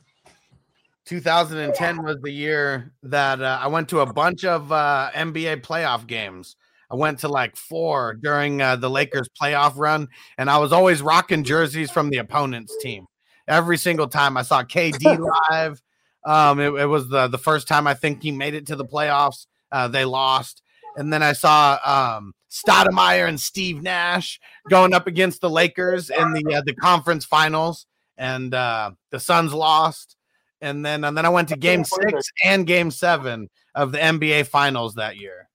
2010 1.05 2.03
was 2.03 2.17
the 2.23 2.31
year 2.31 2.93
that 3.03 3.41
uh, 3.41 3.59
I 3.61 3.69
went 3.69 3.89
to 3.91 4.01
a 4.01 4.13
bunch 4.13 4.45
of 4.45 4.73
uh, 4.73 5.11
NBA 5.15 5.63
playoff 5.63 6.07
games. 6.07 6.57
I 6.91 6.97
went 6.97 7.21
to 7.21 7.29
like 7.29 7.57
four 7.57 8.15
during 8.15 8.63
uh, 8.63 8.77
the 8.77 8.91
Lakers 8.91 9.29
playoff 9.41 9.75
run, 9.77 10.09
and 10.39 10.49
I 10.49 10.59
was 10.59 10.73
always 10.73 11.03
rocking 11.03 11.45
jerseys 11.45 11.91
from 11.91 12.11
the 12.11 12.19
opponent's 12.19 12.77
team. 12.81 13.07
Every 13.49 13.77
single 13.77 14.09
time 14.09 14.37
I 14.37 14.43
saw 14.43 14.63
KD 14.63 15.19
live, 15.51 15.81
um, 16.27 16.59
it, 16.61 16.73
it 16.75 16.87
was 16.87 17.09
the, 17.09 17.29
the 17.29 17.39
first 17.39 17.69
time 17.69 17.87
I 17.87 17.95
think 17.95 18.23
he 18.23 18.33
made 18.33 18.55
it 18.55 18.67
to 18.67 18.77
the 18.77 18.85
playoffs. 18.85 19.47
Uh, 19.71 19.89
they 19.89 20.05
lost. 20.05 20.63
And 20.97 21.13
then 21.13 21.23
I 21.23 21.33
saw 21.33 21.79
um, 21.85 22.35
Stoudemire 22.51 23.29
and 23.29 23.41
Steve 23.41 23.83
Nash 23.83 24.41
going 24.69 24.93
up 24.93 25.07
against 25.07 25.41
the 25.41 25.51
Lakers 25.51 26.11
in 26.11 26.33
the 26.33 26.55
uh, 26.55 26.63
the 26.65 26.75
conference 26.75 27.25
finals, 27.25 27.87
and 28.17 28.55
uh, 28.55 28.93
the 29.11 29.21
Suns 29.21 29.53
lost. 29.53 30.17
And 30.63 30.85
then 30.85 31.05
and 31.05 31.17
then 31.17 31.27
I 31.27 31.29
went 31.29 31.51
to 31.51 31.57
Game 31.57 31.85
Six 31.85 32.31
and 32.45 32.67
Game 32.67 32.91
Seven 32.91 33.51
of 33.75 33.93
the 33.93 33.99
NBA 33.99 34.47
Finals 34.47 34.95
that 34.95 35.19
year, 35.19 35.51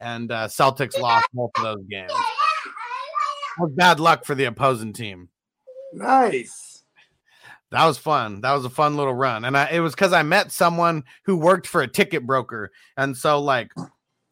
and 0.00 0.30
uh, 0.30 0.46
Celtics 0.46 0.98
lost 0.98 1.26
both 1.34 1.50
of 1.56 1.64
those 1.64 1.84
games. 1.90 2.12
Bad 3.70 3.98
luck 3.98 4.24
for 4.24 4.36
the 4.36 4.44
opposing 4.44 4.92
team. 4.92 5.30
Nice. 5.92 6.65
That 7.72 7.84
was 7.86 7.98
fun. 7.98 8.40
That 8.42 8.52
was 8.52 8.64
a 8.64 8.70
fun 8.70 8.96
little 8.96 9.14
run, 9.14 9.44
and 9.44 9.56
I, 9.56 9.68
it 9.70 9.80
was 9.80 9.94
because 9.94 10.12
I 10.12 10.22
met 10.22 10.52
someone 10.52 11.02
who 11.24 11.36
worked 11.36 11.66
for 11.66 11.82
a 11.82 11.88
ticket 11.88 12.24
broker, 12.24 12.70
and 12.96 13.16
so 13.16 13.40
like 13.40 13.72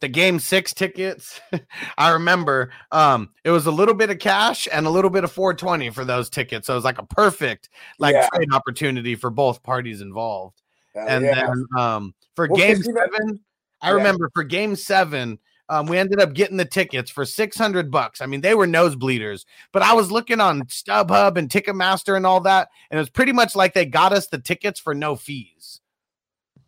the 0.00 0.08
game 0.08 0.38
six 0.38 0.72
tickets, 0.72 1.40
I 1.98 2.10
remember 2.10 2.70
um 2.92 3.30
it 3.42 3.50
was 3.50 3.66
a 3.66 3.70
little 3.72 3.94
bit 3.94 4.10
of 4.10 4.18
cash 4.18 4.68
and 4.70 4.86
a 4.86 4.90
little 4.90 5.10
bit 5.10 5.24
of 5.24 5.32
420 5.32 5.90
for 5.90 6.04
those 6.04 6.28
tickets. 6.30 6.66
So 6.66 6.74
it 6.74 6.76
was 6.76 6.84
like 6.84 6.98
a 6.98 7.06
perfect 7.06 7.70
like 7.98 8.12
Yeah. 8.14 8.28
trade 8.34 8.52
opportunity 8.52 9.14
for 9.16 9.30
both 9.30 9.62
parties 9.62 10.00
involved. 10.00 10.60
Hell 10.94 11.06
And 11.08 11.24
yeah. 11.24 11.34
then 11.46 11.64
um 11.78 12.14
for 12.36 12.46
Well, 12.48 12.58
game 12.58 12.76
'cause 12.76 12.86
you 12.86 12.92
know- 12.92 13.06
seven, 13.12 13.40
I 13.80 13.88
Yeah. 13.90 13.94
remember 13.94 14.30
for 14.34 14.44
game 14.44 14.76
seven, 14.76 15.38
um, 15.68 15.86
we 15.86 15.98
ended 15.98 16.20
up 16.20 16.34
getting 16.34 16.56
the 16.56 16.64
tickets 16.64 17.10
for 17.10 17.24
600 17.24 17.90
bucks. 17.90 18.20
I 18.20 18.26
mean, 18.26 18.40
they 18.42 18.54
were 18.54 18.66
nosebleeders, 18.66 19.44
but 19.72 19.82
I 19.82 19.94
was 19.94 20.10
looking 20.12 20.40
on 20.40 20.62
StubHub 20.64 21.36
and 21.36 21.48
Ticketmaster 21.48 22.16
and 22.16 22.26
all 22.26 22.40
that, 22.40 22.68
and 22.90 22.98
it 22.98 23.00
was 23.00 23.10
pretty 23.10 23.32
much 23.32 23.56
like 23.56 23.72
they 23.74 23.86
got 23.86 24.12
us 24.12 24.26
the 24.26 24.38
tickets 24.38 24.78
for 24.78 24.94
no 24.94 25.16
fees. 25.16 25.80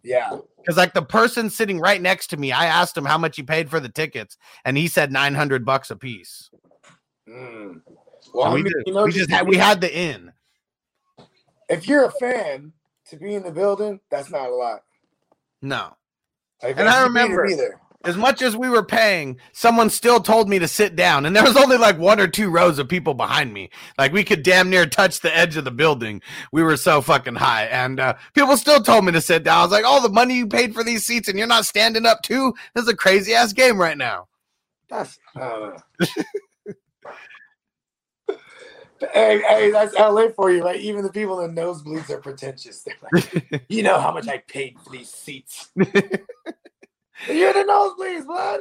Yeah. 0.03 0.39
Because 0.59 0.77
like 0.77 0.95
the 0.95 1.03
person 1.03 1.51
sitting 1.51 1.79
right 1.81 2.01
next 2.01 2.29
to 2.29 2.37
me, 2.37 2.53
I 2.53 2.67
asked 2.67 2.97
him 2.97 3.05
how 3.05 3.19
much 3.19 3.37
he 3.37 3.43
paid 3.43 3.69
for 3.71 3.81
the 3.81 3.89
tickets, 3.89 4.37
and 4.65 4.77
he 4.77 4.89
said 4.89 5.13
nine 5.13 5.35
hundred 5.35 5.65
bucks 5.65 5.91
a 5.91 5.97
piece. 5.97 6.49
Mm. 7.29 7.83
Well, 8.33 8.47
I 8.47 8.55
we, 8.55 8.63
mean, 8.63 8.73
just, 8.73 8.87
you 8.87 8.95
know, 8.95 9.05
we 9.05 9.13
just 9.13 9.31
had 9.31 9.47
we 9.49 9.57
had 9.57 9.81
the 9.81 9.95
in. 9.97 10.33
if 11.69 11.87
you're 11.89 12.05
a 12.07 12.11
fan 12.13 12.73
to 13.09 13.17
be 13.17 13.35
in 13.35 13.43
the 13.43 13.51
building, 13.53 14.01
that's 14.11 14.31
not 14.31 14.49
a 14.49 14.55
lot. 14.55 14.81
No, 15.63 15.97
Like, 16.63 16.79
And 16.79 16.89
I 16.89 17.03
remember- 17.03 17.47
either. 17.47 17.81
As 18.07 18.17
much 18.17 18.41
as 18.41 18.57
we 18.57 18.69
were 18.69 18.85
paying, 18.85 19.39
someone 19.53 19.91
still 19.91 20.21
told 20.21 20.49
me 20.49 20.59
to 20.59 20.69
sit 20.69 20.97
down, 20.97 21.27
and 21.27 21.35
there 21.35 21.43
was 21.43 21.57
only 21.57 21.77
like 21.77 21.99
one 21.99 22.21
or 22.21 22.29
two 22.29 22.51
rows 22.51 22.79
of 22.79 22.89
people 22.89 23.15
behind 23.15 23.53
me. 23.53 23.69
Like 23.99 24.13
we 24.13 24.25
could 24.25 24.43
damn 24.43 24.71
near 24.71 24.87
touch 24.87 25.21
the 25.21 25.37
edge 25.37 25.57
of 25.57 25.65
the 25.65 25.71
building. 25.71 26.23
We 26.53 26.63
were 26.63 26.77
so 26.77 27.03
fucking 27.03 27.35
high, 27.35 27.65
and 27.65 27.99
uh, 27.99 28.15
people 28.35 28.57
still 28.57 28.81
told 28.83 29.05
me 29.05 29.13
to 29.13 29.21
sit 29.21 29.43
down. 29.43 29.59
I 29.59 29.63
was 29.63 29.73
like, 29.73 29.85
"All 29.85 30.01
the 30.01 30.09
money 30.09 30.37
you 30.37 30.47
paid 30.47 30.73
for 30.75 30.85
these 30.85 31.05
seats, 31.05 31.29
and 31.29 31.37
you're 31.37 31.49
not 31.49 31.67
standing 31.67 32.07
up 32.07 32.23
too? 32.23 32.55
This 32.75 32.85
is 32.85 32.89
a 32.89 32.97
crazy 32.97 33.35
ass 33.35 33.53
game 33.53 33.79
right 33.79 33.99
now." 33.99 34.29
That's 34.89 35.19
uh, 35.39 35.73
hey, 39.13 39.43
hey, 39.43 39.71
that's 39.71 39.95
LA 39.95 40.29
for 40.29 40.51
you, 40.51 40.63
right? 40.65 40.81
Even 40.81 41.03
the 41.03 41.13
people 41.13 41.41
in 41.41 41.55
nosebleeds 41.55 42.11
are 42.11 42.21
pretentious. 42.21 42.83
They're 42.83 42.95
like, 43.13 43.65
you 43.69 43.83
know 43.83 43.99
how 43.99 44.13
much 44.13 44.29
I 44.29 44.39
paid 44.39 44.77
for 44.81 44.91
these 44.91 45.11
seats. 45.11 45.71
You're 47.29 47.53
the 47.53 47.61
nosebleeds, 47.61 48.27
bud. 48.27 48.61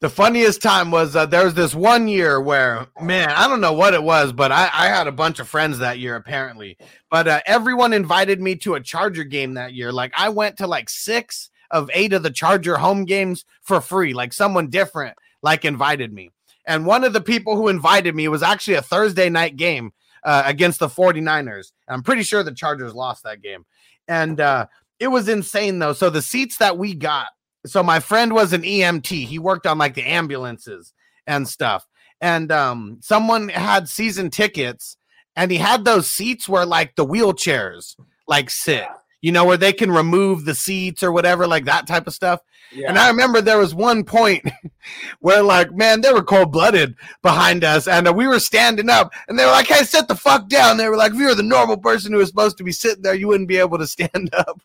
The 0.00 0.08
funniest 0.08 0.62
time 0.62 0.90
was 0.90 1.16
uh, 1.16 1.26
there 1.26 1.44
was 1.44 1.54
this 1.54 1.74
one 1.74 2.06
year 2.06 2.40
where, 2.40 2.86
man, 3.00 3.30
I 3.30 3.48
don't 3.48 3.60
know 3.60 3.72
what 3.72 3.94
it 3.94 4.02
was, 4.02 4.32
but 4.32 4.52
I, 4.52 4.70
I 4.72 4.86
had 4.86 5.08
a 5.08 5.12
bunch 5.12 5.40
of 5.40 5.48
friends 5.48 5.78
that 5.78 5.98
year 5.98 6.14
apparently. 6.14 6.78
But 7.10 7.26
uh, 7.26 7.40
everyone 7.46 7.92
invited 7.92 8.40
me 8.40 8.54
to 8.56 8.74
a 8.74 8.80
Charger 8.80 9.24
game 9.24 9.54
that 9.54 9.74
year. 9.74 9.90
Like 9.90 10.12
I 10.16 10.28
went 10.28 10.58
to 10.58 10.66
like 10.68 10.88
six 10.88 11.50
of 11.70 11.90
eight 11.92 12.12
of 12.12 12.22
the 12.22 12.30
Charger 12.30 12.76
home 12.76 13.04
games 13.04 13.44
for 13.62 13.80
free. 13.80 14.14
Like 14.14 14.32
someone 14.32 14.70
different 14.70 15.16
like 15.42 15.64
invited 15.64 16.12
me. 16.12 16.30
And 16.66 16.86
one 16.86 17.02
of 17.02 17.12
the 17.12 17.20
people 17.20 17.56
who 17.56 17.68
invited 17.68 18.14
me 18.14 18.28
was 18.28 18.42
actually 18.42 18.74
a 18.74 18.82
Thursday 18.82 19.28
night 19.28 19.56
game 19.56 19.92
uh, 20.22 20.42
against 20.46 20.78
the 20.78 20.88
49ers. 20.88 21.72
And 21.88 21.96
I'm 21.96 22.02
pretty 22.02 22.22
sure 22.22 22.42
the 22.42 22.52
Chargers 22.52 22.94
lost 22.94 23.24
that 23.24 23.42
game. 23.42 23.64
And 24.06 24.38
uh, 24.40 24.66
it 25.00 25.08
was 25.08 25.28
insane 25.28 25.78
though. 25.78 25.92
So 25.92 26.10
the 26.10 26.22
seats 26.22 26.58
that 26.58 26.78
we 26.78 26.94
got 26.94 27.28
so 27.66 27.82
my 27.82 28.00
friend 28.00 28.32
was 28.32 28.52
an 28.52 28.62
EMT. 28.62 29.26
He 29.26 29.38
worked 29.38 29.66
on 29.66 29.78
like 29.78 29.94
the 29.94 30.08
ambulances 30.08 30.92
and 31.26 31.46
stuff. 31.48 31.86
And 32.20 32.50
um 32.50 32.98
someone 33.00 33.48
had 33.48 33.88
season 33.88 34.30
tickets 34.30 34.96
and 35.36 35.50
he 35.50 35.58
had 35.58 35.84
those 35.84 36.08
seats 36.08 36.48
where 36.48 36.66
like 36.66 36.96
the 36.96 37.06
wheelchairs 37.06 37.96
like 38.26 38.50
sit. 38.50 38.86
You 39.20 39.32
know 39.32 39.44
where 39.44 39.56
they 39.56 39.72
can 39.72 39.90
remove 39.90 40.44
the 40.44 40.54
seats 40.54 41.02
or 41.02 41.10
whatever 41.10 41.46
like 41.46 41.64
that 41.64 41.86
type 41.86 42.06
of 42.06 42.14
stuff. 42.14 42.40
Yeah. 42.70 42.88
And 42.88 42.98
I 42.98 43.08
remember 43.08 43.40
there 43.40 43.58
was 43.58 43.74
one 43.74 44.04
point 44.04 44.46
where, 45.20 45.42
like, 45.42 45.72
man, 45.72 46.00
they 46.00 46.12
were 46.12 46.22
cold 46.22 46.52
blooded 46.52 46.94
behind 47.22 47.64
us, 47.64 47.88
and 47.88 48.06
uh, 48.06 48.12
we 48.12 48.26
were 48.26 48.40
standing 48.40 48.90
up, 48.90 49.12
and 49.26 49.38
they 49.38 49.44
were 49.44 49.50
like, 49.50 49.66
"Hey, 49.66 49.84
sit 49.84 50.06
the 50.06 50.14
fuck 50.14 50.48
down." 50.48 50.76
They 50.76 50.88
were 50.88 50.96
like, 50.96 51.12
"If 51.12 51.18
you 51.18 51.26
were 51.26 51.34
the 51.34 51.42
normal 51.42 51.78
person 51.78 52.12
who 52.12 52.18
was 52.18 52.28
supposed 52.28 52.58
to 52.58 52.64
be 52.64 52.72
sitting 52.72 53.02
there, 53.02 53.14
you 53.14 53.28
wouldn't 53.28 53.48
be 53.48 53.56
able 53.56 53.78
to 53.78 53.86
stand 53.86 54.30
up." 54.34 54.60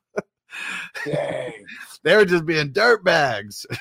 Dang. 1.06 1.66
They 2.04 2.16
were 2.16 2.26
just 2.26 2.46
being 2.46 2.72
dirt 2.72 3.04
bags. 3.04 3.66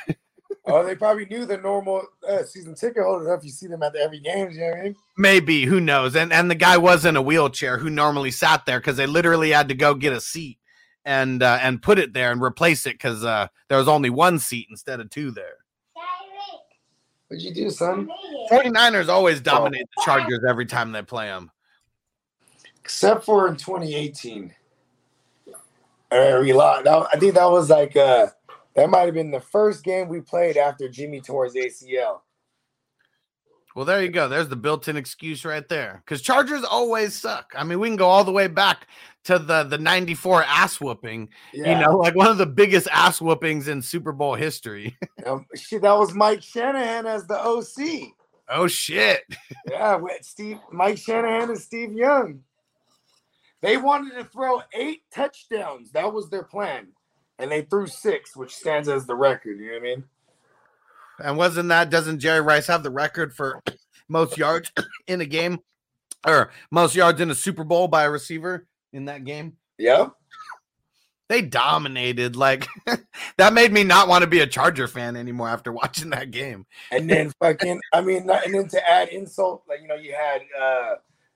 Oh, 0.64 0.84
they 0.84 0.94
probably 0.94 1.26
knew 1.26 1.44
the 1.44 1.56
normal 1.56 2.04
uh, 2.28 2.44
season 2.44 2.76
ticket 2.76 3.02
holder 3.02 3.34
if 3.34 3.42
you 3.42 3.50
see 3.50 3.66
them 3.66 3.82
at 3.82 3.92
the 3.94 3.98
every 3.98 4.20
game. 4.20 4.48
You 4.52 4.60
know 4.60 4.66
what 4.68 4.78
I 4.78 4.82
mean? 4.82 4.96
Maybe 5.16 5.64
who 5.64 5.80
knows? 5.80 6.14
And 6.14 6.32
and 6.32 6.48
the 6.48 6.54
guy 6.54 6.76
was 6.76 7.04
in 7.04 7.16
a 7.16 7.22
wheelchair 7.22 7.78
who 7.78 7.90
normally 7.90 8.30
sat 8.30 8.64
there 8.64 8.78
because 8.78 8.96
they 8.96 9.06
literally 9.06 9.50
had 9.50 9.68
to 9.70 9.74
go 9.74 9.94
get 9.94 10.12
a 10.12 10.20
seat 10.20 10.58
and 11.04 11.42
uh, 11.42 11.58
and 11.60 11.82
put 11.82 11.98
it 11.98 12.12
there 12.12 12.30
and 12.30 12.40
replace 12.40 12.86
it 12.86 12.92
because 12.92 13.24
uh, 13.24 13.48
there 13.68 13.78
was 13.78 13.88
only 13.88 14.08
one 14.08 14.38
seat 14.38 14.68
instead 14.70 15.00
of 15.00 15.10
two 15.10 15.32
there. 15.32 15.56
What'd 17.26 17.44
you 17.44 17.54
do, 17.54 17.70
son? 17.70 18.08
49ers 18.50 19.08
always 19.08 19.40
dominate 19.40 19.88
the 19.96 20.02
Chargers 20.04 20.44
every 20.46 20.66
time 20.66 20.92
they 20.92 21.02
play 21.02 21.26
them. 21.26 21.50
Except 22.78 23.24
for 23.24 23.48
in 23.48 23.56
2018. 23.56 24.54
Uh, 26.12 26.40
we 26.40 26.52
lost. 26.52 26.86
I 26.86 27.18
think 27.18 27.34
that 27.34 27.50
was 27.50 27.70
like 27.70 27.96
uh, 27.96 28.26
that 28.76 28.90
might 28.90 29.06
have 29.06 29.14
been 29.14 29.30
the 29.30 29.40
first 29.40 29.82
game 29.82 30.08
we 30.08 30.20
played 30.20 30.56
after 30.56 30.88
Jimmy 30.88 31.20
tore 31.20 31.44
his 31.46 31.54
ACL. 31.54 32.20
Well, 33.74 33.86
there 33.86 34.02
you 34.02 34.10
go. 34.10 34.28
There's 34.28 34.48
the 34.48 34.56
built-in 34.56 34.98
excuse 34.98 35.46
right 35.46 35.66
there. 35.66 36.02
Because 36.04 36.20
Chargers 36.20 36.62
always 36.62 37.14
suck. 37.14 37.54
I 37.56 37.64
mean, 37.64 37.80
we 37.80 37.88
can 37.88 37.96
go 37.96 38.06
all 38.06 38.22
the 38.22 38.30
way 38.32 38.46
back 38.46 38.86
to 39.24 39.38
the 39.38 39.62
the 39.62 39.78
'94 39.78 40.44
ass 40.44 40.80
whooping. 40.80 41.30
Yeah. 41.54 41.78
You 41.78 41.86
know, 41.86 41.96
like 41.96 42.14
one 42.14 42.26
of 42.26 42.36
the 42.38 42.46
biggest 42.46 42.88
ass 42.92 43.20
whoopings 43.20 43.68
in 43.68 43.80
Super 43.80 44.12
Bowl 44.12 44.34
history. 44.34 44.96
Um, 45.24 45.46
shit, 45.54 45.82
that 45.82 45.96
was 45.96 46.12
Mike 46.14 46.42
Shanahan 46.42 47.06
as 47.06 47.28
the 47.28 47.38
OC. 47.40 48.12
oh 48.48 48.66
shit! 48.66 49.22
Yeah, 49.70 49.94
with 49.94 50.24
Steve, 50.24 50.58
Mike 50.72 50.98
Shanahan 50.98 51.50
and 51.50 51.58
Steve 51.60 51.92
Young. 51.92 52.40
They 53.62 53.76
wanted 53.76 54.14
to 54.14 54.24
throw 54.24 54.60
eight 54.74 55.02
touchdowns. 55.14 55.92
That 55.92 56.12
was 56.12 56.28
their 56.28 56.42
plan, 56.42 56.88
and 57.38 57.50
they 57.50 57.62
threw 57.62 57.86
six, 57.86 58.36
which 58.36 58.54
stands 58.54 58.88
as 58.88 59.06
the 59.06 59.14
record. 59.14 59.58
You 59.58 59.66
know 59.66 59.72
what 59.72 59.78
I 59.78 59.82
mean? 59.82 60.04
And 61.20 61.36
wasn't 61.36 61.68
that? 61.68 61.88
Doesn't 61.88 62.18
Jerry 62.18 62.40
Rice 62.40 62.66
have 62.66 62.82
the 62.82 62.90
record 62.90 63.32
for 63.32 63.62
most 64.08 64.36
yards 64.36 64.72
in 65.06 65.20
a 65.20 65.26
game, 65.26 65.60
or 66.26 66.50
most 66.72 66.96
yards 66.96 67.20
in 67.20 67.30
a 67.30 67.34
Super 67.36 67.62
Bowl 67.62 67.86
by 67.86 68.04
a 68.04 68.10
receiver 68.10 68.66
in 68.92 69.04
that 69.04 69.24
game? 69.24 69.56
Yep. 69.78 70.12
They 71.28 71.40
dominated. 71.40 72.34
Like 72.34 72.66
that 73.38 73.54
made 73.54 73.72
me 73.72 73.84
not 73.84 74.08
want 74.08 74.22
to 74.22 74.28
be 74.28 74.40
a 74.40 74.46
Charger 74.46 74.88
fan 74.88 75.16
anymore 75.16 75.48
after 75.48 75.72
watching 75.72 76.10
that 76.10 76.32
game. 76.32 76.66
And 76.90 77.08
then 77.08 77.32
fucking, 77.40 77.80
I 77.92 78.00
mean, 78.00 78.28
and 78.28 78.54
then 78.54 78.68
to 78.68 78.90
add 78.90 79.08
insult, 79.10 79.62
like 79.68 79.80
you 79.80 79.88
know, 79.88 79.94
you 79.94 80.14
had 80.14 80.42
uh 80.60 80.94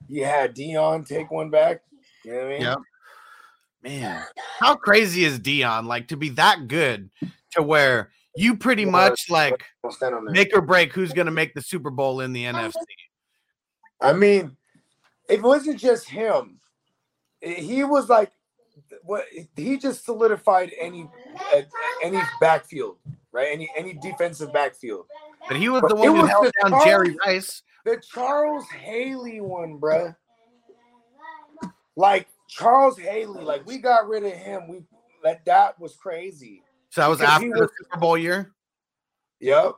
you 0.09 0.25
had 0.25 0.57
Deion 0.57 1.07
take 1.07 1.31
one 1.31 1.51
back. 1.51 1.83
You 2.27 2.33
know 2.33 2.39
what 2.39 2.47
I 2.47 2.51
mean? 2.51 2.61
Yep. 2.63 2.79
Man, 3.83 4.25
how 4.59 4.75
crazy 4.75 5.25
is 5.25 5.39
Deion? 5.39 5.87
Like 5.87 6.09
to 6.09 6.17
be 6.17 6.31
that 6.31 6.67
good 6.67 7.09
to 7.53 7.63
where 7.63 8.11
you 8.35 8.57
pretty 8.57 8.83
Yeah, 8.83 8.91
much 8.91 9.31
like 9.31 9.63
make 10.25 10.57
or 10.57 10.61
break 10.61 10.93
who's 10.93 11.13
going 11.13 11.27
to 11.27 11.33
make 11.33 11.55
the 11.55 11.63
Super 11.63 11.91
Bowl 11.91 12.21
in 12.21 12.33
the 12.33 12.45
NFC. 12.45 12.73
I 14.01 14.13
mean, 14.13 14.57
it 15.29 15.41
wasn't 15.41 15.79
just 15.79 16.09
him. 16.09 16.59
He 17.41 17.85
was 17.85 18.09
like, 18.09 18.33
what 19.05 19.25
he 19.55 19.77
just 19.77 20.05
solidified 20.05 20.73
any 20.81 21.09
uh, 21.55 21.63
any 22.03 22.19
backfield, 22.41 22.97
right? 23.31 23.49
Any 23.53 23.71
any 23.77 23.95
defensive 23.95 24.53
backfield. 24.53 25.07
But 25.47 25.59
he 25.59 25.69
was 25.69 25.83
the 25.83 25.95
it 25.95 25.97
one 25.97 26.17
who 26.17 26.27
held 26.27 26.53
down 26.61 26.73
Chargers- 26.73 26.85
Jerry 26.85 27.17
Rice. 27.25 27.63
The 27.85 27.99
Charles 27.99 28.69
Haley 28.71 29.41
one, 29.41 29.79
bruh. 29.79 30.17
Like 31.97 32.29
Charles 32.49 32.99
Haley, 32.99 33.43
like 33.43 33.67
we 33.67 33.79
got 33.79 34.07
rid 34.07 34.25
of 34.25 34.33
him. 34.33 34.69
We 34.69 34.83
like 35.25 35.45
that 35.47 35.79
was 35.81 35.97
crazy. 35.97 36.63
So 36.91 37.01
that 37.01 37.09
was 37.09 37.19
Because 37.19 37.33
after 37.35 37.47
he 37.47 37.53
the 37.53 37.69
Super 37.83 37.99
Bowl 37.99 38.19
year. 38.19 38.53
Yep. 39.41 39.75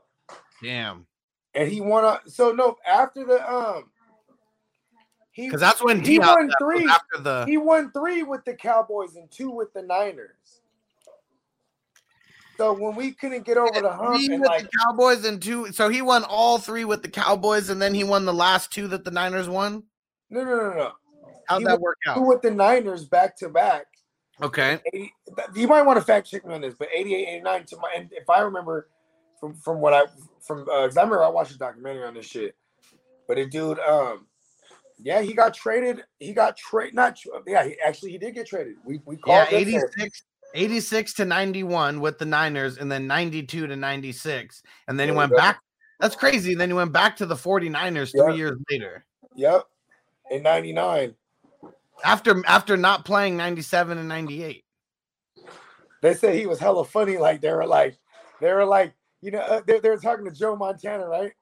Damn, 0.62 1.06
And 1.54 1.68
he 1.70 1.80
won 1.80 2.04
a 2.04 2.20
so 2.26 2.52
no 2.52 2.76
after 2.86 3.24
the 3.24 3.48
um 3.50 3.90
he 5.30 5.46
because 5.46 5.60
that's 5.60 5.82
when 5.82 6.04
he 6.04 6.18
Deion 6.18 6.26
won 6.26 6.50
three. 6.58 6.88
after 6.88 7.22
the. 7.22 7.44
He 7.46 7.56
won 7.56 7.92
three 7.92 8.24
with 8.24 8.44
the 8.44 8.54
Cowboys 8.54 9.14
and 9.14 9.30
two 9.30 9.50
with 9.50 9.72
the 9.72 9.82
Niners. 9.82 10.60
So 12.56 12.72
when 12.72 12.96
we 12.96 13.12
couldn't 13.12 13.46
get 13.46 13.56
over 13.56 13.80
the 13.80 13.92
hump 13.92 14.20
and 14.20 14.40
with 14.40 14.48
like 14.48 14.62
the 14.64 14.70
Cowboys 14.84 15.24
and 15.24 15.40
two. 15.40 15.70
So 15.70 15.88
he 15.88 16.02
won 16.02 16.24
all 16.24 16.58
three 16.58 16.84
with 16.84 17.02
the 17.02 17.08
Cowboys, 17.08 17.68
and 17.70 17.80
then 17.80 17.94
he 17.94 18.02
won 18.02 18.24
the 18.24 18.34
last 18.34 18.72
two 18.72 18.88
that 18.88 19.04
the 19.04 19.12
Niners 19.12 19.48
won. 19.48 19.84
no 20.28 20.42
no 20.42 20.56
no 20.56 20.74
no 20.74 20.92
How'd 21.48 21.64
that 21.64 21.80
work 21.80 21.98
out? 22.06 22.26
with 22.26 22.42
the 22.42 22.50
Niners 22.50 23.04
back 23.04 23.36
to 23.38 23.48
back. 23.48 23.86
Okay. 24.40 24.78
80, 24.92 25.12
you 25.56 25.66
might 25.66 25.82
want 25.82 25.98
to 25.98 26.04
fact 26.04 26.30
check 26.30 26.46
me 26.46 26.54
on 26.54 26.60
this, 26.60 26.74
but 26.78 26.88
88, 26.94 27.26
89 27.28 27.64
to 27.66 27.76
my 27.78 27.92
and 27.96 28.08
if 28.12 28.28
I 28.30 28.40
remember 28.40 28.88
from 29.40 29.54
from 29.54 29.80
what 29.80 29.94
I 29.94 30.04
from 30.40 30.62
uh 30.62 30.86
'cause 30.86 30.96
I 30.96 31.02
remember 31.02 31.24
I 31.24 31.28
watched 31.28 31.52
a 31.52 31.58
documentary 31.58 32.04
on 32.04 32.14
this 32.14 32.26
shit. 32.26 32.54
But 33.26 33.36
the 33.36 33.46
dude, 33.46 33.78
um, 33.80 34.26
yeah, 34.98 35.20
he 35.20 35.34
got 35.34 35.54
traded. 35.54 36.04
He 36.18 36.32
got 36.32 36.56
traded. 36.56 36.94
Not 36.94 37.18
yeah, 37.46 37.64
he 37.64 37.76
actually 37.84 38.12
he 38.12 38.18
did 38.18 38.34
get 38.34 38.46
traded. 38.46 38.76
We 38.84 39.00
we 39.04 39.16
Yeah, 39.26 39.44
called 39.44 39.48
there. 39.50 39.58
86, 39.60 40.22
86 40.54 41.14
to 41.14 41.24
91 41.24 42.00
with 42.00 42.18
the 42.18 42.24
Niners, 42.24 42.78
and 42.78 42.90
then 42.90 43.06
92 43.06 43.66
to 43.66 43.76
96. 43.76 44.62
And 44.86 44.98
then 44.98 45.08
There 45.08 45.14
he 45.14 45.18
went 45.18 45.36
back. 45.36 45.60
That's 46.00 46.16
crazy. 46.16 46.52
And 46.52 46.60
Then 46.60 46.70
he 46.70 46.74
went 46.74 46.92
back 46.92 47.16
to 47.16 47.26
the 47.26 47.34
49ers 47.34 48.12
three 48.12 48.36
years 48.36 48.56
later. 48.70 49.04
Yep, 49.34 49.64
in 50.30 50.42
'99. 50.42 51.14
After 52.04 52.42
after 52.46 52.76
not 52.76 53.04
playing 53.04 53.36
97 53.36 53.98
and 53.98 54.08
98. 54.08 54.64
They 56.00 56.14
said 56.14 56.34
he 56.34 56.46
was 56.46 56.58
hella 56.58 56.84
funny. 56.84 57.18
Like 57.18 57.40
they 57.40 57.52
were 57.52 57.66
like, 57.66 57.98
they 58.40 58.52
were 58.52 58.64
like, 58.64 58.94
you 59.20 59.30
know, 59.32 59.40
uh, 59.40 59.60
they, 59.66 59.80
they 59.80 59.90
were 59.90 59.96
talking 59.96 60.24
to 60.26 60.30
Joe 60.30 60.56
Montana, 60.56 61.06
right? 61.08 61.32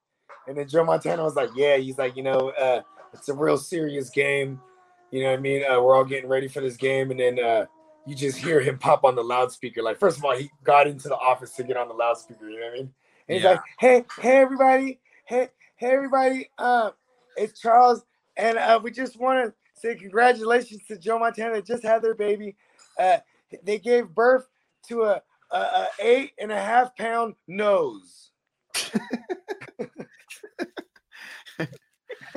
And 0.47 0.57
then 0.57 0.69
Joe 0.69 0.85
Montana 0.85 1.23
was 1.23 1.35
like, 1.37 1.51
yeah, 1.55 1.77
he's 1.77 1.99
like, 1.99 2.17
you 2.17 2.23
know, 2.23 2.51
uh, 2.59 2.81
it's 3.13 3.29
a 3.29 3.35
real 3.35 3.59
serious 3.59 4.11
game. 4.11 4.61
You 5.11 5.23
know 5.23 5.31
what 5.31 5.39
I 5.39 5.43
mean? 5.43 5.63
Uh, 5.65 5.81
we're 5.83 5.97
all 5.97 6.05
getting 6.05 6.29
ready 6.29 6.49
for 6.49 6.61
this 6.61 6.77
game. 6.77 7.11
And 7.11 7.21
then 7.21 7.39
uh, 7.43 7.67
you 8.07 8.15
just 8.15 8.39
hear 8.39 8.61
him 8.61 8.79
pop 8.79 9.05
on 9.05 9.15
the 9.15 9.23
loudspeaker. 9.25 9.83
Like, 9.83 9.99
first 9.99 10.19
of 10.19 10.25
all, 10.25 10.37
he 10.37 10.51
got 10.65 10.87
into 10.87 11.09
the 11.09 11.17
office 11.17 11.53
to 11.57 11.65
get 11.65 11.77
on 11.77 11.89
the 11.89 11.95
loudspeaker. 11.95 12.49
You 12.49 12.61
know 12.61 12.67
what 12.67 12.73
I 12.75 12.77
mean? 12.79 12.95
And 13.29 13.35
he's 13.37 13.45
Yeah. 13.45 13.51
like, 13.53 13.61
"Hey, 13.79 14.05
hey, 14.21 14.37
everybody, 14.39 15.01
hey, 15.27 15.49
hey, 15.77 15.91
everybody, 15.91 16.51
um, 16.59 16.93
it's 17.37 17.61
Charles, 17.61 18.05
and 18.37 18.57
uh, 18.59 18.81
we 18.83 18.91
just 18.91 19.19
want 19.19 19.47
to 19.47 19.55
say 19.87 19.95
congratulations 19.97 20.83
to 20.89 20.99
Joe 20.99 21.19
Montana. 21.19 21.63
Just 21.63 21.83
had 21.83 22.03
their 22.03 22.15
baby. 22.15 22.57
Uh, 22.99 23.19
they 23.63 23.79
gave 23.79 24.09
birth 24.09 24.49
to 24.89 25.03
a, 25.05 25.23
a, 25.51 25.57
a 25.57 25.89
eight 26.01 26.33
and 26.39 26.53
a 26.53 26.61
half 26.61 26.97
pound 26.97 27.35
nose." 27.47 28.31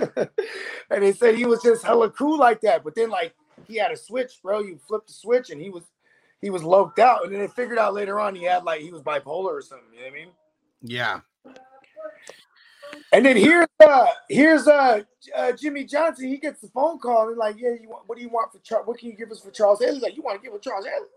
and 0.02 1.04
they 1.04 1.12
said 1.12 1.36
he 1.36 1.46
was 1.46 1.62
just 1.62 1.84
hella 1.84 2.10
cool 2.10 2.38
like 2.38 2.62
that. 2.62 2.84
But 2.84 2.96
then 2.96 3.10
like 3.10 3.34
he 3.68 3.78
had 3.78 3.92
a 3.92 3.98
switch, 3.98 4.40
bro. 4.42 4.60
You 4.60 4.78
flipped 4.88 5.08
the 5.08 5.14
switch 5.14 5.50
and 5.50 5.62
he 5.62 5.70
was 5.70 5.84
he 6.42 6.50
was 6.50 6.64
loked 6.64 7.00
out. 7.00 7.24
And 7.24 7.34
then 7.34 7.42
they 7.42 7.48
figured 7.48 7.78
out 7.78 7.94
later 7.94 8.20
on 8.20 8.36
he 8.36 8.44
had 8.44 8.64
like 8.64 8.82
he 8.82 8.92
was 8.92 9.02
bipolar 9.02 9.52
or 9.52 9.62
something. 9.62 9.88
You 9.94 10.00
know 10.00 10.06
what 10.06 10.14
I 10.14 10.16
mean? 10.16 10.30
Yeah. 10.82 11.20
And 13.12 13.26
then 13.26 13.38
here's 13.38 13.68
uh 13.80 14.08
here's 14.30 14.68
uh, 14.68 15.02
uh 15.36 15.52
Jimmy 15.54 15.84
Johnson. 15.84 16.28
He 16.28 16.38
gets 16.38 16.62
the 16.62 16.68
phone 16.70 17.00
call 17.00 17.30
and 17.30 17.38
like, 17.38 17.56
yeah, 17.60 17.72
you 17.82 17.90
want 17.90 18.04
what 18.08 18.18
do 18.18 18.24
you 18.24 18.30
want 18.30 18.52
for 18.52 18.60
Charles? 18.60 18.88
What 18.88 19.00
can 19.00 19.10
you 19.10 19.16
give 19.16 19.32
us 19.32 19.40
for 19.40 19.52
Charles 19.52 19.80
Haley? 19.80 19.94
He's 19.96 20.04
like, 20.04 20.16
you 20.16 20.22
want 20.22 20.42
to 20.42 20.46
give 20.48 20.54
us 20.56 20.62
Charles 20.64 20.86
Haley? 20.86 21.08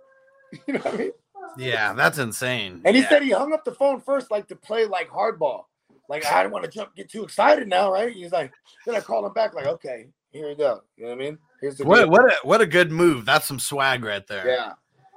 You 0.66 0.74
know 0.74 0.80
what 0.80 0.94
I 0.94 0.96
mean? 0.98 1.10
Yeah, 1.56 1.92
that's 1.94 2.18
insane. 2.18 2.82
And 2.84 2.94
he 2.94 3.02
Yeah. 3.02 3.08
said 3.08 3.22
he 3.22 3.30
hung 3.30 3.52
up 3.52 3.64
the 3.64 3.72
phone 3.72 4.00
first, 4.00 4.30
like 4.30 4.48
to 4.48 4.56
play 4.56 4.84
like 4.86 5.08
hardball. 5.08 5.64
Like 6.08 6.26
I 6.26 6.42
don't 6.42 6.52
want 6.52 6.64
to 6.64 6.70
jump, 6.70 6.94
get 6.94 7.10
too 7.10 7.24
excited 7.24 7.68
now, 7.68 7.90
right? 7.90 8.12
He's 8.12 8.32
like, 8.32 8.52
then 8.84 8.94
I 8.94 9.00
called 9.00 9.24
him 9.24 9.32
back, 9.32 9.54
like, 9.54 9.66
okay, 9.66 10.08
here 10.30 10.48
we 10.48 10.54
go. 10.54 10.82
You 10.96 11.04
know 11.04 11.10
what 11.10 11.16
I 11.16 11.24
mean? 11.24 11.38
Here's 11.60 11.76
the 11.78 11.84
what 11.84 12.00
deal. 12.00 12.10
what 12.10 12.24
a, 12.32 12.36
what 12.42 12.60
a 12.60 12.66
good 12.66 12.90
move. 12.90 13.24
That's 13.24 13.46
some 13.46 13.58
swag 13.58 14.04
right 14.04 14.26
there. 14.26 14.46
Yeah. 14.46 14.72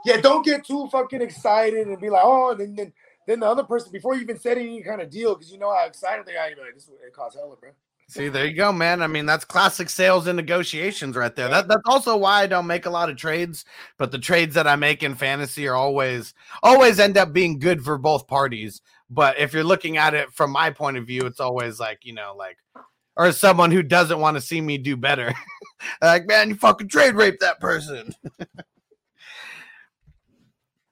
Yeah, 0.06 0.22
don't 0.22 0.46
get 0.46 0.64
too 0.66 0.88
fucking 0.92 1.22
excited 1.22 1.88
and 1.88 2.00
be 2.00 2.10
like, 2.12 2.22
oh, 2.24 2.52
and 2.52 2.60
then 2.60 2.76
then, 2.76 2.94
then 3.26 3.40
the 3.40 3.48
other 3.48 3.64
person 3.64 3.92
before 3.92 4.16
you 4.16 4.22
even 4.22 4.40
said 4.40 4.58
any 4.58 4.82
kind 4.82 5.02
of 5.02 5.10
deal, 5.10 5.36
because 5.36 5.52
you 5.52 5.58
know 5.58 5.74
how 5.74 5.86
excited 5.86 6.26
they 6.26 6.36
are, 6.36 6.50
you're 6.50 6.64
like, 6.64 6.76
this 6.76 6.88
it 6.88 7.14
costs 7.14 7.38
hella, 7.38 7.56
bro. 7.56 7.72
See, 8.08 8.30
there 8.30 8.46
you 8.46 8.54
go, 8.54 8.72
man. 8.72 9.02
I 9.02 9.08
mean, 9.08 9.26
that's 9.26 9.46
classic 9.46 9.90
sales 9.90 10.28
and 10.28 10.38
negotiations 10.38 11.16
right 11.16 11.36
there. 11.36 11.50
That 11.50 11.68
that's 11.68 11.82
also 11.88 12.16
why 12.16 12.44
I 12.44 12.48
don't 12.48 12.68
make 12.68 12.86
a 12.86 12.92
lot 12.92 13.10
of 13.10 13.18
trades, 13.18 13.66
but 13.98 14.12
the 14.12 14.20
trades 14.20 14.54
that 14.54 14.68
I 14.68 14.76
make 14.76 15.02
in 15.02 15.16
fantasy 15.16 15.68
are 15.68 15.76
always 15.76 16.36
always 16.62 17.00
end 17.00 17.18
up 17.18 17.34
being 17.34 17.58
good 17.58 17.84
for 17.84 17.98
both 17.98 18.28
parties. 18.28 18.82
But 19.10 19.40
if 19.40 19.54
you're 19.54 19.64
looking 19.64 19.98
at 19.98 20.14
it 20.14 20.32
from 20.32 20.52
my 20.52 20.70
point 20.70 20.98
of 20.98 21.08
view, 21.08 21.26
it's 21.26 21.40
always 21.40 21.80
like, 21.80 22.06
you 22.06 22.14
know, 22.14 22.36
like 22.38 22.58
or 23.18 23.32
someone 23.32 23.72
who 23.72 23.82
doesn't 23.82 24.20
want 24.20 24.36
to 24.36 24.42
see 24.42 24.62
me 24.62 24.78
do 24.78 24.96
better. 24.96 25.34
like, 26.02 26.28
man, 26.28 26.50
you 26.50 26.56
fucking 26.56 26.90
trade 26.90 27.16
rape 27.16 27.40
that 27.40 27.60
person. 27.60 28.14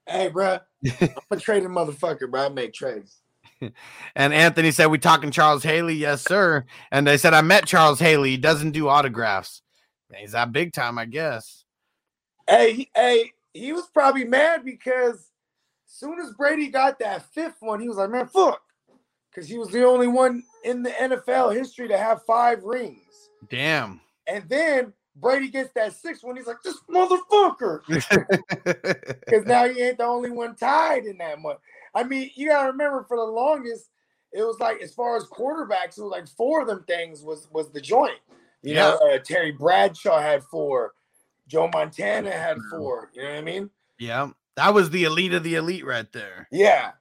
Hey, 0.07 0.29
bro, 0.29 0.59
I'm 1.01 1.09
a 1.31 1.37
trading 1.37 1.69
motherfucker, 1.69 2.29
bro. 2.29 2.45
I 2.45 2.49
make 2.49 2.73
trades. 2.73 3.17
And 4.15 4.33
Anthony 4.33 4.71
said, 4.71 4.87
We 4.87 4.97
talking 4.97 5.31
Charles 5.31 5.63
Haley? 5.63 5.95
Yes, 5.95 6.21
sir. 6.21 6.65
And 6.91 7.07
they 7.07 7.17
said, 7.17 7.33
I 7.33 7.39
met 7.41 7.65
Charles 7.65 7.99
Haley. 7.99 8.31
He 8.31 8.37
doesn't 8.37 8.71
do 8.71 8.89
autographs. 8.89 9.61
He's 10.13 10.33
that 10.33 10.51
big 10.51 10.73
time, 10.73 10.97
I 10.99 11.05
guess. 11.05 11.63
Hey, 12.47 12.73
he, 12.73 12.91
hey, 12.93 13.31
he 13.53 13.71
was 13.71 13.87
probably 13.93 14.25
mad 14.25 14.65
because 14.65 15.31
soon 15.85 16.19
as 16.19 16.33
Brady 16.33 16.67
got 16.67 16.99
that 16.99 17.23
fifth 17.33 17.57
one, 17.61 17.79
he 17.79 17.87
was 17.87 17.97
like, 17.97 18.09
man, 18.09 18.27
fuck. 18.27 18.61
Because 19.31 19.47
he 19.49 19.57
was 19.57 19.69
the 19.69 19.85
only 19.85 20.07
one 20.07 20.43
in 20.63 20.83
the 20.83 20.91
NFL 20.91 21.55
history 21.55 21.87
to 21.87 21.97
have 21.97 22.23
five 22.25 22.63
rings. 22.63 23.29
Damn. 23.49 24.01
And 24.27 24.47
then 24.47 24.93
Brady 25.15 25.49
gets 25.49 25.71
that 25.73 25.93
sixth 25.93 26.23
one. 26.23 26.35
He's 26.35 26.47
like, 26.47 26.61
this 26.63 26.79
motherfucker. 26.89 27.81
Because 29.25 29.45
now 29.45 29.67
he 29.67 29.81
ain't 29.81 29.97
the 29.97 30.05
only 30.05 30.29
one 30.29 30.55
tied 30.55 31.05
in 31.05 31.17
that 31.17 31.41
one. 31.41 31.55
I 31.95 32.03
mean, 32.03 32.31
you 32.35 32.49
gotta 32.49 32.71
remember 32.71 33.03
for 33.07 33.17
the 33.17 33.23
longest, 33.23 33.89
it 34.31 34.43
was 34.43 34.59
like 34.59 34.81
as 34.81 34.93
far 34.93 35.15
as 35.15 35.23
quarterbacks, 35.25 35.97
it 35.97 36.03
was 36.03 36.11
like 36.11 36.27
four 36.27 36.61
of 36.61 36.67
them 36.67 36.83
things 36.87 37.21
was 37.23 37.47
was 37.51 37.71
the 37.71 37.81
joint. 37.81 38.19
You 38.61 38.75
know, 38.75 38.97
uh, 38.97 39.17
Terry 39.19 39.51
Bradshaw 39.51 40.21
had 40.21 40.43
four, 40.43 40.93
Joe 41.47 41.69
Montana 41.73 42.31
had 42.31 42.57
four. 42.69 43.11
You 43.13 43.23
know 43.23 43.29
what 43.29 43.37
I 43.37 43.41
mean? 43.41 43.69
yeah. 43.99 44.29
That 44.55 44.73
was 44.73 44.91
the 44.91 45.05
elite 45.05 45.33
of 45.33 45.43
the 45.43 45.55
elite 45.55 45.83
right 45.85 46.11
there. 46.13 46.47
Yeah. 46.51 46.91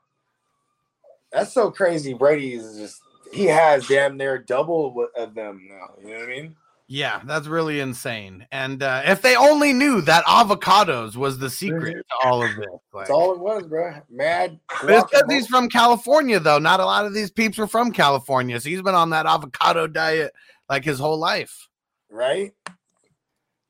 That's 1.33 1.53
so 1.53 1.71
crazy. 1.71 2.15
Brady 2.15 2.55
is 2.55 2.79
just 2.79 3.01
he 3.33 3.45
has 3.45 3.87
damn 3.89 4.17
near 4.17 4.39
double 4.39 5.07
of 5.17 5.35
them 5.35 5.69
now. 5.69 5.91
You 6.03 6.15
know 6.15 6.21
what 6.21 6.29
I 6.29 6.31
mean? 6.31 6.57
Yeah, 6.95 7.23
that's 7.25 7.47
really 7.47 7.81
insane. 7.81 8.47
And 8.53 8.83
uh, 8.83 9.01
if 9.07 9.23
they 9.23 9.35
only 9.35 9.73
knew 9.73 10.03
that 10.03 10.27
avocados 10.27 11.17
was 11.17 11.39
the 11.39 11.49
secret 11.49 11.95
to 11.95 12.29
all 12.29 12.43
of 12.45 12.55
this. 12.55 12.67
Like, 12.93 13.07
That's 13.07 13.11
all 13.11 13.33
it 13.33 13.39
was, 13.39 13.67
bro. 13.67 13.95
Mad. 14.11 14.61
It's 14.71 14.81
'cause 14.81 15.05
guacamole. 15.11 15.33
he's 15.33 15.47
from 15.47 15.71
California, 15.71 16.39
though. 16.39 16.59
Not 16.59 16.81
a 16.81 16.85
lot 16.85 17.07
of 17.07 17.15
these 17.15 17.31
peeps 17.31 17.59
are 17.59 17.67
from 17.67 17.93
California. 17.93 18.61
So 18.61 18.69
he's 18.69 18.83
been 18.83 18.95
on 18.95 19.09
that 19.09 19.25
avocado 19.25 19.87
diet 19.87 20.35
like 20.69 20.85
his 20.85 20.99
whole 20.99 21.17
life. 21.19 21.67
right? 22.11 22.53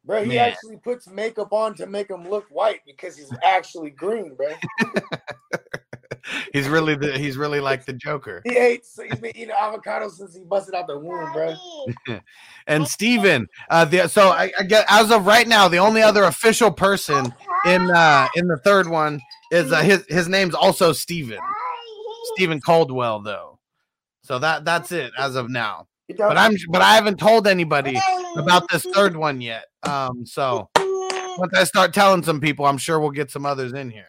Bro, 0.05 0.23
he 0.25 0.31
Man. 0.31 0.51
actually 0.51 0.79
puts 0.79 1.07
makeup 1.07 1.53
on 1.53 1.77
to 1.77 1.87
make 1.87 2.11
him 2.11 2.29
look 2.29 2.47
white 2.51 2.81
because 2.85 3.17
he's 3.17 3.33
actually 3.45 3.91
green, 3.91 4.35
bro. 4.35 4.49
He's 6.53 6.69
really 6.69 6.95
the 6.95 7.17
he's 7.17 7.37
really 7.37 7.61
like 7.61 7.85
the 7.85 7.93
Joker. 7.93 8.43
He 8.45 8.57
ate, 8.57 8.85
so 8.85 9.03
he's 9.05 9.19
been 9.19 9.37
eating 9.37 9.55
avocado 9.59 10.09
since 10.09 10.35
he 10.35 10.43
busted 10.45 10.75
out 10.75 10.87
the 10.87 10.99
womb, 10.99 11.33
bro. 11.33 11.55
And 12.67 12.87
Steven, 12.87 13.49
uh 13.71 13.85
the 13.85 14.07
so 14.09 14.29
I, 14.29 14.53
I 14.59 14.63
get 14.63 14.85
as 14.89 15.11
of 15.11 15.27
right 15.27 15.49
now, 15.49 15.67
the 15.69 15.79
only 15.79 16.03
other 16.03 16.25
official 16.25 16.71
person 16.71 17.33
in 17.67 17.91
uh 17.91 18.29
in 18.37 18.47
the 18.47 18.59
third 18.59 18.89
one 18.89 19.21
is 19.51 19.73
uh, 19.73 19.83
his 19.83 20.05
his 20.09 20.29
name's 20.29 20.55
also 20.55 20.93
Steven. 20.93 21.39
Steven 22.35 22.61
Caldwell, 22.61 23.21
though. 23.21 23.59
So 24.23 24.39
that 24.39 24.65
that's 24.65 24.93
it 24.93 25.13
as 25.19 25.37
of 25.37 25.51
now. 25.51 25.89
But 26.17 26.37
I'm 26.37 26.55
but 26.69 26.83
I 26.83 26.95
haven't 26.95 27.19
told 27.19 27.47
anybody 27.47 27.99
about 28.37 28.69
this 28.71 28.85
third 28.95 29.17
one 29.17 29.41
yet. 29.41 29.65
Um, 29.83 30.25
so 30.27 30.69
once 30.77 31.55
I 31.55 31.65
start 31.65 31.95
telling 31.95 32.23
some 32.23 32.41
people, 32.41 32.67
I'm 32.67 32.79
sure 32.79 33.01
we'll 33.01 33.11
get 33.11 33.31
some 33.31 33.47
others 33.47 33.73
in 33.73 33.91
here. 33.91 34.07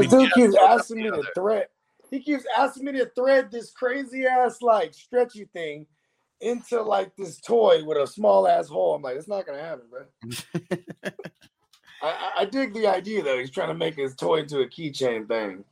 This 0.00 0.10
dude 0.10 0.32
keeps 0.32 0.56
asking 0.56 0.98
me 0.98 1.10
to 1.10 1.22
thread. 1.34 1.66
He 2.10 2.20
keeps 2.20 2.44
asking 2.56 2.84
me 2.84 2.92
to 2.92 3.10
thread 3.16 3.50
this 3.50 3.70
crazy 3.70 4.26
ass 4.26 4.62
like 4.62 4.94
stretchy 4.94 5.46
thing 5.52 5.86
into 6.40 6.80
like 6.82 7.14
this 7.16 7.40
toy 7.40 7.84
with 7.84 7.98
a 7.98 8.06
small 8.06 8.46
ass 8.46 8.68
hole. 8.68 8.94
I'm 8.94 9.02
like, 9.02 9.16
it's 9.16 9.28
not 9.28 9.46
gonna 9.46 9.62
happen, 9.62 9.86
bro. 9.90 10.04
I, 12.02 12.08
I, 12.08 12.30
I 12.38 12.44
dig 12.44 12.74
the 12.74 12.86
idea 12.86 13.22
though. 13.22 13.38
He's 13.38 13.50
trying 13.50 13.68
to 13.68 13.74
make 13.74 13.96
his 13.96 14.14
toy 14.14 14.40
into 14.40 14.60
a 14.60 14.66
keychain 14.66 15.26
thing. 15.26 15.64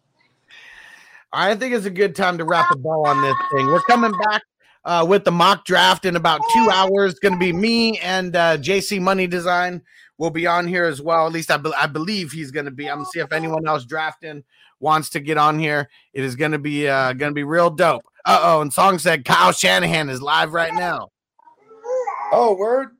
I 1.32 1.54
think 1.54 1.74
it's 1.74 1.86
a 1.86 1.90
good 1.90 2.14
time 2.14 2.38
to 2.38 2.44
wrap 2.44 2.70
a 2.70 2.76
bow 2.76 3.04
on 3.06 3.22
this 3.22 3.36
thing. 3.52 3.66
We're 3.68 3.80
coming 3.82 4.12
back 4.28 4.42
uh, 4.84 5.06
with 5.08 5.24
the 5.24 5.32
mock 5.32 5.64
draft 5.64 6.04
in 6.04 6.16
about 6.16 6.40
two 6.52 6.68
hours. 6.70 7.12
It's 7.12 7.20
going 7.20 7.32
to 7.34 7.38
be 7.38 7.52
me 7.52 7.98
and 8.00 8.36
uh, 8.36 8.58
JC 8.58 9.00
Money 9.00 9.26
Design 9.26 9.80
will 10.22 10.30
be 10.30 10.46
on 10.46 10.68
here 10.68 10.84
as 10.84 11.02
well. 11.02 11.26
At 11.26 11.32
least 11.32 11.50
I, 11.50 11.56
be- 11.56 11.74
I 11.76 11.88
believe 11.88 12.30
he's 12.30 12.52
going 12.52 12.66
to 12.66 12.70
be. 12.70 12.88
I'm 12.88 12.98
gonna 12.98 13.06
see 13.06 13.18
if 13.18 13.32
anyone 13.32 13.66
else 13.66 13.84
drafting 13.84 14.44
wants 14.78 15.10
to 15.10 15.20
get 15.20 15.36
on 15.36 15.58
here. 15.58 15.88
It 16.14 16.22
is 16.22 16.36
going 16.36 16.52
to 16.52 16.60
be 16.60 16.86
uh, 16.88 17.12
going 17.14 17.30
to 17.30 17.34
be 17.34 17.42
real 17.42 17.70
dope. 17.70 18.04
Uh 18.24 18.38
oh, 18.40 18.60
and 18.60 18.72
Song 18.72 19.00
said 19.00 19.24
Kyle 19.24 19.50
Shanahan 19.50 20.08
is 20.08 20.22
live 20.22 20.52
right 20.52 20.72
now. 20.74 21.08
Oh, 22.30 22.54
word. 22.56 22.90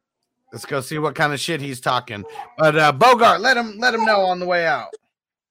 Let's 0.53 0.67
go 0.67 0.81
see 0.81 0.99
what 0.99 1.15
kind 1.15 1.33
of 1.33 1.39
shit 1.39 1.61
he's 1.61 1.81
talking. 1.81 2.25
But 2.59 2.77
uh, 2.77 2.93
Bogard, 2.93 3.39
let 3.39 3.57
him 3.57 3.79
let 3.79 3.95
him 3.95 4.05
know 4.05 4.23
on 4.23 4.41
the 4.41 4.47
way 4.47 4.67
out. 4.67 4.89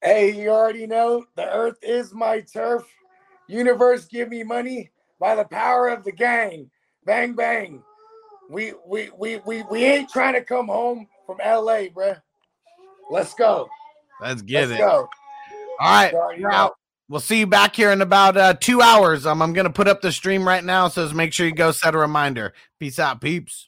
Hey, 0.03 0.38
you 0.38 0.49
already 0.49 0.88
know 0.88 1.26
the 1.38 1.49
earth 1.49 1.77
is 1.81 2.14
my 2.14 2.41
turf. 2.41 2.84
Universe, 3.48 4.07
give 4.07 4.27
me 4.27 4.43
money 4.43 4.91
by 5.22 5.35
the 5.35 5.45
power 5.45 5.88
of 5.88 6.03
the 6.03 6.11
gang. 6.11 6.69
Bang 7.06 7.34
bang. 7.34 7.81
We 8.49 8.73
we 8.85 9.10
we 9.18 9.39
we, 9.45 9.64
we 9.72 9.85
ain't 9.85 10.10
trying 10.10 10.34
to 10.34 10.43
come 10.43 10.68
home 10.68 11.07
from 11.36 11.66
LA, 11.66 11.88
bruh. 11.94 12.22
Let's 13.10 13.34
go. 13.34 13.70
Let's 14.22 14.41
get 14.41 14.70
Let's 14.70 14.80
it. 14.80 14.84
go. 14.84 15.08
All 15.80 15.91
right, 15.91 16.12
You 16.12 16.44
we're 16.44 16.49
know. 16.49 16.56
out. 16.56 16.74
We'll 17.10 17.20
see 17.20 17.40
you 17.40 17.48
back 17.48 17.76
here 17.76 17.91
in 17.91 18.02
about 18.02 18.38
uh, 18.38 18.53
two 18.53 18.82
hours. 18.82 19.26
Um, 19.26 19.41
I'm 19.41 19.52
going 19.52 19.66
to 19.68 19.74
put 19.74 19.88
up 19.90 20.02
the 20.02 20.12
stream 20.14 20.48
right 20.48 20.64
now, 20.64 20.88
so 20.88 21.03
just 21.03 21.16
make 21.16 21.34
sure 21.34 21.45
you 21.45 21.53
go 21.53 21.72
set 21.72 21.94
a 21.94 21.98
reminder. 21.98 22.53
Peace 22.80 22.99
out, 22.99 23.20
peeps. 23.20 23.68